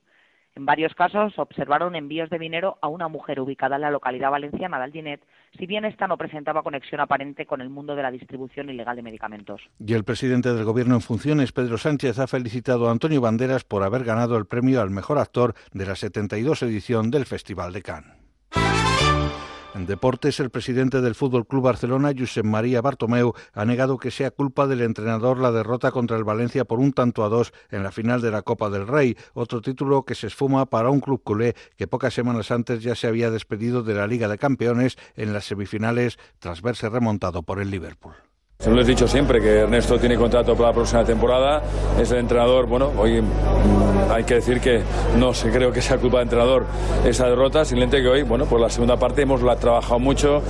En 0.58 0.66
varios 0.66 0.95
casos 0.95 1.38
observaron 1.38 1.97
envíos 1.97 2.30
de 2.30 2.39
dinero 2.39 2.78
a 2.82 2.88
una 2.88 3.10
mujer 3.10 3.41
ubicada 3.41 3.76
en 3.76 3.82
la 3.82 3.91
localidad 3.91 4.32
valenciana 4.32 4.78
de 4.78 4.86
Alginet, 4.86 5.22
si 5.58 5.66
bien 5.66 5.84
esta 5.84 6.08
no 6.08 6.18
presentaba 6.18 6.64
conexión 6.64 7.01
aparente 7.01 7.45
con 7.45 7.60
el 7.60 7.70
mundo 7.70 7.93
de 7.93 8.03
la 8.03 8.10
distribución 8.10 8.70
ilegal 8.70 8.95
de 8.95 9.01
medicamentos. 9.01 9.62
Y 9.80 9.93
el 9.93 10.06
presidente 10.06 10.53
del 10.53 10.64
Gobierno 10.64 10.95
en 10.95 11.01
funciones, 11.01 11.51
Pedro 11.51 11.78
Sánchez, 11.78 12.20
ha 12.20 12.28
felicitado 12.28 12.88
a 12.88 12.91
Antonio 12.91 13.20
Banderas 13.20 13.66
por 13.66 13.84
haber 13.84 14.06
ganado 14.06 14.38
el 14.38 14.45
premio 14.45 14.82
al 14.82 14.91
mejor 14.91 15.18
actor 15.18 15.56
de 15.74 15.86
la 15.86 15.95
72 15.95 16.64
edición 16.64 17.12
del 17.12 17.26
Festival 17.26 17.74
de 17.74 17.82
Cannes. 17.82 18.25
En 19.76 19.86
deportes, 19.86 20.40
el 20.40 20.52
presidente 20.52 21.02
del 21.02 21.16
Fútbol 21.16 21.46
Club 21.46 21.64
Barcelona, 21.64 22.14
Josep 22.18 22.46
María 22.46 22.80
Bartomeu, 22.80 23.34
ha 23.52 23.66
negado 23.66 23.98
que 23.98 24.10
sea 24.10 24.32
culpa 24.32 24.68
del 24.68 24.80
entrenador 24.80 25.38
la 25.38 25.52
derrota 25.52 25.92
contra 25.92 26.16
el 26.16 26.24
Valencia 26.24 26.64
por 26.64 26.80
un 26.80 26.94
tanto 26.94 27.26
a 27.26 27.30
dos 27.30 27.52
en 27.70 27.84
la 27.84 27.92
final 27.92 28.22
de 28.22 28.32
la 28.32 28.42
Copa 28.42 28.70
del 28.70 28.88
Rey, 28.88 29.18
otro 29.34 29.62
título 29.62 30.04
que 30.04 30.16
se 30.16 30.28
esfuma 30.28 30.66
para 30.66 30.92
un 30.92 31.02
club 31.02 31.22
culé 31.22 31.58
que 31.76 31.88
pocas 31.88 32.14
semanas 32.14 32.52
antes 32.52 32.84
ya 32.84 32.96
se 32.96 33.08
había 33.08 33.30
despedido 33.30 33.84
de 33.84 33.96
la 33.96 34.08
Liga 34.08 34.30
de 34.30 34.38
Campeones 34.38 34.96
en 35.18 35.34
las 35.34 35.44
semifinales 35.44 36.20
tras 36.40 36.62
verse 36.62 36.88
remontado 36.88 37.44
por 37.44 37.60
el 37.60 37.70
Liverpool. 37.70 38.14
Se 38.60 38.72
lo 38.72 38.82
he 38.82 38.84
dicho 38.84 39.08
siempre 39.08 39.41
que 39.41 39.60
Ernesto 39.60 39.99
tiene 39.99 40.16
contrato 40.16 40.56
para 40.56 40.70
la 40.70 40.74
próxima 40.74 41.03
temporada. 41.03 41.62
Es 41.99 42.10
el 42.12 42.20
entrenador, 42.20 42.66
bueno, 42.66 42.91
hoy 42.97 43.22
mm, 43.22 44.12
hay 44.12 44.24
que 44.24 44.36
decir 44.36 44.60
que 44.60 44.82
no 45.18 45.34
sé, 45.34 45.51
creo 45.51 45.72
que 45.72 45.82
sea 45.82 45.97
culpa 45.97 46.18
del 46.18 46.28
entrenador 46.28 46.66
esa 47.06 47.28
derrota. 47.28 47.66
Simplemente 47.66 48.01
que 48.01 48.08
hoy, 48.08 48.24
bueno, 48.24 48.45
por 48.45 48.60
la 48.60 48.70
segunda 48.70 48.97
parte 48.97 49.22
hemos 49.24 49.41
la 49.41 49.58
trabajado 49.58 49.99
mucho, 49.99 50.41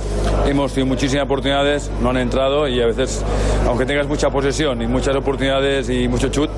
hemos 0.46 0.72
tenido 0.72 0.86
muchísimas 0.94 1.26
oportunidades, 1.26 1.90
no 2.00 2.10
han 2.10 2.18
entrado 2.18 2.68
y 2.68 2.80
a 2.80 2.86
veces, 2.86 3.24
aunque 3.66 3.84
tengas 3.84 4.06
mucha 4.06 4.30
posesión 4.30 4.80
y 4.80 4.86
muchas 4.86 5.14
oportunidades 5.16 5.90
y 5.90 6.08
mucho 6.08 6.28
chut, 6.28 6.50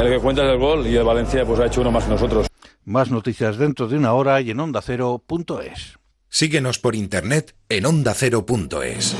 el 0.00 0.08
que 0.08 0.18
cuenta 0.18 0.44
es 0.44 0.52
el 0.52 0.58
gol 0.58 0.86
y 0.86 0.96
el 0.96 1.04
Valencia 1.04 1.44
pues 1.44 1.60
ha 1.60 1.66
hecho 1.66 1.80
uno 1.80 1.90
más 1.90 2.04
que 2.04 2.10
nosotros. 2.10 2.46
Más 2.84 3.10
noticias 3.10 3.58
dentro 3.58 3.86
de 3.86 3.96
una 3.96 4.12
hora 4.14 4.40
y 4.40 4.50
en 4.50 4.60
ondacero.es. 4.60 5.98
Síguenos 6.28 6.78
por 6.78 6.94
internet 6.94 7.54
en 7.68 7.86
ondacero.es. 7.86 9.16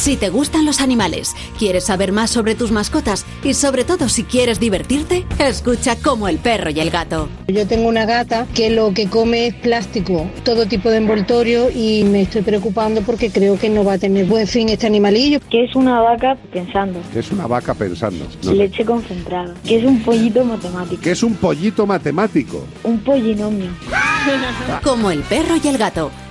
Si 0.00 0.16
te 0.16 0.30
gustan 0.30 0.64
los 0.64 0.80
animales, 0.80 1.36
quieres 1.58 1.84
saber 1.84 2.10
más 2.10 2.30
sobre 2.30 2.54
tus 2.54 2.70
mascotas 2.70 3.26
y 3.44 3.52
sobre 3.52 3.84
todo 3.84 4.08
si 4.08 4.24
quieres 4.24 4.58
divertirte, 4.58 5.26
escucha 5.38 5.94
como 5.94 6.26
el 6.26 6.38
perro 6.38 6.70
y 6.70 6.80
el 6.80 6.88
gato. 6.88 7.28
Yo 7.48 7.66
tengo 7.66 7.86
una 7.86 8.06
gata 8.06 8.46
que 8.54 8.70
lo 8.70 8.94
que 8.94 9.10
come 9.10 9.48
es 9.48 9.54
plástico, 9.56 10.26
todo 10.42 10.64
tipo 10.64 10.88
de 10.88 10.96
envoltorio 10.96 11.68
y 11.68 12.04
me 12.04 12.22
estoy 12.22 12.40
preocupando 12.40 13.02
porque 13.02 13.30
creo 13.30 13.58
que 13.58 13.68
no 13.68 13.84
va 13.84 13.92
a 13.92 13.98
tener 13.98 14.24
buen 14.24 14.46
fin 14.46 14.70
este 14.70 14.86
animalillo. 14.86 15.38
Que 15.50 15.64
es 15.64 15.76
una 15.76 16.00
vaca 16.00 16.34
pensando. 16.50 16.98
Que 17.12 17.18
es 17.18 17.30
una 17.30 17.46
vaca 17.46 17.74
pensando. 17.74 18.24
No. 18.42 18.52
Leche 18.54 18.86
concentrada. 18.86 19.54
Que 19.66 19.80
es 19.80 19.84
un 19.84 20.00
pollito 20.02 20.42
matemático. 20.46 21.02
Que 21.02 21.10
es 21.10 21.22
un 21.22 21.34
pollito 21.34 21.86
matemático. 21.86 22.64
Un 22.84 23.00
pollinomio. 23.00 23.68
Como 24.82 25.10
el 25.10 25.20
perro 25.24 25.56
y 25.62 25.68
el 25.68 25.76
gato, 25.76 26.10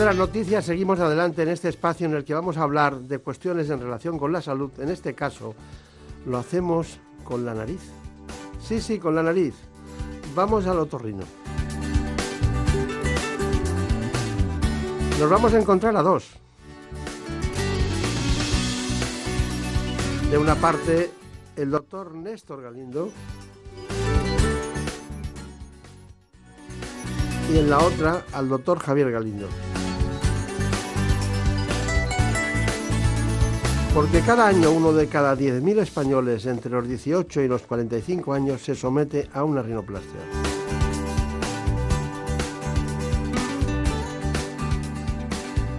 De 0.00 0.06
las 0.06 0.16
noticias 0.16 0.64
seguimos 0.64 0.98
adelante 0.98 1.42
en 1.42 1.50
este 1.50 1.68
espacio 1.68 2.06
en 2.06 2.14
el 2.14 2.24
que 2.24 2.32
vamos 2.32 2.56
a 2.56 2.62
hablar 2.62 3.00
de 3.00 3.18
cuestiones 3.18 3.68
en 3.68 3.80
relación 3.80 4.18
con 4.18 4.32
la 4.32 4.40
salud. 4.40 4.70
En 4.78 4.88
este 4.88 5.14
caso 5.14 5.54
lo 6.24 6.38
hacemos 6.38 6.98
con 7.22 7.44
la 7.44 7.52
nariz. 7.52 7.82
Sí, 8.62 8.80
sí, 8.80 8.98
con 8.98 9.14
la 9.14 9.22
nariz. 9.22 9.54
Vamos 10.34 10.66
al 10.66 10.78
otorrino. 10.78 11.24
Nos 15.18 15.28
vamos 15.28 15.52
a 15.52 15.58
encontrar 15.58 15.94
a 15.94 16.02
dos. 16.02 16.30
De 20.30 20.38
una 20.38 20.54
parte, 20.54 21.10
el 21.56 21.70
doctor 21.70 22.14
Néstor 22.14 22.62
Galindo. 22.62 23.10
y 27.52 27.58
en 27.58 27.68
la 27.68 27.78
otra 27.78 28.24
al 28.32 28.48
doctor 28.48 28.78
Javier 28.78 29.10
Galindo. 29.10 29.48
Porque 33.94 34.20
cada 34.20 34.46
año 34.46 34.70
uno 34.70 34.92
de 34.92 35.08
cada 35.08 35.36
10.000 35.36 35.80
españoles 35.80 36.46
entre 36.46 36.70
los 36.70 36.86
18 36.86 37.40
y 37.40 37.48
los 37.48 37.62
45 37.62 38.32
años 38.32 38.62
se 38.62 38.76
somete 38.76 39.28
a 39.34 39.42
una 39.42 39.62
rinoplastia. 39.62 40.20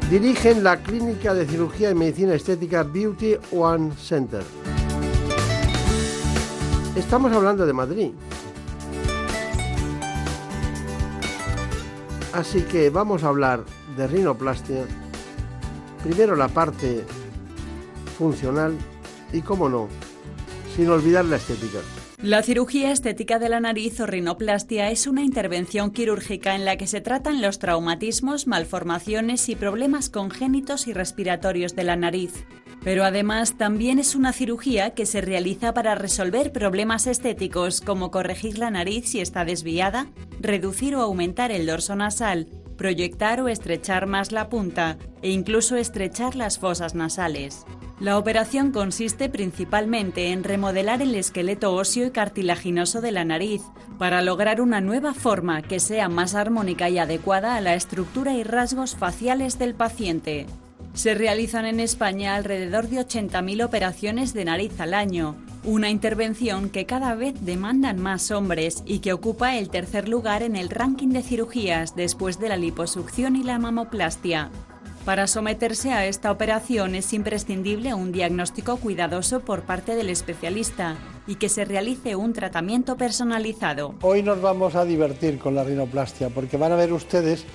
Dirigen 0.09 0.61
la 0.61 0.75
Clínica 0.83 1.33
de 1.33 1.45
Cirugía 1.45 1.89
y 1.89 1.95
Medicina 1.95 2.33
Estética 2.33 2.83
Beauty 2.83 3.37
One 3.53 3.93
Center. 3.95 4.43
Estamos 6.97 7.31
hablando 7.31 7.65
de 7.65 7.71
Madrid. 7.71 8.11
Así 12.33 12.63
que 12.63 12.89
vamos 12.89 13.23
a 13.23 13.29
hablar 13.29 13.63
de 13.95 14.07
rinoplastia. 14.07 14.83
Primero 16.03 16.35
la 16.35 16.49
parte 16.49 17.05
funcional 18.21 18.77
y, 19.33 19.41
cómo 19.41 19.67
no, 19.67 19.87
sin 20.75 20.87
olvidar 20.89 21.25
la 21.25 21.37
estética. 21.37 21.79
La 22.21 22.43
cirugía 22.43 22.91
estética 22.91 23.39
de 23.39 23.49
la 23.49 23.59
nariz 23.59 23.99
o 23.99 24.05
rinoplastia 24.05 24.91
es 24.91 25.07
una 25.07 25.23
intervención 25.23 25.89
quirúrgica 25.89 26.53
en 26.53 26.63
la 26.63 26.77
que 26.77 26.85
se 26.85 27.01
tratan 27.01 27.41
los 27.41 27.57
traumatismos, 27.57 28.45
malformaciones 28.45 29.49
y 29.49 29.55
problemas 29.55 30.11
congénitos 30.11 30.85
y 30.85 30.93
respiratorios 30.93 31.75
de 31.75 31.83
la 31.83 31.95
nariz. 31.95 32.45
Pero 32.83 33.05
además 33.05 33.57
también 33.57 33.97
es 33.97 34.13
una 34.13 34.33
cirugía 34.33 34.91
que 34.91 35.07
se 35.07 35.21
realiza 35.21 35.73
para 35.73 35.95
resolver 35.95 36.51
problemas 36.51 37.07
estéticos 37.07 37.81
como 37.81 38.11
corregir 38.11 38.59
la 38.59 38.69
nariz 38.69 39.09
si 39.09 39.19
está 39.19 39.45
desviada, 39.45 40.11
reducir 40.39 40.95
o 40.95 41.01
aumentar 41.01 41.51
el 41.51 41.65
dorso 41.65 41.95
nasal, 41.95 42.47
proyectar 42.77 43.41
o 43.41 43.47
estrechar 43.47 44.05
más 44.05 44.31
la 44.31 44.47
punta 44.47 44.99
e 45.23 45.31
incluso 45.31 45.75
estrechar 45.75 46.35
las 46.35 46.59
fosas 46.59 46.93
nasales. 46.93 47.65
La 48.01 48.17
operación 48.17 48.71
consiste 48.71 49.29
principalmente 49.29 50.31
en 50.31 50.43
remodelar 50.43 51.03
el 51.03 51.13
esqueleto 51.13 51.75
óseo 51.75 52.07
y 52.07 52.09
cartilaginoso 52.09 52.99
de 52.99 53.11
la 53.11 53.25
nariz 53.25 53.61
para 53.99 54.23
lograr 54.23 54.59
una 54.59 54.81
nueva 54.81 55.13
forma 55.13 55.61
que 55.61 55.79
sea 55.79 56.09
más 56.09 56.33
armónica 56.33 56.89
y 56.89 56.97
adecuada 56.97 57.55
a 57.55 57.61
la 57.61 57.75
estructura 57.75 58.33
y 58.33 58.41
rasgos 58.41 58.95
faciales 58.95 59.59
del 59.59 59.75
paciente. 59.75 60.47
Se 60.95 61.13
realizan 61.13 61.65
en 61.65 61.79
España 61.79 62.33
alrededor 62.33 62.87
de 62.87 63.05
80.000 63.05 63.63
operaciones 63.63 64.33
de 64.33 64.45
nariz 64.45 64.79
al 64.79 64.95
año, 64.95 65.35
una 65.63 65.91
intervención 65.91 66.71
que 66.71 66.87
cada 66.87 67.13
vez 67.13 67.35
demandan 67.45 68.01
más 68.01 68.31
hombres 68.31 68.81
y 68.83 68.97
que 68.97 69.13
ocupa 69.13 69.57
el 69.57 69.69
tercer 69.69 70.09
lugar 70.09 70.41
en 70.41 70.55
el 70.55 70.71
ranking 70.71 71.09
de 71.09 71.21
cirugías 71.21 71.95
después 71.95 72.39
de 72.39 72.49
la 72.49 72.57
liposucción 72.57 73.35
y 73.35 73.43
la 73.43 73.59
mamoplastia. 73.59 74.49
Para 75.05 75.25
someterse 75.25 75.91
a 75.93 76.05
esta 76.05 76.31
operación 76.31 76.93
es 76.93 77.11
imprescindible 77.13 77.95
un 77.95 78.11
diagnóstico 78.11 78.77
cuidadoso 78.77 79.39
por 79.39 79.63
parte 79.63 79.95
del 79.95 80.11
especialista 80.11 80.95
y 81.25 81.35
que 81.35 81.49
se 81.49 81.65
realice 81.65 82.15
un 82.15 82.33
tratamiento 82.33 82.97
personalizado. 82.97 83.95
Hoy 84.01 84.21
nos 84.21 84.39
vamos 84.41 84.75
a 84.75 84.85
divertir 84.85 85.39
con 85.39 85.55
la 85.55 85.63
rinoplastia 85.63 86.29
porque 86.29 86.57
van 86.57 86.71
a 86.71 86.75
ver 86.75 86.93
ustedes 86.93 87.45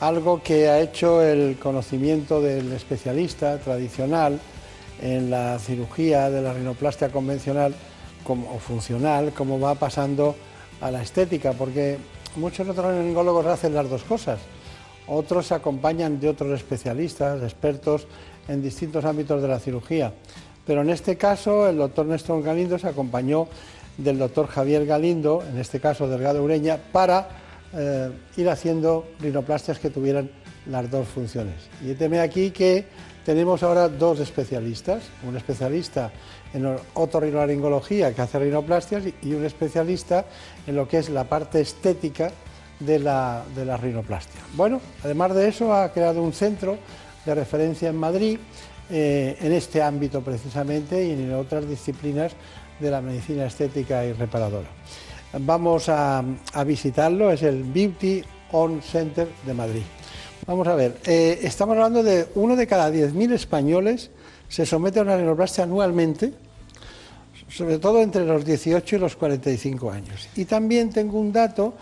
algo 0.00 0.42
que 0.42 0.70
ha 0.70 0.80
hecho 0.80 1.20
el 1.20 1.58
conocimiento 1.58 2.40
del 2.40 2.72
especialista 2.72 3.58
tradicional 3.58 4.40
en 5.02 5.30
la 5.30 5.58
cirugía 5.58 6.30
de 6.30 6.40
la 6.40 6.54
rinoplastia 6.54 7.10
convencional 7.10 7.74
como, 8.24 8.50
o 8.54 8.58
funcional, 8.58 9.34
como 9.34 9.60
va 9.60 9.74
pasando 9.74 10.36
a 10.80 10.90
la 10.90 11.02
estética, 11.02 11.52
porque 11.52 11.98
muchos 12.36 12.66
otorrinolaringólogos 12.66 13.44
hacen 13.44 13.74
las 13.74 13.90
dos 13.90 14.04
cosas. 14.04 14.38
Otros 15.06 15.46
se 15.46 15.54
acompañan 15.54 16.18
de 16.20 16.28
otros 16.28 16.52
especialistas, 16.52 17.42
expertos 17.42 18.06
en 18.48 18.62
distintos 18.62 19.04
ámbitos 19.04 19.42
de 19.42 19.48
la 19.48 19.58
cirugía. 19.58 20.12
Pero 20.66 20.80
en 20.80 20.90
este 20.90 21.16
caso, 21.16 21.68
el 21.68 21.76
doctor 21.76 22.06
Néstor 22.06 22.42
Galindo 22.42 22.78
se 22.78 22.88
acompañó 22.88 23.48
del 23.98 24.18
doctor 24.18 24.46
Javier 24.46 24.86
Galindo, 24.86 25.42
en 25.48 25.58
este 25.58 25.78
caso 25.78 26.08
Delgado 26.08 26.42
Ureña, 26.42 26.78
para 26.90 27.28
eh, 27.72 28.10
ir 28.36 28.48
haciendo 28.48 29.06
rinoplastias 29.20 29.78
que 29.78 29.90
tuvieran 29.90 30.30
las 30.66 30.90
dos 30.90 31.06
funciones. 31.08 31.56
Y 31.82 31.94
teme 31.94 32.20
aquí 32.20 32.50
que 32.50 32.86
tenemos 33.24 33.62
ahora 33.62 33.88
dos 33.88 34.20
especialistas, 34.20 35.02
un 35.26 35.36
especialista 35.36 36.10
en 36.52 36.76
otorrinolaringología 36.94 38.14
que 38.14 38.22
hace 38.22 38.38
rinoplastias 38.38 39.04
y 39.22 39.34
un 39.34 39.44
especialista 39.44 40.24
en 40.66 40.76
lo 40.76 40.88
que 40.88 40.98
es 40.98 41.08
la 41.10 41.24
parte 41.24 41.60
estética 41.60 42.30
de 42.80 42.98
la, 42.98 43.44
de 43.54 43.64
la 43.64 43.76
rinoplastia. 43.76 44.40
Bueno, 44.54 44.80
además 45.02 45.34
de 45.34 45.48
eso 45.48 45.74
ha 45.74 45.92
creado 45.92 46.22
un 46.22 46.32
centro 46.32 46.78
de 47.24 47.34
referencia 47.34 47.88
en 47.88 47.96
Madrid 47.96 48.38
eh, 48.90 49.36
en 49.40 49.52
este 49.52 49.82
ámbito 49.82 50.20
precisamente 50.20 51.06
y 51.06 51.12
en 51.12 51.32
otras 51.34 51.68
disciplinas 51.68 52.32
de 52.78 52.90
la 52.90 53.00
medicina 53.00 53.46
estética 53.46 54.04
y 54.04 54.12
reparadora. 54.12 54.68
Vamos 55.38 55.88
a, 55.88 56.22
visitarlo, 56.66 57.30
es 57.30 57.42
el 57.42 57.64
Beauty 57.64 58.22
On 58.52 58.82
Center 58.82 59.28
de 59.46 59.54
Madrid. 59.54 59.82
Vamos 60.46 60.68
a 60.68 60.74
ver, 60.74 60.98
eh, 61.06 61.40
estamos 61.42 61.74
hablando 61.76 62.02
de 62.02 62.28
uno 62.34 62.54
de 62.54 62.66
cada 62.66 62.90
10.000 62.90 63.32
españoles 63.32 64.10
se 64.48 64.66
somete 64.66 64.98
a 64.98 65.02
una 65.02 65.16
rinoplastia 65.16 65.64
anualmente, 65.64 66.32
sobre 67.48 67.78
todo 67.78 68.00
entre 68.02 68.24
los 68.24 68.44
18 68.44 68.96
y 68.96 68.98
los 68.98 69.16
45 69.16 69.90
años. 69.90 70.28
Y 70.36 70.44
también 70.44 70.90
tengo 70.90 71.18
un 71.18 71.32
dato 71.32 71.74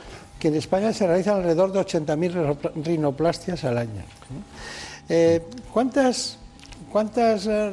que 0.42 0.48
en 0.48 0.56
España 0.56 0.92
se 0.92 1.06
realizan 1.06 1.36
alrededor 1.36 1.70
de 1.70 1.78
80.000 1.78 2.82
rinoplastias 2.84 3.62
al 3.62 3.78
año. 3.78 4.02
Eh, 5.08 5.40
¿Cuántas, 5.72 6.36
cuántas 6.90 7.46
eh, 7.46 7.72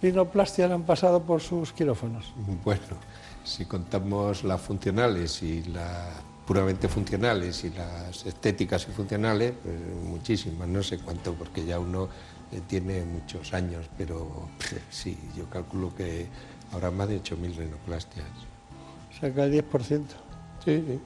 rinoplastias 0.00 0.70
han 0.70 0.84
pasado 0.84 1.20
por 1.20 1.40
sus 1.40 1.72
quirófanos? 1.72 2.32
Bueno, 2.62 2.94
si 3.42 3.64
contamos 3.64 4.44
las 4.44 4.60
funcionales 4.60 5.42
y 5.42 5.64
las 5.64 6.22
puramente 6.46 6.86
funcionales 6.86 7.64
y 7.64 7.70
las 7.70 8.24
estéticas 8.24 8.86
y 8.88 8.92
funcionales, 8.92 9.54
pues 9.60 9.74
muchísimas, 10.04 10.68
no 10.68 10.84
sé 10.84 10.98
cuánto, 10.98 11.34
porque 11.34 11.64
ya 11.64 11.80
uno 11.80 12.08
eh, 12.52 12.60
tiene 12.68 13.04
muchos 13.04 13.52
años, 13.52 13.86
pero 13.98 14.48
sí, 14.88 15.18
yo 15.36 15.50
calculo 15.50 15.92
que 15.96 16.28
habrá 16.72 16.92
más 16.92 17.08
de 17.08 17.20
8.000 17.20 17.56
rinoplastias. 17.56 18.28
O 19.10 19.18
sea, 19.18 19.34
que 19.34 19.42
el 19.42 19.52
10%. 19.68 20.04
Sí, 20.64 20.84
sí. 20.86 21.00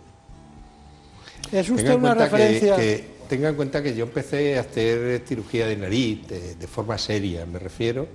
¿Es 1.51 1.69
usted 1.69 1.95
una 1.95 2.15
referencia? 2.15 2.77
tenga 3.29 3.49
en 3.49 3.55
cuenta 3.55 3.83
que 3.83 3.95
yo 3.95 4.05
empecé 4.05 4.59
a 4.59 4.61
hacer 4.61 5.23
cirugía 5.27 5.67
de 5.67 5.75
nariz 5.77 6.29
de, 6.29 6.67
forma 6.67 6.99
seria, 6.99 7.47
me 7.47 7.59
refiero, 7.59 8.07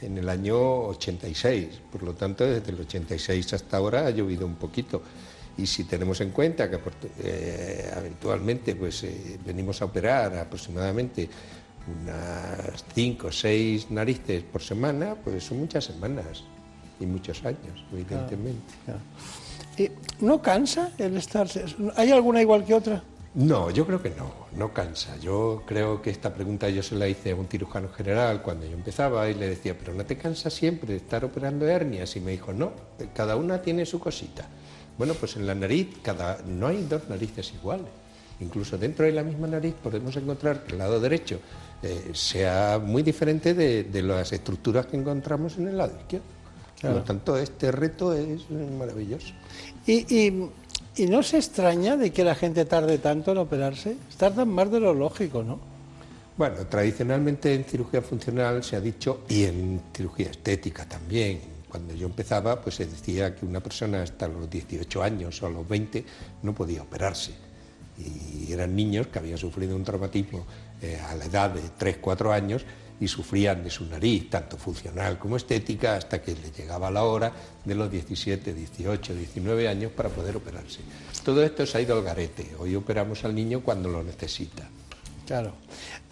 en 0.00 0.18
el 0.18 0.28
año 0.28 0.56
86. 0.56 1.66
Por 1.90 2.04
lo 2.04 2.14
tanto, 2.14 2.46
desde 2.46 2.70
el 2.70 2.78
86 2.78 3.54
hasta 3.54 3.76
ahora 3.76 4.06
ha 4.06 4.10
llovido 4.10 4.46
un 4.46 4.54
poquito. 4.54 5.02
Y 5.58 5.66
si 5.66 5.82
tenemos 5.82 6.20
en 6.20 6.30
cuenta 6.30 6.70
que 6.70 6.78
eh, 7.24 7.92
eventualmente 7.96 8.76
pues, 8.76 9.02
eh, 9.02 9.36
venimos 9.44 9.82
a 9.82 9.86
operar 9.86 10.36
aproximadamente 10.36 11.28
unas 12.00 12.84
5 12.94 13.26
o 13.26 13.32
6 13.32 13.90
narices 13.90 14.44
por 14.44 14.62
semana, 14.62 15.16
pues 15.16 15.42
son 15.42 15.58
muchas 15.58 15.86
semanas 15.86 16.44
y 17.00 17.06
muchos 17.06 17.44
años, 17.44 17.84
evidentemente. 17.92 18.74
¿No 20.20 20.40
cansa 20.40 20.92
el 20.98 21.16
estar? 21.16 21.48
¿Hay 21.96 22.10
alguna 22.10 22.40
igual 22.42 22.64
que 22.64 22.74
otra? 22.74 23.02
No, 23.34 23.70
yo 23.70 23.86
creo 23.86 24.02
que 24.02 24.10
no, 24.10 24.30
no 24.56 24.72
cansa. 24.74 25.16
Yo 25.18 25.62
creo 25.66 26.02
que 26.02 26.10
esta 26.10 26.34
pregunta 26.34 26.68
yo 26.68 26.82
se 26.82 26.94
la 26.94 27.08
hice 27.08 27.30
a 27.30 27.34
un 27.34 27.48
cirujano 27.48 27.88
general 27.88 28.42
cuando 28.42 28.66
yo 28.66 28.74
empezaba 28.74 29.28
y 29.30 29.34
le 29.34 29.48
decía, 29.48 29.76
pero 29.78 29.94
¿no 29.94 30.04
te 30.04 30.18
cansa 30.18 30.50
siempre 30.50 30.90
de 30.92 30.96
estar 30.96 31.24
operando 31.24 31.66
hernias? 31.66 32.14
Y 32.16 32.20
me 32.20 32.32
dijo, 32.32 32.52
no, 32.52 32.72
cada 33.14 33.36
una 33.36 33.62
tiene 33.62 33.86
su 33.86 33.98
cosita. 33.98 34.46
Bueno, 34.98 35.14
pues 35.14 35.36
en 35.36 35.46
la 35.46 35.54
nariz 35.54 35.88
cada, 36.02 36.38
no 36.46 36.66
hay 36.66 36.84
dos 36.84 37.08
narices 37.08 37.54
iguales. 37.54 37.88
Incluso 38.40 38.76
dentro 38.76 39.06
de 39.06 39.12
la 39.12 39.22
misma 39.22 39.46
nariz 39.46 39.74
podemos 39.82 40.14
encontrar 40.16 40.64
que 40.64 40.72
el 40.72 40.78
lado 40.78 41.00
derecho 41.00 41.38
eh, 41.82 42.10
sea 42.12 42.80
muy 42.84 43.02
diferente 43.02 43.54
de, 43.54 44.02
las 44.02 44.32
estructuras 44.32 44.86
que 44.86 44.96
encontramos 44.96 45.56
en 45.58 45.68
el 45.68 45.78
lado 45.78 45.96
izquierdo. 45.98 46.26
Por 46.82 46.90
lo 46.90 47.02
tanto, 47.02 47.36
este 47.38 47.72
reto 47.72 48.12
es 48.12 48.50
maravilloso. 48.50 49.32
y 49.86 50.50
¿Y 50.94 51.06
no 51.06 51.22
se 51.22 51.38
extraña 51.38 51.96
de 51.96 52.12
que 52.12 52.22
la 52.22 52.34
gente 52.34 52.66
tarde 52.66 52.98
tanto 52.98 53.32
en 53.32 53.38
operarse? 53.38 53.96
Tardan 54.18 54.48
más 54.48 54.70
de 54.70 54.78
lo 54.78 54.92
lógico, 54.92 55.42
¿no? 55.42 55.58
Bueno, 56.36 56.66
tradicionalmente 56.66 57.54
en 57.54 57.64
cirugía 57.64 58.02
funcional 58.02 58.62
se 58.62 58.76
ha 58.76 58.80
dicho, 58.80 59.20
y 59.28 59.44
en 59.44 59.80
cirugía 59.94 60.30
estética 60.30 60.86
también, 60.86 61.40
cuando 61.68 61.94
yo 61.94 62.06
empezaba, 62.06 62.60
pues 62.60 62.74
se 62.74 62.86
decía 62.86 63.34
que 63.34 63.46
una 63.46 63.60
persona 63.60 64.02
hasta 64.02 64.28
los 64.28 64.50
18 64.50 65.02
años 65.02 65.42
o 65.42 65.46
a 65.46 65.50
los 65.50 65.66
20 65.66 66.04
no 66.42 66.54
podía 66.54 66.82
operarse. 66.82 67.32
Y 67.98 68.52
eran 68.52 68.76
niños 68.76 69.06
que 69.06 69.18
habían 69.18 69.38
sufrido 69.38 69.74
un 69.74 69.84
traumatismo 69.84 70.44
eh, 70.82 70.98
a 71.08 71.14
la 71.14 71.24
edad 71.24 71.50
de 71.50 71.62
3, 71.78 71.98
4 72.02 72.32
años 72.32 72.66
y 73.02 73.08
sufrían 73.08 73.64
de 73.64 73.68
su 73.68 73.84
nariz, 73.86 74.30
tanto 74.30 74.56
funcional 74.56 75.18
como 75.18 75.36
estética, 75.36 75.96
hasta 75.96 76.22
que 76.22 76.36
le 76.36 76.52
llegaba 76.56 76.88
la 76.88 77.02
hora 77.02 77.32
de 77.64 77.74
los 77.74 77.90
17, 77.90 78.54
18, 78.54 79.14
19 79.14 79.66
años 79.66 79.90
para 79.90 80.08
poder 80.08 80.36
operarse. 80.36 80.78
Todo 81.24 81.42
esto 81.42 81.66
se 81.66 81.78
ha 81.78 81.80
ido 81.80 81.98
al 81.98 82.04
garete. 82.04 82.54
Hoy 82.60 82.76
operamos 82.76 83.24
al 83.24 83.34
niño 83.34 83.60
cuando 83.60 83.88
lo 83.88 84.04
necesita. 84.04 84.68
Claro. 85.26 85.50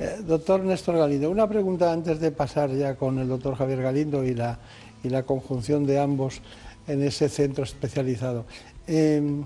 Eh, 0.01 0.17
doctor 0.27 0.65
Néstor 0.65 0.99
Galindo, 0.99 1.31
una 1.31 1.49
pregunta 1.49 1.93
antes 1.93 2.19
de 2.19 2.33
pasar 2.33 2.71
ya 2.73 2.97
con 2.97 3.21
el 3.21 3.29
doctor 3.29 3.55
Javier 3.55 3.83
Galindo 3.83 4.25
y 4.25 4.35
la, 4.35 4.59
y 5.05 5.11
la 5.11 5.23
conjunción 5.23 5.87
de 5.87 6.01
ambos 6.01 6.41
en 6.89 7.05
ese 7.05 7.29
centro 7.29 7.63
especializado. 7.63 8.47
Em, 8.89 9.45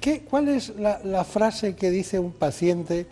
¿qué, 0.00 0.20
cuál 0.20 0.50
es 0.50 0.72
la 0.76 1.24
frase 1.24 1.74
que 1.74 1.90
dice 1.90 2.20
un 2.20 2.30
paciente 2.30 3.06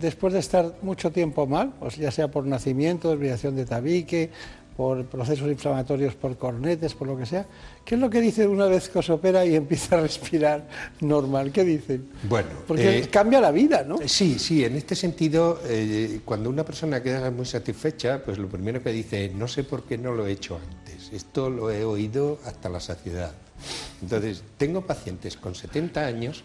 después 0.00 0.32
de 0.32 0.40
estar 0.40 0.76
mucho 0.82 1.10
tiempo 1.10 1.46
mal, 1.46 1.72
ya 1.98 2.10
sea 2.10 2.28
por 2.28 2.46
nacimiento, 2.46 3.10
desviación 3.10 3.56
de 3.56 3.64
tabique, 3.64 4.30
por 4.76 5.04
procesos 5.06 5.48
inflamatorios, 5.48 6.14
por 6.14 6.36
cornetes, 6.36 6.94
por 6.94 7.06
lo 7.06 7.16
que 7.16 7.26
sea, 7.26 7.46
¿qué 7.84 7.94
es 7.94 8.00
lo 8.00 8.10
que 8.10 8.20
dice 8.20 8.46
una 8.46 8.66
vez 8.66 8.88
que 8.88 8.98
os 8.98 9.08
opera 9.10 9.46
y 9.46 9.54
empieza 9.54 9.96
a 9.96 10.00
respirar 10.00 10.68
normal? 11.00 11.52
¿Qué 11.52 11.64
dicen? 11.64 12.08
Bueno, 12.24 12.48
porque 12.66 12.98
eh, 12.98 13.08
cambia 13.08 13.40
la 13.40 13.52
vida, 13.52 13.84
¿no? 13.86 13.98
Sí, 14.06 14.38
sí, 14.38 14.64
en 14.64 14.76
este 14.76 14.96
sentido, 14.96 15.60
eh, 15.66 16.20
cuando 16.24 16.50
una 16.50 16.64
persona 16.64 17.02
queda 17.02 17.30
muy 17.30 17.46
satisfecha, 17.46 18.22
pues 18.24 18.38
lo 18.38 18.48
primero 18.48 18.82
que 18.82 18.90
dice 18.90 19.26
es, 19.26 19.34
no 19.34 19.46
sé 19.46 19.64
por 19.64 19.84
qué 19.84 19.96
no 19.96 20.12
lo 20.12 20.26
he 20.26 20.32
hecho 20.32 20.58
antes, 20.58 21.12
esto 21.12 21.50
lo 21.50 21.70
he 21.70 21.84
oído 21.84 22.38
hasta 22.44 22.68
la 22.68 22.80
saciedad. 22.80 23.32
Entonces, 24.02 24.42
tengo 24.58 24.84
pacientes 24.84 25.36
con 25.36 25.54
70 25.54 26.04
años 26.04 26.44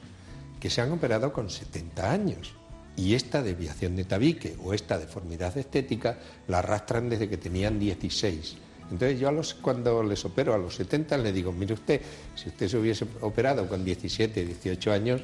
que 0.59 0.69
se 0.69 0.81
han 0.81 0.91
operado 0.91 1.33
con 1.33 1.49
70 1.49 2.11
años 2.11 2.58
y 2.99 3.15
esta 3.15 3.41
desviación 3.41 3.95
de 3.95 4.03
tabique 4.03 4.57
o 4.61 4.73
esta 4.73 4.99
deformidad 4.99 5.57
estética 5.57 6.17
la 6.49 6.59
arrastran 6.59 7.07
desde 7.09 7.29
que 7.29 7.37
tenían 7.37 7.79
16. 7.79 8.57
Entonces 8.91 9.19
yo 9.19 9.29
cuando 9.61 10.03
les 10.03 10.25
opero 10.25 10.53
a 10.53 10.57
los 10.57 10.75
70 10.75 11.17
les 11.19 11.33
digo, 11.33 11.53
mire 11.53 11.75
usted, 11.75 12.01
si 12.35 12.49
usted 12.49 12.67
se 12.67 12.77
hubiese 12.77 13.07
operado 13.21 13.69
con 13.69 13.85
17, 13.85 14.45
18 14.45 14.91
años, 14.91 15.21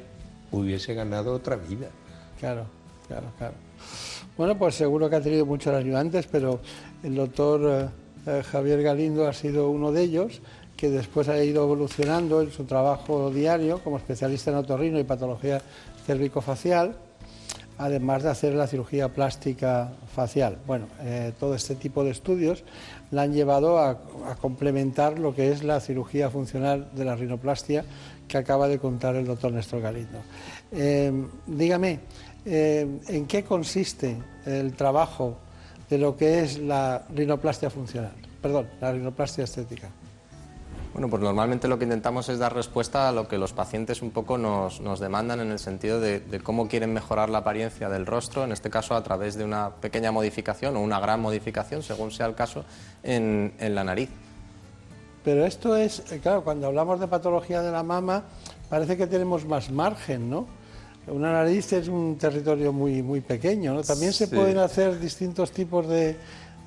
hubiese 0.52 0.94
ganado 0.94 1.34
otra 1.34 1.56
vida. 1.56 1.88
Claro, 2.40 2.66
claro, 3.08 3.26
claro. 3.36 3.54
Bueno, 4.38 4.56
pues 4.56 4.74
seguro 4.76 5.10
que 5.10 5.16
ha 5.16 5.20
tenido 5.20 5.44
muchos 5.44 5.74
ayudantes, 5.74 6.26
pero 6.28 6.60
el 7.02 7.14
doctor 7.14 7.90
eh, 8.26 8.42
Javier 8.42 8.82
Galindo 8.82 9.28
ha 9.28 9.34
sido 9.34 9.68
uno 9.68 9.92
de 9.92 10.02
ellos, 10.02 10.40
que 10.78 10.88
después 10.88 11.28
ha 11.28 11.42
ido 11.44 11.64
evolucionando 11.64 12.40
en 12.40 12.50
su 12.52 12.64
trabajo 12.64 13.30
diario 13.30 13.80
como 13.82 13.98
especialista 13.98 14.50
en 14.50 14.58
otorrino 14.58 14.98
y 14.98 15.04
patología 15.04 15.60
cérvico-facial 16.06 16.96
además 17.78 18.22
de 18.22 18.30
hacer 18.30 18.54
la 18.54 18.66
cirugía 18.66 19.08
plástica 19.08 19.92
facial. 20.14 20.58
Bueno, 20.66 20.86
eh, 21.00 21.32
todo 21.38 21.54
este 21.54 21.74
tipo 21.74 22.04
de 22.04 22.10
estudios 22.10 22.64
la 23.10 23.22
han 23.22 23.32
llevado 23.32 23.78
a, 23.78 23.98
complementar 24.40 25.18
lo 25.18 25.34
que 25.34 25.52
es 25.52 25.62
la 25.62 25.80
cirugía 25.80 26.30
funcional 26.30 26.90
de 26.94 27.04
la 27.04 27.16
rinoplastia 27.16 27.84
que 28.26 28.38
acaba 28.38 28.66
de 28.68 28.78
contar 28.78 29.14
el 29.16 29.26
doctor 29.26 29.52
Néstor 29.52 29.80
Galindo. 29.80 30.18
Eh, 30.72 31.12
dígame, 31.46 32.00
eh, 32.44 32.86
¿en 33.08 33.26
qué 33.26 33.44
consiste 33.44 34.16
el 34.44 34.72
trabajo 34.72 35.36
de 35.88 35.98
lo 35.98 36.16
que 36.16 36.40
es 36.40 36.58
la 36.58 37.04
rinoplastia 37.14 37.70
funcional? 37.70 38.12
Perdón, 38.42 38.68
la 38.80 38.92
rinoplastia 38.92 39.44
estética. 39.44 39.90
Bueno, 40.96 41.10
pues 41.10 41.22
normalmente 41.22 41.68
lo 41.68 41.78
que 41.78 41.84
intentamos 41.84 42.30
es 42.30 42.38
dar 42.38 42.54
respuesta 42.54 43.10
a 43.10 43.12
lo 43.12 43.28
que 43.28 43.36
los 43.36 43.52
pacientes 43.52 44.00
un 44.00 44.12
poco 44.12 44.38
nos, 44.38 44.80
demandan 44.98 45.40
en 45.40 45.50
el 45.50 45.58
sentido 45.58 46.00
de, 46.00 46.22
cómo 46.42 46.68
quieren 46.68 46.94
mejorar 46.94 47.28
la 47.28 47.38
apariencia 47.38 47.90
del 47.90 48.06
rostro, 48.06 48.44
en 48.44 48.52
este 48.52 48.70
caso 48.70 48.94
a 48.94 49.02
través 49.02 49.34
de 49.34 49.44
una 49.44 49.74
pequeña 49.74 50.10
modificación 50.10 50.74
o 50.74 50.80
una 50.80 50.98
gran 50.98 51.20
modificación, 51.20 51.82
según 51.82 52.12
sea 52.12 52.24
el 52.24 52.34
caso, 52.34 52.64
en, 53.02 53.52
la 53.58 53.84
nariz. 53.84 54.08
Pero 55.22 55.44
esto 55.44 55.76
es, 55.76 56.02
eh, 56.12 56.18
claro, 56.22 56.42
cuando 56.42 56.66
hablamos 56.66 56.98
de 56.98 57.08
patología 57.08 57.60
de 57.60 57.72
la 57.72 57.82
mama, 57.82 58.22
parece 58.70 58.96
que 58.96 59.06
tenemos 59.06 59.44
más 59.44 59.70
margen, 59.70 60.30
¿no? 60.30 60.46
Una 61.08 61.30
nariz 61.30 61.74
es 61.74 61.88
un 61.88 62.16
territorio 62.16 62.72
muy, 62.72 63.02
muy 63.02 63.20
pequeño, 63.20 63.74
¿no? 63.74 63.82
También 63.82 64.14
se 64.14 64.28
pueden 64.28 64.56
hacer 64.56 64.98
distintos 64.98 65.50
tipos 65.50 65.86
de, 65.88 66.16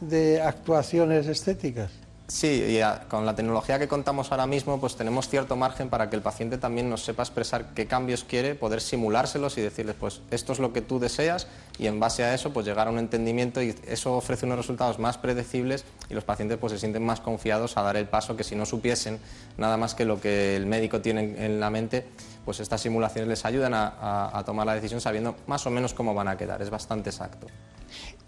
de 0.02 0.40
actuaciones 0.40 1.26
estéticas. 1.26 1.90
Sí, 2.32 2.48
y 2.70 2.80
a- 2.82 3.06
con 3.10 3.26
la 3.26 3.34
tecnología 3.34 3.80
que 3.80 3.88
contamos 3.88 4.32
ahora 4.32 4.46
mismo, 4.46 4.80
pues 4.80 4.96
tenemos 4.96 5.28
cierto 5.28 5.56
margen 5.56 5.90
para 5.90 6.12
que 6.12 6.16
el 6.16 6.22
paciente 6.22 6.60
también 6.60 6.88
nos 6.88 7.04
sepa 7.04 7.24
expresar 7.24 7.74
qué 7.74 7.88
cambios 7.88 8.24
quiere, 8.24 8.54
poder 8.54 8.82
simulárselos 8.82 9.58
y 9.58 9.62
decirles, 9.62 9.96
pues 10.00 10.22
esto 10.30 10.54
es 10.54 10.60
lo 10.60 10.72
que 10.72 10.82
tú 10.84 11.00
deseas 11.00 11.48
y 11.80 11.88
en 11.88 12.00
base 12.00 12.24
a 12.24 12.36
eso, 12.36 12.54
pues 12.54 12.68
llegar 12.68 12.88
a 12.88 12.92
un 12.92 13.00
entendimiento 13.00 13.64
y 13.64 13.74
eso 13.88 14.16
ofrece 14.16 14.46
unos 14.46 14.60
resultados 14.60 15.00
más 15.00 15.18
predecibles 15.18 15.86
y 16.08 16.14
los 16.14 16.24
pacientes 16.24 16.60
pues 16.60 16.72
se 16.72 16.78
sienten 16.78 17.04
más 17.04 17.20
confiados 17.20 17.78
a 17.78 17.82
dar 17.82 17.98
el 17.98 18.08
paso 18.08 18.38
que 18.38 18.44
si 18.44 18.56
no 18.56 18.68
supiesen 18.68 19.18
nada 19.58 19.78
más 19.78 19.96
que 19.96 20.06
lo 20.06 20.22
que 20.22 20.56
el 20.56 20.68
médico 20.68 21.02
tiene 21.02 21.44
en- 21.44 21.60
la 21.60 21.72
mente, 21.72 22.06
pues 22.46 22.60
estas 22.60 22.80
simulaciones 22.80 23.28
les 23.28 23.44
ayudan 23.44 23.74
a- 23.74 24.30
a 24.38 24.44
tomar 24.46 24.68
la 24.68 24.76
decisión 24.76 25.02
sabiendo 25.02 25.36
más 25.48 25.66
o 25.66 25.72
menos 25.72 25.96
cómo 25.96 26.14
van 26.14 26.28
a 26.28 26.38
quedar, 26.38 26.62
es 26.62 26.70
bastante 26.70 27.10
exacto. 27.10 27.48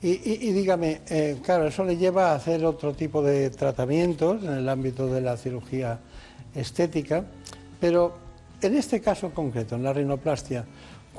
Y, 0.03 0.51
dígame, 0.51 1.01
eh, 1.09 1.37
claro, 1.43 1.67
eso 1.67 1.83
le 1.83 1.95
lleva 1.95 2.31
a 2.31 2.35
hacer 2.35 2.65
otro 2.65 2.93
tipo 2.93 3.21
de 3.21 3.51
tratamientos 3.51 4.43
en 4.43 4.53
el 4.53 4.67
ámbito 4.67 5.05
de 5.05 5.21
la 5.21 5.37
cirugía 5.37 5.99
estética, 6.55 7.23
pero 7.79 8.17
en 8.61 8.75
este 8.77 8.99
caso 8.99 9.29
concreto, 9.29 9.75
en 9.75 9.83
la 9.83 9.93
rinoplastia, 9.93 10.65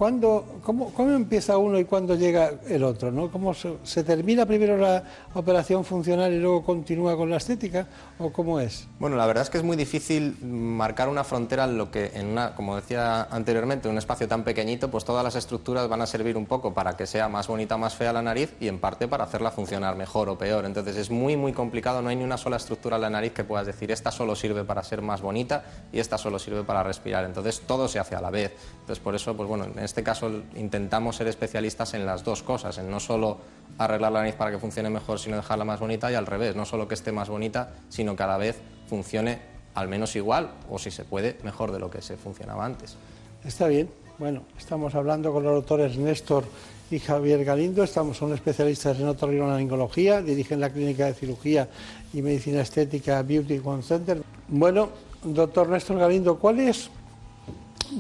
¿cuándo, 0.03 0.45
cómo, 0.65 0.93
cómo 0.95 1.13
empieza 1.13 1.57
uno 1.59 1.79
y 1.79 1.85
cuándo 1.85 2.17
llega 2.17 2.55
el 2.69 2.83
otro? 2.83 3.13
¿no? 3.13 3.31
¿Cómo 3.31 3.55
se, 3.55 3.77
se 3.85 4.03
termina 4.03 4.45
primero 4.45 4.77
la 4.77 5.05
operación 5.33 5.85
funcional 5.85 6.33
y 6.33 6.41
luego 6.41 6.65
continúa 6.65 7.17
con 7.17 7.31
la 7.31 7.37
estética? 7.37 7.87
¿O 8.19 8.33
cómo 8.33 8.59
es? 8.59 8.89
Bueno, 8.99 9.15
la 9.15 9.27
verdad 9.27 9.45
es 9.45 9.51
que 9.51 9.59
es 9.59 9.63
muy 9.63 9.77
difícil 9.77 10.37
marcar 10.43 11.09
una 11.09 11.23
frontera 11.23 11.67
en 11.67 11.79
lo 11.79 11.93
que, 11.93 12.11
en 12.15 12.27
una, 12.27 12.57
como 12.57 12.75
decía 12.75 13.29
anteriormente, 13.31 13.87
en 13.87 13.93
un 13.93 13.99
espacio 13.99 14.27
tan 14.27 14.43
pequeñito, 14.43 14.91
pues 14.91 15.05
todas 15.05 15.23
las 15.23 15.37
estructuras 15.37 15.89
van 15.89 16.03
a 16.03 16.07
servir 16.07 16.37
un 16.37 16.47
poco 16.47 16.75
para 16.75 16.97
que 16.97 17.07
sea 17.07 17.29
más 17.29 17.47
bonita, 17.47 17.77
más 17.77 17.95
fea 17.95 18.13
la 18.13 18.23
nariz 18.23 18.57
y 18.59 18.67
en 18.67 18.81
parte 18.81 19.07
para 19.07 19.23
hacerla 19.23 19.53
funcionar 19.53 19.95
mejor 19.95 20.29
o 20.29 20.37
peor. 20.37 20.65
Entonces 20.65 20.97
es 20.97 21.11
muy, 21.11 21.37
muy 21.37 21.53
complicado, 21.53 22.03
no 22.03 22.09
hay 22.09 22.17
ni 22.17 22.25
una 22.25 22.39
sola 22.39 22.57
estructura 22.57 22.97
en 22.97 23.03
la 23.03 23.11
nariz 23.11 23.35
que 23.35 23.45
puedas 23.45 23.69
decir 23.69 23.93
esta 23.93 24.11
solo 24.11 24.35
sirve 24.35 24.65
para 24.65 24.83
ser 24.83 25.01
más 25.01 25.23
bonita 25.23 25.63
y 25.93 26.01
esta 26.01 26.19
solo 26.19 26.41
sirve 26.41 26.65
para 26.65 26.83
respirar. 26.83 27.25
Entonces 27.25 27.63
todo 27.69 27.87
se 27.87 28.01
hace 28.01 28.17
a 28.17 28.21
la 28.21 28.31
vez. 28.31 28.53
Entonces 28.81 28.99
por 28.99 29.15
eso, 29.15 29.37
pues 29.37 29.49
bueno, 29.49 29.67
en 29.67 29.92
este 29.93 30.03
caso 30.03 30.31
intentamos 30.57 31.17
ser 31.17 31.29
especialistas 31.29 31.93
en 31.93 32.07
las 32.07 32.25
dos 32.25 32.43
cosas, 32.43 32.79
en 32.79 32.91
no 32.91 32.99
solo 32.99 33.37
arreglar 33.77 34.11
la 34.11 34.21
nariz 34.21 34.35
para 34.37 34.51
que 34.51 34.59
funcione 34.59 34.89
mejor, 34.89 35.19
sino 35.19 35.37
dejarla 35.37 35.67
más 35.67 35.81
bonita 35.81 36.11
y 36.11 36.15
al 36.15 36.25
revés, 36.25 36.57
no 36.57 36.65
solo 36.65 36.89
que 36.89 36.95
esté 36.95 37.13
más 37.13 37.29
bonita, 37.29 37.75
sino 37.91 38.17
que 38.17 38.23
a 38.23 38.27
la 38.27 38.39
vez 38.39 38.59
funcione 38.89 39.39
al 39.75 39.89
menos 39.89 40.17
igual 40.17 40.51
o 40.71 40.79
si 40.79 40.91
se 40.91 41.05
puede 41.05 41.37
mejor 41.45 41.73
de 41.73 41.79
lo 41.79 41.91
que 41.91 42.01
se 42.01 42.17
funcionaba 42.17 42.65
antes. 42.65 42.97
Está 43.45 43.69
bien. 43.69 43.91
Bueno, 44.19 44.45
estamos 44.59 44.95
hablando 44.95 45.31
con 45.31 45.43
los 45.43 45.53
doctores 45.57 45.99
Néstor 45.99 46.45
y 46.91 46.99
Javier 46.99 47.45
Galindo. 47.45 47.85
Estamos, 47.85 48.17
son 48.17 48.33
especialistas 48.33 48.99
en 48.99 49.09
otorrinolaringología, 49.09 50.23
dirigen 50.23 50.59
la 50.59 50.71
clínica 50.71 51.05
de 51.05 51.13
cirugía 51.13 51.69
y 52.15 52.23
medicina 52.23 52.63
estética 52.63 53.23
Beauty 53.23 53.61
One 53.63 53.83
Center. 53.83 54.23
Bueno, 54.49 54.89
doctor 55.23 55.69
Néstor 55.69 55.99
Galindo, 55.99 56.39
¿cuál 56.39 56.61
es, 56.61 56.89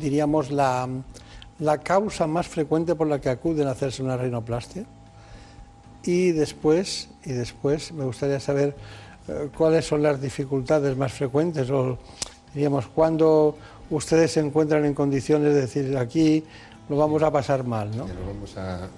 diríamos, 0.01 0.51
la, 0.51 0.89
la 1.59 1.79
causa 1.79 2.27
más 2.27 2.47
frecuente 2.47 2.95
por 2.95 3.07
la 3.07 3.21
que 3.21 3.29
acuden 3.29 3.69
a 3.69 3.73
hacerse 3.73 4.03
una 4.03 4.17
rinoplastia? 4.17 4.85
Y 6.05 6.33
después, 6.33 7.09
y 7.25 7.33
después 7.33 7.93
me 7.93 8.05
gustaría 8.05 8.41
saber 8.41 8.75
eh, 9.29 9.49
cuáles 9.57 9.87
son 9.87 10.03
las 10.03 10.21
dificultades 10.21 10.97
más 10.97 11.13
frecuentes 11.13 11.71
o 11.71 11.99
diríamos 12.53 12.89
cuando 12.89 13.57
ustedes 13.91 14.33
se 14.33 14.41
encuentran 14.41 14.85
en 14.85 14.95
condiciones 14.95 15.55
de 15.55 15.61
decir 15.61 15.97
aquí 15.97 16.45
lo 16.89 16.97
vamos 16.97 17.23
a 17.23 17.31
pasar 17.31 17.65
mal, 17.65 17.97
¿no? 17.97 18.07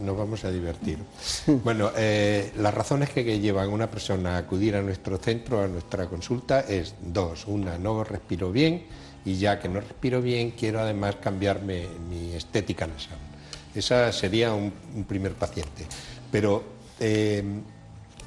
Nos 0.00 0.16
vamos 0.16 0.44
a, 0.44 0.50
divertir. 0.50 0.98
Bueno, 1.62 1.90
eh, 1.96 2.52
las 2.56 2.72
razones 2.72 3.10
que, 3.10 3.24
que 3.24 3.38
llevan 3.38 3.68
a 3.68 3.72
una 3.72 3.90
persona 3.90 4.36
a 4.36 4.38
acudir 4.38 4.74
a 4.74 4.82
nuestro 4.82 5.18
centro, 5.18 5.62
a 5.62 5.68
nuestra 5.68 6.06
consulta, 6.08 6.60
es 6.60 6.94
dos. 7.00 7.46
Una, 7.46 7.78
no 7.78 8.02
respiro 8.02 8.50
bien 8.50 8.84
y 9.24 9.36
ya 9.36 9.58
que 9.58 9.68
no 9.68 9.80
respiro 9.80 10.20
bien, 10.20 10.52
quiero 10.52 10.80
además 10.80 11.16
cambiarme 11.16 11.86
mi 12.10 12.32
estética 12.32 12.86
nasal. 12.86 13.18
Esa 13.74 14.12
sería 14.12 14.52
un, 14.52 14.72
primer 15.08 15.32
paciente. 15.32 15.86
Pero 16.30 16.62
eh, 17.00 17.42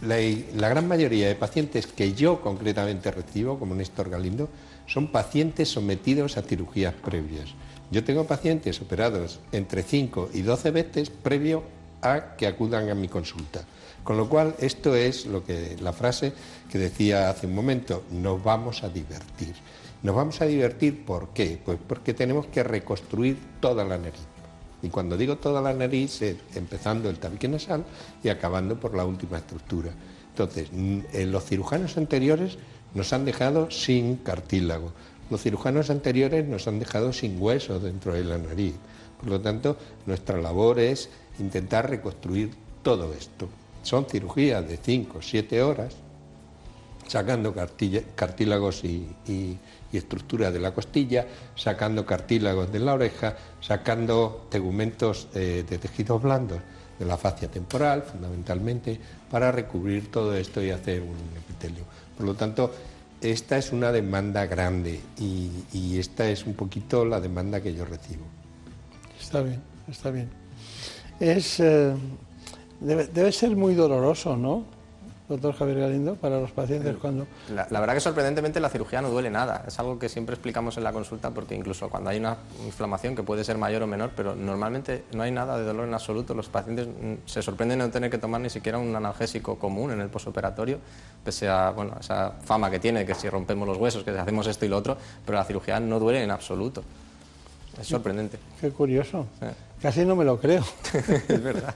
la, 0.01 0.17
la 0.55 0.69
gran 0.69 0.87
mayoría 0.87 1.27
de 1.27 1.35
pacientes 1.35 1.87
que 1.87 2.13
yo 2.13 2.41
concretamente 2.41 3.11
recibo, 3.11 3.59
como 3.59 3.75
Néstor 3.75 4.09
Galindo, 4.09 4.49
son 4.87 5.07
pacientes 5.07 5.69
sometidos 5.69 6.37
a 6.37 6.41
cirugías 6.41 6.93
previas. 6.93 7.49
Yo 7.91 8.03
tengo 8.03 8.25
pacientes 8.25 8.81
operados 8.81 9.39
entre 9.51 9.83
5 9.83 10.31
y 10.33 10.41
12 10.41 10.71
veces 10.71 11.09
previo 11.09 11.63
a 12.01 12.35
que 12.35 12.47
acudan 12.47 12.89
a 12.89 12.95
mi 12.95 13.07
consulta. 13.07 13.63
Con 14.03 14.17
lo 14.17 14.29
cual, 14.29 14.55
esto 14.59 14.95
es 14.95 15.25
lo 15.25 15.43
que 15.43 15.75
la 15.81 15.93
frase 15.93 16.33
que 16.71 16.77
decía 16.77 17.29
hace 17.29 17.47
un 17.47 17.55
momento, 17.55 18.03
nos 18.11 18.41
vamos 18.41 18.83
a 18.83 18.89
divertir. 18.89 19.53
Nos 20.07 20.15
vamos 20.15 20.39
a 20.39 20.45
divertir 20.45 21.03
¿por 21.03 21.33
qué? 21.33 21.59
Pues 21.65 21.77
porque 21.85 22.13
tenemos 22.13 22.45
que 22.45 22.63
reconstruir 22.63 23.37
toda 23.59 23.83
la 23.83 23.97
nariz. 23.97 24.21
Y 24.81 24.87
cuando 24.87 25.17
digo 25.17 25.35
toda 25.35 25.61
la 25.61 25.73
nariz, 25.73 26.21
empezando 26.55 27.09
el 27.09 27.19
tabique 27.19 27.49
nasal 27.49 27.83
y 28.23 28.29
acabando 28.29 28.79
por 28.79 28.95
la 28.95 29.03
última 29.03 29.39
estructura. 29.39 29.91
Entonces, 30.29 30.69
eh, 31.11 31.25
los 31.25 31.43
cirujanos 31.43 31.97
anteriores 31.97 32.57
nos 32.93 33.11
han 33.11 33.25
dejado 33.25 33.69
sin 33.69 34.15
cartílago. 34.15 34.93
Los 35.29 35.41
cirujanos 35.41 35.89
anteriores 35.89 36.47
nos 36.47 36.69
han 36.69 36.79
dejado 36.79 37.11
sin 37.11 37.35
hueso 37.41 37.77
dentro 37.81 38.13
de 38.13 38.23
la 38.23 38.37
nariz. 38.37 38.75
Por 39.19 39.29
lo 39.29 39.41
tanto, 39.41 39.75
nuestra 40.05 40.39
labor 40.39 40.79
es 40.79 41.09
intentar 41.37 41.89
reconstruir 41.89 42.51
todo 42.81 43.11
esto. 43.11 43.49
Son 43.83 44.05
cirugías 44.05 44.65
de 44.69 44.77
5 44.77 45.17
o 45.17 45.21
7 45.21 45.61
horas, 45.61 45.97
sacando 47.07 47.53
cartílagos 48.15 48.85
y- 48.85 49.57
y 49.91 49.97
estructura 49.97 50.51
de 50.51 50.59
la 50.59 50.73
costilla, 50.73 51.25
sacando 51.55 52.05
cartílagos 52.05 52.71
de 52.71 52.79
la 52.79 52.93
oreja, 52.93 53.35
sacando 53.61 54.47
tegumentos 54.49 55.27
eh, 55.33 55.63
de 55.67 55.77
tejidos 55.77 56.21
blandos 56.21 56.59
de 56.99 57.05
la 57.05 57.17
fascia 57.17 57.49
temporal, 57.49 58.03
fundamentalmente, 58.03 58.99
para 59.29 59.51
recubrir 59.51 60.11
todo 60.11 60.35
esto 60.35 60.63
y 60.63 60.71
hacer 60.71 61.01
un 61.01 61.15
epitelio. 61.37 61.83
Por 62.17 62.25
lo 62.25 62.33
tanto, 62.33 62.71
esta 63.21 63.57
es 63.57 63.71
una 63.71 63.91
demanda 63.91 64.45
grande 64.45 64.99
y, 65.19 65.97
esta 65.97 66.29
es 66.29 66.45
un 66.45 66.53
poquito 66.53 67.05
la 67.05 67.19
demanda 67.19 67.61
que 67.61 67.73
yo 67.73 67.85
recibo. 67.85 68.25
Está 69.19 69.41
bien, 69.41 69.61
está 69.87 70.11
bien. 70.11 70.29
Es, 71.19 71.59
eh, 71.59 71.93
debe 72.79 73.31
ser 73.31 73.55
muy 73.55 73.73
doloroso, 73.73 74.37
¿no, 74.37 74.76
doctor 75.29 75.53
Javier 75.53 75.79
Galindo, 75.79 76.15
para 76.15 76.39
los 76.39 76.51
pacientes 76.51 76.95
cuando... 76.97 77.27
La, 77.53 77.67
la 77.69 77.79
verdad 77.79 77.95
que 77.95 77.99
sorprendentemente 77.99 78.59
la 78.59 78.69
cirugía 78.69 79.01
no 79.01 79.09
duele 79.09 79.29
nada. 79.29 79.63
Es 79.67 79.77
algo 79.79 79.99
que 79.99 80.07
siempre 80.09 80.35
explicamos 80.35 80.77
en 80.77 80.83
la 80.83 80.93
consulta 80.93 81.31
porque 81.31 81.55
incluso 81.55 81.89
cuando 81.89 82.09
hay 82.09 82.17
una 82.17 82.37
inflamación 82.65 83.15
que 83.15 83.23
puede 83.23 83.43
ser 83.43 83.57
mayor 83.57 83.83
o 83.83 83.87
menor, 83.87 84.11
pero 84.15 84.35
normalmente 84.35 85.03
no 85.13 85.23
hay 85.23 85.31
nada 85.31 85.57
de 85.57 85.65
dolor 85.65 85.87
en 85.87 85.93
absoluto. 85.93 86.33
Los 86.33 86.47
pacientes 86.47 86.87
mm, 86.87 87.13
se 87.25 87.41
sorprenden 87.41 87.79
de 87.79 87.85
no 87.85 87.91
tener 87.91 88.09
que 88.09 88.17
tomar 88.17 88.39
ni 88.39 88.49
siquiera 88.49 88.77
un 88.77 88.95
analgésico 88.95 89.57
común 89.57 89.91
en 89.91 90.01
el 90.01 90.09
posoperatorio, 90.09 90.79
pese 91.23 91.49
a 91.49 91.71
bueno, 91.71 91.97
esa 91.99 92.31
fama 92.43 92.71
que 92.71 92.79
tiene, 92.79 93.05
que 93.05 93.13
si 93.13 93.29
rompemos 93.29 93.67
los 93.67 93.77
huesos, 93.77 94.03
que 94.03 94.13
si 94.13 94.17
hacemos 94.17 94.47
esto 94.47 94.65
y 94.65 94.69
lo 94.69 94.77
otro, 94.77 94.97
pero 95.25 95.37
la 95.37 95.43
cirugía 95.43 95.79
no 95.79 95.99
duele 95.99 96.23
en 96.23 96.31
absoluto. 96.31 96.83
Es 97.79 97.87
sorprendente. 97.87 98.39
Qué 98.59 98.71
curioso. 98.71 99.27
Casi 99.81 100.05
no 100.05 100.15
me 100.15 100.25
lo 100.25 100.39
creo. 100.39 100.63
es 101.27 101.43
verdad. 101.43 101.75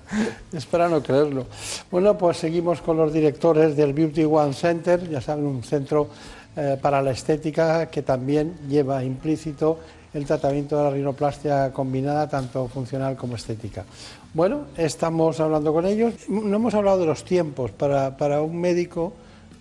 Es 0.52 0.66
para 0.66 0.90
no 0.90 1.04
creerlo. 1.04 1.46
Bueno, 1.92 2.18
pues 2.18 2.38
seguimos 2.38 2.82
con 2.82 2.98
los 2.98 3.14
directores 3.14 3.76
del 3.76 3.94
Beauty 3.94 4.24
One 4.24 4.54
Center, 4.54 5.08
ya 5.10 5.22
saben, 5.22 5.46
un 5.46 5.64
centro 5.64 6.10
eh, 6.56 6.78
para 6.82 7.02
la 7.02 7.12
estética 7.12 7.86
que 7.88 8.02
también 8.02 8.56
lleva 8.68 9.04
implícito 9.04 9.80
el 10.14 10.26
tratamiento 10.26 10.78
de 10.78 10.84
la 10.84 10.90
rinoplastia 10.90 11.72
combinada, 11.72 12.28
tanto 12.28 12.68
funcional 12.68 13.16
como 13.16 13.36
estética. 13.36 13.86
Bueno, 14.34 14.66
estamos 14.76 15.40
hablando 15.40 15.72
con 15.72 15.86
ellos. 15.86 16.14
No 16.28 16.56
hemos 16.56 16.74
hablado 16.74 17.00
de 17.00 17.06
los 17.06 17.24
tiempos. 17.24 17.72
Para, 17.72 18.18
para 18.18 18.42
un 18.42 18.60
médico, 18.60 19.14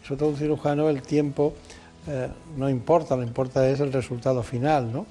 sobre 0.02 0.18
todo 0.18 0.28
un 0.30 0.36
cirujano, 0.36 0.88
el 0.88 1.02
tiempo 1.02 1.54
eh, 2.06 2.28
no 2.56 2.68
importa, 2.68 3.14
lo 3.14 3.22
importa 3.22 3.68
es 3.68 3.80
el 3.80 3.92
resultado 3.92 4.42
final, 4.42 4.92
¿no? 4.92 5.06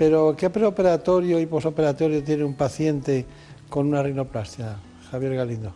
Pero, 0.00 0.34
¿qué 0.34 0.48
preoperatorio 0.48 1.38
y 1.38 1.44
posoperatorio 1.44 2.24
tiene 2.24 2.42
un 2.42 2.54
paciente 2.54 3.26
con 3.68 3.86
una 3.86 4.02
rinoplastia, 4.02 4.76
Javier 5.10 5.34
Galindo? 5.34 5.74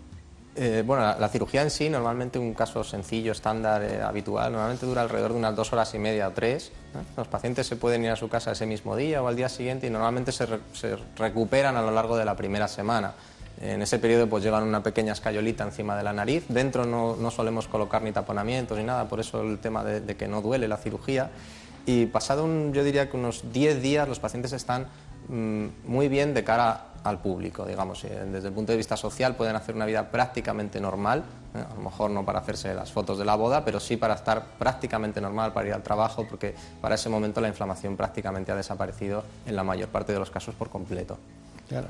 Eh, 0.57 0.83
bueno, 0.87 1.03
la, 1.03 1.19
la 1.19 1.29
cirugía 1.29 1.61
en 1.61 1.71
sí, 1.71 1.91
normalmente 1.91 2.39
un 2.39 2.55
caso 2.55 2.83
sencillo, 2.85 3.33
estándar, 3.33 3.83
eh, 3.83 4.01
habitual, 4.01 4.51
normalmente 4.51 4.87
dura 4.87 5.03
alrededor 5.03 5.33
de 5.33 5.39
unas 5.41 5.55
dos 5.55 5.75
horas 5.75 5.93
y 5.95 5.99
media 5.99 6.29
o 6.29 6.31
tres. 6.31 6.73
¿eh? 6.95 7.05
Los 7.19 7.29
pacientes 7.29 7.67
se 7.67 7.77
pueden 7.77 8.03
ir 8.03 8.13
a 8.13 8.17
su 8.17 8.31
casa 8.31 8.53
ese 8.53 8.65
mismo 8.65 8.97
día 8.97 9.23
o 9.23 9.29
al 9.29 9.37
día 9.37 9.51
siguiente 9.51 9.89
y 9.89 9.91
normalmente 9.91 10.33
se, 10.33 10.47
re- 10.47 10.61
se 10.73 10.97
recuperan 11.19 11.77
a 11.77 11.83
lo 11.83 11.91
largo 11.91 12.17
de 12.17 12.25
la 12.25 12.35
primera 12.35 12.67
semana. 12.67 13.13
En 13.61 13.83
ese 13.83 13.99
periodo 13.99 14.27
pues 14.27 14.43
llevan 14.43 14.63
una 14.65 14.83
pequeña 14.83 15.13
escayolita 15.13 15.65
encima 15.65 15.99
de 15.99 16.03
la 16.03 16.15
nariz. 16.15 16.47
Dentro 16.49 16.87
no, 16.87 17.15
no 17.15 17.31
solemos 17.31 17.69
colocar 17.69 18.01
ni 18.01 18.11
taponamientos 18.13 18.79
ni 18.79 18.85
nada, 18.85 19.07
por 19.07 19.21
eso 19.21 19.43
el 19.43 19.59
tema 19.59 19.85
de, 19.85 20.01
de 20.01 20.17
que 20.17 20.29
no 20.29 20.41
duele 20.41 20.67
la 20.67 20.79
cirugía. 20.79 21.31
Y 21.87 22.07
pasado, 22.07 22.45
un, 22.45 22.73
yo 22.73 22.83
diría 22.83 23.11
que 23.11 23.17
unos 23.17 23.53
10 23.53 23.83
días, 23.83 24.09
los 24.09 24.19
pacientes 24.19 24.53
están 24.53 24.87
mm, 25.29 25.67
muy 25.87 26.09
bien 26.09 26.35
de 26.35 26.45
cara 26.45 26.87
al 27.05 27.19
público, 27.19 27.67
digamos. 27.67 28.03
eh, 28.05 28.27
Desde 28.33 28.49
el 28.49 28.55
punto 28.55 28.73
de 28.73 28.79
vista 28.79 28.97
social 28.97 29.35
pueden 29.37 29.55
hacer 29.57 29.75
una 29.75 29.85
vida 29.85 30.11
prácticamente 30.11 30.81
normal, 30.81 31.23
¿eh? 31.55 31.59
A 31.59 31.75
lo 31.75 31.83
mejor 31.83 32.11
no 32.11 32.25
para 32.25 32.41
hacerse 32.41 32.73
las 32.75 32.91
fotos 32.93 33.19
de 33.19 33.25
la 33.25 33.35
boda, 33.37 33.65
pero 33.65 33.79
sí 33.79 33.97
para 33.97 34.15
estar 34.15 34.43
prácticamente 34.59 35.21
normal, 35.21 35.53
para 35.53 35.69
ir 35.69 35.75
al 35.75 35.83
trabajo, 35.83 36.27
porque 36.29 36.55
para 36.81 36.95
ese 36.95 37.09
momento 37.09 37.41
la 37.41 37.49
inflamación 37.49 37.97
prácticamente 37.97 38.53
ha 38.53 38.57
desaparecido 38.57 39.23
en 39.47 39.55
la 39.55 39.65
mayor 39.65 39.91
parte 39.91 40.13
de 40.13 40.19
los 40.19 40.31
casos 40.31 40.55
por 40.55 40.71
completo. 40.71 41.19
Claro. 41.69 41.89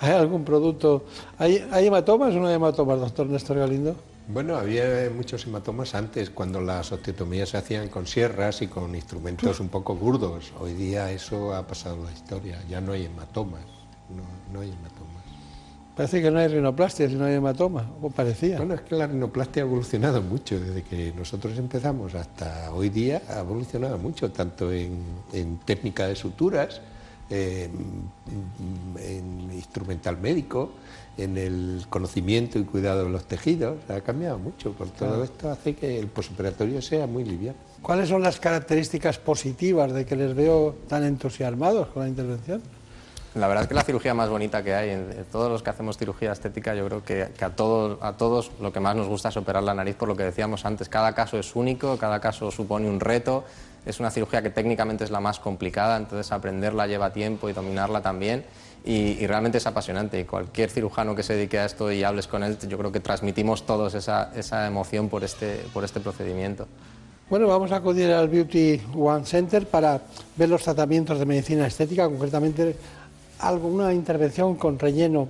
¿Hay 0.00 0.12
algún 0.12 0.44
producto? 0.44 1.04
¿Hay, 1.38 1.66
hay 1.70 1.86
hematomas 1.86 2.34
o 2.34 2.38
no 2.38 2.48
hay 2.48 2.54
hematomas, 2.54 3.00
doctor 3.00 3.26
Néstor 3.26 3.58
Galindo? 3.58 3.96
Bueno, 4.28 4.56
había 4.56 5.08
muchos 5.14 5.46
hematomas 5.46 5.94
antes, 5.94 6.30
cuando 6.30 6.60
las 6.60 6.90
osteotomías 6.90 7.50
se 7.50 7.58
hacían 7.58 7.88
con 7.88 8.08
sierras 8.08 8.60
y 8.60 8.66
con 8.66 8.92
instrumentos 8.96 9.60
un 9.60 9.68
poco 9.68 9.94
burdos. 9.94 10.52
Hoy 10.58 10.74
día 10.74 11.12
eso 11.12 11.54
ha 11.54 11.64
pasado 11.64 12.04
la 12.04 12.10
historia, 12.10 12.60
ya 12.68 12.80
no 12.80 12.90
hay 12.90 13.04
hematomas, 13.04 13.62
no, 14.10 14.24
no 14.52 14.62
hay 14.62 14.70
hematomas. 14.70 15.22
Parece 15.94 16.20
que 16.20 16.30
no 16.32 16.40
hay 16.40 16.48
rinoplastia 16.48 17.08
si 17.08 17.14
no 17.14 17.24
hay 17.24 17.34
hematoma, 17.34 17.88
o 18.02 18.10
parecía. 18.10 18.56
Bueno, 18.58 18.74
es 18.74 18.80
que 18.80 18.96
la 18.96 19.06
rinoplastia 19.06 19.62
ha 19.62 19.66
evolucionado 19.66 20.20
mucho, 20.20 20.58
desde 20.58 20.82
que 20.82 21.12
nosotros 21.16 21.56
empezamos 21.56 22.16
hasta 22.16 22.72
hoy 22.72 22.88
día 22.88 23.22
ha 23.28 23.38
evolucionado 23.38 23.96
mucho, 23.96 24.32
tanto 24.32 24.72
en, 24.72 25.04
en 25.32 25.58
técnica 25.58 26.08
de 26.08 26.16
suturas, 26.16 26.80
en, 27.30 27.70
en 28.98 29.52
instrumental 29.52 30.18
médico, 30.18 30.72
en 31.18 31.38
el 31.38 31.86
conocimiento 31.88 32.58
y 32.58 32.64
cuidado 32.64 33.04
de 33.04 33.10
los 33.10 33.24
tejidos, 33.24 33.76
ha 33.88 34.00
cambiado 34.00 34.38
mucho. 34.38 34.72
Por 34.72 34.88
todo 34.88 35.08
Claro. 35.08 35.24
esto 35.24 35.50
hace 35.50 35.74
que 35.74 35.98
el 35.98 36.08
posoperatorio 36.08 36.82
sea 36.82 37.06
muy 37.06 37.24
liviano. 37.24 37.58
¿Cuáles 37.82 38.08
son 38.08 38.22
las 38.22 38.38
características 38.40 39.18
positivas 39.18 39.92
de 39.92 40.04
que 40.04 40.16
les 40.16 40.34
veo 40.34 40.74
tan 40.88 41.04
entusiasmados 41.04 41.88
con 41.88 42.02
la 42.02 42.08
intervención? 42.08 42.62
La 43.34 43.48
verdad 43.48 43.64
es 43.64 43.68
que 43.68 43.74
la 43.74 43.84
cirugía 43.84 44.14
más 44.14 44.30
bonita 44.30 44.64
que 44.64 44.74
hay, 44.74 44.90
en, 44.90 45.26
todos 45.30 45.50
los 45.50 45.62
que 45.62 45.68
hacemos 45.68 45.98
cirugía 45.98 46.32
estética, 46.32 46.74
yo 46.74 46.86
creo 46.86 47.04
que, 47.04 47.28
que 47.36 47.44
a, 47.44 47.50
todos, 47.50 47.98
a 48.00 48.14
todos 48.14 48.50
lo 48.60 48.72
que 48.72 48.80
más 48.80 48.96
nos 48.96 49.08
gusta 49.08 49.28
es 49.28 49.36
operar 49.36 49.62
la 49.62 49.74
nariz, 49.74 49.94
por 49.94 50.08
lo 50.08 50.16
que 50.16 50.22
decíamos 50.22 50.64
antes, 50.64 50.88
cada 50.88 51.14
caso 51.14 51.38
es 51.38 51.54
único, 51.54 51.98
cada 51.98 52.18
caso 52.18 52.50
supone 52.50 52.88
un 52.88 52.98
reto, 52.98 53.44
es 53.84 54.00
una 54.00 54.10
cirugía 54.10 54.42
que 54.42 54.48
técnicamente 54.50 55.04
es 55.04 55.10
la 55.10 55.20
más 55.20 55.38
complicada, 55.38 55.98
entonces 55.98 56.32
aprenderla 56.32 56.86
lleva 56.86 57.12
tiempo 57.12 57.48
y 57.50 57.52
dominarla 57.52 58.00
también. 58.00 58.44
Y, 58.86 59.18
y 59.20 59.26
realmente 59.26 59.58
es 59.58 59.66
apasionante. 59.66 60.18
Y 60.18 60.24
cualquier 60.24 60.70
cirujano 60.70 61.14
que 61.14 61.22
se 61.22 61.34
dedique 61.34 61.58
a 61.58 61.66
esto 61.66 61.92
y 61.92 62.04
hables 62.04 62.28
con 62.28 62.42
él, 62.42 62.56
yo 62.68 62.78
creo 62.78 62.92
que 62.92 63.00
transmitimos 63.00 63.66
todos 63.66 63.94
esa, 63.94 64.32
esa 64.34 64.66
emoción 64.66 65.08
por 65.08 65.24
este, 65.24 65.64
por 65.74 65.84
este 65.84 66.00
procedimiento. 66.00 66.68
Bueno, 67.28 67.48
vamos 67.48 67.72
a 67.72 67.76
acudir 67.76 68.12
al 68.12 68.28
Beauty 68.28 68.80
One 68.96 69.26
Center 69.26 69.66
para 69.66 70.00
ver 70.36 70.48
los 70.48 70.62
tratamientos 70.62 71.18
de 71.18 71.26
medicina 71.26 71.66
estética, 71.66 72.08
concretamente 72.08 72.76
alguna 73.40 73.92
intervención 73.92 74.54
con 74.54 74.78
relleno 74.78 75.28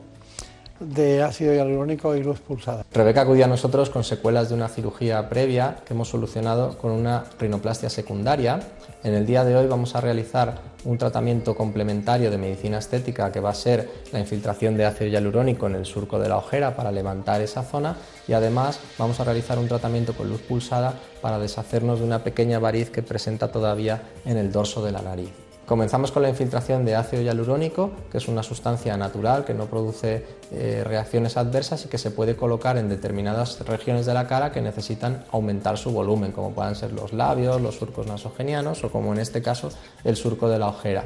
de 0.79 1.23
ácido 1.23 1.55
hialurónico 1.55 2.15
y 2.15 2.23
luz 2.23 2.41
pulsada. 2.41 2.85
Rebeca 2.93 3.23
acudió 3.23 3.47
a 3.47 3.49
nosotros 3.49 3.89
con 3.89 4.05
secuelas 4.05 4.51
de 4.51 4.55
una 4.55 4.69
cirugía 4.69 5.27
previa 5.31 5.79
que 5.87 5.95
hemos 5.95 6.09
solucionado 6.09 6.77
con 6.77 6.93
una 6.93 7.25
rinoplastia 7.39 7.89
secundaria. 7.89 8.61
En 9.05 9.15
el 9.15 9.27
día 9.27 9.45
de 9.45 9.57
hoy 9.57 9.67
vamos 9.67 9.95
a 9.95 10.01
realizar 10.01 10.59
un 10.85 10.99
tratamiento 10.99 11.55
complementario 11.55 12.31
de 12.31 12.39
medicina 12.39 12.79
estética 12.79 13.31
que 13.31 13.41
va 13.41 13.51
a 13.51 13.55
ser 13.55 13.89
la 14.13 14.21
infiltración 14.21 14.77
de 14.77 14.85
ácido 14.85 15.11
hialurónico 15.11 15.67
en 15.67 15.75
el 15.75 15.87
surco 15.87 16.19
de 16.19 16.29
la 16.29 16.39
ojera 16.39 16.75
para 16.75 16.91
levantar 16.91 17.41
esa 17.41 17.63
zona 17.63 17.97
y 18.27 18.33
además 18.33 18.81
vamos 18.99 19.21
a 19.21 19.25
realizar 19.25 19.59
un 19.59 19.69
tratamiento 19.69 20.15
con 20.15 20.29
luz 20.29 20.41
pulsada 20.43 20.95
para 21.21 21.39
deshacernos 21.39 22.01
de 22.01 22.07
una 22.07 22.25
pequeña 22.25 22.59
variz 22.59 22.91
que 22.91 23.03
presenta 23.03 23.53
todavía 23.53 24.03
en 24.25 24.39
el 24.39 24.51
dorso 24.51 24.85
de 24.85 24.93
la 24.93 25.03
nariz. 25.03 25.46
Comenzamos 25.67 26.13
con 26.13 26.23
la 26.23 26.29
infiltración 26.29 26.85
de 26.85 26.95
ácido 26.95 27.23
hialurónico, 27.23 27.91
que 28.13 28.19
es 28.19 28.29
una 28.29 28.45
sustancia 28.45 28.97
natural 28.97 29.45
que 29.45 29.53
no 29.53 29.67
produce 29.67 30.25
eh, 30.53 30.85
reacciones 30.87 31.37
adversas 31.37 31.85
y 31.85 31.89
que 31.89 31.99
se 31.99 32.13
puede 32.13 32.37
colocar 32.37 32.79
en 32.79 32.89
determinadas 32.89 33.59
regiones 33.67 34.07
de 34.07 34.15
la 34.15 34.29
cara 34.29 34.53
que 34.53 34.61
necesitan 34.61 35.25
aumentar 35.33 35.77
su 35.77 35.91
volumen, 35.91 36.31
como 36.31 36.53
puedan 36.53 36.77
ser 36.77 36.93
los 36.93 37.13
labios, 37.13 37.61
los 37.61 37.75
surcos 37.75 38.07
nasogenianos 38.07 38.85
o 38.85 38.93
como 38.93 39.13
en 39.13 39.19
este 39.19 39.43
caso 39.43 39.71
el 40.05 40.15
surco 40.15 40.49
de 40.49 40.61
la 40.61 40.69
ojera. 40.69 41.05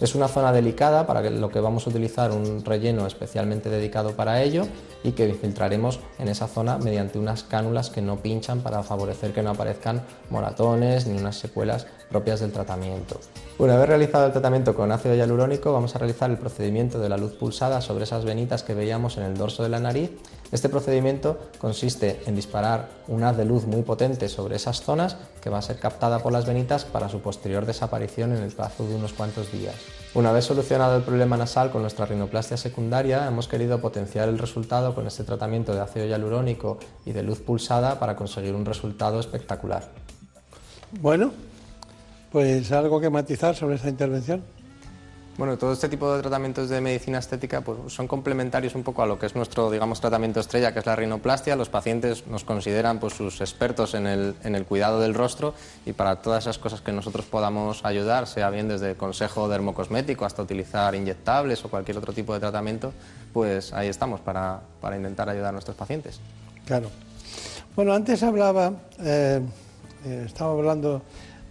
Es 0.00 0.14
una 0.14 0.28
zona 0.28 0.52
delicada 0.52 1.06
para 1.06 1.28
lo 1.30 1.50
que 1.50 1.60
vamos 1.60 1.86
a 1.86 1.90
utilizar 1.90 2.32
un 2.32 2.64
relleno 2.64 3.06
especialmente 3.06 3.70
dedicado 3.70 4.12
para 4.12 4.42
ello 4.42 4.66
y 5.04 5.12
que 5.12 5.28
infiltraremos 5.28 6.00
en 6.18 6.28
esa 6.28 6.48
zona 6.48 6.78
mediante 6.78 7.18
unas 7.18 7.44
cánulas 7.44 7.90
que 7.90 8.02
no 8.02 8.16
pinchan 8.16 8.60
para 8.60 8.82
favorecer 8.82 9.32
que 9.32 9.42
no 9.42 9.50
aparezcan 9.50 10.02
moratones 10.30 11.06
ni 11.06 11.18
unas 11.18 11.36
secuelas 11.36 11.86
propias 12.10 12.40
del 12.40 12.52
tratamiento. 12.52 13.20
Una 13.58 13.76
vez 13.76 13.88
realizado 13.88 14.26
el 14.26 14.32
tratamiento 14.32 14.74
con 14.74 14.90
ácido 14.90 15.14
hialurónico, 15.14 15.72
vamos 15.72 15.94
a 15.94 15.98
realizar 15.98 16.30
el 16.30 16.38
procedimiento 16.38 16.98
de 16.98 17.08
la 17.08 17.16
luz 17.16 17.32
pulsada 17.34 17.80
sobre 17.80 18.04
esas 18.04 18.24
venitas 18.24 18.64
que 18.64 18.74
veíamos 18.74 19.16
en 19.16 19.22
el 19.22 19.36
dorso 19.36 19.62
de 19.62 19.68
la 19.68 19.78
nariz. 19.78 20.10
Este 20.54 20.68
procedimiento 20.68 21.50
consiste 21.58 22.22
en 22.26 22.36
disparar 22.36 22.88
un 23.08 23.24
haz 23.24 23.36
de 23.36 23.44
luz 23.44 23.66
muy 23.66 23.82
potente 23.82 24.28
sobre 24.28 24.54
esas 24.54 24.82
zonas 24.82 25.16
que 25.42 25.50
va 25.50 25.58
a 25.58 25.62
ser 25.62 25.80
captada 25.80 26.20
por 26.20 26.32
las 26.32 26.46
venitas 26.46 26.84
para 26.84 27.08
su 27.08 27.20
posterior 27.20 27.66
desaparición 27.66 28.30
en 28.36 28.40
el 28.40 28.52
plazo 28.52 28.86
de 28.86 28.94
unos 28.94 29.14
cuantos 29.14 29.50
días. 29.50 29.74
Una 30.14 30.30
vez 30.30 30.44
solucionado 30.44 30.96
el 30.96 31.02
problema 31.02 31.36
nasal 31.36 31.72
con 31.72 31.82
nuestra 31.82 32.06
rinoplastia 32.06 32.56
secundaria, 32.56 33.26
hemos 33.26 33.48
querido 33.48 33.80
potenciar 33.80 34.28
el 34.28 34.38
resultado 34.38 34.94
con 34.94 35.08
este 35.08 35.24
tratamiento 35.24 35.74
de 35.74 35.80
ácido 35.80 36.06
hialurónico 36.06 36.78
y 37.04 37.10
de 37.10 37.24
luz 37.24 37.40
pulsada 37.40 37.98
para 37.98 38.14
conseguir 38.14 38.54
un 38.54 38.64
resultado 38.64 39.18
espectacular. 39.18 39.90
Bueno, 41.00 41.32
pues 42.30 42.70
algo 42.70 43.00
que 43.00 43.10
matizar 43.10 43.56
sobre 43.56 43.74
esta 43.74 43.88
intervención. 43.88 44.44
Bueno, 45.36 45.58
todo 45.58 45.72
este 45.72 45.88
tipo 45.88 46.14
de 46.14 46.22
tratamientos 46.22 46.68
de 46.68 46.80
medicina 46.80 47.18
estética 47.18 47.60
pues, 47.60 47.92
son 47.92 48.06
complementarios 48.06 48.76
un 48.76 48.84
poco 48.84 49.02
a 49.02 49.06
lo 49.06 49.18
que 49.18 49.26
es 49.26 49.34
nuestro, 49.34 49.68
digamos, 49.68 50.00
tratamiento 50.00 50.38
estrella, 50.38 50.72
que 50.72 50.78
es 50.78 50.86
la 50.86 50.94
rinoplastia. 50.94 51.56
Los 51.56 51.68
pacientes 51.68 52.28
nos 52.28 52.44
consideran 52.44 53.00
pues, 53.00 53.14
sus 53.14 53.40
expertos 53.40 53.94
en 53.94 54.06
el, 54.06 54.36
en 54.44 54.54
el 54.54 54.64
cuidado 54.64 55.00
del 55.00 55.12
rostro 55.12 55.54
y 55.86 55.92
para 55.92 56.22
todas 56.22 56.44
esas 56.44 56.58
cosas 56.58 56.82
que 56.82 56.92
nosotros 56.92 57.24
podamos 57.26 57.84
ayudar, 57.84 58.28
sea 58.28 58.48
bien 58.50 58.68
desde 58.68 58.94
consejo 58.94 59.48
dermocosmético 59.48 60.24
hasta 60.24 60.40
utilizar 60.40 60.94
inyectables 60.94 61.64
o 61.64 61.68
cualquier 61.68 61.98
otro 61.98 62.12
tipo 62.12 62.32
de 62.32 62.38
tratamiento, 62.38 62.92
pues 63.32 63.72
ahí 63.72 63.88
estamos 63.88 64.20
para, 64.20 64.60
para 64.80 64.96
intentar 64.96 65.28
ayudar 65.28 65.48
a 65.48 65.52
nuestros 65.52 65.76
pacientes. 65.76 66.20
Claro. 66.64 66.90
Bueno, 67.74 67.92
antes 67.92 68.22
hablaba, 68.22 68.72
eh, 69.00 69.40
eh, 70.06 70.22
estaba 70.26 70.52
hablando 70.52 71.02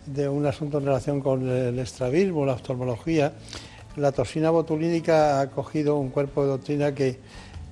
de 0.06 0.30
un 0.30 0.46
asunto 0.46 0.78
en 0.78 0.86
relación 0.86 1.20
con 1.20 1.50
el 1.50 1.78
estrabismo, 1.80 2.46
la 2.46 2.54
oftalmología. 2.54 3.34
La 3.95 4.11
toxina 4.11 4.49
botulínica 4.49 5.40
ha 5.41 5.49
cogido 5.52 5.98
un 5.98 6.10
cuerpo 6.10 6.41
de 6.44 6.49
doctrina 6.49 6.94
que, 6.95 7.20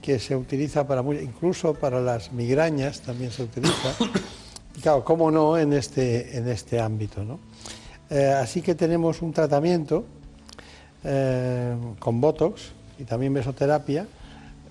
que 0.01 0.19
se 0.19 0.35
utiliza 0.35 0.85
para 0.87 1.01
muy- 1.01 1.17
incluso 1.19 1.73
para 1.73 1.99
las 1.99 2.31
migrañas 2.31 3.01
también 3.01 3.31
se 3.31 3.43
utiliza. 3.43 3.95
Claro, 4.81 5.03
cómo 5.03 5.29
no 5.29 5.57
en 5.57 5.73
este, 5.73 6.37
en 6.37 6.47
este 6.47 6.79
ámbito, 6.79 7.23
¿no? 7.25 7.39
Eh, 8.09 8.31
así 8.31 8.61
que 8.61 8.73
tenemos 8.73 9.21
un 9.21 9.31
tratamiento 9.33 10.05
eh, 11.03 11.75
con 11.99 12.21
Botox 12.21 12.71
y 12.97 13.03
también 13.03 13.33
mesoterapia. 13.33 14.07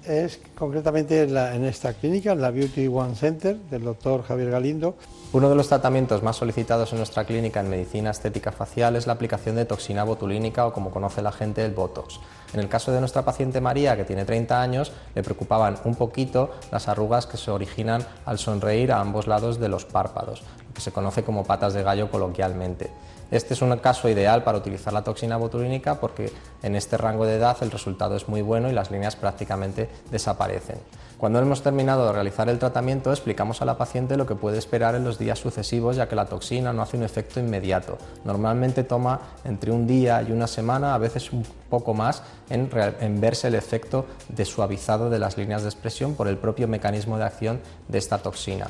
Es 0.05 0.41
concretamente 0.57 1.23
en 1.25 1.65
esta 1.67 1.93
clínica, 1.93 2.33
en 2.33 2.41
la 2.41 2.51
Beauty 2.51 2.87
One 2.89 3.15
Center 3.15 3.57
del 3.71 3.85
doctor 3.85 4.23
Javier 4.25 4.51
Galindo. 4.51 4.97
Uno 5.33 5.49
de 5.49 5.55
los 5.55 5.69
tratamientos 5.69 6.25
más 6.25 6.35
solicitados 6.35 6.91
en 6.91 6.99
nuestra 6.99 7.25
clínica 7.25 7.61
en 7.61 7.71
medicina 7.71 8.11
estética 8.11 8.51
facial 8.51 8.97
es 8.97 9.07
la 9.07 9.13
aplicación 9.13 9.55
de 9.55 9.65
toxina 9.65 10.03
botulínica 10.03 10.67
o 10.67 10.73
como 10.73 10.91
conoce 10.91 11.23
la 11.23 11.31
gente 11.31 11.65
el 11.65 11.73
Botox. 11.73 12.19
En 12.53 12.59
el 12.59 12.69
caso 12.69 12.91
de 12.91 12.99
nuestra 12.99 13.25
paciente 13.25 13.61
María, 13.61 13.97
que 13.97 14.03
tiene 14.03 14.25
30 14.25 14.61
años, 14.61 14.91
le 15.15 15.23
preocupaban 15.23 15.77
un 15.85 15.95
poquito 15.95 16.51
las 16.73 16.89
arrugas 16.89 17.27
que 17.27 17.37
se 17.37 17.53
originan 17.53 18.05
al 18.27 18.41
sonreír 18.41 18.91
a 18.91 18.99
ambos 18.99 19.29
lados 19.29 19.61
de 19.61 19.69
los 19.69 19.85
párpados, 19.85 20.43
lo 20.67 20.75
que 20.75 20.81
se 20.81 20.91
conoce 20.91 21.23
como 21.23 21.45
patas 21.45 21.75
de 21.75 21.85
gallo 21.85 22.11
coloquialmente. 22.11 22.91
Este 23.31 23.55
es 23.55 23.63
un 23.63 23.77
caso 23.79 24.09
ideal 24.09 24.43
para 24.43 24.59
utilizar 24.59 24.93
la 24.93 25.05
toxina 25.05 25.37
botulínica 25.37 26.01
porque 26.01 26.33
en 26.65 26.75
este 26.75 26.97
rango 26.97 27.25
de 27.25 27.37
edad 27.37 27.57
el 27.61 27.71
resultado 27.71 28.17
es 28.17 28.29
muy 28.29 28.43
bueno 28.43 28.69
y 28.69 28.73
las 28.73 28.91
líneas 28.91 29.15
prácticamente 29.15 29.89
desaparecen. 30.11 30.79
Cuando 31.21 31.39
hemos 31.39 31.63
terminado 31.63 32.07
de 32.07 32.15
realizar 32.15 32.49
el 32.49 32.59
tratamiento, 32.59 33.11
explicamos 33.11 33.61
a 33.61 33.67
la 33.67 33.77
paciente 33.77 34.17
lo 34.17 34.25
que 34.25 34.35
puede 34.35 34.57
esperar 34.57 34.95
en 34.95 35.05
los 35.05 35.19
días 35.19 35.39
sucesivos, 35.39 35.97
ya 35.97 36.09
que 36.09 36.17
la 36.17 36.25
toxina 36.25 36.73
no 36.73 36.81
hace 36.81 36.97
un 36.97 37.03
efecto 37.03 37.39
inmediato. 37.39 37.99
Normalmente 38.25 38.85
toma 38.85 39.21
entre 39.45 39.71
un 39.71 39.87
día 39.87 40.23
y 40.23 40.33
una 40.33 40.47
semana, 40.47 40.95
a 40.95 40.99
veces 40.99 41.31
un 41.31 41.45
poco 41.69 41.93
más, 41.93 42.23
en, 42.49 43.21
verse 43.21 43.49
el 43.49 43.55
efecto 43.55 44.07
de 44.31 44.47
suavizado 44.47 45.11
de 45.11 45.19
las 45.19 45.37
líneas 45.37 45.61
de 45.61 45.69
expresión 45.69 46.15
por 46.15 46.27
el 46.27 46.39
propio 46.39 46.67
mecanismo 46.69 47.19
de 47.19 47.25
acción 47.25 47.61
de 47.89 47.99
esta 47.99 48.17
toxina. 48.17 48.69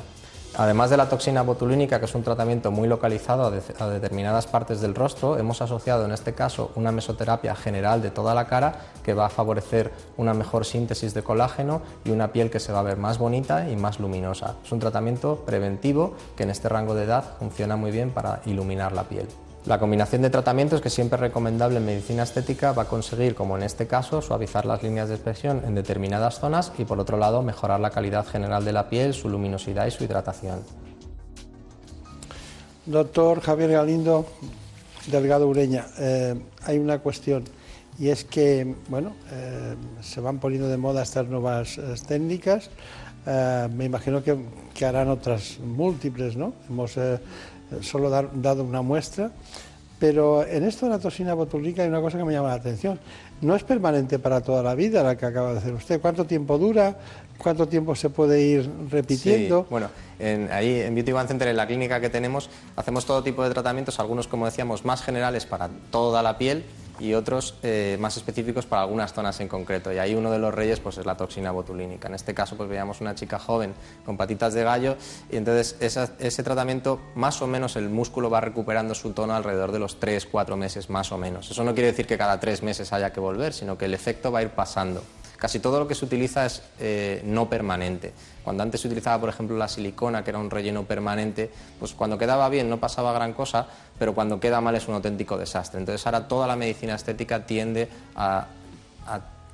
Además 0.57 0.89
de 0.89 0.97
la 0.97 1.07
toxina 1.07 1.43
botulínica, 1.43 1.99
que 1.99 2.05
es 2.05 2.13
un 2.13 2.23
tratamiento 2.23 2.71
muy 2.71 2.87
localizado 2.87 3.45
a, 3.45 3.51
de- 3.51 3.61
a 3.79 3.87
determinadas 3.87 4.47
partes 4.47 4.81
del 4.81 4.93
rostro, 4.93 5.37
hemos 5.37 5.61
asociado 5.61 6.03
en 6.05 6.11
este 6.11 6.33
caso 6.33 6.71
una 6.75 6.91
mesoterapia 6.91 7.55
general 7.55 8.01
de 8.01 8.11
toda 8.11 8.35
la 8.35 8.47
cara 8.47 8.75
que 9.01 9.13
va 9.13 9.27
a 9.27 9.29
favorecer 9.29 9.91
una 10.17 10.33
mejor 10.33 10.65
síntesis 10.65 11.13
de 11.13 11.23
colágeno 11.23 11.81
y 12.03 12.11
una 12.11 12.33
piel 12.33 12.49
que 12.49 12.59
se 12.59 12.73
va 12.73 12.79
a 12.79 12.83
ver 12.83 12.97
más 12.97 13.17
bonita 13.17 13.69
y 13.69 13.77
más 13.77 13.99
luminosa. 13.99 14.55
Es 14.63 14.71
un 14.71 14.79
tratamiento 14.79 15.37
preventivo 15.45 16.15
que 16.35 16.43
en 16.43 16.49
este 16.49 16.67
rango 16.67 16.95
de 16.95 17.05
edad 17.05 17.23
funciona 17.39 17.77
muy 17.77 17.91
bien 17.91 18.11
para 18.11 18.41
iluminar 18.45 18.91
la 18.91 19.03
piel. 19.03 19.27
La 19.65 19.77
combinación 19.77 20.23
de 20.23 20.31
tratamientos 20.31 20.81
que 20.81 20.89
siempre 20.89 21.17
es 21.17 21.21
recomendable 21.21 21.77
en 21.77 21.85
medicina 21.85 22.23
estética 22.23 22.71
va 22.71 22.83
a 22.83 22.87
conseguir, 22.87 23.35
como 23.35 23.57
en 23.57 23.63
este 23.63 23.85
caso, 23.85 24.19
suavizar 24.19 24.65
las 24.65 24.81
líneas 24.81 25.07
de 25.07 25.15
expresión 25.15 25.61
en 25.63 25.75
determinadas 25.75 26.39
zonas 26.39 26.71
y 26.79 26.85
por 26.85 26.99
otro 26.99 27.17
lado 27.17 27.43
mejorar 27.43 27.79
la 27.79 27.91
calidad 27.91 28.25
general 28.25 28.65
de 28.65 28.73
la 28.73 28.89
piel, 28.89 29.13
su 29.13 29.29
luminosidad 29.29 29.85
y 29.85 29.91
su 29.91 30.03
hidratación. 30.03 30.61
Doctor 32.87 33.41
Javier 33.41 33.73
Galindo, 33.73 34.25
Delgado 35.11 35.47
Ureña, 35.47 35.85
eh, 35.99 36.41
hay 36.63 36.79
una 36.79 36.97
cuestión 36.97 37.43
y 37.99 38.09
es 38.09 38.23
que, 38.23 38.75
bueno, 38.89 39.13
eh, 39.31 39.75
se 40.01 40.21
van 40.21 40.39
poniendo 40.39 40.67
de 40.69 40.77
moda 40.77 41.03
estas 41.03 41.27
nuevas 41.27 41.77
eh, 41.77 41.93
técnicas. 42.07 42.71
me 43.25 43.85
imagino 43.85 44.23
que, 44.23 44.35
harán 44.83 45.09
otras 45.09 45.59
múltiples, 45.59 46.35
¿no? 46.35 46.53
Solo 47.81 48.09
dado 48.09 48.63
una 48.63 48.81
muestra. 48.81 49.31
Pero 49.99 50.43
en 50.47 50.63
esto 50.63 50.87
de 50.87 50.93
la 50.93 50.99
toxina 50.99 51.35
botulínica 51.35 51.83
hay 51.83 51.89
una 51.89 52.01
cosa 52.01 52.17
que 52.17 52.23
me 52.23 52.33
llama 52.33 52.47
la 52.47 52.55
atención. 52.55 52.99
No 53.41 53.55
es 53.55 53.63
permanente 53.63 54.17
para 54.17 54.41
toda 54.41 54.63
la 54.63 54.73
vida 54.73 55.03
la 55.03 55.15
que 55.15 55.27
acaba 55.27 55.51
de 55.51 55.59
hacer 55.59 55.73
usted. 55.73 56.01
¿Cuánto 56.01 56.25
tiempo 56.25 56.57
dura? 56.57 56.97
¿Cuánto 57.37 57.67
tiempo 57.67 57.95
se 57.95 58.09
puede 58.09 58.41
ir 58.41 58.69
repitiendo? 58.89 59.67
bueno, 59.69 59.89
ahí 60.51 60.81
en 60.81 60.95
Beauty 60.95 61.11
One 61.11 61.27
Center, 61.27 61.47
en 61.47 61.57
la 61.57 61.67
clínica 61.67 61.99
que 61.99 62.09
tenemos, 62.09 62.49
hacemos 62.75 63.05
todo 63.05 63.21
tipo 63.21 63.43
de 63.43 63.51
tratamientos, 63.51 63.99
algunos, 63.99 64.27
como 64.27 64.45
decíamos, 64.45 64.85
más 64.85 65.03
generales 65.03 65.45
para 65.45 65.69
toda 65.91 66.23
la 66.23 66.37
piel 66.39 66.63
y 66.99 67.13
otros 67.13 67.55
eh, 67.63 67.97
más 67.99 68.17
específicos 68.17 68.65
para 68.65 68.83
algunas 68.83 69.13
zonas 69.13 69.39
en 69.39 69.47
concreto. 69.47 69.91
Y 69.91 69.97
ahí 69.97 70.15
uno 70.15 70.31
de 70.31 70.39
los 70.39 70.53
reyes 70.53 70.79
pues, 70.79 70.97
es 70.97 71.05
la 71.05 71.15
toxina 71.15 71.51
botulínica. 71.51 72.07
En 72.07 72.15
este 72.15 72.33
caso 72.33 72.55
pues, 72.57 72.69
veíamos 72.69 73.01
una 73.01 73.15
chica 73.15 73.39
joven 73.39 73.73
con 74.05 74.17
patitas 74.17 74.53
de 74.53 74.63
gallo 74.63 74.95
y 75.31 75.37
entonces 75.37 75.77
ese 75.79 76.43
tratamiento 76.43 76.99
más 77.15 77.41
o 77.41 77.47
menos 77.47 77.75
el 77.75 77.89
músculo 77.89 78.29
va 78.29 78.41
recuperando 78.41 78.95
su 78.95 79.11
tono 79.13 79.33
alrededor 79.33 79.71
de 79.71 79.79
los 79.79 79.99
3-4 79.99 80.55
meses 80.55 80.89
más 80.89 81.11
o 81.11 81.17
menos. 81.17 81.49
Eso 81.49 81.63
no 81.63 81.73
quiere 81.73 81.91
decir 81.91 82.07
que 82.07 82.17
cada 82.17 82.39
3 82.39 82.63
meses 82.63 82.93
haya 82.93 83.11
que 83.11 83.19
volver, 83.19 83.53
sino 83.53 83.77
que 83.77 83.85
el 83.85 83.93
efecto 83.93 84.31
va 84.31 84.39
a 84.39 84.43
ir 84.43 84.49
pasando. 84.49 85.03
Casi 85.41 85.57
todo 85.59 85.79
lo 85.79 85.87
que 85.87 85.95
se 85.95 86.05
utiliza 86.05 86.45
es 86.45 86.61
eh, 86.79 87.23
no 87.25 87.49
permanente. 87.49 88.13
Cuando 88.43 88.61
antes 88.61 88.79
se 88.79 88.87
utilizaba, 88.87 89.19
por 89.19 89.29
ejemplo, 89.29 89.57
la 89.57 89.67
silicona, 89.67 90.23
que 90.23 90.29
era 90.29 90.37
un 90.37 90.51
relleno 90.51 90.83
permanente, 90.83 91.49
pues 91.79 91.95
cuando 91.95 92.15
quedaba 92.15 92.47
bien 92.47 92.69
no 92.69 92.79
pasaba 92.79 93.11
gran 93.11 93.33
cosa, 93.33 93.65
pero 93.97 94.13
cuando 94.13 94.39
queda 94.39 94.61
mal 94.61 94.75
es 94.75 94.87
un 94.87 94.93
auténtico 94.93 95.39
desastre. 95.39 95.79
Entonces 95.79 96.05
ahora 96.05 96.27
toda 96.27 96.45
la 96.45 96.55
medicina 96.55 96.93
estética 96.93 97.43
tiende 97.43 97.89
a, 98.15 98.49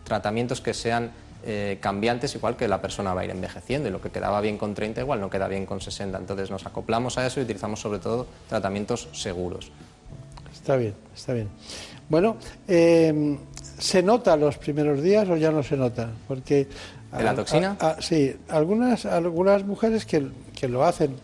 tratamientos 0.03 0.59
que 0.59 0.73
sean 0.73 1.09
eh, 1.45 1.77
cambiantes, 1.79 2.35
igual 2.35 2.57
que 2.57 2.67
la 2.67 2.81
persona 2.81 3.13
va 3.13 3.21
a 3.21 3.23
ir 3.25 3.31
envejeciendo 3.31 3.87
y 3.87 3.91
lo 3.93 4.01
que 4.01 4.09
quedaba 4.09 4.41
bien 4.41 4.57
con 4.57 4.75
30 4.75 4.99
igual 4.99 5.21
no 5.21 5.29
queda 5.29 5.47
bien 5.47 5.65
con 5.65 5.79
60. 5.79 6.17
Entonces 6.17 6.51
nos 6.51 6.65
acoplamos 6.65 7.17
a 7.17 7.25
eso 7.25 7.39
y 7.39 7.43
utilizamos 7.43 7.79
sobre 7.79 7.99
todo 7.99 8.27
tratamientos 8.49 9.07
seguros. 9.13 9.71
Está 10.51 10.75
bien, 10.75 10.95
está 11.15 11.31
bien. 11.31 11.47
Bueno, 12.09 12.35
eh, 12.67 13.37
¿Se 13.77 14.01
nota 14.01 14.35
los 14.35 14.57
primeros 14.57 15.01
días 15.01 15.29
o 15.29 15.37
ya 15.37 15.51
no 15.51 15.61
se 15.63 15.77
nota? 15.77 16.09
Porque 16.27 16.67
¿De 17.15 17.23
la 17.23 17.35
toxina? 17.35 17.77
sí, 17.99 18.35
algunas, 18.49 19.05
algunas 19.05 19.63
mujeres 19.65 20.05
que, 20.05 20.27
que, 20.55 20.67
lo 20.67 20.83
hacen 20.83 21.15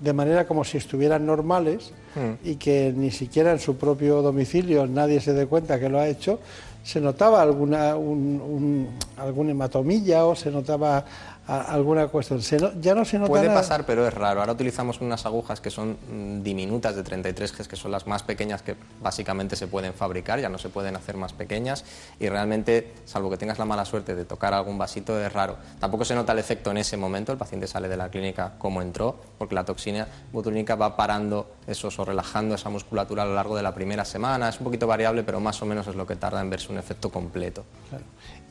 de 0.00 0.12
manera 0.12 0.46
como 0.46 0.64
si 0.64 0.78
estuvieran 0.78 1.26
normales 1.26 1.92
hmm. 2.14 2.48
y 2.48 2.56
que 2.56 2.92
ni 2.94 3.10
siquiera 3.10 3.52
en 3.52 3.58
su 3.58 3.76
propio 3.76 4.22
domicilio 4.22 4.86
nadie 4.86 5.20
se 5.20 5.32
dé 5.32 5.46
cuenta 5.46 5.80
que 5.80 5.88
lo 5.88 5.98
ha 5.98 6.08
hecho, 6.08 6.40
se 6.84 7.00
notaba 7.00 7.42
alguna 7.42 7.96
un, 7.96 8.88
algún 9.16 9.50
hematomilla 9.50 10.24
o 10.24 10.36
se 10.36 10.50
notaba 10.50 11.04
alguna 11.46 12.08
cuestión. 12.08 12.40
ya 12.80 12.94
no 12.94 13.04
se 13.04 13.18
nota 13.18 13.28
Puede 13.28 13.48
pasar, 13.48 13.86
pero 13.86 14.06
es 14.06 14.12
raro. 14.12 14.40
Ahora 14.40 14.52
utilizamos 14.52 15.00
unas 15.00 15.26
agujas 15.26 15.60
que 15.60 15.70
son 15.70 15.96
mm, 16.10 16.42
diminutas 16.42 16.96
de 16.96 17.02
33 17.02 17.56
Gs, 17.56 17.68
que 17.68 17.76
son 17.76 17.92
las 17.92 18.06
más 18.06 18.22
pequeñas 18.22 18.62
que 18.62 18.74
básicamente 19.00 19.56
se 19.56 19.66
pueden 19.66 19.94
fabricar, 19.94 20.40
ya 20.40 20.48
no 20.48 20.58
se 20.58 20.68
pueden 20.68 20.96
hacer 20.96 21.16
más 21.16 21.32
pequeñas 21.32 21.84
y 22.18 22.28
realmente, 22.28 22.92
salvo 23.04 23.30
que 23.30 23.36
tengas 23.36 23.58
la 23.58 23.64
mala 23.64 23.84
suerte 23.84 24.14
de 24.14 24.24
tocar 24.24 24.54
algún 24.54 24.78
vasito, 24.78 25.20
es 25.20 25.32
raro. 25.32 25.56
Tampoco 25.78 26.04
se 26.04 26.14
nota 26.14 26.32
el 26.32 26.38
efecto 26.38 26.70
en 26.70 26.78
ese 26.78 26.96
momento, 26.96 27.32
el 27.32 27.38
paciente 27.38 27.66
sale 27.66 27.88
de 27.88 27.96
la 27.96 28.08
clínica 28.08 28.54
como 28.58 28.82
entró, 28.82 29.16
porque 29.38 29.54
la 29.54 29.64
toxina 29.64 30.06
botulínica 30.32 30.74
va 30.74 30.96
parando 30.96 31.56
esos 31.66 31.98
o 31.98 32.04
relajando 32.04 32.54
esa 32.54 32.70
musculatura 32.70 33.22
a 33.22 33.26
lo 33.26 33.34
largo 33.34 33.56
de 33.56 33.62
la 33.62 33.74
primera 33.74 34.04
semana. 34.04 34.48
Es 34.48 34.58
un 34.58 34.64
poquito 34.64 34.86
variable, 34.86 35.22
pero 35.22 35.40
más 35.40 35.60
o 35.62 35.66
menos 35.66 35.86
es 35.86 35.94
lo 35.94 36.06
que 36.06 36.16
tarda 36.16 36.40
en 36.40 36.50
verse 36.50 36.72
un 36.72 36.78
efecto 36.78 37.10
completo. 37.10 37.64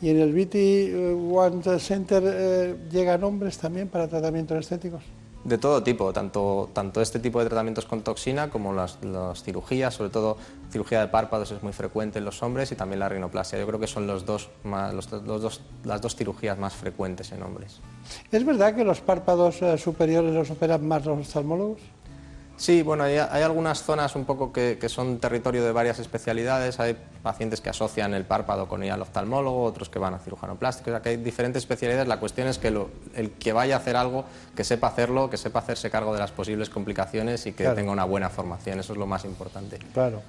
¿Y 0.02 0.10
en 0.10 0.20
el 0.20 0.34
Beauty 0.34 0.94
One 1.32 1.80
Center 1.80 2.24
eh, 2.26 2.76
llegan 2.92 3.24
hombres 3.24 3.58
también 3.58 3.88
para 3.88 4.08
tratamientos 4.08 4.58
estéticos? 4.58 5.04
De 5.46 5.60
todo 5.60 5.84
tipo, 5.84 6.12
tanto, 6.12 6.72
tanto 6.74 7.02
este 7.02 7.20
tipo 7.20 7.40
de 7.40 7.46
tratamientos 7.46 7.86
con 7.86 8.02
toxina 8.02 8.50
como 8.50 8.74
las, 8.74 8.98
cirugías, 9.44 9.94
sobre 9.94 10.10
todo 10.10 10.38
cirugía 10.72 11.02
de 11.02 11.08
párpados 11.08 11.52
es 11.52 11.62
muy 11.62 11.72
frecuente 11.72 12.18
en 12.18 12.26
los 12.26 12.42
hombres 12.42 12.72
y 12.72 12.76
también 12.76 13.00
la 13.00 13.10
rinoplastia. 13.10 13.60
Yo 13.60 13.68
creo 13.68 13.80
que 13.80 13.86
son 13.86 14.08
los 14.08 14.26
dos, 14.26 14.50
los, 14.64 15.08
dos, 15.24 15.62
las 15.84 16.02
dos 16.02 16.16
cirugías 16.16 16.58
más 16.58 16.74
frecuentes 16.74 17.32
en 17.32 17.44
hombres. 17.44 17.80
¿Es 18.32 18.44
verdad 18.44 18.74
que 18.74 18.84
los 18.84 19.02
párpados 19.02 19.62
eh, 19.62 19.78
superiores 19.78 20.34
los 20.34 20.50
operan 20.50 20.88
más 20.88 21.06
los 21.06 21.20
oftalmólogos? 21.20 21.80
Sí, 22.58 22.84
bueno, 22.84 23.04
hay, 23.04 23.18
algunas 23.18 23.84
zonas 23.84 24.16
un 24.16 24.24
poco 24.24 24.54
que, 24.54 24.78
son 24.88 25.20
territorio 25.20 25.64
de 25.64 25.72
varias 25.72 26.00
especialidades. 26.00 26.80
Hay 26.80 26.96
pacientes 27.22 27.60
que 27.60 27.70
asocian 27.70 28.14
el 28.14 28.24
párpado 28.24 28.68
con 28.68 28.84
ir 28.84 28.92
al 28.92 29.02
oftalmólogo, 29.02 29.64
otros 29.64 29.90
que 29.90 30.00
van 30.00 30.14
a 30.14 30.20
cirujano 30.20 30.56
plástico. 30.56 30.90
O 30.90 30.94
sea, 30.94 31.02
que 31.02 31.10
hay 31.10 31.18
diferentes 31.18 31.64
especialidades. 31.64 32.08
La 32.08 32.20
cuestión 32.20 32.48
es 32.48 32.58
que 32.58 32.68
el 32.68 33.32
que 33.32 33.52
vaya 33.52 33.76
a 33.76 33.80
hacer 33.80 33.98
algo, 33.98 34.26
que 34.56 34.64
sepa 34.64 34.88
hacerlo, 34.88 35.30
que 35.30 35.38
sepa 35.38 35.60
hacerse 35.60 35.90
cargo 35.90 36.14
de 36.14 36.20
las 36.20 36.32
posibles 36.32 36.70
complicaciones 36.70 37.46
y 37.46 37.52
que 37.52 37.68
tenga 37.70 37.92
una 37.92 38.06
buena 38.06 38.30
formación. 38.30 38.80
Eso 38.80 38.94
es 38.94 39.00
lo 39.00 39.06
más 39.06 39.26
importante. 39.26 39.78
Claro. 39.94 40.22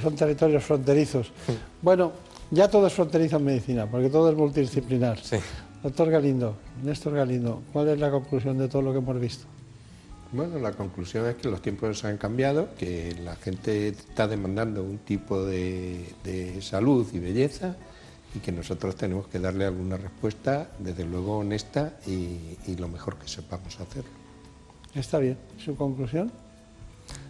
Son 0.00 0.14
territorios 0.14 0.62
fronterizos. 0.62 1.32
bueno, 1.82 2.12
ya 2.50 2.68
todo 2.68 2.86
es 2.86 2.92
fronterizo 2.92 3.38
en 3.38 3.44
medicina, 3.44 3.86
porque 3.90 4.08
todo 4.08 4.30
es 4.30 4.36
multidisciplinar. 4.36 5.18
Sí. 5.18 5.38
Doctor 5.82 6.10
Galindo, 6.10 6.56
Néstor 6.82 7.14
Galindo, 7.14 7.62
¿cuál 7.72 7.88
es 7.88 7.98
la 7.98 8.10
conclusión 8.10 8.56
de 8.58 8.68
todo 8.68 8.82
lo 8.82 8.92
que 8.92 8.98
hemos 8.98 9.20
visto? 9.20 9.46
Bueno, 10.32 10.58
la 10.58 10.72
conclusión 10.72 11.26
es 11.26 11.36
que 11.36 11.48
los 11.48 11.62
tiempos 11.62 12.04
han 12.04 12.18
cambiado, 12.18 12.74
que 12.76 13.14
la 13.22 13.36
gente 13.36 13.88
está 13.88 14.26
demandando 14.26 14.82
un 14.82 14.98
tipo 14.98 15.44
de, 15.44 16.58
salud 16.60 17.06
y 17.12 17.18
belleza 17.18 17.76
y 18.34 18.40
que 18.40 18.52
nosotros 18.52 18.96
tenemos 18.96 19.28
que 19.28 19.38
darle 19.38 19.64
alguna 19.64 19.96
respuesta, 19.96 20.70
desde 20.78 21.04
luego 21.04 21.38
honesta 21.38 21.98
y, 22.06 22.56
y 22.66 22.76
lo 22.76 22.88
mejor 22.88 23.18
que 23.18 23.28
sepamos 23.28 23.78
hacerlo. 23.80 24.10
Está 24.94 25.18
bien. 25.18 25.38
¿Su 25.58 25.76
conclusión? 25.76 26.30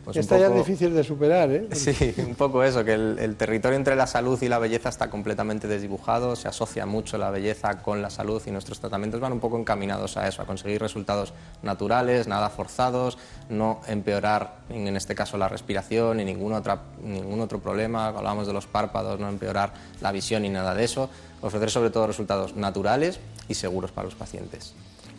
Pues 0.06 0.18
Está 0.18 0.38
ya 0.38 0.50
difícil 0.50 0.94
de 0.94 1.02
superar, 1.02 1.50
¿eh? 1.50 1.66
Sí, 1.74 2.14
un 2.18 2.36
poco 2.36 2.62
eso, 2.62 2.84
que 2.84 2.94
el, 2.94 3.34
territorio 3.34 3.76
entre 3.76 3.96
la 3.96 4.06
salud 4.06 4.40
y 4.40 4.48
la 4.48 4.60
belleza 4.60 4.88
está 4.88 5.10
completamente 5.10 5.66
desdibujado, 5.66 6.36
se 6.36 6.46
asocia 6.46 6.86
mucho 6.86 7.18
la 7.18 7.32
belleza 7.32 7.82
con 7.82 8.02
la 8.02 8.08
salud 8.08 8.40
y 8.46 8.52
nuestros 8.52 8.78
tratamientos 8.78 9.20
van 9.20 9.32
un 9.32 9.40
poco 9.40 9.58
encaminados 9.58 10.16
a 10.16 10.28
eso, 10.28 10.42
a 10.42 10.46
conseguir 10.46 10.80
resultados 10.80 11.32
naturales, 11.64 12.28
nada 12.28 12.50
forzados, 12.50 13.18
no 13.48 13.80
empeorar, 13.88 14.58
en 14.70 14.96
este 14.96 15.16
caso, 15.16 15.38
la 15.38 15.48
respiración 15.48 16.18
ni 16.18 16.24
ningún, 16.24 16.52
otra, 16.52 16.82
ningún 17.02 17.40
otro 17.40 17.58
problema, 17.58 18.06
hablábamos 18.06 18.46
de 18.46 18.52
los 18.52 18.68
párpados, 18.68 19.18
no 19.18 19.28
empeorar 19.28 19.74
la 20.00 20.12
visión 20.12 20.42
ni 20.42 20.50
nada 20.50 20.72
de 20.76 20.84
eso, 20.84 21.10
ofrecer 21.42 21.68
sobre 21.68 21.90
todo 21.90 22.06
resultados 22.06 22.54
naturales 22.54 23.18
y 23.48 23.54
seguros 23.54 23.90
para 23.90 24.04
los 24.04 24.14
pacientes. 24.14 24.72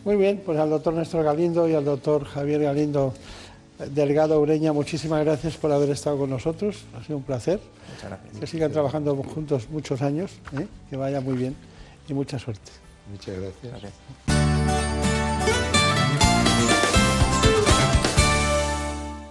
Muy 0.05 0.15
bien, 0.15 0.41
pues 0.45 0.57
al 0.57 0.69
doctor 0.69 0.93
Néstor 0.93 1.25
Galindo 1.25 1.67
y 1.67 1.73
al 1.73 1.83
doctor 1.83 2.23
Javier 2.23 2.61
Galindo 2.61 3.13
Delgado 3.79 4.41
Ureña, 4.41 4.73
muchísimas 4.73 5.23
gracias 5.23 5.55
por 5.57 5.71
haber 5.71 5.91
estado 5.91 6.17
con 6.17 6.29
nosotros. 6.29 6.83
Ha 6.97 7.03
sido 7.03 7.17
un 7.17 7.23
placer. 7.23 7.59
Muchas 7.93 8.09
gracias. 8.09 8.39
Que 8.39 8.47
sigan 8.47 8.71
trabajando 8.71 9.15
juntos 9.15 9.69
muchos 9.69 10.01
años. 10.01 10.31
¿eh? 10.57 10.67
Que 10.89 10.97
vaya 10.97 11.21
muy 11.21 11.35
bien 11.35 11.55
y 12.07 12.13
mucha 12.13 12.39
suerte. 12.39 12.71
Muchas 13.11 13.35
gracias. 13.39 13.93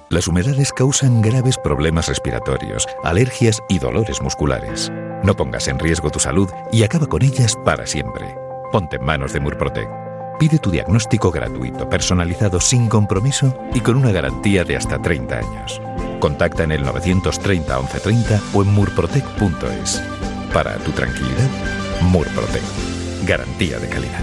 Las 0.09 0.29
humedades 0.29 0.73
causan 0.73 1.21
graves 1.21 1.59
problemas 1.59 2.09
respiratorios, 2.09 2.87
alergias 3.03 3.61
y 3.69 3.81
dolores 3.81 4.23
musculares. 4.23 4.91
No 5.25 5.35
pongas 5.35 5.67
en 5.67 5.81
riesgo 5.81 6.11
tu 6.11 6.21
salud 6.21 6.49
y 6.73 6.85
acaba 6.85 7.07
con 7.07 7.23
ellas 7.23 7.55
para 7.65 7.87
siempre. 7.87 8.35
Ponte 8.71 8.97
en 8.97 9.05
manos 9.05 9.33
de 9.33 9.41
Murprotec. 9.41 10.06
Pide 10.39 10.59
tu 10.59 10.71
diagnóstico 10.71 11.31
gratuito, 11.31 11.89
personalizado 11.89 12.61
sin 12.61 12.89
compromiso 12.89 13.59
y 13.73 13.81
con 13.81 13.97
una 13.97 14.13
garantía 14.13 14.65
de 14.65 14.77
hasta 14.77 15.01
30 15.01 15.39
años. 15.39 15.81
Contacta 16.21 16.65
en 16.65 16.73
el 16.73 16.83
930 16.83 17.79
1130 17.79 18.41
o 18.53 18.63
en 18.63 18.69
murprotec.es. 18.75 20.03
Para 20.53 20.77
tu 20.77 20.91
tranquilidad, 20.93 21.49
Murprotec. 22.03 22.63
Garantía 23.27 23.79
de 23.79 23.89
calidad. 23.89 24.21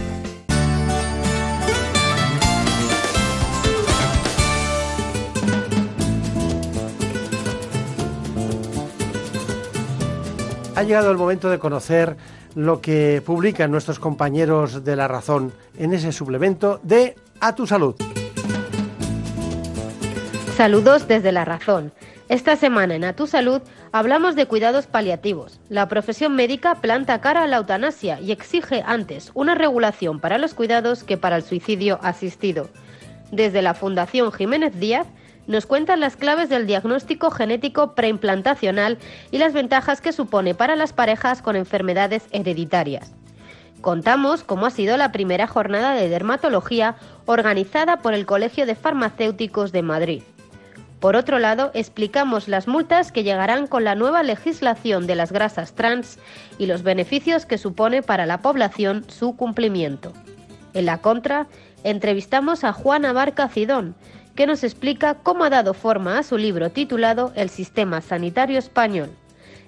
Ha 10.75 10.83
llegado 10.83 11.11
el 11.11 11.17
momento 11.17 11.49
de 11.49 11.59
conocer 11.59 12.17
lo 12.55 12.81
que 12.81 13.21
publican 13.25 13.71
nuestros 13.71 13.99
compañeros 13.99 14.83
de 14.83 14.95
La 14.95 15.07
Razón 15.07 15.53
en 15.77 15.93
ese 15.93 16.11
suplemento 16.11 16.79
de 16.83 17.15
A 17.39 17.55
tu 17.55 17.67
salud. 17.67 17.95
Saludos 20.55 21.07
desde 21.07 21.31
La 21.31 21.45
Razón. 21.45 21.91
Esta 22.29 22.55
semana 22.55 22.95
en 22.95 23.03
A 23.03 23.13
Tu 23.13 23.27
Salud 23.27 23.61
hablamos 23.91 24.35
de 24.35 24.45
cuidados 24.45 24.87
paliativos. 24.87 25.59
La 25.67 25.87
profesión 25.87 26.35
médica 26.35 26.75
planta 26.75 27.19
cara 27.21 27.43
a 27.43 27.47
la 27.47 27.57
eutanasia 27.57 28.19
y 28.21 28.31
exige 28.31 28.83
antes 28.85 29.31
una 29.33 29.55
regulación 29.55 30.19
para 30.19 30.37
los 30.37 30.53
cuidados 30.53 31.03
que 31.03 31.17
para 31.17 31.35
el 31.35 31.43
suicidio 31.43 31.99
asistido. 32.01 32.69
Desde 33.31 33.61
la 33.61 33.73
Fundación 33.73 34.31
Jiménez 34.31 34.79
Díaz 34.79 35.07
nos 35.47 35.65
cuentan 35.65 35.99
las 35.99 36.15
claves 36.15 36.49
del 36.49 36.67
diagnóstico 36.67 37.31
genético 37.31 37.93
preimplantacional 37.95 38.97
y 39.31 39.37
las 39.37 39.53
ventajas 39.53 40.01
que 40.01 40.13
supone 40.13 40.55
para 40.55 40.75
las 40.75 40.93
parejas 40.93 41.41
con 41.41 41.55
enfermedades 41.55 42.23
hereditarias. 42.31 43.13
Contamos 43.81 44.43
cómo 44.43 44.65
ha 44.65 44.71
sido 44.71 44.95
la 44.95 45.11
primera 45.11 45.45
jornada 45.45 45.93
de 45.93 46.07
dermatología 46.07 46.95
organizada 47.25 47.97
por 47.97 48.13
el 48.13 48.25
Colegio 48.25 48.65
de 48.65 48.75
Farmacéuticos 48.75 49.73
de 49.73 49.81
Madrid. 49.81 50.23
Por 51.01 51.17
otro 51.17 51.37
lado, 51.37 51.69
explicamos 51.73 52.47
las 52.47 52.65
multas 52.65 53.11
que 53.11 53.23
llegarán 53.23 53.67
con 53.67 53.83
la 53.83 53.93
nueva 53.93 54.23
legislación 54.23 55.05
de 55.05 55.15
las 55.15 55.33
grasas 55.33 55.73
trans 55.73 56.17
y 56.57 56.65
los 56.65 56.81
beneficios 56.81 57.45
que 57.45 57.57
supone 57.57 58.01
para 58.01 58.25
la 58.25 58.41
población 58.41 59.03
su 59.09 59.35
cumplimiento. 59.35 60.13
En 60.73 60.85
la 60.85 60.99
contra, 60.99 61.47
entrevistamos 61.83 62.63
a 62.63 62.71
Juana 62.71 63.11
Barca 63.11 63.49
Cidón, 63.49 63.95
que 64.35 64.47
nos 64.47 64.63
explica 64.63 65.15
cómo 65.15 65.43
ha 65.43 65.49
dado 65.49 65.73
forma 65.73 66.17
a 66.17 66.23
su 66.23 66.37
libro 66.37 66.69
titulado 66.69 67.33
El 67.35 67.49
Sistema 67.49 67.99
Sanitario 68.01 68.59
Español. 68.59 69.09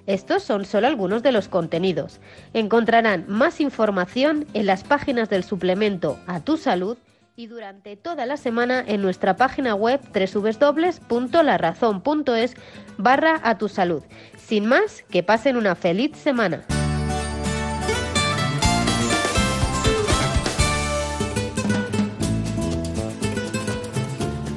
Estos 0.06 0.42
son 0.42 0.64
solo 0.64 0.86
algunos 0.86 1.22
de 1.22 1.32
los 1.32 1.48
contenidos. 1.48 2.20
Encontrarán 2.54 3.26
más 3.28 3.60
información 3.60 4.46
en 4.54 4.64
las 4.66 4.84
páginas 4.84 5.28
del 5.28 5.44
suplemento 5.44 6.18
A 6.26 6.40
Tu 6.40 6.56
Salud 6.56 6.96
y 7.34 7.48
durante 7.48 7.96
toda 7.96 8.24
la 8.24 8.38
semana 8.38 8.82
en 8.86 9.02
nuestra 9.02 9.36
página 9.36 9.74
web 9.74 10.00
www.larazón.es 10.14 12.54
barra 12.96 13.40
a 13.42 13.58
tu 13.58 13.68
salud. 13.68 14.02
Sin 14.38 14.64
más, 14.66 15.02
que 15.10 15.22
pasen 15.22 15.58
una 15.58 15.74
feliz 15.74 16.16
semana. 16.16 16.64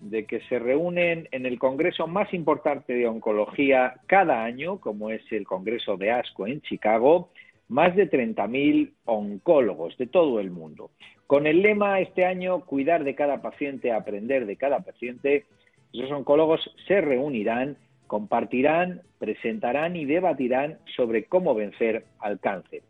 de 0.00 0.24
que 0.26 0.40
se 0.42 0.58
reúnen 0.58 1.28
en 1.32 1.46
el 1.46 1.58
congreso 1.58 2.06
más 2.06 2.32
importante 2.32 2.92
de 2.92 3.06
oncología 3.06 3.94
cada 4.06 4.44
año, 4.44 4.78
como 4.78 5.10
es 5.10 5.22
el 5.32 5.46
Congreso 5.46 5.96
de 5.96 6.10
ASCO 6.12 6.46
en 6.46 6.60
Chicago, 6.62 7.30
más 7.68 7.94
de 7.96 8.10
30.000 8.10 8.92
oncólogos 9.04 9.96
de 9.98 10.06
todo 10.06 10.40
el 10.40 10.50
mundo. 10.50 10.90
Con 11.26 11.46
el 11.46 11.60
lema 11.60 12.00
este 12.00 12.24
año, 12.24 12.64
cuidar 12.64 13.04
de 13.04 13.14
cada 13.14 13.42
paciente, 13.42 13.92
aprender 13.92 14.46
de 14.46 14.56
cada 14.56 14.80
paciente, 14.80 15.44
los 15.92 16.10
oncólogos 16.10 16.60
se 16.86 17.00
reunirán, 17.00 17.76
compartirán, 18.06 19.02
presentarán 19.18 19.96
y 19.96 20.06
debatirán 20.06 20.78
sobre 20.96 21.24
cómo 21.24 21.54
vencer 21.54 22.04
al 22.20 22.40
cáncer. 22.40 22.82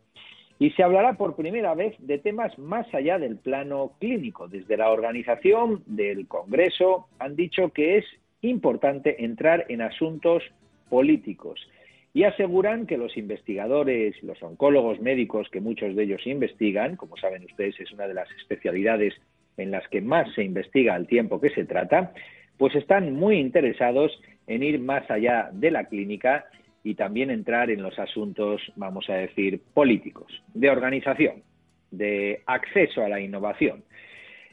Y 0.59 0.71
se 0.71 0.83
hablará 0.83 1.13
por 1.13 1.37
primera 1.37 1.73
vez 1.73 1.95
de 1.99 2.17
temas 2.17 2.57
más 2.59 2.93
allá 2.93 3.17
del 3.17 3.37
plano 3.37 3.93
clínico. 3.99 4.49
Desde 4.49 4.75
la 4.75 4.91
organización 4.91 5.83
del 5.85 6.27
Congreso 6.27 7.07
han 7.17 7.37
dicho 7.37 7.69
que 7.69 7.97
es 7.97 8.05
importante 8.41 9.23
entrar 9.23 9.65
en 9.69 9.81
asuntos 9.81 10.43
políticos 10.89 11.65
y 12.13 12.23
aseguran 12.23 12.87
que 12.87 12.97
los 12.97 13.15
investigadores, 13.15 14.21
los 14.21 14.41
oncólogos 14.43 14.99
médicos, 14.99 15.47
que 15.49 15.61
muchos 15.61 15.95
de 15.95 16.03
ellos 16.03 16.25
investigan, 16.27 16.97
como 16.97 17.15
saben 17.15 17.45
ustedes, 17.45 17.79
es 17.79 17.91
una 17.91 18.07
de 18.07 18.15
las 18.15 18.29
especialidades 18.31 19.13
en 19.57 19.71
las 19.71 19.87
que 19.87 20.01
más 20.01 20.33
se 20.33 20.43
investiga 20.43 20.95
al 20.95 21.07
tiempo 21.07 21.39
que 21.39 21.49
se 21.51 21.65
trata, 21.65 22.13
pues 22.57 22.75
están 22.75 23.13
muy 23.13 23.37
interesados 23.37 24.11
en 24.47 24.63
ir 24.63 24.79
más 24.79 25.09
allá 25.09 25.49
de 25.53 25.71
la 25.71 25.85
clínica 25.85 26.45
y 26.83 26.95
también 26.95 27.29
entrar 27.29 27.69
en 27.69 27.81
los 27.81 27.97
asuntos, 27.99 28.61
vamos 28.75 29.09
a 29.09 29.13
decir, 29.13 29.61
políticos, 29.73 30.31
de 30.53 30.69
organización, 30.69 31.43
de 31.91 32.41
acceso 32.45 33.03
a 33.03 33.09
la 33.09 33.19
innovación. 33.19 33.83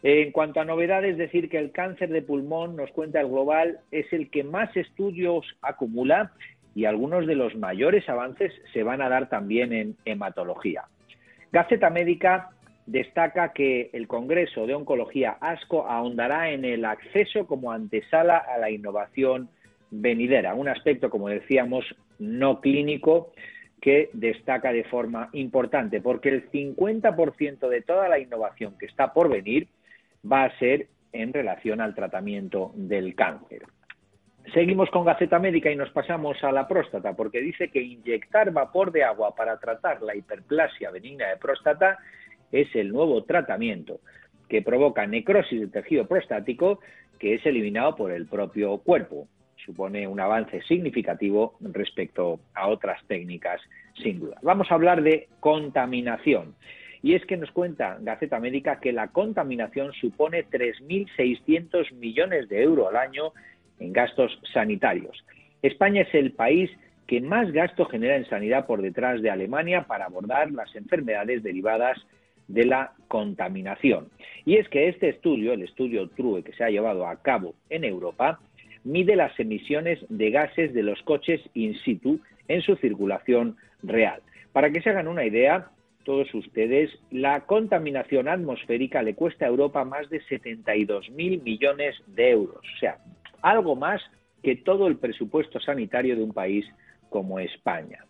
En 0.02 0.30
cuanto 0.32 0.60
a 0.60 0.64
novedades, 0.64 1.16
decir 1.16 1.48
que 1.48 1.58
el 1.58 1.72
cáncer 1.72 2.10
de 2.10 2.22
pulmón, 2.22 2.76
nos 2.76 2.90
cuenta 2.92 3.20
el 3.20 3.28
Global, 3.28 3.80
es 3.90 4.12
el 4.12 4.30
que 4.30 4.44
más 4.44 4.76
estudios 4.76 5.44
acumula 5.62 6.32
y 6.74 6.84
algunos 6.84 7.26
de 7.26 7.34
los 7.34 7.56
mayores 7.56 8.08
avances 8.08 8.52
se 8.72 8.82
van 8.82 9.00
a 9.00 9.08
dar 9.08 9.28
también 9.28 9.72
en 9.72 9.96
hematología. 10.04 10.84
Gaceta 11.50 11.90
Médica 11.90 12.50
destaca 12.86 13.52
que 13.52 13.90
el 13.92 14.06
Congreso 14.06 14.66
de 14.66 14.74
Oncología 14.74 15.38
ASCO 15.40 15.88
ahondará 15.88 16.50
en 16.50 16.64
el 16.64 16.84
acceso 16.84 17.46
como 17.46 17.72
antesala 17.72 18.36
a 18.36 18.58
la 18.58 18.70
innovación 18.70 19.48
venidera, 19.90 20.54
un 20.54 20.68
aspecto, 20.68 21.10
como 21.10 21.28
decíamos, 21.28 21.84
no 22.18 22.60
clínico 22.60 23.32
que 23.80 24.10
destaca 24.12 24.72
de 24.72 24.84
forma 24.84 25.28
importante, 25.32 26.00
porque 26.00 26.30
el 26.30 26.50
50% 26.50 27.68
de 27.68 27.82
toda 27.82 28.08
la 28.08 28.18
innovación 28.18 28.76
que 28.78 28.86
está 28.86 29.12
por 29.12 29.28
venir 29.28 29.68
va 30.30 30.44
a 30.44 30.58
ser 30.58 30.88
en 31.12 31.32
relación 31.32 31.80
al 31.80 31.94
tratamiento 31.94 32.72
del 32.74 33.14
cáncer. 33.14 33.62
Seguimos 34.54 34.90
con 34.90 35.04
Gaceta 35.04 35.38
Médica 35.38 35.70
y 35.70 35.76
nos 35.76 35.90
pasamos 35.90 36.42
a 36.44 36.52
la 36.52 36.68
próstata, 36.68 37.14
porque 37.14 37.40
dice 37.40 37.68
que 37.68 37.82
inyectar 37.82 38.52
vapor 38.52 38.92
de 38.92 39.02
agua 39.02 39.34
para 39.34 39.58
tratar 39.58 40.02
la 40.02 40.14
hiperplasia 40.14 40.90
benigna 40.90 41.28
de 41.28 41.36
próstata 41.36 41.98
es 42.52 42.68
el 42.76 42.92
nuevo 42.92 43.24
tratamiento 43.24 44.00
que 44.48 44.62
provoca 44.62 45.06
necrosis 45.06 45.60
del 45.60 45.72
tejido 45.72 46.06
prostático 46.06 46.78
que 47.18 47.34
es 47.34 47.44
eliminado 47.44 47.96
por 47.96 48.12
el 48.12 48.26
propio 48.26 48.78
cuerpo. 48.78 49.26
Supone 49.66 50.06
un 50.06 50.20
avance 50.20 50.62
significativo 50.62 51.56
respecto 51.60 52.38
a 52.54 52.68
otras 52.68 53.04
técnicas, 53.08 53.60
sin. 54.00 54.30
Vamos 54.42 54.70
a 54.70 54.74
hablar 54.74 55.02
de 55.02 55.28
contaminación. 55.40 56.54
Y 57.02 57.14
es 57.14 57.26
que 57.26 57.36
nos 57.36 57.50
cuenta 57.50 57.98
Gaceta 58.00 58.38
Médica 58.40 58.80
que 58.80 58.92
la 58.92 59.08
contaminación 59.08 59.92
supone 59.92 60.46
3.600 60.46 61.92
millones 61.94 62.48
de 62.48 62.62
euros 62.62 62.88
al 62.88 62.96
año 62.96 63.32
en 63.80 63.92
gastos 63.92 64.40
sanitarios. 64.52 65.24
España 65.62 66.02
es 66.02 66.14
el 66.14 66.32
país 66.32 66.70
que 67.06 67.20
más 67.20 67.50
gasto 67.52 67.84
genera 67.86 68.16
en 68.16 68.28
sanidad 68.28 68.66
por 68.66 68.82
detrás 68.82 69.22
de 69.22 69.30
Alemania 69.30 69.82
para 69.82 70.06
abordar 70.06 70.50
las 70.50 70.74
enfermedades 70.74 71.42
derivadas 71.42 71.98
de 72.48 72.64
la 72.64 72.92
contaminación. 73.08 74.08
Y 74.44 74.56
es 74.56 74.68
que 74.68 74.88
este 74.88 75.08
estudio, 75.08 75.52
el 75.52 75.62
estudio 75.62 76.08
TRUE 76.08 76.42
que 76.42 76.52
se 76.52 76.64
ha 76.64 76.70
llevado 76.70 77.06
a 77.06 77.16
cabo 77.22 77.54
en 77.70 77.84
Europa, 77.84 78.40
mide 78.86 79.16
las 79.16 79.38
emisiones 79.38 79.98
de 80.08 80.30
gases 80.30 80.72
de 80.72 80.82
los 80.82 81.02
coches 81.02 81.40
in 81.54 81.74
situ 81.80 82.20
en 82.48 82.62
su 82.62 82.76
circulación 82.76 83.56
real. 83.82 84.22
Para 84.52 84.70
que 84.70 84.80
se 84.80 84.90
hagan 84.90 85.08
una 85.08 85.24
idea, 85.24 85.70
todos 86.04 86.32
ustedes, 86.34 86.90
la 87.10 87.40
contaminación 87.46 88.28
atmosférica 88.28 89.02
le 89.02 89.14
cuesta 89.14 89.44
a 89.44 89.48
Europa 89.48 89.84
más 89.84 90.08
de 90.08 90.22
72.000 90.22 91.42
millones 91.42 91.96
de 92.06 92.30
euros. 92.30 92.64
O 92.76 92.78
sea, 92.78 92.98
algo 93.42 93.74
más 93.74 94.00
que 94.42 94.54
todo 94.54 94.86
el 94.86 94.98
presupuesto 94.98 95.58
sanitario 95.58 96.14
de 96.14 96.22
un 96.22 96.32
país 96.32 96.64
como 97.10 97.40
España. 97.40 98.04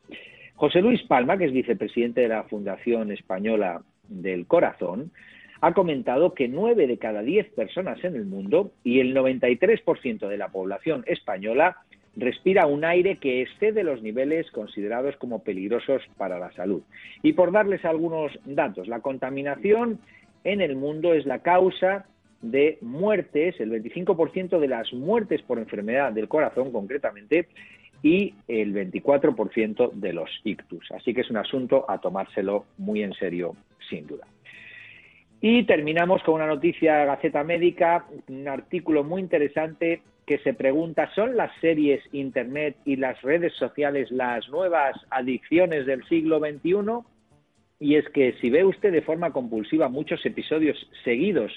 José 0.56 0.82
Luis 0.82 1.02
Palma, 1.04 1.38
que 1.38 1.46
es 1.46 1.52
vicepresidente 1.52 2.20
de 2.20 2.28
la 2.28 2.44
Fundación 2.44 3.12
Española 3.12 3.82
del 4.08 4.46
Corazón, 4.46 5.10
ha 5.60 5.72
comentado 5.72 6.34
que 6.34 6.48
nueve 6.48 6.86
de 6.86 6.98
cada 6.98 7.22
diez 7.22 7.48
personas 7.52 8.02
en 8.04 8.16
el 8.16 8.26
mundo 8.26 8.72
y 8.84 9.00
el 9.00 9.14
93% 9.14 10.28
de 10.28 10.36
la 10.36 10.48
población 10.48 11.04
española 11.06 11.78
respira 12.16 12.66
un 12.66 12.84
aire 12.84 13.16
que 13.16 13.42
excede 13.42 13.84
los 13.84 14.02
niveles 14.02 14.50
considerados 14.50 15.16
como 15.16 15.42
peligrosos 15.42 16.02
para 16.16 16.38
la 16.38 16.50
salud. 16.52 16.82
Y 17.22 17.34
por 17.34 17.52
darles 17.52 17.84
algunos 17.84 18.32
datos, 18.44 18.88
la 18.88 19.00
contaminación 19.00 19.98
en 20.44 20.60
el 20.60 20.76
mundo 20.76 21.12
es 21.12 21.26
la 21.26 21.40
causa 21.40 22.06
de 22.40 22.78
muertes, 22.80 23.60
el 23.60 23.70
25% 23.70 24.58
de 24.58 24.68
las 24.68 24.92
muertes 24.92 25.42
por 25.42 25.58
enfermedad 25.58 26.12
del 26.12 26.28
corazón 26.28 26.72
concretamente, 26.72 27.48
y 28.02 28.34
el 28.46 28.74
24% 28.74 29.92
de 29.92 30.12
los 30.12 30.30
ictus. 30.44 30.90
Así 30.92 31.12
que 31.12 31.22
es 31.22 31.30
un 31.30 31.38
asunto 31.38 31.84
a 31.88 31.98
tomárselo 31.98 32.66
muy 32.78 33.02
en 33.02 33.14
serio, 33.14 33.56
sin 33.88 34.06
duda. 34.06 34.26
Y 35.48 35.62
terminamos 35.62 36.24
con 36.24 36.34
una 36.34 36.48
noticia 36.48 37.04
Gaceta 37.04 37.44
Médica, 37.44 38.04
un 38.26 38.48
artículo 38.48 39.04
muy 39.04 39.22
interesante 39.22 40.02
que 40.26 40.38
se 40.38 40.54
pregunta, 40.54 41.08
¿son 41.14 41.36
las 41.36 41.52
series, 41.60 42.02
Internet 42.10 42.74
y 42.84 42.96
las 42.96 43.22
redes 43.22 43.52
sociales 43.52 44.10
las 44.10 44.48
nuevas 44.48 44.96
adicciones 45.08 45.86
del 45.86 46.02
siglo 46.08 46.40
XXI? 46.40 46.74
Y 47.78 47.94
es 47.94 48.08
que 48.08 48.32
si 48.40 48.50
ve 48.50 48.64
usted 48.64 48.90
de 48.90 49.02
forma 49.02 49.30
compulsiva 49.30 49.88
muchos 49.88 50.26
episodios 50.26 50.76
seguidos 51.04 51.52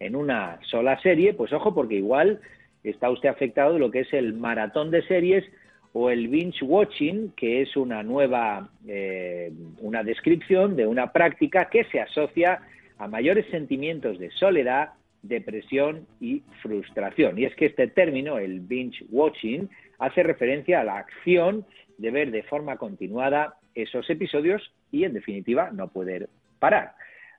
en 0.00 0.16
una 0.16 0.58
sola 0.62 1.00
serie, 1.00 1.32
pues 1.32 1.52
ojo, 1.52 1.72
porque 1.72 1.94
igual 1.94 2.40
está 2.82 3.08
usted 3.08 3.28
afectado 3.28 3.74
de 3.74 3.78
lo 3.78 3.92
que 3.92 4.00
es 4.00 4.12
el 4.14 4.32
maratón 4.32 4.90
de 4.90 5.06
series 5.06 5.44
o 5.92 6.10
el 6.10 6.26
binge 6.26 6.64
watching, 6.64 7.34
que 7.36 7.62
es 7.62 7.76
una 7.76 8.02
nueva, 8.02 8.68
eh, 8.88 9.52
una 9.78 10.02
descripción 10.02 10.74
de 10.74 10.88
una 10.88 11.12
práctica 11.12 11.68
que 11.70 11.84
se 11.84 12.00
asocia 12.00 12.62
a 12.98 13.08
mayores 13.08 13.46
sentimientos 13.50 14.18
de 14.18 14.30
soledad, 14.32 14.90
depresión 15.22 16.06
y 16.20 16.42
frustración. 16.62 17.38
Y 17.38 17.44
es 17.44 17.54
que 17.54 17.66
este 17.66 17.88
término, 17.88 18.38
el 18.38 18.60
binge 18.60 19.04
watching, 19.10 19.68
hace 19.98 20.22
referencia 20.22 20.80
a 20.80 20.84
la 20.84 20.98
acción 20.98 21.64
de 21.96 22.10
ver 22.10 22.30
de 22.30 22.42
forma 22.44 22.76
continuada 22.76 23.54
esos 23.74 24.08
episodios 24.10 24.62
y, 24.90 25.04
en 25.04 25.14
definitiva, 25.14 25.70
no 25.72 25.88
poder 25.88 26.28
parar. 26.58 26.92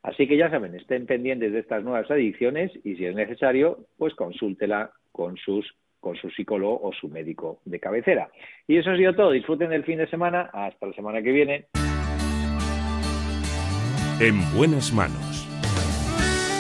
Así 0.04 0.28
que 0.28 0.38
ya 0.38 0.50
saben, 0.50 0.76
estén 0.76 1.06
pendientes 1.06 1.52
de 1.52 1.60
estas 1.60 1.84
nuevas 1.84 2.10
adicciones 2.10 2.72
y, 2.84 2.96
si 2.96 3.06
es 3.06 3.16
necesario, 3.16 3.86
pues 3.98 4.14
consúltela 4.16 4.92
con 5.12 5.38
sus 5.38 5.76
con 6.00 6.16
su 6.16 6.30
psicólogo 6.30 6.80
o 6.82 6.94
su 6.94 7.10
médico 7.10 7.60
de 7.66 7.78
cabecera. 7.78 8.30
Y 8.68 8.78
eso 8.78 8.92
ha 8.92 8.96
sido 8.96 9.14
todo. 9.16 9.32
Disfruten 9.32 9.70
del 9.70 9.84
fin 9.84 9.98
de 9.98 10.08
semana. 10.08 10.50
Hasta 10.54 10.88
la 10.88 10.94
semana 10.94 11.22
que 11.22 11.34
viene. 11.34 11.66
En 14.22 14.40
buenas 14.56 14.94
manos. 14.94 15.29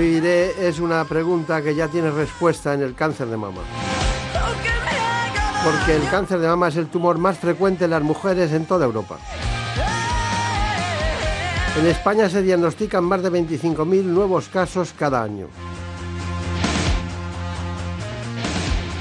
Es 0.00 0.78
una 0.78 1.04
pregunta 1.04 1.60
que 1.60 1.74
ya 1.74 1.88
tiene 1.88 2.10
respuesta 2.10 2.72
en 2.72 2.82
el 2.82 2.94
cáncer 2.94 3.26
de 3.26 3.36
mama. 3.36 3.62
Porque 5.64 5.96
el 5.96 6.08
cáncer 6.08 6.38
de 6.38 6.46
mama 6.46 6.68
es 6.68 6.76
el 6.76 6.86
tumor 6.86 7.18
más 7.18 7.36
frecuente 7.38 7.86
en 7.86 7.90
las 7.90 8.02
mujeres 8.02 8.52
en 8.52 8.64
toda 8.64 8.84
Europa. 8.84 9.18
En 11.76 11.86
España 11.86 12.28
se 12.28 12.42
diagnostican 12.42 13.02
más 13.02 13.22
de 13.22 13.32
25.000 13.32 14.04
nuevos 14.04 14.48
casos 14.48 14.94
cada 14.96 15.20
año. 15.20 15.48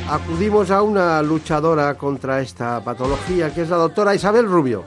Acudimos 0.09 0.71
a 0.71 0.81
una 0.81 1.21
luchadora 1.21 1.93
contra 1.95 2.41
esta 2.41 2.83
patología, 2.83 3.53
que 3.53 3.61
es 3.61 3.69
la 3.69 3.77
doctora 3.77 4.15
Isabel 4.15 4.47
Rubio. 4.47 4.85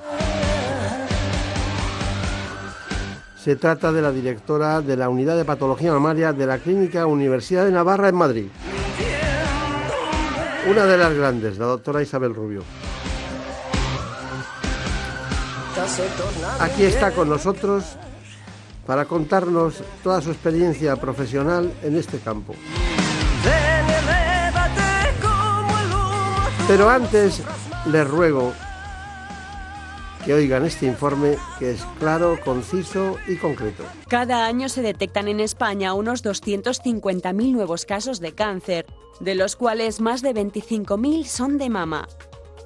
Se 3.42 3.56
trata 3.56 3.90
de 3.90 4.02
la 4.02 4.12
directora 4.12 4.82
de 4.82 4.98
la 4.98 5.08
Unidad 5.08 5.34
de 5.34 5.46
Patología 5.46 5.92
Mamaria 5.92 6.34
de 6.34 6.46
la 6.46 6.58
Clínica 6.58 7.06
Universidad 7.06 7.64
de 7.64 7.72
Navarra 7.72 8.10
en 8.10 8.14
Madrid. 8.14 8.48
Una 10.68 10.84
de 10.84 10.98
las 10.98 11.14
grandes, 11.14 11.56
la 11.56 11.64
doctora 11.64 12.02
Isabel 12.02 12.34
Rubio. 12.34 12.62
Aquí 16.58 16.84
está 16.84 17.12
con 17.12 17.30
nosotros 17.30 17.96
para 18.86 19.06
contarnos 19.06 19.82
toda 20.02 20.20
su 20.20 20.30
experiencia 20.30 20.96
profesional 20.96 21.72
en 21.82 21.96
este 21.96 22.18
campo. 22.18 22.54
Pero 26.68 26.90
antes 26.90 27.42
les 27.86 28.06
ruego 28.06 28.52
que 30.24 30.34
oigan 30.34 30.64
este 30.64 30.86
informe 30.86 31.36
que 31.58 31.72
es 31.72 31.84
claro, 31.98 32.38
conciso 32.44 33.16
y 33.26 33.36
concreto. 33.36 33.84
Cada 34.08 34.46
año 34.46 34.68
se 34.68 34.82
detectan 34.82 35.28
en 35.28 35.40
España 35.40 35.94
unos 35.94 36.24
250.000 36.24 37.52
nuevos 37.52 37.86
casos 37.86 38.20
de 38.20 38.34
cáncer, 38.34 38.86
de 39.20 39.34
los 39.34 39.56
cuales 39.56 40.00
más 40.00 40.22
de 40.22 40.34
25.000 40.34 41.24
son 41.24 41.58
de 41.58 41.70
mama. 41.70 42.08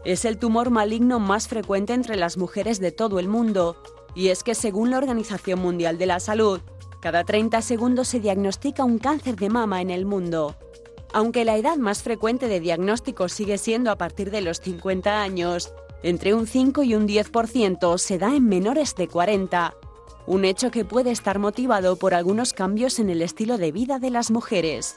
Es 0.05 0.25
el 0.25 0.39
tumor 0.39 0.71
maligno 0.71 1.19
más 1.21 1.49
frecuente 1.49 1.95
entre 1.95 2.17
las 2.17 2.37
mujeres 2.37 2.81
de 2.81 2.93
todo 2.93 3.19
el 3.19 3.29
mundo, 3.29 3.77
y 4.15 4.29
es 4.29 4.43
que 4.43 4.55
según 4.55 4.91
la 4.91 4.99
Organización 4.99 5.61
Mundial 5.61 5.99
de 5.99 6.07
la 6.07 6.21
Salud, 6.21 6.61
cada 7.01 7.25
30 7.25 7.61
segundos 7.63 8.09
se 8.09 8.21
diagnostica 8.21 8.85
un 8.85 8.99
cáncer 8.99 9.37
de 9.37 9.51
mama 9.51 9.81
en 9.81 9.91
el 9.91 10.07
mundo. 10.07 10.57
Aunque 11.13 11.45
la 11.45 11.57
edad 11.57 11.77
más 11.77 12.03
frecuente 12.03 12.49
de 12.49 12.61
diagnóstico 12.61 13.29
sigue 13.29 13.59
siendo 13.59 13.91
a 13.91 13.97
partir 13.97 14.31
de 14.31 14.41
los 14.41 14.61
50 14.61 15.23
años, 15.23 15.73
entre 16.05 16.35
un 16.35 16.47
5 16.47 16.83
y 16.83 16.95
un 16.95 17.09
10% 17.09 17.97
se 17.97 18.19
da 18.19 18.37
en 18.37 18.47
menores 18.47 18.95
de 18.95 19.09
40, 19.09 19.75
un 20.27 20.45
hecho 20.45 20.71
que 20.71 20.85
puede 20.85 21.11
estar 21.11 21.39
motivado 21.39 21.97
por 21.97 22.13
algunos 22.13 22.53
cambios 22.53 22.99
en 22.99 23.09
el 23.09 23.23
estilo 23.23 23.57
de 23.57 23.73
vida 23.73 23.99
de 23.99 24.11
las 24.11 24.31
mujeres. 24.31 24.97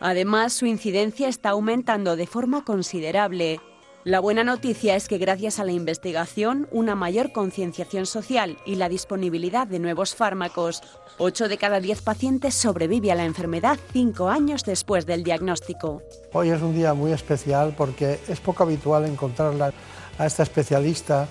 Además, 0.00 0.52
su 0.52 0.66
incidencia 0.66 1.28
está 1.28 1.50
aumentando 1.50 2.14
de 2.14 2.26
forma 2.26 2.62
considerable. 2.62 3.58
La 4.04 4.20
buena 4.20 4.44
noticia 4.44 4.96
es 4.96 5.08
que 5.08 5.16
gracias 5.16 5.58
a 5.58 5.64
la 5.64 5.72
investigación, 5.72 6.68
una 6.70 6.94
mayor 6.94 7.32
concienciación 7.32 8.04
social 8.04 8.58
y 8.66 8.74
la 8.74 8.90
disponibilidad 8.90 9.66
de 9.66 9.78
nuevos 9.78 10.14
fármacos, 10.14 10.82
8 11.16 11.48
de 11.48 11.56
cada 11.56 11.80
10 11.80 12.02
pacientes 12.02 12.54
sobrevive 12.54 13.10
a 13.10 13.14
la 13.14 13.24
enfermedad 13.24 13.78
5 13.94 14.28
años 14.28 14.62
después 14.64 15.06
del 15.06 15.24
diagnóstico. 15.24 16.02
Hoy 16.34 16.50
es 16.50 16.60
un 16.60 16.74
día 16.74 16.92
muy 16.92 17.12
especial 17.12 17.74
porque 17.74 18.20
es 18.28 18.40
poco 18.40 18.64
habitual 18.64 19.06
encontrarla 19.06 19.72
a 20.18 20.26
esta 20.26 20.42
especialista 20.42 21.28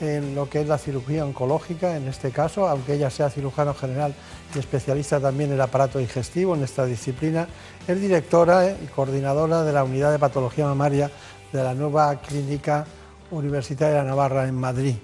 en 0.00 0.34
lo 0.34 0.50
que 0.50 0.60
es 0.60 0.66
la 0.66 0.78
cirugía 0.78 1.24
oncológica, 1.24 1.96
en 1.96 2.08
este 2.08 2.30
caso, 2.30 2.68
aunque 2.68 2.94
ella 2.94 3.10
sea 3.10 3.30
cirujano 3.30 3.74
general 3.74 4.14
y 4.54 4.58
especialista 4.58 5.20
también 5.20 5.50
en 5.50 5.56
el 5.56 5.60
aparato 5.60 5.98
digestivo 5.98 6.54
en 6.54 6.62
esta 6.62 6.84
disciplina, 6.84 7.46
es 7.86 8.00
directora 8.00 8.70
y 8.70 8.86
coordinadora 8.86 9.62
de 9.62 9.72
la 9.72 9.84
unidad 9.84 10.10
de 10.10 10.18
patología 10.18 10.66
mamaria 10.66 11.10
de 11.52 11.62
la 11.62 11.74
nueva 11.74 12.16
clínica 12.16 12.84
universitaria 13.30 14.02
Navarra 14.02 14.48
en 14.48 14.56
Madrid. 14.56 14.96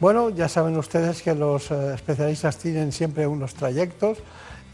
Bueno, 0.00 0.30
ya 0.30 0.48
saben 0.48 0.76
ustedes 0.76 1.22
que 1.22 1.34
los 1.34 1.70
eh, 1.70 1.94
especialistas 1.94 2.56
tienen 2.58 2.90
siempre 2.90 3.26
unos 3.26 3.54
trayectos. 3.54 4.18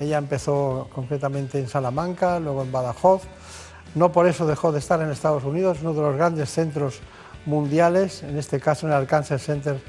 Ella 0.00 0.16
empezó 0.16 0.88
concretamente 0.94 1.58
en 1.58 1.68
Salamanca, 1.68 2.40
luego 2.40 2.62
en 2.62 2.72
Badajoz. 2.72 3.22
No 3.94 4.10
por 4.12 4.26
eso 4.26 4.46
dejó 4.46 4.72
de 4.72 4.78
estar 4.78 5.02
en 5.02 5.10
Estados 5.10 5.44
Unidos, 5.44 5.78
uno 5.82 5.92
de 5.92 6.00
los 6.00 6.16
grandes 6.16 6.50
centros 6.50 7.00
mundiales, 7.46 8.22
en 8.22 8.38
este 8.38 8.60
caso 8.60 8.86
en 8.86 8.92
el 8.92 9.06
Cancer 9.06 9.38
Center 9.38 9.80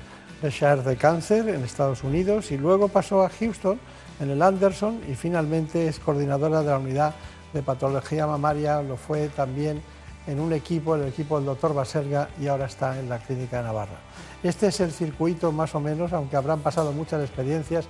de 0.41 0.49
Shire 0.49 0.83
de 0.83 0.95
Cáncer 0.95 1.49
en 1.49 1.63
Estados 1.63 2.03
Unidos 2.03 2.51
y 2.51 2.57
luego 2.57 2.87
pasó 2.87 3.23
a 3.23 3.29
Houston 3.29 3.79
en 4.19 4.29
el 4.29 4.41
Anderson 4.41 5.01
y 5.09 5.15
finalmente 5.15 5.87
es 5.87 5.99
coordinadora 5.99 6.61
de 6.61 6.67
la 6.67 6.77
unidad 6.77 7.13
de 7.53 7.61
patología 7.61 8.27
mamaria, 8.27 8.81
lo 8.81 8.95
fue 8.95 9.27
también 9.29 9.81
en 10.27 10.39
un 10.39 10.53
equipo, 10.53 10.95
el 10.95 11.07
equipo 11.07 11.37
del 11.37 11.45
doctor 11.45 11.73
Baserga 11.73 12.29
y 12.39 12.47
ahora 12.47 12.65
está 12.65 12.99
en 12.99 13.09
la 13.09 13.17
clínica 13.17 13.57
de 13.57 13.63
Navarra. 13.63 13.97
Este 14.43 14.67
es 14.67 14.79
el 14.79 14.91
circuito 14.91 15.51
más 15.51 15.73
o 15.75 15.79
menos, 15.79 16.13
aunque 16.13 16.35
habrán 16.35 16.59
pasado 16.59 16.91
muchas 16.91 17.21
experiencias 17.21 17.85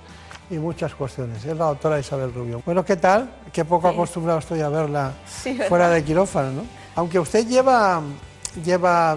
y 0.48 0.54
muchas 0.54 0.94
cuestiones. 0.94 1.44
Es 1.44 1.56
la 1.56 1.66
doctora 1.66 2.00
Isabel 2.00 2.32
Rubio. 2.32 2.62
Bueno, 2.64 2.84
¿qué 2.84 2.96
tal? 2.96 3.30
Qué 3.52 3.64
poco 3.64 3.88
acostumbrado 3.88 4.38
estoy 4.38 4.60
a 4.60 4.68
verla 4.68 5.12
fuera 5.68 5.90
de 5.90 6.02
quirófano, 6.02 6.50
¿no? 6.50 6.62
Aunque 6.96 7.18
usted 7.18 7.46
lleva, 7.46 8.00
lleva 8.64 9.16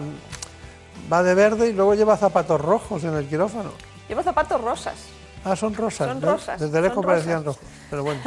va 1.12 1.24
de 1.24 1.36
verde 1.36 1.70
y 1.70 1.74
luego 1.74 1.96
lleva 1.96 2.18
zapatos 2.18 2.60
rojos 2.60 3.04
en 3.04 3.14
el 3.16 3.28
quirófano. 3.28 3.72
Llevo 4.08 4.24
zapatos 4.24 4.62
rosas. 4.62 4.96
Ah, 5.44 5.56
son 5.56 5.74
rosas. 5.74 6.08
Son 6.08 6.22
rosas. 6.22 6.60
Desde 6.60 6.82
lejos 6.82 7.06
parecían 7.06 7.44
rojos, 7.44 7.62
pero 7.90 8.04
bueno. 8.04 8.22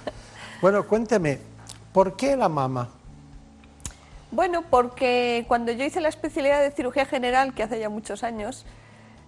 bueno, 0.60 0.86
cuénteme, 0.86 1.40
¿por 1.92 2.16
qué 2.16 2.36
la 2.36 2.48
mama? 2.48 2.88
Bueno, 4.30 4.62
porque 4.70 5.44
cuando 5.48 5.72
yo 5.72 5.84
hice 5.84 6.00
la 6.00 6.08
especialidad 6.08 6.60
de 6.60 6.70
cirugía 6.70 7.04
general, 7.04 7.52
que 7.54 7.64
hace 7.64 7.78
ya 7.78 7.88
muchos 7.88 8.22
años, 8.22 8.64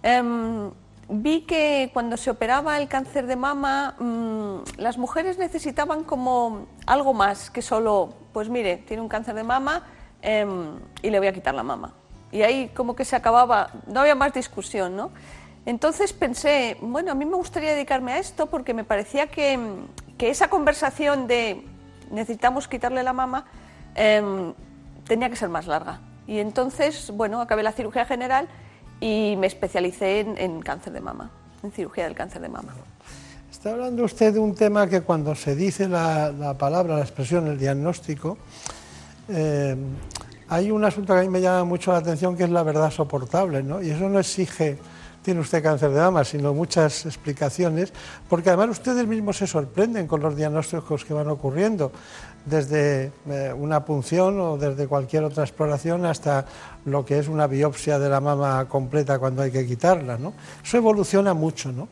em, 0.01 0.71
vi 1.09 1.41
que 1.41 1.91
cuando 1.93 2.17
se 2.17 2.31
operaba 2.31 2.77
el 2.77 2.87
cáncer 2.87 3.27
de 3.27 3.35
mama, 3.35 3.95
mm, 3.99 4.77
las 4.77 4.97
mujeres 4.97 5.37
necesitaban 5.37 6.03
como 6.03 6.65
algo 6.87 7.13
más 7.13 7.51
que 7.51 7.61
solo, 7.61 8.13
pues 8.33 8.49
mire, 8.49 8.77
tiene 8.77 9.03
un 9.03 9.09
cáncer 9.09 9.35
de 9.35 9.43
mama 9.43 9.83
em, 10.21 10.79
y 11.03 11.09
le 11.11 11.19
voy 11.19 11.27
a 11.27 11.33
quitar 11.33 11.53
la 11.53 11.61
mama 11.61 11.93
y 12.35 12.43
ahí 12.43 12.67
como 12.75 12.97
que 12.97 13.05
se 13.05 13.15
acababa, 13.15 13.69
no 13.87 14.01
había 14.01 14.13
más 14.13 14.33
discusión, 14.33 14.97
¿no? 14.97 15.11
Entonces 15.65 16.11
pensé, 16.11 16.75
bueno, 16.81 17.13
a 17.13 17.15
mí 17.15 17.23
me 17.23 17.37
gustaría 17.37 17.71
dedicarme 17.71 18.11
a 18.11 18.17
esto 18.19 18.47
porque 18.47 18.73
me 18.73 18.83
parecía 18.83 19.27
que, 19.27 19.57
que 20.17 20.29
esa 20.29 20.49
conversación 20.49 21.27
de 21.27 21.63
necesitamos 22.11 22.67
quitarle 22.67 23.03
la 23.03 23.13
mama, 23.13 23.45
em, 23.95 24.53
tenía 25.07 25.29
que 25.29 25.37
ser 25.37 25.47
más 25.47 25.65
larga. 25.65 26.01
Y 26.27 26.39
entonces, 26.39 27.09
bueno, 27.11 27.39
acabé 27.39 27.63
la 27.63 27.71
cirugía 27.71 28.05
general 28.05 28.49
y 28.99 29.35
me 29.37 29.47
especialicé 29.47 30.19
en, 30.19 30.61
cáncer 30.61 30.91
de 30.91 30.99
mama, 30.99 31.31
en 31.63 31.71
cirugía 31.71 32.03
del 32.03 32.15
cáncer 32.15 32.41
de 32.41 32.49
mama. 32.49 32.73
Está 33.49 33.71
hablando 33.71 34.03
usted 34.03 34.33
de 34.33 34.39
un 34.39 34.55
tema 34.55 34.87
que 34.87 35.01
cuando 35.01 35.35
se 35.35 35.55
dice 35.55 35.87
la, 35.87 36.55
palabra, 36.59 36.95
la 36.95 37.01
expresión, 37.01 37.47
el 37.47 37.57
diagnóstico, 37.57 38.37
eh, 39.29 39.77
hay 40.49 40.71
un 40.71 40.83
asunto 40.83 41.13
que 41.13 41.19
a 41.19 41.23
mí 41.23 41.29
me 41.29 41.41
llama 41.41 41.63
mucho 41.63 41.91
la 41.91 41.99
atención 41.99 42.35
que 42.35 42.43
es 42.43 42.49
la 42.49 42.63
verdad 42.63 42.91
soportable, 42.91 43.63
¿no? 43.63 43.81
Y 43.81 43.89
eso 43.89 44.07
no 44.09 44.19
exige, 44.19 44.77
tiene 45.23 45.39
usted 45.39 45.63
cáncer 45.63 45.89
de 45.91 45.99
mama, 45.99 46.23
sino 46.23 46.53
muchas 46.53 47.05
explicaciones, 47.05 47.91
porque 48.29 48.49
además 48.49 48.69
ustedes 48.77 49.07
mismos 49.07 49.37
se 49.37 49.47
sorprenden 49.47 50.07
con 50.07 50.21
los 50.21 50.35
diagnósticos 50.35 51.03
que 51.03 51.13
van 51.13 51.29
ocurriendo 51.29 51.91
desde 52.45 53.11
eh, 53.27 53.53
una 53.57 53.83
punción 53.83 54.39
o 54.39 54.57
desde 54.57 54.87
cualquier 54.87 55.23
otra 55.23 55.43
exploración 55.43 56.05
hasta 56.05 56.45
lo 56.85 57.03
que 57.03 57.17
es 57.17 57.27
una 57.27 57.47
biopsia 57.47 57.97
de 57.97 58.07
la 58.07 58.21
mama 58.21 58.65
completa 58.69 59.17
cuando 59.17 59.41
hay 59.41 59.51
que 59.51 59.65
quitarla, 59.65 60.17
¿no? 60.17 60.33
Eso 60.63 60.77
evoluciona 60.77 61.33
mucho, 61.33 61.71
¿no? 61.71 61.87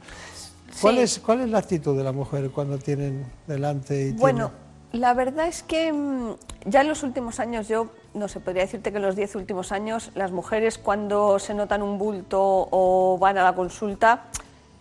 ¿Cuál, 0.80 1.00
es, 1.00 1.20
¿Cuál 1.20 1.42
es 1.42 1.50
la 1.50 1.60
actitud 1.60 1.98
de 1.98 2.04
la 2.04 2.12
mujer 2.12 2.50
cuando 2.52 2.78
tienen 2.78 3.26
delante 3.48 4.10
y 4.10 4.12
Bueno, 4.14 4.52
la 4.94 5.14
verdad 5.14 5.48
es 5.48 5.64
que 5.64 5.92
mm, 5.92 6.36
ya 6.66 6.82
en 6.82 6.88
los 6.88 7.04
últimos 7.04 7.40
años, 7.40 7.68
yo 7.68 7.90
no 8.14 8.28
sé, 8.28 8.40
podría 8.40 8.62
decirte 8.64 8.92
que 8.92 8.98
en 8.98 9.04
los 9.04 9.16
diez 9.16 9.36
últimos 9.36 9.72
años, 9.72 10.12
las 10.14 10.32
mujeres 10.32 10.78
cuando 10.78 11.40
se 11.40 11.54
notan 11.54 11.82
un 11.82 11.98
bulto 11.98 12.70
o 12.72 13.18
van 13.20 13.38
a 13.38 13.44
la 13.44 13.54
consulta, 13.54 14.26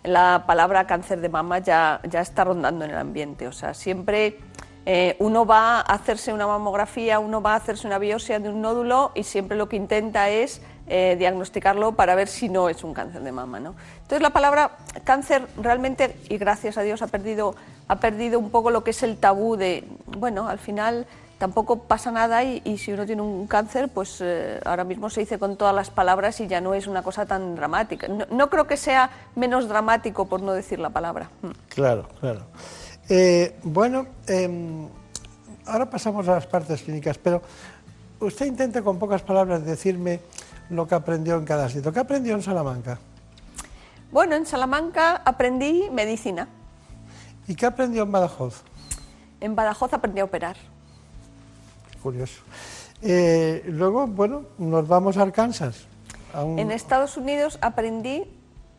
la 0.05 0.45
palabra 0.47 0.87
cáncer 0.87 1.21
de 1.21 1.29
mama 1.29 1.59
ya, 1.61 2.01
ya 2.09 2.21
está 2.21 2.45
rondando 2.45 2.85
en 2.85 2.91
el 2.91 2.99
ambiente. 2.99 3.49
O 3.49 3.53
sea, 3.53 3.73
siempre 3.73 4.39
eh, 4.85 5.17
uno 5.19 5.47
va 5.47 5.79
a 5.79 5.81
hacerse 5.81 6.33
una 6.33 6.47
mamografía, 6.47 7.19
uno 7.19 7.41
va 7.41 7.55
a 7.55 7.57
hacerse 7.57 7.87
una 7.87 7.99
biopsia 7.99 8.39
de 8.39 8.49
un 8.49 8.61
nódulo 8.61 9.13
y 9.15 9.23
siempre 9.23 9.57
lo 9.57 9.69
que 9.69 9.77
intenta 9.77 10.29
es 10.29 10.61
eh, 10.89 11.15
diagnosticarlo 11.19 11.93
para 11.93 12.17
ver 12.17 12.27
si 12.27 12.49
no 12.49 12.69
es 12.69 12.83
un 12.83 12.93
cáncer 12.93 13.23
de 13.23 13.31
mama. 13.31 13.61
¿no? 13.61 13.75
Entonces 14.03 14.21
la 14.21 14.31
palabra 14.31 14.73
cáncer 15.05 15.47
realmente, 15.57 16.17
y 16.29 16.37
gracias 16.37 16.77
a 16.77 16.83
Dios, 16.83 17.01
ha 17.01 17.07
perdido, 17.07 17.55
ha 17.93 18.01
perdido 18.01 18.39
un 18.39 18.48
poco 18.48 18.70
lo 18.70 18.82
que 18.82 18.93
es 18.93 19.02
el 19.02 19.19
tabú 19.19 19.56
de, 19.56 19.85
bueno, 20.06 20.48
al 20.48 20.59
final 20.59 21.06
tampoco 21.36 21.81
pasa 21.81 22.10
nada 22.10 22.43
y, 22.43 22.78
si 22.78 22.90
uno 22.90 23.05
tiene 23.05 23.20
un 23.20 23.47
cáncer, 23.47 23.90
pues 23.90 24.19
eh, 24.23 24.59
ahora 24.64 24.82
mismo 24.82 25.10
se 25.10 25.20
dice 25.20 25.39
con 25.39 25.59
todas 25.59 25.74
las 25.74 25.90
palabras 25.90 26.40
y 26.40 26.47
ya 26.47 26.62
no 26.62 26.73
es 26.73 26.86
una 26.86 27.02
cosa 27.02 27.27
tan 27.27 27.55
dramática. 27.55 28.09
No, 28.09 28.24
no 28.31 28.48
creo 28.48 28.66
que 28.66 28.78
sea 28.78 29.10
menos 29.36 29.69
dramático 29.69 30.24
por 30.24 30.40
no 30.40 30.55
decir 30.55 30.78
la 30.78 30.89
palabra. 30.89 31.28
Mm. 31.43 31.51
Claro, 31.69 32.09
claro. 32.19 32.47
Eh, 33.10 33.59
bueno, 33.62 34.06
em, 34.27 34.89
ahora 35.66 35.90
pasamos 35.90 36.27
a 36.28 36.36
las 36.36 36.47
partes 36.47 36.82
clínicas, 36.82 37.19
pero 37.19 37.43
usted 38.20 38.47
intente 38.47 38.82
con 38.82 38.98
pocas 38.98 39.20
palabras 39.20 39.66
decirme 39.66 40.20
lo 40.70 40.86
que 40.86 40.94
aprendió 40.94 41.36
en 41.36 41.44
cada 41.44 41.69
sitio. 41.69 41.93
¿Qué 41.93 42.01
aprendió 42.01 42.35
en 42.36 42.43
Salamanca? 42.43 42.98
Bueno, 44.10 44.35
en 44.35 44.47
Salamanca 44.47 45.20
aprendí 45.27 45.90
medicina. 45.90 46.48
¿Y 47.53 47.55
qué 47.55 47.66
aprendió 47.66 48.05
en 48.05 48.11
Badajoz? 48.11 48.62
En 49.39 49.55
Badajoz 49.55 49.93
aprendí 49.93 50.20
a 50.20 50.24
operar. 50.24 50.57
curioso. 52.03 52.41
Eh, 53.03 53.62
luego, 53.66 54.07
bueno, 54.07 54.45
nos 54.57 54.89
vamos 54.89 55.19
a 55.19 55.23
Arkansas. 55.23 55.87
En 56.33 56.70
Estados 56.70 57.19
Unidos 57.19 57.59
aprendí 57.61 58.24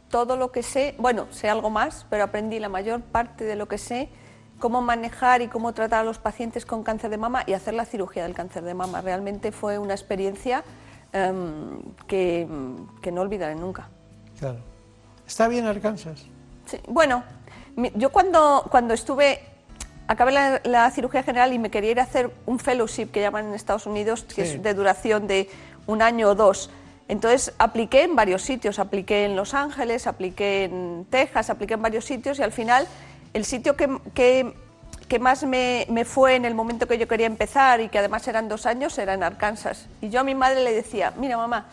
todo 0.10 0.38
lo 0.38 0.52
que 0.52 0.64
sé, 0.64 0.96
bueno, 0.98 1.28
sé 1.30 1.50
algo 1.50 1.70
más, 1.70 2.08
pero 2.10 2.24
aprendí 2.24 2.58
la 2.58 2.68
mayor 2.68 3.02
parte 3.02 3.44
de 3.44 3.56
lo 3.56 3.68
que 3.68 3.78
sé, 3.78 4.10
cómo 4.58 4.82
manejar 4.82 5.44
y 5.44 5.50
cómo 5.50 5.74
tratar 5.74 6.00
a 6.00 6.04
los 6.04 6.18
pacientes 6.18 6.66
con 6.66 6.82
cáncer 6.82 7.12
de 7.12 7.18
mama 7.18 7.44
y 7.46 7.54
hacer 7.54 7.76
la 7.76 7.86
cirugía 7.86 8.24
del 8.24 8.34
cáncer 8.34 8.64
de 8.64 8.74
mama. 8.74 9.02
Realmente 9.02 9.52
fue 9.52 9.78
una 9.78 9.94
experiencia 9.94 10.64
em, 11.12 11.80
que, 12.08 12.48
no 12.50 13.22
olvidaré 13.22 13.54
nunca. 13.54 13.88
Claro. 14.40 14.58
¿Está 15.28 15.48
bien 15.48 15.68
Arkansas? 15.68 16.26
Sí. 16.66 16.80
Bueno, 16.88 17.24
yo 17.96 18.12
cuando, 18.12 18.68
cuando 18.70 18.94
estuve, 18.94 19.40
acabé 20.08 20.32
la, 20.64 20.92
cirugía 20.92 21.24
general 21.24 21.54
y 21.54 21.60
me 21.60 21.72
quería 21.72 21.92
ir 21.92 22.00
a 22.00 22.04
hacer 22.04 22.32
un 22.46 22.60
fellowship 22.60 23.08
que 23.08 23.22
llaman 23.22 23.48
en 23.48 23.54
Estados 23.54 23.86
Unidos, 23.86 24.24
que 24.24 24.44
es 24.44 24.62
de 24.62 24.74
duración 24.74 25.28
de 25.28 25.50
un 25.88 26.02
año 26.02 26.30
o 26.30 26.36
dos. 26.36 26.70
Entonces 27.08 27.54
apliqué 27.58 28.04
en 28.04 28.16
varios 28.16 28.42
sitios, 28.42 28.80
apliqué 28.80 29.26
en 29.26 29.36
Los 29.36 29.54
Ángeles, 29.54 30.08
apliqué 30.08 30.66
en 30.66 31.06
Texas, 31.10 31.50
apliqué 31.50 31.74
en 31.74 31.82
varios 31.82 32.06
sitios 32.06 32.40
y 32.40 32.44
al 32.44 32.52
final 32.52 32.88
el 33.34 33.46
sitio 33.46 33.76
que, 33.76 34.00
que, 34.14 35.20
más 35.20 35.44
me, 35.44 35.86
me, 35.90 36.06
fue 36.06 36.36
en 36.36 36.46
el 36.46 36.56
momento 36.56 36.88
que 36.88 36.98
yo 36.98 37.08
quería 37.08 37.28
empezar 37.28 37.82
y 37.82 37.90
que 37.90 38.00
además 38.00 38.28
eran 38.28 38.48
dos 38.48 38.66
años 38.66 38.98
era 38.98 39.14
en 39.14 39.24
Arkansas. 39.24 39.88
Y 40.02 40.10
yo 40.10 40.22
a 40.22 40.24
mi 40.24 40.34
madre 40.34 40.64
le 40.64 40.74
decía, 40.74 41.14
mira 41.18 41.38
mamá, 41.38 41.68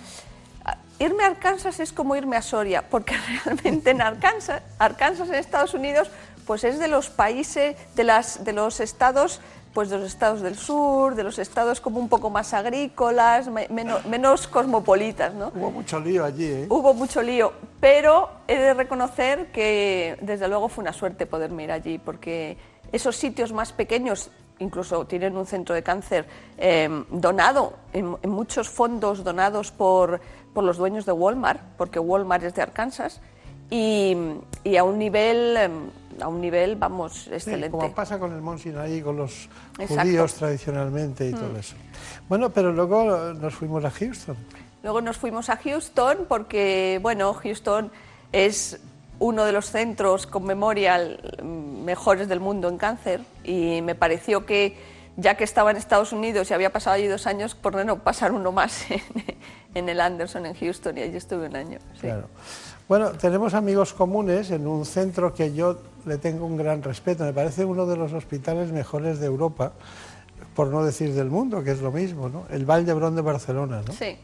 irme 1.01 1.25
a 1.25 1.29
Arkansas 1.29 1.81
es 1.81 1.93
como 1.93 2.15
irme 2.15 2.37
a 2.37 2.43
Soria, 2.43 2.89
porque 2.89 3.17
realmente 3.45 3.91
en 3.91 4.01
Arkansas, 4.01 4.63
Arkansas 4.79 5.29
en 5.29 5.35
Estados 5.35 5.75
Unidos, 5.75 6.11
pues 6.47 6.63
es 6.63 6.79
de 6.79 6.89
los 6.89 7.11
países, 7.11 7.77
de, 7.97 8.05
las, 8.05 8.45
de 8.45 8.53
los 8.53 8.79
estados 8.81 9.41
pues 9.73 9.89
de 9.89 9.99
los 9.99 10.07
estados 10.07 10.41
del 10.41 10.57
sur, 10.57 11.15
de 11.15 11.23
los 11.23 11.39
estados 11.39 11.81
como 11.81 12.01
un 12.01 12.09
poco 12.09 12.29
más 12.29 12.55
agrícolas, 12.55 13.49
menos, 13.49 14.49
cosmopolitas. 14.49 15.33
¿no? 15.35 15.53
Hubo 15.55 15.71
mucho 15.71 16.01
lío 16.01 16.25
allí. 16.25 16.47
¿eh? 16.47 16.67
Hubo 16.69 16.93
mucho 16.93 17.23
lío, 17.23 17.53
pero 17.79 18.31
he 18.49 18.59
de 18.59 18.75
reconocer 18.75 19.53
que 19.53 20.19
desde 20.23 20.49
luego 20.49 20.69
fue 20.69 20.83
una 20.83 20.93
suerte 20.93 21.27
poderme 21.27 21.65
ir 21.65 21.73
allí, 21.73 21.99
porque 21.99 22.57
esos 22.91 23.17
sitios 23.17 23.53
más 23.53 23.73
pequeños 23.73 24.31
incluso 24.59 25.07
tienen 25.07 25.37
un 25.37 25.47
centro 25.47 25.75
de 25.75 25.83
cáncer 25.83 26.27
em, 26.59 27.05
donado, 27.11 27.75
en, 27.93 28.17
muchos 28.25 28.69
fondos 28.69 29.25
donados 29.25 29.73
por, 29.73 30.21
por, 30.53 30.65
los 30.65 30.77
dueños 30.77 31.07
de 31.07 31.13
Walmart, 31.13 31.61
porque 31.77 31.99
Walmart 31.99 32.45
es 32.45 32.55
de 32.55 32.63
Arkansas, 32.63 33.21
y, 33.71 34.17
y 34.65 34.77
a 34.77 34.85
un 34.85 34.99
nivel 34.99 35.57
em, 35.57 35.91
a 36.23 36.29
un 36.29 36.41
nivel, 36.41 36.77
vamos, 36.77 37.29
excelente. 37.29 37.71
como 37.71 37.93
pasa 37.93 38.19
con 38.19 38.33
el 38.33 38.41
Mont 38.41 38.61
Sinaí, 38.61 39.01
con 39.01 39.17
los 39.17 39.49
judíos 39.89 40.35
tradicionalmente 40.35 41.29
y 41.29 41.33
todo 41.33 41.53
mm. 41.53 41.57
eso. 41.57 41.77
Bueno, 42.29 42.51
pero 42.51 42.73
luego 42.73 43.33
nos 43.35 43.55
fuimos 43.55 43.85
a 43.85 43.91
Houston. 43.91 44.37
Luego 44.83 45.01
nos 45.01 45.17
fuimos 45.17 45.51
a 45.51 45.57
Houston 45.57 46.27
porque, 46.29 46.99
bueno, 47.03 47.35
Houston 47.35 47.91
es 48.33 48.81
uno 49.19 49.45
de 49.45 49.53
los 49.53 49.71
centros 49.71 50.27
con 50.27 50.45
memorial 50.45 51.21
mejores 51.45 52.29
del 52.29 52.41
mundo 52.41 52.69
en 52.69 52.79
cáncer 52.79 53.21
y 53.45 53.83
me 53.83 53.95
pareció 53.95 54.47
que 54.47 54.77
ya 55.17 55.35
que 55.35 55.45
estaba 55.45 55.71
en 55.71 55.77
Estados 55.77 56.13
Unidos 56.13 56.51
y 56.51 56.55
había 56.55 56.71
pasado 56.71 56.97
allí 56.97 57.07
dos 57.07 57.27
años, 57.27 57.55
por 57.55 57.85
no 57.85 57.99
pasar 57.99 58.33
uno 58.33 58.53
más 58.53 58.87
en, 58.91 59.01
el 59.75 60.01
Anderson 60.01 60.47
en 60.47 60.55
Houston 60.55 60.99
y 60.99 61.03
allí 61.03 61.17
estuve 61.17 61.47
un 61.47 61.57
año. 61.57 61.79
Claro. 62.01 62.29
Bueno, 62.89 63.13
tenemos 63.13 63.55
amigos 63.55 63.93
comunes 63.93 64.51
en 64.51 64.67
un 64.67 64.85
centro 64.85 65.33
que 65.33 65.55
yo 65.55 65.79
le 66.07 66.19
tengo 66.19 66.45
un 66.45 66.57
gran 66.57 66.83
respeto. 66.83 67.25
Me 67.25 67.33
parece 67.33 67.65
uno 67.65 67.87
de 67.87 67.97
los 67.97 68.13
hospitales 68.13 68.73
mejores 68.73 69.21
de 69.21 69.27
Europa, 69.27 69.73
por 70.55 70.69
no 70.69 70.85
decir 70.85 71.15
del 71.15 71.31
mundo, 71.31 71.63
que 71.63 71.71
es 71.71 71.81
lo 71.81 71.93
mismo, 71.93 72.29
¿no? 72.29 72.47
El 72.51 72.65
Vall 72.65 72.85
d'Hebron 72.85 73.15
de 73.15 73.23
Barcelona, 73.23 73.83
¿no? 73.87 73.93
Sí. 73.93 74.19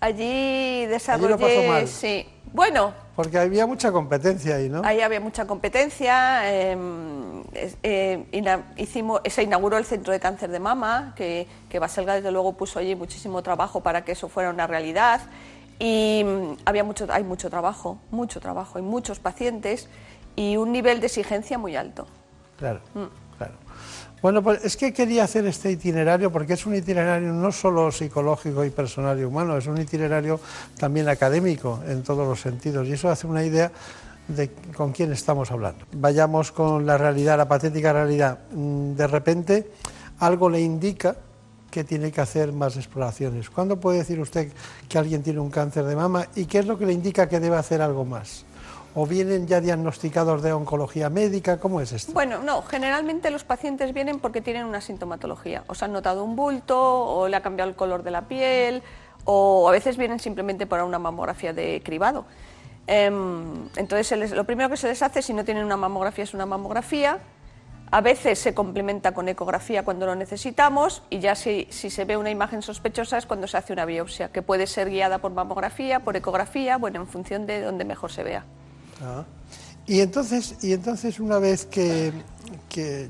Allí 0.00 0.86
desarrollé... 0.86 1.34
Allí 1.34 1.42
pasó 1.42 1.68
mal. 1.68 1.88
Sí. 1.88 2.26
Bueno... 2.52 2.92
Porque 3.16 3.38
había 3.38 3.66
mucha 3.66 3.90
competencia 3.90 4.56
ahí, 4.56 4.68
¿no? 4.68 4.82
Ahí 4.84 5.00
había 5.00 5.18
mucha 5.18 5.44
competencia. 5.44 6.52
Em, 6.52 7.42
eh, 7.82 8.62
hicimos, 8.76 9.20
se 9.24 9.42
inauguró 9.42 9.76
el 9.76 9.84
Centro 9.84 10.12
de 10.12 10.20
Cáncer 10.20 10.50
de 10.50 10.60
Mama, 10.60 11.14
que, 11.16 11.48
que 11.68 11.80
Baselga 11.80 12.14
desde 12.14 12.30
luego 12.30 12.52
puso 12.52 12.78
allí 12.78 12.94
muchísimo 12.94 13.42
trabajo 13.42 13.80
para 13.80 14.04
que 14.04 14.12
eso 14.12 14.28
fuera 14.28 14.50
una 14.50 14.68
realidad. 14.68 15.22
Y 15.80 16.22
mm, 16.24 16.58
había 16.64 16.84
mucho, 16.84 17.06
hay 17.10 17.24
mucho 17.24 17.50
trabajo, 17.50 17.98
mucho 18.12 18.40
trabajo, 18.40 18.78
hay 18.78 18.84
muchos 18.84 19.18
pacientes 19.18 19.88
y 20.36 20.56
un 20.56 20.70
nivel 20.70 21.00
de 21.00 21.06
exigencia 21.06 21.58
muy 21.58 21.74
alto. 21.74 22.06
Claro, 22.56 22.80
mm. 22.94 23.27
Bueno, 24.20 24.42
pues 24.42 24.64
es 24.64 24.76
que 24.76 24.92
quería 24.92 25.24
hacer 25.24 25.46
este 25.46 25.70
itinerario 25.70 26.32
porque 26.32 26.54
es 26.54 26.66
un 26.66 26.74
itinerario 26.74 27.32
no 27.32 27.52
solo 27.52 27.92
psicológico 27.92 28.64
y 28.64 28.70
personal 28.70 29.18
y 29.20 29.22
humano, 29.22 29.56
es 29.56 29.68
un 29.68 29.80
itinerario 29.80 30.40
también 30.76 31.08
académico 31.08 31.80
en 31.86 32.02
todos 32.02 32.26
los 32.26 32.40
sentidos 32.40 32.88
y 32.88 32.92
eso 32.92 33.08
hace 33.08 33.28
una 33.28 33.44
idea 33.44 33.70
de 34.26 34.50
con 34.76 34.90
quién 34.90 35.12
estamos 35.12 35.52
hablando. 35.52 35.84
Vayamos 35.92 36.50
con 36.50 36.84
la 36.84 36.98
realidad, 36.98 37.38
la 37.38 37.46
patética 37.46 37.92
realidad. 37.92 38.40
Mm, 38.52 38.94
de 38.94 39.06
repente 39.06 39.70
algo 40.18 40.50
le 40.50 40.60
indica 40.60 41.16
que 41.70 41.84
tiene 41.84 42.10
que 42.10 42.20
hacer 42.20 42.52
más 42.52 42.76
exploraciones. 42.76 43.50
¿Cuándo 43.50 43.78
puede 43.78 43.98
decir 43.98 44.18
usted 44.18 44.50
que 44.88 44.98
alguien 44.98 45.22
tiene 45.22 45.38
un 45.38 45.50
cáncer 45.50 45.84
de 45.84 45.94
mama 45.94 46.26
y 46.34 46.46
qué 46.46 46.58
es 46.58 46.66
lo 46.66 46.76
que 46.76 46.86
le 46.86 46.92
indica 46.92 47.28
que 47.28 47.38
debe 47.38 47.56
hacer 47.56 47.82
algo 47.82 48.04
más? 48.04 48.44
¿O 49.00 49.06
vienen 49.06 49.46
ya 49.46 49.60
diagnosticados 49.60 50.42
de 50.42 50.52
oncología 50.52 51.08
médica? 51.08 51.60
¿Cómo 51.60 51.80
es 51.80 51.92
esto? 51.92 52.12
Bueno, 52.12 52.42
no, 52.42 52.62
generalmente 52.62 53.30
los 53.30 53.44
pacientes 53.44 53.94
vienen 53.94 54.18
porque 54.18 54.40
tienen 54.40 54.64
una 54.66 54.80
sintomatología. 54.80 55.62
O 55.68 55.76
se 55.76 55.84
han 55.84 55.92
notado 55.92 56.24
un 56.24 56.34
bulto, 56.34 56.76
o 56.76 57.28
le 57.28 57.36
ha 57.36 57.40
cambiado 57.40 57.70
el 57.70 57.76
color 57.76 58.02
de 58.02 58.10
la 58.10 58.22
piel, 58.22 58.82
o 59.22 59.68
a 59.68 59.70
veces 59.70 59.96
vienen 59.96 60.18
simplemente 60.18 60.66
para 60.66 60.84
una 60.84 60.98
mamografía 60.98 61.52
de 61.52 61.80
cribado. 61.84 62.24
Em, 62.88 63.68
entonces, 63.76 64.32
lo 64.32 64.42
primero 64.42 64.68
que 64.68 64.76
se 64.76 64.88
les 64.88 65.00
hace 65.00 65.22
si 65.22 65.32
no 65.32 65.44
tienen 65.44 65.64
una 65.64 65.76
mamografía 65.76 66.24
es 66.24 66.34
una 66.34 66.46
mamografía 66.46 67.20
A 67.92 68.00
veces 68.00 68.40
se 68.40 68.52
complementa 68.52 69.12
con 69.12 69.28
ecografía 69.28 69.84
cuando 69.84 70.06
lo 70.06 70.16
necesitamos 70.16 71.04
y 71.08 71.20
ya 71.20 71.36
si, 71.36 71.68
si, 71.70 71.88
se 71.88 72.04
ve 72.04 72.16
una 72.16 72.30
imagen 72.30 72.62
sospechosa 72.62 73.16
es 73.16 73.26
cuando 73.26 73.46
se 73.46 73.56
hace 73.58 73.72
una 73.72 73.84
biopsia, 73.84 74.32
que 74.32 74.42
puede 74.42 74.66
ser 74.66 74.90
guiada 74.90 75.18
por 75.18 75.30
mamografía, 75.32 76.00
por 76.00 76.16
ecografía, 76.16 76.78
bueno, 76.78 77.00
en 77.00 77.06
función 77.06 77.46
de 77.46 77.62
donde 77.62 77.84
mejor 77.84 78.10
se 78.10 78.24
vea. 78.24 78.44
Ah. 79.02 79.24
Y, 79.86 80.00
entonces, 80.00 80.56
y 80.62 80.72
entonces, 80.72 81.20
una 81.20 81.38
vez 81.38 81.64
que, 81.64 82.12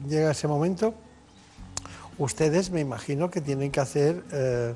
llega 0.09 0.31
ese 0.31 0.49
momento, 0.49 0.95
ustedes 2.19 2.71
me 2.71 2.81
imagino 2.81 3.31
que 3.31 3.41
tienen 3.41 3.71
que 3.71 3.81
hacer 3.81 4.23
eh, 4.33 4.75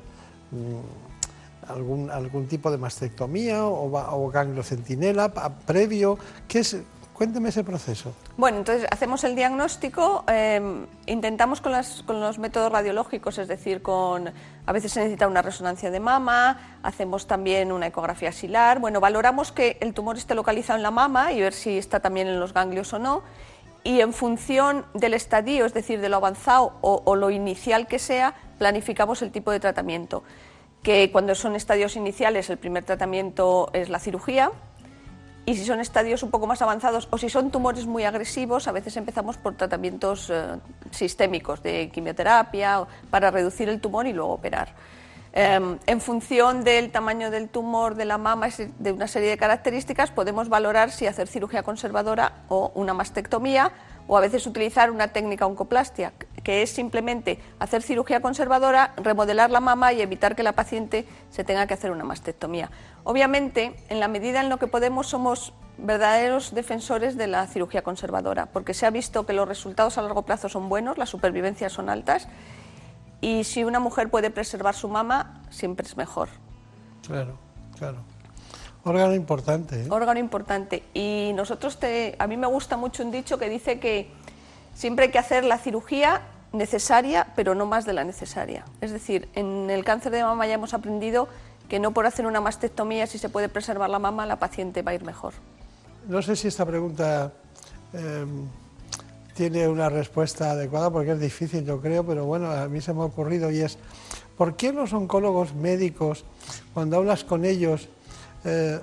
mm, 0.51 1.71
algún, 1.71 2.11
algún 2.11 2.47
tipo 2.47 2.71
de 2.71 2.77
mastectomía 2.77 3.65
o, 3.65 3.89
o 3.89 4.29
ganglio 4.29 4.63
centinela 4.63 5.33
previo. 5.65 6.17
¿Qué 6.47 6.59
es, 6.59 6.77
Cuénteme 7.13 7.49
ese 7.49 7.63
proceso. 7.63 8.13
Bueno, 8.37 8.57
entonces 8.57 8.87
hacemos 8.89 9.23
el 9.23 9.35
diagnóstico, 9.35 10.23
eh, 10.27 10.85
intentamos 11.05 11.61
con, 11.61 11.71
los 11.71 12.39
métodos 12.39 12.71
radiológicos, 12.71 13.37
es 13.37 13.47
decir, 13.47 13.83
con 13.83 14.31
a 14.65 14.71
veces 14.71 14.93
se 14.93 14.99
necesita 14.99 15.27
una 15.27 15.43
resonancia 15.43 15.91
de 15.91 15.99
mama, 15.99 16.79
hacemos 16.81 17.27
también 17.27 17.71
una 17.71 17.87
ecografía 17.87 18.29
axilar. 18.29 18.79
Bueno, 18.79 18.99
valoramos 18.99 19.51
que 19.51 19.77
el 19.79 19.93
tumor 19.93 20.17
esté 20.17 20.33
localizado 20.33 20.77
en 20.77 20.83
la 20.83 20.91
mama 20.91 21.31
y 21.33 21.41
ver 21.41 21.53
si 21.53 21.77
está 21.77 21.99
también 21.99 22.27
en 22.27 22.39
los 22.39 22.53
ganglios 22.53 22.91
o 22.93 22.99
no. 22.99 23.21
Y 23.83 24.01
en 24.01 24.13
función 24.13 24.85
del 24.93 25.13
estadio, 25.13 25.65
es 25.65 25.73
decir, 25.73 25.99
de 26.01 26.09
lo 26.09 26.15
avanzado 26.15 26.73
o 26.81 27.15
lo 27.15 27.29
inicial 27.29 27.85
que 27.85 27.99
sea, 27.99 28.33
planificamos 28.57 29.21
el 29.21 29.31
tipo 29.31 29.51
de 29.51 29.59
tratamiento. 29.59 30.23
Que 30.81 31.11
cuando 31.11 31.35
son 31.35 31.55
estadios 31.55 31.95
iniciales, 31.95 32.49
el 32.49 32.57
primer 32.57 32.85
tratamiento 32.85 33.69
es 33.73 33.89
la 33.89 33.99
cirugía, 33.99 34.51
y 35.45 35.55
si 35.55 35.65
son 35.65 35.79
estadios 35.79 36.23
un 36.23 36.31
poco 36.31 36.47
más 36.47 36.61
avanzados 36.61 37.07
o 37.11 37.17
si 37.17 37.29
son 37.29 37.51
tumores 37.51 37.85
muy 37.85 38.03
agresivos, 38.03 38.67
a 38.67 38.71
veces 38.71 38.95
empezamos 38.95 39.37
por 39.37 39.55
tratamientos 39.55 40.29
eh, 40.29 40.59
sistémicos 40.91 41.61
de 41.61 41.89
quimioterapia 41.89 42.85
para 43.09 43.29
reducir 43.29 43.67
el 43.67 43.81
tumor 43.81 44.07
y 44.07 44.13
luego 44.13 44.33
operar. 44.33 44.69
Eh, 45.33 45.77
en 45.85 46.01
función 46.01 46.63
del 46.63 46.91
tamaño 46.91 47.31
del 47.31 47.49
tumor 47.49 47.95
de 47.95 48.05
la 48.05 48.17
mama, 48.17 48.49
de 48.79 48.91
una 48.91 49.07
serie 49.07 49.29
de 49.29 49.37
características, 49.37 50.11
podemos 50.11 50.47
valorar 50.47 50.91
si 50.91 51.07
hacer 51.07 51.27
cirugía 51.27 51.63
conservadora 51.63 52.43
o 52.49 52.71
una 52.75 52.93
mastectomía 52.93 53.71
o 54.07 54.17
a 54.17 54.21
veces 54.21 54.45
utilizar 54.47 54.91
una 54.91 55.07
técnica 55.09 55.45
oncoplastia, 55.45 56.13
que 56.43 56.61
es 56.61 56.71
simplemente 56.71 57.39
hacer 57.59 57.81
cirugía 57.81 58.21
conservadora, 58.21 58.93
remodelar 58.97 59.49
la 59.49 59.59
mama 59.59 59.93
y 59.93 60.01
evitar 60.01 60.35
que 60.35 60.43
la 60.43 60.51
paciente 60.53 61.05
se 61.29 61.43
tenga 61.43 61.67
que 61.67 61.73
hacer 61.73 61.91
una 61.91 62.03
mastectomía. 62.03 62.69
Obviamente, 63.03 63.75
en 63.89 63.99
la 63.99 64.07
medida 64.07 64.41
en 64.41 64.49
lo 64.49 64.57
que 64.57 64.67
podemos, 64.67 65.07
somos 65.07 65.53
verdaderos 65.77 66.53
defensores 66.53 67.17
de 67.17 67.27
la 67.27 67.45
cirugía 67.47 67.81
conservadora, 67.81 68.45
porque 68.47 68.73
se 68.73 68.85
ha 68.85 68.89
visto 68.89 69.25
que 69.25 69.33
los 69.33 69.47
resultados 69.47 69.97
a 69.97 70.01
largo 70.01 70.21
plazo 70.21 70.47
son 70.49 70.69
buenos, 70.69 70.97
las 70.97 71.09
supervivencias 71.09 71.73
son 71.73 71.89
altas, 71.89 72.27
y 73.21 73.43
si 73.43 73.63
una 73.63 73.79
mujer 73.79 74.09
puede 74.09 74.29
preservar 74.29 74.75
su 74.75 74.89
mama, 74.89 75.41
siempre 75.49 75.85
es 75.85 75.97
mejor. 75.97 76.29
Claro, 77.05 77.37
claro. 77.77 77.97
Órgano 78.83 79.15
importante. 79.15 79.83
¿eh? 79.83 79.87
Órgano 79.89 80.19
importante. 80.19 80.83
Y 80.93 81.31
nosotros, 81.33 81.79
te, 81.79 82.15
a 82.19 82.27
mí 82.27 82.35
me 82.35 82.47
gusta 82.47 82.75
mucho 82.75 83.03
un 83.03 83.11
dicho 83.11 83.37
que 83.37 83.49
dice 83.49 83.79
que 83.79 84.11
siempre 84.73 85.05
hay 85.05 85.11
que 85.11 85.19
hacer 85.19 85.45
la 85.45 85.57
cirugía 85.57 86.21
necesaria, 86.51 87.27
pero 87.35 87.55
no 87.55 87.65
más 87.65 87.85
de 87.85 87.93
la 87.93 88.03
necesaria. 88.03 88.65
Es 88.81 88.91
decir, 88.91 89.29
en 89.35 89.69
el 89.69 89.83
cáncer 89.85 90.11
de 90.11 90.23
mama 90.23 90.45
ya 90.45 90.55
hemos 90.55 90.73
aprendido 90.73 91.29
que 91.69 91.79
no 91.79 91.91
por 91.91 92.05
hacer 92.05 92.25
una 92.25 92.41
mastectomía, 92.41 93.07
si 93.07 93.17
se 93.17 93.29
puede 93.29 93.49
preservar 93.49 93.89
la 93.89 93.99
mama, 93.99 94.25
la 94.25 94.37
paciente 94.37 94.81
va 94.81 94.91
a 94.91 94.95
ir 94.95 95.03
mejor. 95.03 95.33
No 96.07 96.21
sé 96.21 96.35
si 96.35 96.47
esta 96.47 96.65
pregunta 96.65 97.31
eh, 97.93 98.25
tiene 99.33 99.67
una 99.67 99.89
respuesta 99.89 100.51
adecuada, 100.51 100.91
porque 100.91 101.11
es 101.11 101.19
difícil, 101.19 101.65
yo 101.65 101.79
creo, 101.81 102.05
pero 102.05 102.25
bueno, 102.25 102.51
a 102.51 102.67
mí 102.67 102.81
se 102.81 102.93
me 102.93 103.01
ha 103.01 103.05
ocurrido 103.05 103.49
y 103.51 103.61
es, 103.61 103.77
¿por 104.37 104.55
qué 104.55 104.73
los 104.73 104.93
oncólogos 104.93 105.55
médicos, 105.55 106.25
cuando 106.73 106.97
hablas 106.97 107.23
con 107.23 107.45
ellos, 107.45 107.87
eh, 108.45 108.79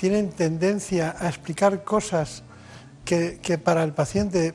tienen 0.00 0.30
tendencia 0.30 1.14
a 1.18 1.28
explicar 1.28 1.84
cosas 1.84 2.42
que 3.04 3.60
para 3.62 3.84
el 3.84 3.92
paciente 3.92 4.54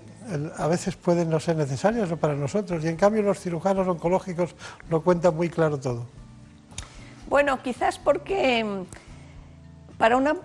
a 0.57 0.67
veces 0.67 0.95
pueden 0.95 1.29
no 1.29 1.39
ser 1.39 1.55
necesarias 1.55 2.11
o 2.11 2.17
para 2.17 2.35
nosotros, 2.35 2.83
y 2.83 2.87
en 2.87 2.95
cambio 2.95 3.21
los 3.21 3.39
cirujanos 3.39 3.87
oncológicos 3.87 4.55
lo 4.89 5.01
cuentan 5.01 5.35
muy 5.35 5.49
claro 5.49 5.79
todo. 5.79 6.05
Bueno, 7.29 7.61
quizás 7.61 7.99
porque 7.99 8.63
mm, 8.63 9.97
para 9.97 10.17
una 10.17 10.35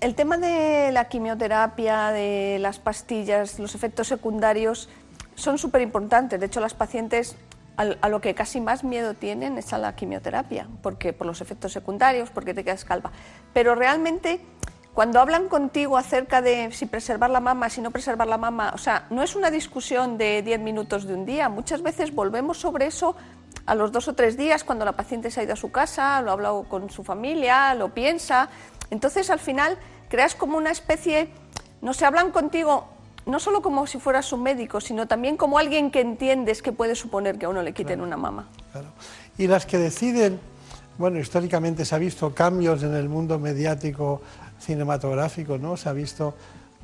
el 0.00 0.14
tema 0.14 0.36
de 0.36 0.92
la 0.92 1.06
quimioterapia, 1.06 2.10
de 2.10 2.58
las 2.60 2.78
pastillas, 2.78 3.58
los 3.58 3.74
efectos 3.74 4.08
secundarios 4.08 4.90
son 5.34 5.56
súper 5.56 5.80
importantes. 5.80 6.38
De 6.38 6.46
hecho, 6.46 6.60
las 6.60 6.74
pacientes 6.74 7.36
a 7.76 8.08
lo 8.08 8.20
que 8.20 8.34
casi 8.34 8.60
más 8.60 8.84
miedo 8.84 9.14
tienen 9.14 9.58
es 9.58 9.72
a 9.72 9.78
la 9.78 9.96
quimioterapia, 9.96 10.68
porque 10.82 11.12
por 11.12 11.26
los 11.26 11.40
efectos 11.40 11.72
secundarios, 11.72 12.30
porque 12.30 12.54
te 12.54 12.62
quedas 12.62 12.84
calva. 12.84 13.10
Pero 13.52 13.74
realmente 13.74 14.40
cuando 14.94 15.20
hablan 15.20 15.48
contigo 15.48 15.96
acerca 15.96 16.40
de 16.40 16.70
si 16.72 16.86
preservar 16.86 17.28
la 17.28 17.40
mama, 17.40 17.68
si 17.68 17.80
no 17.80 17.90
preservar 17.90 18.28
la 18.28 18.38
mama, 18.38 18.70
o 18.74 18.78
sea, 18.78 19.06
no 19.10 19.24
es 19.24 19.34
una 19.34 19.50
discusión 19.50 20.16
de 20.16 20.40
10 20.42 20.60
minutos 20.60 21.04
de 21.04 21.14
un 21.14 21.26
día. 21.26 21.48
Muchas 21.48 21.82
veces 21.82 22.14
volvemos 22.14 22.58
sobre 22.58 22.86
eso 22.86 23.16
a 23.66 23.74
los 23.74 23.90
dos 23.90 24.06
o 24.06 24.14
tres 24.14 24.36
días 24.36 24.62
cuando 24.62 24.84
la 24.84 24.92
paciente 24.92 25.32
se 25.32 25.40
ha 25.40 25.42
ido 25.42 25.54
a 25.54 25.56
su 25.56 25.72
casa, 25.72 26.22
lo 26.22 26.30
ha 26.30 26.34
hablado 26.34 26.62
con 26.64 26.90
su 26.90 27.02
familia, 27.02 27.74
lo 27.74 27.92
piensa. 27.92 28.48
Entonces, 28.90 29.30
al 29.30 29.40
final, 29.40 29.76
creas 30.08 30.36
como 30.36 30.56
una 30.56 30.70
especie, 30.70 31.28
no 31.82 31.92
se 31.92 32.06
hablan 32.06 32.30
contigo 32.30 32.88
no 33.26 33.40
solo 33.40 33.62
como 33.62 33.86
si 33.86 33.98
fueras 33.98 34.32
un 34.32 34.42
médico, 34.42 34.80
sino 34.80 35.08
también 35.08 35.36
como 35.36 35.58
alguien 35.58 35.90
que 35.90 36.00
entiendes 36.00 36.62
que 36.62 36.72
puede 36.72 36.94
suponer 36.94 37.38
que 37.38 37.46
a 37.46 37.48
uno 37.48 37.62
le 37.62 37.72
quiten 37.72 38.00
una 38.00 38.16
mama. 38.16 38.48
Claro. 38.70 38.88
Y 39.38 39.46
las 39.46 39.66
que 39.66 39.78
deciden, 39.78 40.38
bueno, 40.98 41.18
históricamente 41.18 41.84
se 41.84 41.94
ha 41.94 41.98
visto 41.98 42.34
cambios 42.34 42.82
en 42.82 42.94
el 42.94 43.08
mundo 43.08 43.38
mediático 43.38 44.20
cinematográfico, 44.64 45.58
¿no? 45.58 45.76
Se 45.76 45.88
ha 45.88 45.92
visto 45.92 46.34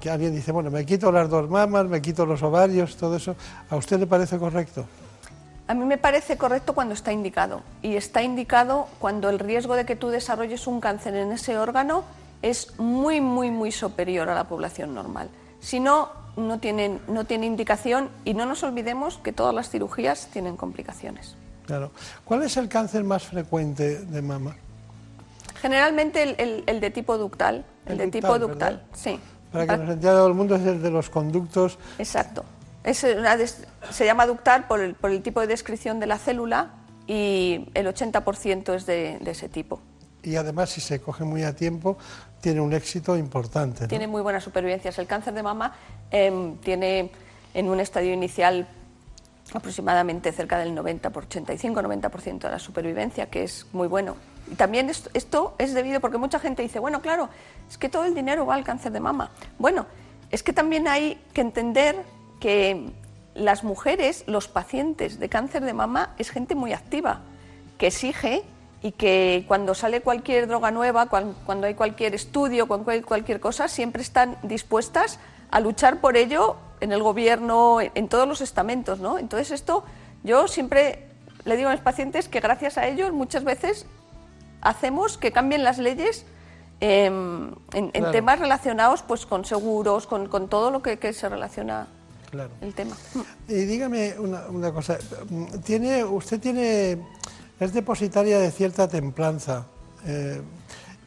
que 0.00 0.10
alguien 0.10 0.34
dice, 0.34 0.52
bueno, 0.52 0.70
me 0.70 0.84
quito 0.86 1.12
las 1.12 1.28
dos 1.28 1.48
mamas, 1.48 1.86
me 1.86 2.00
quito 2.00 2.24
los 2.24 2.42
ovarios, 2.42 2.96
todo 2.96 3.16
eso. 3.16 3.36
¿A 3.68 3.76
usted 3.76 3.98
le 3.98 4.06
parece 4.06 4.38
correcto? 4.38 4.86
A 5.68 5.74
mí 5.74 5.84
me 5.84 5.98
parece 5.98 6.36
correcto 6.36 6.74
cuando 6.74 6.94
está 6.94 7.12
indicado. 7.12 7.62
Y 7.82 7.94
está 7.94 8.22
indicado 8.22 8.88
cuando 8.98 9.28
el 9.28 9.38
riesgo 9.38 9.76
de 9.76 9.84
que 9.84 9.96
tú 9.96 10.08
desarrolles 10.08 10.66
un 10.66 10.80
cáncer 10.80 11.14
en 11.14 11.30
ese 11.32 11.58
órgano 11.58 12.04
es 12.42 12.78
muy, 12.78 13.20
muy, 13.20 13.50
muy 13.50 13.70
superior 13.70 14.28
a 14.30 14.34
la 14.34 14.44
población 14.44 14.94
normal. 14.94 15.28
Si 15.60 15.78
no, 15.78 16.08
no 16.36 16.58
tiene, 16.58 16.98
no 17.06 17.24
tiene 17.24 17.46
indicación 17.46 18.08
y 18.24 18.34
no 18.34 18.46
nos 18.46 18.62
olvidemos 18.62 19.18
que 19.18 19.32
todas 19.32 19.54
las 19.54 19.68
cirugías 19.68 20.28
tienen 20.32 20.56
complicaciones. 20.56 21.36
Claro. 21.66 21.92
¿Cuál 22.24 22.42
es 22.42 22.56
el 22.56 22.68
cáncer 22.68 23.04
más 23.04 23.24
frecuente 23.24 24.00
de 24.00 24.22
mama? 24.22 24.56
Generalmente 25.60 26.22
el, 26.66 26.80
de 26.80 26.90
tipo 26.90 27.18
ductal. 27.18 27.64
El, 27.86 27.98
de 27.98 28.08
tipo 28.08 28.38
ductal, 28.38 28.84
sí. 28.92 29.18
Para 29.52 29.66
que 29.66 29.76
nos 29.76 29.90
entienda 29.90 30.18
todo 30.18 30.28
el 30.28 30.34
mundo, 30.34 30.56
es 30.56 30.66
el 30.66 30.82
de 30.82 30.90
los 30.90 31.10
conductos. 31.10 31.78
Exacto. 31.98 32.44
Es 32.82 32.98
se 32.98 34.04
llama 34.04 34.26
ductal 34.26 34.66
por 34.66 34.80
el, 34.80 34.94
por 34.94 35.10
el, 35.10 35.22
tipo 35.22 35.40
de 35.40 35.46
descripción 35.46 36.00
de 36.00 36.06
la 36.06 36.18
célula 36.18 36.70
y 37.06 37.68
el 37.74 37.86
80% 37.86 38.74
es 38.74 38.86
de, 38.86 39.18
ese 39.26 39.48
tipo. 39.48 39.80
Y 40.22 40.36
además, 40.36 40.70
si 40.70 40.80
se 40.80 41.00
coge 41.00 41.24
muy 41.24 41.42
a 41.42 41.54
tiempo, 41.54 41.98
tiene 42.40 42.60
un 42.60 42.72
éxito 42.72 43.16
importante. 43.16 43.86
Tiene 43.86 44.06
muy 44.06 44.22
buenas 44.22 44.44
supervivencias. 44.44 44.98
El 44.98 45.06
cáncer 45.06 45.34
de 45.34 45.42
mama 45.42 45.74
em, 46.10 46.56
tiene 46.58 47.10
en 47.52 47.68
un 47.68 47.80
estadio 47.80 48.12
inicial 48.12 48.66
aproximadamente 49.58 50.32
cerca 50.32 50.58
del 50.58 50.74
90 50.74 51.10
por 51.10 51.28
85-90% 51.28 52.38
de 52.40 52.50
la 52.50 52.58
supervivencia, 52.58 53.26
que 53.26 53.42
es 53.42 53.66
muy 53.72 53.88
bueno. 53.88 54.16
Y 54.50 54.54
también 54.54 54.90
esto, 54.90 55.54
es 55.58 55.74
debido 55.74 56.00
porque 56.00 56.18
mucha 56.18 56.38
gente 56.38 56.62
dice, 56.62 56.78
bueno, 56.78 57.00
claro, 57.00 57.28
es 57.68 57.78
que 57.78 57.88
todo 57.88 58.04
el 58.04 58.14
dinero 58.14 58.46
va 58.46 58.54
al 58.54 58.64
cáncer 58.64 58.92
de 58.92 59.00
mama. 59.00 59.30
Bueno, 59.58 59.86
es 60.30 60.42
que 60.42 60.52
también 60.52 60.88
hay 60.88 61.22
que 61.32 61.40
entender 61.40 61.96
que 62.40 62.90
las 63.34 63.62
mujeres, 63.64 64.24
los 64.26 64.48
pacientes 64.48 65.18
de 65.18 65.28
cáncer 65.28 65.64
de 65.64 65.72
mama, 65.72 66.14
es 66.18 66.30
gente 66.30 66.54
muy 66.54 66.72
activa, 66.72 67.20
que 67.78 67.88
exige 67.88 68.42
y 68.82 68.92
que 68.92 69.44
cuando 69.46 69.74
sale 69.74 70.00
cualquier 70.00 70.48
droga 70.48 70.70
nueva, 70.70 71.06
cuando 71.06 71.66
hay 71.66 71.74
cualquier 71.74 72.14
estudio, 72.14 72.66
cuando 72.66 72.90
hay 72.90 73.02
cualquier 73.02 73.40
cosa, 73.40 73.68
siempre 73.68 74.02
están 74.02 74.36
dispuestas 74.42 75.18
a 75.50 75.60
luchar 75.60 76.00
por 76.00 76.16
ello 76.16 76.56
en 76.80 76.92
el 76.92 77.02
gobierno, 77.02 77.78
en 77.80 78.08
todos 78.08 78.26
los 78.26 78.40
estamentos, 78.40 79.00
¿no? 79.00 79.18
Entonces 79.18 79.50
esto 79.50 79.84
yo 80.22 80.48
siempre 80.48 81.06
le 81.44 81.56
digo 81.56 81.68
a 81.68 81.72
mis 81.72 81.80
pacientes 81.80 82.28
que 82.28 82.40
gracias 82.40 82.78
a 82.78 82.86
ellos 82.86 83.12
muchas 83.12 83.44
veces 83.44 83.86
hacemos 84.60 85.18
que 85.18 85.32
cambien 85.32 85.64
las 85.64 85.78
leyes 85.78 86.24
em, 86.80 87.52
en, 87.72 88.10
temas 88.12 88.38
relacionados 88.38 89.02
pues 89.02 89.26
con 89.26 89.44
seguros, 89.44 90.06
con, 90.06 90.48
todo 90.48 90.70
lo 90.70 90.82
que, 90.82 91.12
se 91.12 91.28
relaciona 91.28 91.86
claro. 92.30 92.50
el 92.60 92.74
tema. 92.74 92.96
Y 93.48 93.64
dígame 93.64 94.14
una, 94.18 94.72
cosa, 94.72 94.98
tiene, 95.64 96.04
usted 96.04 96.40
tiene, 96.40 96.98
es 97.58 97.72
depositaria 97.72 98.38
de 98.38 98.50
cierta 98.50 98.88
templanza 98.88 99.66
eh, 100.06 100.42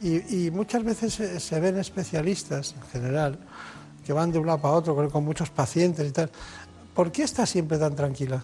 y, 0.01 0.51
muchas 0.51 0.83
veces 0.83 1.13
se, 1.13 1.59
ven 1.59 1.77
especialistas 1.77 2.75
en 2.75 2.87
general 2.89 3.39
que 4.05 4.13
van 4.13 4.31
de 4.31 4.39
un 4.39 4.45
lado 4.45 4.59
para 4.59 4.73
otro 4.73 5.09
con, 5.09 5.23
muchos 5.23 5.49
pacientes 5.49 6.07
y 6.07 6.11
tal. 6.11 6.29
¿Por 6.93 7.11
qué 7.11 7.23
está 7.23 7.45
siempre 7.45 7.77
tan 7.77 7.95
tranquila? 7.95 8.43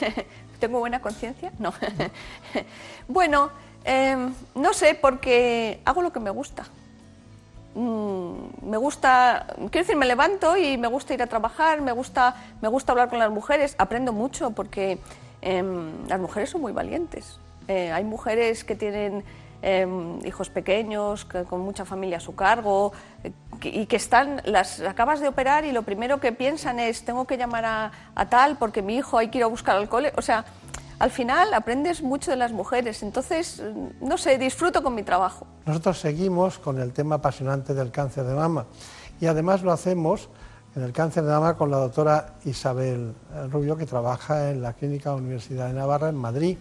¿Tengo 0.60 0.78
buena 0.78 1.00
conciencia? 1.00 1.52
No. 1.58 1.72
bueno, 3.08 3.50
em, 3.84 4.32
no 4.54 4.72
sé, 4.72 4.94
porque 4.94 5.80
hago 5.84 6.02
lo 6.02 6.12
que 6.12 6.20
me 6.20 6.30
gusta. 6.30 6.64
Mm, 7.74 8.68
me 8.70 8.76
gusta, 8.76 9.46
quiero 9.56 9.84
decir, 9.84 9.96
me 9.96 10.06
levanto 10.06 10.56
y 10.56 10.78
me 10.78 10.86
gusta 10.86 11.12
ir 11.12 11.22
a 11.22 11.26
trabajar, 11.26 11.80
me 11.82 11.92
gusta, 11.92 12.36
me 12.62 12.68
gusta 12.68 12.92
hablar 12.92 13.08
con 13.08 13.18
las 13.18 13.30
mujeres, 13.30 13.74
aprendo 13.78 14.12
mucho 14.12 14.52
porque 14.52 14.98
em, 15.42 16.06
las 16.08 16.20
mujeres 16.20 16.50
son 16.50 16.60
muy 16.60 16.72
valientes. 16.72 17.38
Eh, 17.66 17.90
hay 17.92 18.04
mujeres 18.04 18.62
que 18.62 18.76
tienen 18.76 19.24
em, 19.64 20.18
hijos 20.26 20.50
pequeños, 20.50 21.24
con 21.24 21.60
mucha 21.60 21.84
familia 21.84 22.18
a 22.18 22.20
su 22.20 22.34
cargo, 22.34 22.92
eh, 23.22 23.32
y 23.62 23.86
que 23.86 23.96
están, 23.96 24.42
las 24.44 24.80
acabas 24.80 25.20
de 25.20 25.28
operar 25.28 25.64
y 25.64 25.72
lo 25.72 25.82
primero 25.82 26.20
que 26.20 26.32
piensan 26.32 26.78
es, 26.78 27.04
tengo 27.04 27.24
que 27.26 27.38
llamar 27.38 27.64
a, 27.64 27.92
a 28.14 28.28
tal 28.28 28.58
porque 28.58 28.82
mi 28.82 28.96
hijo 28.96 29.16
hay 29.16 29.28
que 29.28 29.38
ir 29.38 29.44
a 29.44 29.46
buscar 29.46 29.76
al 29.76 29.88
cole. 29.88 30.12
O 30.16 30.22
sea, 30.22 30.44
al 30.98 31.10
final 31.10 31.52
aprendes 31.54 32.02
mucho 32.02 32.30
de 32.30 32.36
las 32.36 32.52
mujeres, 32.52 33.02
entonces, 33.02 33.62
no 34.00 34.18
sé, 34.18 34.38
disfruto 34.38 34.82
con 34.82 34.94
mi 34.94 35.02
trabajo. 35.02 35.46
Nosotros 35.66 35.98
seguimos 35.98 36.58
con 36.58 36.78
el 36.80 36.92
tema 36.92 37.16
apasionante 37.16 37.74
del 37.74 37.90
cáncer 37.90 38.24
de 38.24 38.34
mama 38.34 38.66
y 39.20 39.26
además 39.26 39.62
lo 39.62 39.72
hacemos 39.72 40.28
en 40.76 40.82
el 40.82 40.92
cáncer 40.92 41.24
de 41.24 41.30
mama 41.30 41.56
con 41.56 41.70
la 41.70 41.78
doctora 41.78 42.34
Isabel 42.44 43.14
Rubio, 43.50 43.76
que 43.76 43.86
trabaja 43.86 44.50
en 44.50 44.62
la 44.62 44.72
Clínica 44.72 45.14
Universidad 45.14 45.68
de 45.68 45.72
Navarra 45.72 46.08
en 46.08 46.16
Madrid. 46.16 46.58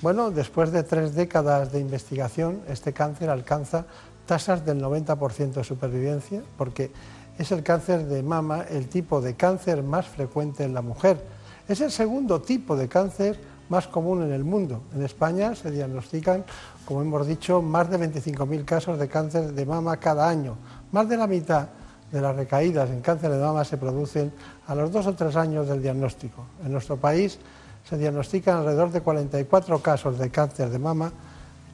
Bueno, 0.00 0.30
después 0.30 0.70
de 0.70 0.84
tres 0.84 1.16
décadas 1.16 1.72
de 1.72 1.80
investigación, 1.80 2.60
este 2.68 2.92
cáncer 2.92 3.30
alcanza 3.30 3.84
tasas 4.26 4.64
del 4.64 4.80
90% 4.80 5.54
de 5.54 5.64
supervivencia, 5.64 6.40
porque 6.56 6.92
es 7.36 7.50
el 7.50 7.64
cáncer 7.64 8.06
de 8.06 8.22
mama 8.22 8.62
el 8.70 8.88
tipo 8.88 9.20
de 9.20 9.34
cáncer 9.34 9.82
más 9.82 10.06
frecuente 10.06 10.62
en 10.62 10.72
la 10.72 10.82
mujer. 10.82 11.20
Es 11.66 11.80
el 11.80 11.90
segundo 11.90 12.40
tipo 12.40 12.76
de 12.76 12.86
cáncer 12.86 13.40
más 13.68 13.88
común 13.88 14.22
en 14.22 14.32
el 14.32 14.44
mundo. 14.44 14.82
En 14.94 15.02
España 15.02 15.56
se 15.56 15.72
diagnostican, 15.72 16.44
como 16.84 17.02
hemos 17.02 17.26
dicho, 17.26 17.60
más 17.60 17.90
de 17.90 17.98
25.000 17.98 18.64
casos 18.64 19.00
de 19.00 19.08
cáncer 19.08 19.52
de 19.52 19.66
mama 19.66 19.96
cada 19.96 20.28
año. 20.28 20.54
Más 20.92 21.08
de 21.08 21.16
la 21.16 21.26
mitad 21.26 21.70
de 22.12 22.20
las 22.20 22.36
recaídas 22.36 22.88
en 22.90 23.00
cáncer 23.00 23.32
de 23.32 23.38
mama 23.38 23.64
se 23.64 23.76
producen 23.76 24.32
a 24.68 24.76
los 24.76 24.92
dos 24.92 25.08
o 25.08 25.14
tres 25.14 25.34
años 25.34 25.66
del 25.66 25.82
diagnóstico. 25.82 26.44
En 26.64 26.70
nuestro 26.70 26.96
país 26.96 27.40
se 27.88 27.96
diagnostican 27.96 28.58
alrededor 28.58 28.92
de 28.92 29.00
44 29.00 29.80
casos 29.80 30.18
de 30.18 30.30
cáncer 30.30 30.68
de 30.68 30.78
mama 30.78 31.10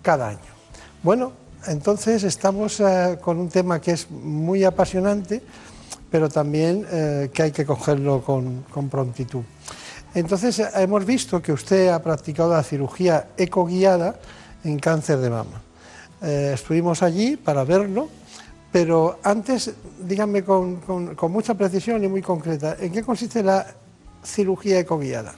cada 0.03 0.29
año. 0.29 0.39
Bueno, 1.03 1.33
entonces 1.67 2.23
estamos 2.23 2.79
eh, 2.81 3.19
con 3.21 3.39
un 3.39 3.49
tema 3.49 3.81
que 3.81 3.93
es 3.93 4.11
muy 4.11 4.65
apasionante, 4.65 5.43
pero 6.11 6.29
también 6.29 6.87
eh, 6.91 7.31
que 7.33 7.43
hay 7.43 7.51
que 7.51 7.67
cogerlo 7.67 8.23
con, 8.23 8.65
prontitud. 8.89 9.43
Entonces 10.15 10.63
hemos 10.77 11.05
visto 11.05 11.43
que 11.43 11.53
usted 11.53 11.89
ha 11.89 12.01
practicado 12.01 12.53
la 12.53 12.63
cirugía 12.63 13.31
ecoguiada 13.37 14.15
en 14.63 14.79
cáncer 14.79 15.19
de 15.19 15.31
mama. 15.31 15.63
Eh, 16.23 16.53
estuvimos 16.55 17.03
allí 17.03 17.37
para 17.37 17.65
verlo, 17.65 18.09
pero 18.71 19.19
antes 19.25 19.73
díganme 20.01 20.45
con, 20.45 20.77
con, 20.77 21.33
mucha 21.33 21.55
precisión 21.55 22.05
y 22.05 22.09
muy 22.09 22.23
concreta, 22.23 22.77
¿en 22.79 22.93
qué 22.93 23.03
consiste 23.03 23.43
la 23.43 23.67
cirugía 24.23 24.79
ecoguiada? 24.79 25.35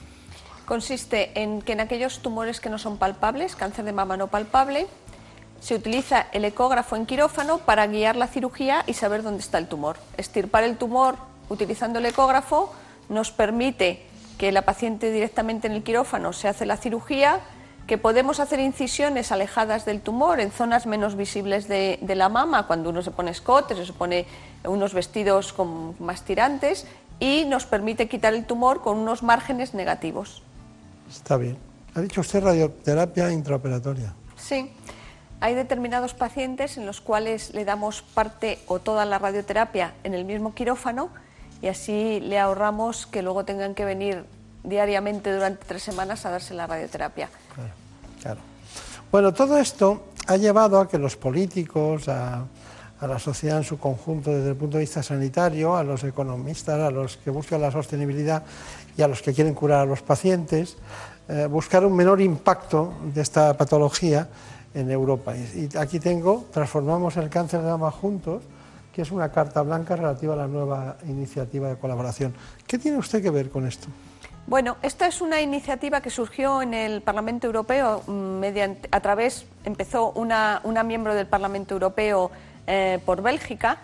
Consiste 0.67 1.31
en 1.41 1.61
que 1.61 1.71
en 1.71 1.79
aquellos 1.79 2.19
tumores 2.19 2.59
que 2.59 2.69
no 2.69 2.77
son 2.77 2.97
palpables, 2.97 3.55
cáncer 3.55 3.85
de 3.85 3.93
mama 3.93 4.17
no 4.17 4.27
palpable, 4.27 4.87
se 5.61 5.75
utiliza 5.75 6.27
el 6.33 6.43
ecógrafo 6.43 6.97
en 6.97 7.05
quirófano 7.05 7.59
para 7.59 7.87
guiar 7.87 8.17
la 8.17 8.27
cirugía 8.27 8.83
y 8.85 8.93
saber 8.93 9.23
dónde 9.23 9.39
está 9.39 9.59
el 9.59 9.69
tumor. 9.69 9.95
Estirpar 10.17 10.65
el 10.65 10.75
tumor 10.75 11.15
utilizando 11.47 11.99
el 11.99 12.05
ecógrafo 12.05 12.73
nos 13.07 13.31
permite 13.31 14.05
que 14.37 14.51
la 14.51 14.63
paciente 14.63 15.09
directamente 15.09 15.67
en 15.67 15.73
el 15.73 15.83
quirófano 15.83 16.33
se 16.33 16.49
hace 16.49 16.65
la 16.65 16.75
cirugía, 16.75 17.39
que 17.87 17.97
podemos 17.97 18.41
hacer 18.41 18.59
incisiones 18.59 19.31
alejadas 19.31 19.85
del 19.85 20.01
tumor 20.01 20.41
en 20.41 20.51
zonas 20.51 20.85
menos 20.85 21.15
visibles 21.15 21.69
de, 21.69 21.97
la 22.13 22.27
mama, 22.27 22.67
cuando 22.67 22.89
uno 22.89 23.01
se 23.01 23.11
pone 23.11 23.31
escotes, 23.31 23.87
se 23.87 23.93
pone 23.93 24.25
unos 24.65 24.93
vestidos 24.93 25.53
con 25.53 25.95
más 26.03 26.23
tirantes 26.23 26.85
y 27.21 27.45
nos 27.45 27.65
permite 27.65 28.09
quitar 28.09 28.33
el 28.33 28.43
tumor 28.43 28.81
con 28.81 28.97
unos 28.97 29.23
márgenes 29.23 29.73
negativos. 29.73 30.43
Está 31.09 31.37
bien. 31.37 31.57
Ha 31.95 32.01
dicho 32.01 32.21
usted 32.21 32.43
radioterapia 32.43 33.31
intraoperatoria. 33.31 34.13
Sí. 34.35 34.71
Hay 35.39 35.53
determinados 35.53 36.13
pacientes 36.13 36.77
en 36.77 36.85
los 36.85 36.99
cuales 36.99 37.53
le 37.53 37.63
damos 37.63 38.01
parte 38.01 38.59
o 38.67 38.79
toda 38.79 39.05
la 39.05 39.19
radioterapia 39.19 39.93
en 40.03 40.15
el 40.15 40.25
mismo 40.25 40.55
quirófano 40.55 41.09
y 41.61 41.67
así 41.67 42.19
le 42.19 42.39
ahorramos 42.39 43.05
que 43.05 43.21
luego 43.21 43.45
tengan 43.45 43.75
que 43.75 43.85
venir 43.85 44.25
diariamente 44.63 45.33
durante 45.33 45.65
tres 45.65 45.83
semanas 45.83 46.25
a 46.25 46.31
darse 46.31 46.53
la 46.53 46.67
radioterapia. 46.67 47.29
Claro, 48.21 48.41
Bueno, 49.11 49.33
todo 49.33 49.57
esto 49.57 50.07
ha 50.27 50.37
llevado 50.37 50.79
a 50.79 50.87
que 50.87 50.97
los 50.97 51.15
políticos, 51.15 52.07
a, 52.09 52.45
la 52.99 53.19
sociedad 53.19 53.57
en 53.57 53.63
su 53.63 53.77
conjunto 53.77 54.31
desde 54.31 54.49
el 54.49 54.55
punto 54.55 54.77
de 54.77 54.81
vista 54.81 55.03
sanitario, 55.03 55.77
a 55.77 55.83
los 55.83 56.03
economistas, 56.03 56.79
a 56.79 56.89
los 56.89 57.17
que 57.17 57.29
buscan 57.29 57.61
la 57.61 57.71
sostenibilidad 57.71 58.43
y 58.97 59.01
a 59.03 59.07
los 59.07 59.21
que 59.21 59.33
quieren 59.33 59.53
curar 59.53 59.81
a 59.81 59.85
los 59.85 60.01
pacientes, 60.01 60.75
eh, 61.29 61.45
buscar 61.49 61.85
un 61.85 61.95
menor 61.95 62.19
impacto 62.19 62.93
de 63.13 63.21
esta 63.21 63.55
patología 63.55 64.27
en 64.73 64.89
Europa. 64.89 65.35
Y, 65.35 65.69
aquí 65.77 65.99
tengo, 65.99 66.45
transformamos 66.51 67.15
el 67.17 67.29
cáncer 67.29 67.61
de 67.61 67.69
mama 67.69 67.91
juntos, 67.91 68.43
que 68.91 69.03
es 69.03 69.11
una 69.11 69.31
carta 69.31 69.61
blanca 69.61 69.95
relativa 69.95 70.33
a 70.33 70.37
la 70.37 70.47
nueva 70.47 70.97
iniciativa 71.07 71.69
de 71.69 71.75
colaboración. 71.77 72.33
¿Qué 72.65 72.79
tiene 72.79 72.97
usted 72.97 73.21
que 73.21 73.29
ver 73.29 73.49
con 73.49 73.67
esto? 73.67 73.87
Bueno, 74.47 74.77
esta 74.81 75.07
es 75.07 75.21
una 75.21 75.41
iniciativa 75.41 76.01
que 76.01 76.09
surgió 76.09 76.61
en 76.61 76.73
el 76.73 77.01
Parlamento 77.01 77.47
Europeo 77.47 78.01
mm, 78.07 78.11
mediante, 78.11 78.89
a 78.91 79.01
través, 79.01 79.45
empezó 79.65 80.11
una, 80.11 80.61
miembro 80.85 81.13
del 81.13 81.27
Parlamento 81.27 81.75
Europeo 81.75 82.31
eh, 82.65 82.99
por 83.05 83.21
Bélgica 83.21 83.77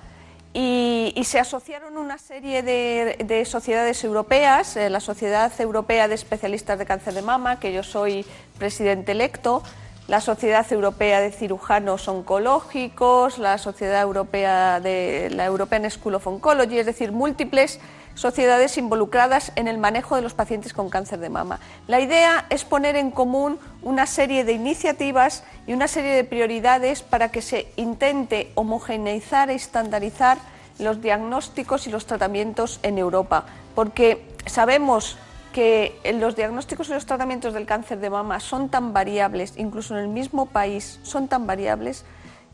y, 0.53 1.23
se 1.23 1.39
asociaron 1.39 1.97
una 1.97 2.17
serie 2.17 2.61
de, 2.61 3.45
sociedades 3.45 4.03
europeas, 4.03 4.77
eh, 4.77 4.89
la 4.89 4.99
Sociedad 4.99 5.51
Europea 5.59 6.07
de 6.07 6.15
Especialistas 6.15 6.77
de 6.77 6.85
Cáncer 6.85 7.15
de 7.15 7.21
Mama, 7.23 7.59
que 7.59 7.73
yo 7.73 7.81
soy 7.81 8.25
presidente 8.59 9.13
electo, 9.13 9.63
la 10.07 10.21
Sociedad 10.21 10.65
Europea 10.71 11.21
de 11.21 11.31
Cirujanos 11.31 12.07
Oncológicos, 12.07 13.39
la 13.39 13.57
Sociedad 13.57 14.01
Europea 14.01 14.79
de 14.79 15.29
la 15.31 15.45
European 15.45 15.89
School 15.89 16.15
of 16.15 16.27
Oncology, 16.27 16.77
es 16.77 16.85
decir, 16.85 17.11
múltiples 17.11 17.79
sociedades 18.15 18.77
involucradas 18.77 19.51
en 19.55 19.67
el 19.67 19.77
manejo 19.77 20.15
de 20.15 20.21
los 20.21 20.33
pacientes 20.33 20.73
con 20.73 20.89
cáncer 20.89 21.19
de 21.19 21.29
mama. 21.29 21.59
La 21.87 21.99
idea 21.99 22.45
es 22.49 22.63
poner 22.63 22.95
en 22.95 23.11
común 23.11 23.59
una 23.81 24.05
serie 24.05 24.43
de 24.43 24.53
iniciativas 24.53 25.43
y 25.67 25.73
una 25.73 25.87
serie 25.87 26.13
de 26.13 26.23
prioridades 26.23 27.01
para 27.01 27.29
que 27.29 27.41
se 27.41 27.67
intente 27.75 28.51
homogeneizar 28.55 29.49
e 29.49 29.55
estandarizar 29.55 30.37
los 30.79 31.01
diagnósticos 31.01 31.87
y 31.87 31.91
los 31.91 32.05
tratamientos 32.05 32.79
en 32.83 32.97
Europa, 32.97 33.45
porque 33.75 34.25
sabemos 34.45 35.17
que 35.53 35.99
los 36.19 36.35
diagnósticos 36.35 36.89
y 36.89 36.93
los 36.93 37.05
tratamientos 37.05 37.53
del 37.53 37.67
cáncer 37.67 37.99
de 37.99 38.09
mama 38.09 38.39
son 38.39 38.69
tan 38.69 38.91
variables, 38.91 39.53
incluso 39.57 39.95
en 39.95 40.01
el 40.01 40.07
mismo 40.07 40.47
país 40.47 40.99
son 41.03 41.27
tan 41.27 41.45
variables, 41.45 42.05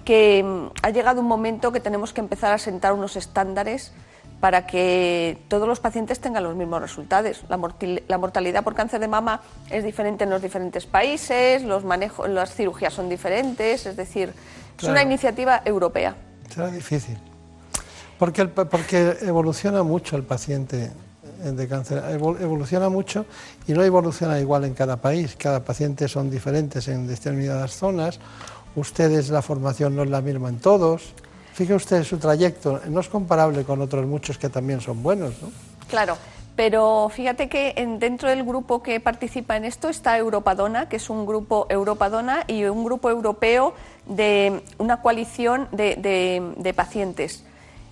que 0.04 0.44
mm, 0.44 0.72
ha 0.84 0.90
llegado 0.90 1.22
un 1.22 1.28
momento 1.28 1.72
que 1.72 1.80
tenemos 1.80 2.14
que 2.14 2.22
empezar 2.22 2.54
a 2.54 2.58
sentar 2.58 2.94
unos 2.94 3.16
estándares 3.16 3.94
para 4.40 4.66
que 4.66 5.38
todos 5.48 5.68
los 5.68 5.80
pacientes 5.80 6.20
tengan 6.20 6.44
los 6.44 6.56
mismos 6.56 6.82
resultados. 6.82 7.44
La, 7.50 7.58
mortalidad 8.18 8.64
por 8.64 8.76
cáncer 8.76 9.00
de 9.00 9.08
mama 9.08 9.42
es 9.70 9.84
diferente 9.84 10.24
en 10.24 10.30
los 10.30 10.42
diferentes 10.42 10.86
países, 10.86 11.64
los 11.64 11.84
manejos, 11.84 12.30
las 12.30 12.54
cirugías 12.54 12.94
son 12.94 13.10
diferentes, 13.10 13.86
es 13.86 13.98
decir, 13.98 14.34
es 14.78 14.84
una 14.84 15.04
iniciativa 15.04 15.62
europea. 15.66 16.16
Será 16.50 16.68
difícil, 16.72 17.18
porque, 18.18 18.46
porque 18.46 19.18
evoluciona 19.22 19.84
mucho 19.84 20.16
el 20.16 20.24
paciente 20.24 20.92
de 21.40 21.68
cáncer 21.68 22.04
evoluciona 22.10 22.90
mucho 22.90 23.26
y 23.66 23.74
no 23.74 23.84
evoluciona 23.84 24.40
igual 24.40 24.66
en 24.66 24.74
cada 24.74 24.98
país. 24.98 25.36
Cada 25.38 25.64
paciente 25.64 26.08
son 26.08 26.30
diferentes 26.30 26.88
en 26.88 27.08
determinadas 27.08 27.72
zonas. 27.72 28.20
Ustedes 28.76 29.30
la 29.30 29.42
formación 29.42 29.96
no 29.96 30.04
es 30.04 30.10
la 30.10 30.22
misma 30.22 30.50
en 30.50 30.60
todos. 30.60 31.14
Fíjese 31.60 31.76
usted 31.76 32.04
su 32.06 32.18
trayecto, 32.18 32.80
no 32.88 33.02
es 33.02 33.10
comparable 33.10 33.66
con 33.66 33.82
otros 33.82 34.06
muchos 34.06 34.38
que 34.38 34.48
también 34.48 34.80
son 34.80 35.04
buenos, 35.04 35.42
¿no? 35.42 35.50
Claro, 35.90 36.18
pero 36.56 37.12
fíjate 37.14 37.50
que 37.50 37.74
dentro 38.00 38.30
del 38.30 38.46
grupo 38.46 38.82
que 38.82 39.02
participa 39.02 39.58
en 39.58 39.66
esto 39.66 39.90
está 39.90 40.18
Europadona, 40.18 40.88
que 40.88 40.96
es 40.96 41.10
un 41.10 41.26
grupo 41.26 41.68
Europadona 41.70 42.46
y 42.48 42.64
un 42.64 42.86
grupo 42.86 43.10
europeo 43.10 43.74
de 44.06 44.64
una 44.78 45.02
coalición 45.02 45.68
de 45.74 46.74
pacientes. 46.74 47.44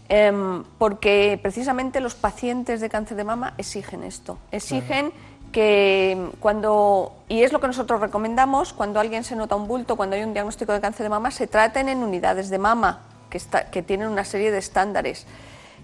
Em, 0.07 0.63
porque 0.77 1.37
precisamente 1.41 1.99
los 1.99 2.15
pacientes 2.15 2.79
de 2.79 2.87
cáncer 2.87 3.17
de 3.17 3.25
mama 3.25 3.53
exigen 3.57 4.05
esto, 4.05 4.37
exigen 4.53 5.11
que 5.51 6.29
cuando, 6.39 7.11
y 7.27 7.43
es 7.43 7.51
lo 7.51 7.59
que 7.59 7.67
nosotros 7.67 7.99
recomendamos, 7.99 8.71
cuando 8.71 9.01
alguien 9.01 9.25
se 9.25 9.35
nota 9.35 9.57
un 9.57 9.67
bulto, 9.67 9.97
cuando 9.97 10.15
hay 10.15 10.23
un 10.23 10.31
diagnóstico 10.31 10.71
de 10.71 10.79
cáncer 10.79 11.03
de 11.03 11.09
mama, 11.09 11.31
se 11.31 11.47
traten 11.47 11.89
en 11.89 11.97
unidades 11.97 12.49
de 12.49 12.57
mama, 12.57 13.01
que, 13.29 13.37
está, 13.37 13.69
que 13.71 13.81
tienen 13.81 14.07
una 14.07 14.25
serie 14.25 14.51
de 14.51 14.57
estándares 14.57 15.25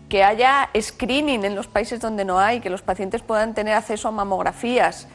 que 0.10 0.24
haya 0.24 0.70
screening 0.80 1.44
en 1.44 1.56
los 1.56 1.68
países 1.68 1.99
donde 1.99 2.26
no 2.26 2.40
hay, 2.40 2.60
que 2.60 2.70
los 2.70 2.82
pacientes 2.82 3.22
puedan 3.22 3.53
tener 3.53 3.74
acceso 3.74 4.07
a 4.07 4.11
mamografías, 4.11 5.07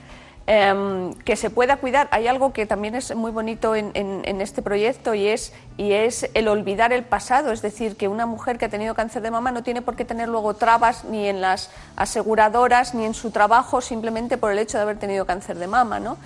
em, 0.47 1.13
que 1.25 1.37
se 1.37 1.51
pueda 1.51 1.77
cuidar. 1.77 2.09
Hay 2.11 2.27
algo 2.27 2.53
que 2.53 2.67
también 2.67 2.95
es 2.95 3.15
muy 3.15 3.31
bonito 3.31 3.77
en, 3.77 3.93
en, 3.95 4.41
este 4.41 4.63
proyecto 4.63 5.15
y 5.15 5.29
es, 5.29 5.53
y 5.77 5.93
es 5.93 6.29
el 6.35 6.49
olvidar 6.49 6.93
el 6.93 7.05
pasado, 7.05 7.53
es 7.53 7.63
decir, 7.63 7.97
que 7.97 8.09
una 8.09 8.27
mujer 8.27 8.59
que 8.59 8.65
ha 8.65 8.69
tenido 8.71 8.95
cáncer 8.95 9.23
de 9.23 9.31
mama 9.31 9.53
no 9.53 9.63
tiene 9.63 9.83
por 9.83 9.95
qué 9.95 10.05
tener 10.05 10.29
luego 10.29 10.55
trabas 10.55 11.05
ni 11.05 11.29
en 11.29 11.41
las 11.41 11.71
aseguradoras 11.97 12.95
ni 12.95 13.05
en 13.05 13.15
su 13.15 13.31
trabajo 13.31 13.81
simplemente 13.81 14.39
por 14.39 14.51
el 14.51 14.59
hecho 14.59 14.79
de 14.79 14.83
haber 14.83 14.99
tenido 14.99 15.27
cáncer 15.27 15.59
de 15.59 15.67
mama. 15.67 16.01
¿no? 16.01 16.17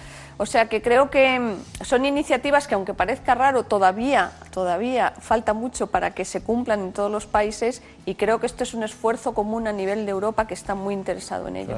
O 0.43 0.47
sea 0.47 0.69
que 0.69 0.83
creo 0.83 1.09
que 1.09 1.39
mm, 1.39 1.85
son 1.85 2.05
iniciativas 2.05 2.67
que, 2.67 2.75
aunque 2.75 2.95
parezca 2.95 3.37
raro, 3.37 3.63
todavía, 3.63 4.33
todavía 4.51 5.15
falta 5.21 5.55
mucho 5.55 5.87
para 5.87 6.15
que 6.17 6.25
se 6.25 6.41
cumplan 6.41 6.81
en 6.81 6.93
todos 6.93 7.13
los 7.13 7.27
países 7.27 7.81
y 8.07 8.17
creo 8.17 8.41
que 8.41 8.47
esto 8.47 8.65
es 8.65 8.75
un 8.75 8.83
esfuerzo 8.83 9.35
común 9.35 9.69
a 9.69 9.73
nivel 9.73 10.05
de 10.05 10.11
Europa 10.11 10.49
que 10.49 10.55
está 10.55 10.75
muy 10.75 10.95
interesado 10.95 11.47
en 11.47 11.59
ello. 11.59 11.77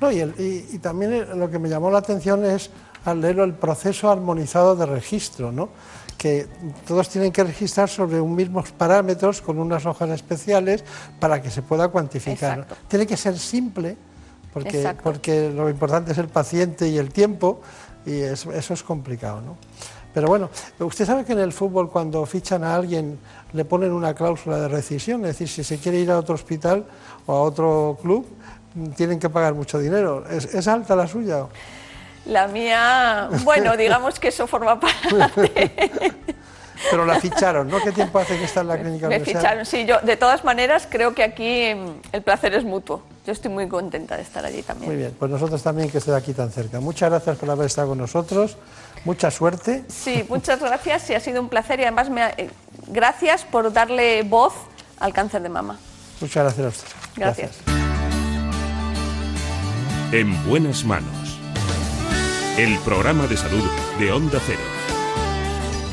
No, 0.00 0.12
y, 0.12 0.78
también 0.78 1.36
lo 1.36 1.50
que 1.50 1.58
me 1.58 1.68
llamó 1.68 1.90
la 1.90 1.98
atención 1.98 2.44
es 2.44 2.70
al 3.04 3.20
leer 3.20 3.40
el 3.40 3.54
proceso 3.54 4.08
armonizado 4.08 4.76
de 4.76 4.86
registro, 4.86 5.50
¿no? 5.50 5.70
que 6.16 6.46
todos 6.86 7.08
tienen 7.08 7.32
que 7.32 7.42
registrar 7.42 7.88
sobre 7.88 8.20
un 8.20 8.36
mismos 8.36 8.70
parámetros 8.70 9.42
con 9.42 9.58
unas 9.58 9.84
hojas 9.84 10.10
especiales 10.10 10.84
para 11.18 11.42
que 11.42 11.50
se 11.50 11.60
pueda 11.60 11.88
cuantificar. 11.88 12.68
Tiene 12.86 13.04
que 13.04 13.16
ser 13.16 13.36
simple 13.36 13.96
porque, 14.54 14.94
porque 15.02 15.50
lo 15.50 15.68
importante 15.68 16.12
es 16.12 16.18
el 16.18 16.28
paciente 16.28 16.88
y 16.88 16.96
el 16.96 17.12
tiempo 17.12 17.60
y 18.06 18.20
eso, 18.20 18.52
es 18.52 18.82
complicado. 18.84 19.40
¿no? 19.40 19.56
Pero 20.14 20.28
bueno, 20.28 20.48
usted 20.78 21.04
sabe 21.04 21.24
que 21.24 21.32
en 21.32 21.40
el 21.40 21.52
fútbol 21.52 21.90
cuando 21.90 22.24
fichan 22.24 22.62
a 22.62 22.76
alguien 22.76 23.18
le 23.52 23.64
ponen 23.64 23.90
una 23.92 24.14
cláusula 24.14 24.58
de 24.58 24.68
rescisión, 24.68 25.22
es 25.22 25.38
decir, 25.38 25.48
si 25.48 25.64
se 25.64 25.78
quiere 25.78 25.98
ir 25.98 26.10
a 26.12 26.18
otro 26.18 26.36
hospital 26.36 26.84
o 27.26 27.32
a 27.32 27.42
otro 27.42 27.98
club, 28.00 28.26
tienen 28.96 29.18
que 29.18 29.28
pagar 29.28 29.54
mucho 29.54 29.78
dinero. 29.78 30.24
¿Es, 30.28 30.68
alta 30.68 30.94
la 30.94 31.08
suya? 31.08 31.46
La 32.26 32.46
mía, 32.46 33.28
bueno, 33.42 33.76
digamos 33.76 34.20
que 34.20 34.28
eso 34.28 34.46
forma 34.46 34.78
parte. 35.10 36.12
Pero 36.90 37.04
la 37.04 37.20
ficharon, 37.20 37.68
¿no? 37.68 37.80
¿Qué 37.80 37.92
tiempo 37.92 38.18
hace 38.18 38.36
que 38.38 38.44
está 38.44 38.60
en 38.60 38.68
la 38.68 38.78
clínica? 38.78 39.08
Me 39.08 39.20
ficharon, 39.20 39.64
sí. 39.64 39.84
Yo, 39.86 40.00
de 40.00 40.16
todas 40.16 40.44
maneras, 40.44 40.86
creo 40.90 41.14
que 41.14 41.22
aquí 41.22 41.74
mm, 41.74 42.00
el 42.12 42.22
placer 42.22 42.54
es 42.54 42.64
mutuo. 42.64 43.02
Yo 43.26 43.32
estoy 43.32 43.50
muy 43.50 43.68
contenta 43.68 44.16
de 44.16 44.22
estar 44.22 44.44
allí 44.44 44.62
también. 44.62 44.90
Muy 44.90 44.98
bien, 44.98 45.16
pues 45.18 45.30
nosotros 45.30 45.62
también 45.62 45.90
que 45.90 45.98
esté 45.98 46.14
aquí 46.14 46.34
tan 46.34 46.50
cerca. 46.50 46.80
Muchas 46.80 47.10
gracias 47.10 47.38
por 47.38 47.50
haber 47.50 47.66
estado 47.66 47.88
con 47.88 47.98
nosotros. 47.98 48.56
Mucha 49.04 49.30
suerte. 49.30 49.84
Sí, 49.88 50.24
muchas 50.28 50.60
gracias 50.60 51.08
y 51.10 51.14
ha 51.14 51.20
sido 51.20 51.40
un 51.40 51.48
placer 51.48 51.80
y 51.80 51.82
además 51.82 52.10
me 52.10 52.26
eh, 52.36 52.50
gracias 52.88 53.44
por 53.44 53.72
darle 53.72 54.22
voz 54.22 54.54
al 55.00 55.12
cáncer 55.12 55.42
de 55.42 55.48
mama. 55.48 55.78
Muchas 56.20 56.44
gracias 56.44 56.66
a 56.66 56.68
usted. 56.68 56.88
gracias. 57.16 57.50
En 60.12 60.48
buenas 60.48 60.84
manos. 60.84 61.40
El 62.56 62.78
programa 62.80 63.26
de 63.26 63.36
salud 63.36 63.64
de 63.98 64.12
Onda 64.12 64.38
Cero. 64.46 64.83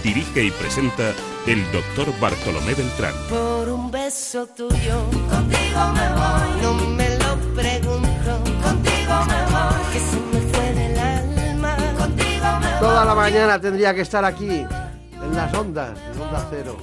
Dirige 0.04 0.44
y 0.44 0.52
presenta 0.52 1.14
el 1.46 1.64
doctor 1.72 2.12
Bartolomé 2.20 2.74
Beltrán. 2.74 3.14
Por 3.30 3.70
un 3.70 3.92
beso 3.92 4.48
tuyo, 4.48 5.06
contigo 5.30 5.88
me 5.94 6.10
voy. 6.10 6.62
No 6.62 6.74
me 6.74 7.10
lo 7.18 7.36
pregunto, 7.56 8.44
contigo 8.64 9.26
me 9.28 9.44
voy. 9.46 9.94
Que 9.94 10.00
se 10.00 10.20
me 10.34 10.42
fue 10.52 10.74
del 10.74 10.98
alma, 10.98 11.76
contigo 12.00 12.46
me 12.60 12.72
voy. 12.72 12.80
Toda 12.80 13.06
la 13.06 13.14
mañana 13.14 13.62
tendría 13.62 13.94
que 13.94 14.02
estar 14.02 14.26
aquí, 14.26 14.50
en 14.50 15.36
las 15.36 15.54
ondas, 15.54 15.96
en 16.14 16.22
Onda 16.22 16.48
Cero. 16.50 16.78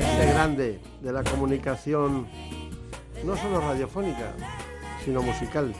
Este 0.00 0.32
grande 0.32 0.80
de 1.02 1.12
la 1.12 1.22
comunicación, 1.22 2.26
no 3.22 3.36
solo 3.36 3.60
radiofónica, 3.60 4.32
sino 5.04 5.22
musical. 5.22 5.74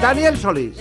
Daniel 0.00 0.38
Solís. 0.38 0.78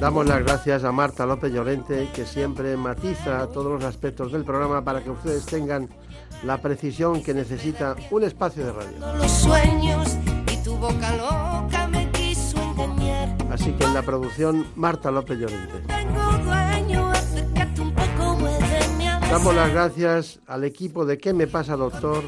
Damos 0.00 0.26
las 0.26 0.42
gracias 0.44 0.84
a 0.84 0.92
Marta 0.92 1.26
López 1.26 1.52
Llorente, 1.52 2.08
que 2.14 2.24
siempre 2.24 2.76
matiza 2.76 3.48
todos 3.48 3.72
los 3.72 3.84
aspectos 3.84 4.30
del 4.32 4.44
programa 4.44 4.82
para 4.84 5.02
que 5.02 5.10
ustedes 5.10 5.44
tengan 5.44 5.88
la 6.44 6.62
precisión 6.62 7.22
que 7.22 7.34
necesita 7.34 7.96
un 8.10 8.22
espacio 8.22 8.64
de 8.64 8.72
radio. 8.72 8.96
Así 13.50 13.72
que 13.72 13.84
en 13.84 13.94
la 13.94 14.02
producción, 14.02 14.66
Marta 14.76 15.10
López 15.10 15.38
Llorente. 15.38 15.82
Damos 19.30 19.54
las 19.54 19.72
gracias 19.72 20.40
al 20.46 20.64
equipo 20.64 21.04
de 21.04 21.18
¿Qué 21.18 21.34
me 21.34 21.46
pasa, 21.46 21.76
doctor? 21.76 22.22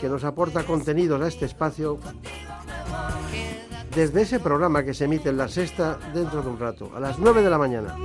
que 0.00 0.08
nos 0.08 0.24
aporta 0.24 0.64
contenidos 0.64 1.20
a 1.22 1.28
este 1.28 1.46
espacio 1.46 1.98
desde 3.96 4.20
ese 4.20 4.40
programa 4.40 4.84
que 4.84 4.92
se 4.92 5.06
emite 5.06 5.30
en 5.30 5.38
la 5.38 5.48
sexta 5.48 5.98
dentro 6.12 6.42
de 6.42 6.50
un 6.50 6.58
rato, 6.58 6.92
a 6.94 7.00
las 7.00 7.18
9 7.18 7.42
de 7.42 7.48
la 7.48 7.56
mañana. 7.56 7.96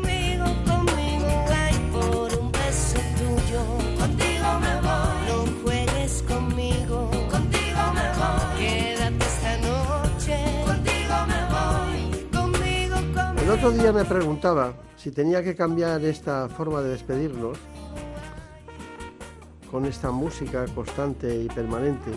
El 13.41 13.49
otro 13.49 13.71
día 13.71 13.91
me 13.91 14.05
preguntaba 14.05 14.73
si 14.95 15.11
tenía 15.11 15.43
que 15.43 15.57
cambiar 15.57 16.05
esta 16.05 16.47
forma 16.47 16.81
de 16.81 16.91
despedirnos 16.91 17.57
con 19.69 19.85
esta 19.85 20.09
música 20.09 20.65
constante 20.73 21.35
y 21.35 21.47
permanente 21.49 22.11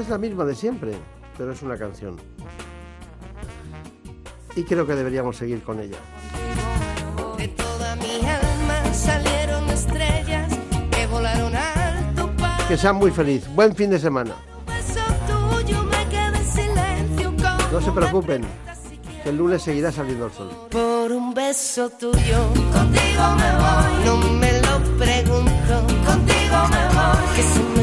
es 0.00 0.08
la 0.08 0.18
misma 0.18 0.44
de 0.44 0.54
siempre, 0.54 0.92
pero 1.38 1.52
es 1.52 1.62
una 1.62 1.76
canción. 1.76 2.16
Y 4.54 4.62
creo 4.64 4.86
que 4.86 4.94
deberíamos 4.94 5.36
seguir 5.36 5.62
con 5.62 5.80
ella. 5.80 5.96
De 7.36 7.48
toda 7.48 7.96
mi 7.96 8.20
alma 8.26 8.94
salieron 8.94 9.68
estrellas 9.68 10.52
que 10.90 11.06
volaron 11.06 11.54
alto 11.54 12.30
Que 12.68 12.76
sean 12.76 12.96
muy 12.96 13.10
feliz. 13.10 13.46
Buen 13.54 13.74
fin 13.74 13.90
de 13.90 13.98
semana. 13.98 14.34
No 17.72 17.80
se 17.80 17.92
preocupen, 17.92 18.42
que 19.22 19.28
el 19.28 19.36
lunes 19.36 19.60
seguirá 19.60 19.92
saliendo 19.92 20.26
el 20.26 20.32
sol. 20.32 20.50
Por 20.70 21.12
un 21.12 21.34
beso 21.34 21.90
tuyo, 21.90 22.48
contigo 22.72 23.22
me 23.36 23.52
voy. 23.58 24.04
No 24.04 24.16
me 24.32 24.52
lo 24.62 24.78
pregunto, 24.96 25.86
contigo 26.06 26.68
me 26.70 26.94
voy. 26.94 27.75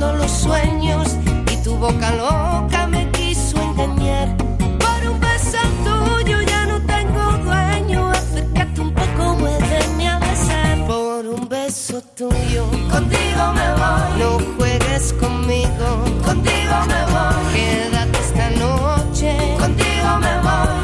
Los 0.00 0.30
sueños 0.30 1.08
y 1.52 1.56
tu 1.62 1.76
boca 1.76 2.10
loca 2.12 2.86
me 2.86 3.10
quiso 3.10 3.60
engañar. 3.60 4.34
Por 4.78 5.10
un 5.10 5.20
beso 5.20 5.58
tuyo 5.84 6.40
ya 6.42 6.66
no 6.66 6.80
tengo 6.86 7.22
dueño, 7.44 8.10
acércate 8.10 8.80
un 8.80 8.92
poco, 8.94 9.34
muéveme 9.38 10.08
a 10.08 10.18
besar. 10.18 10.86
Por 10.86 11.26
un 11.26 11.48
beso 11.48 12.00
tuyo, 12.16 12.64
contigo 12.90 13.44
me 13.54 13.68
voy. 13.80 14.18
No 14.18 14.38
juegues 14.56 15.12
conmigo, 15.14 15.88
contigo 16.24 16.76
me 16.92 17.00
voy. 17.12 17.52
Quédate 17.54 18.18
esta 18.18 18.50
noche, 18.50 19.36
contigo 19.58 20.18
me 20.20 20.34
voy. 20.40 20.79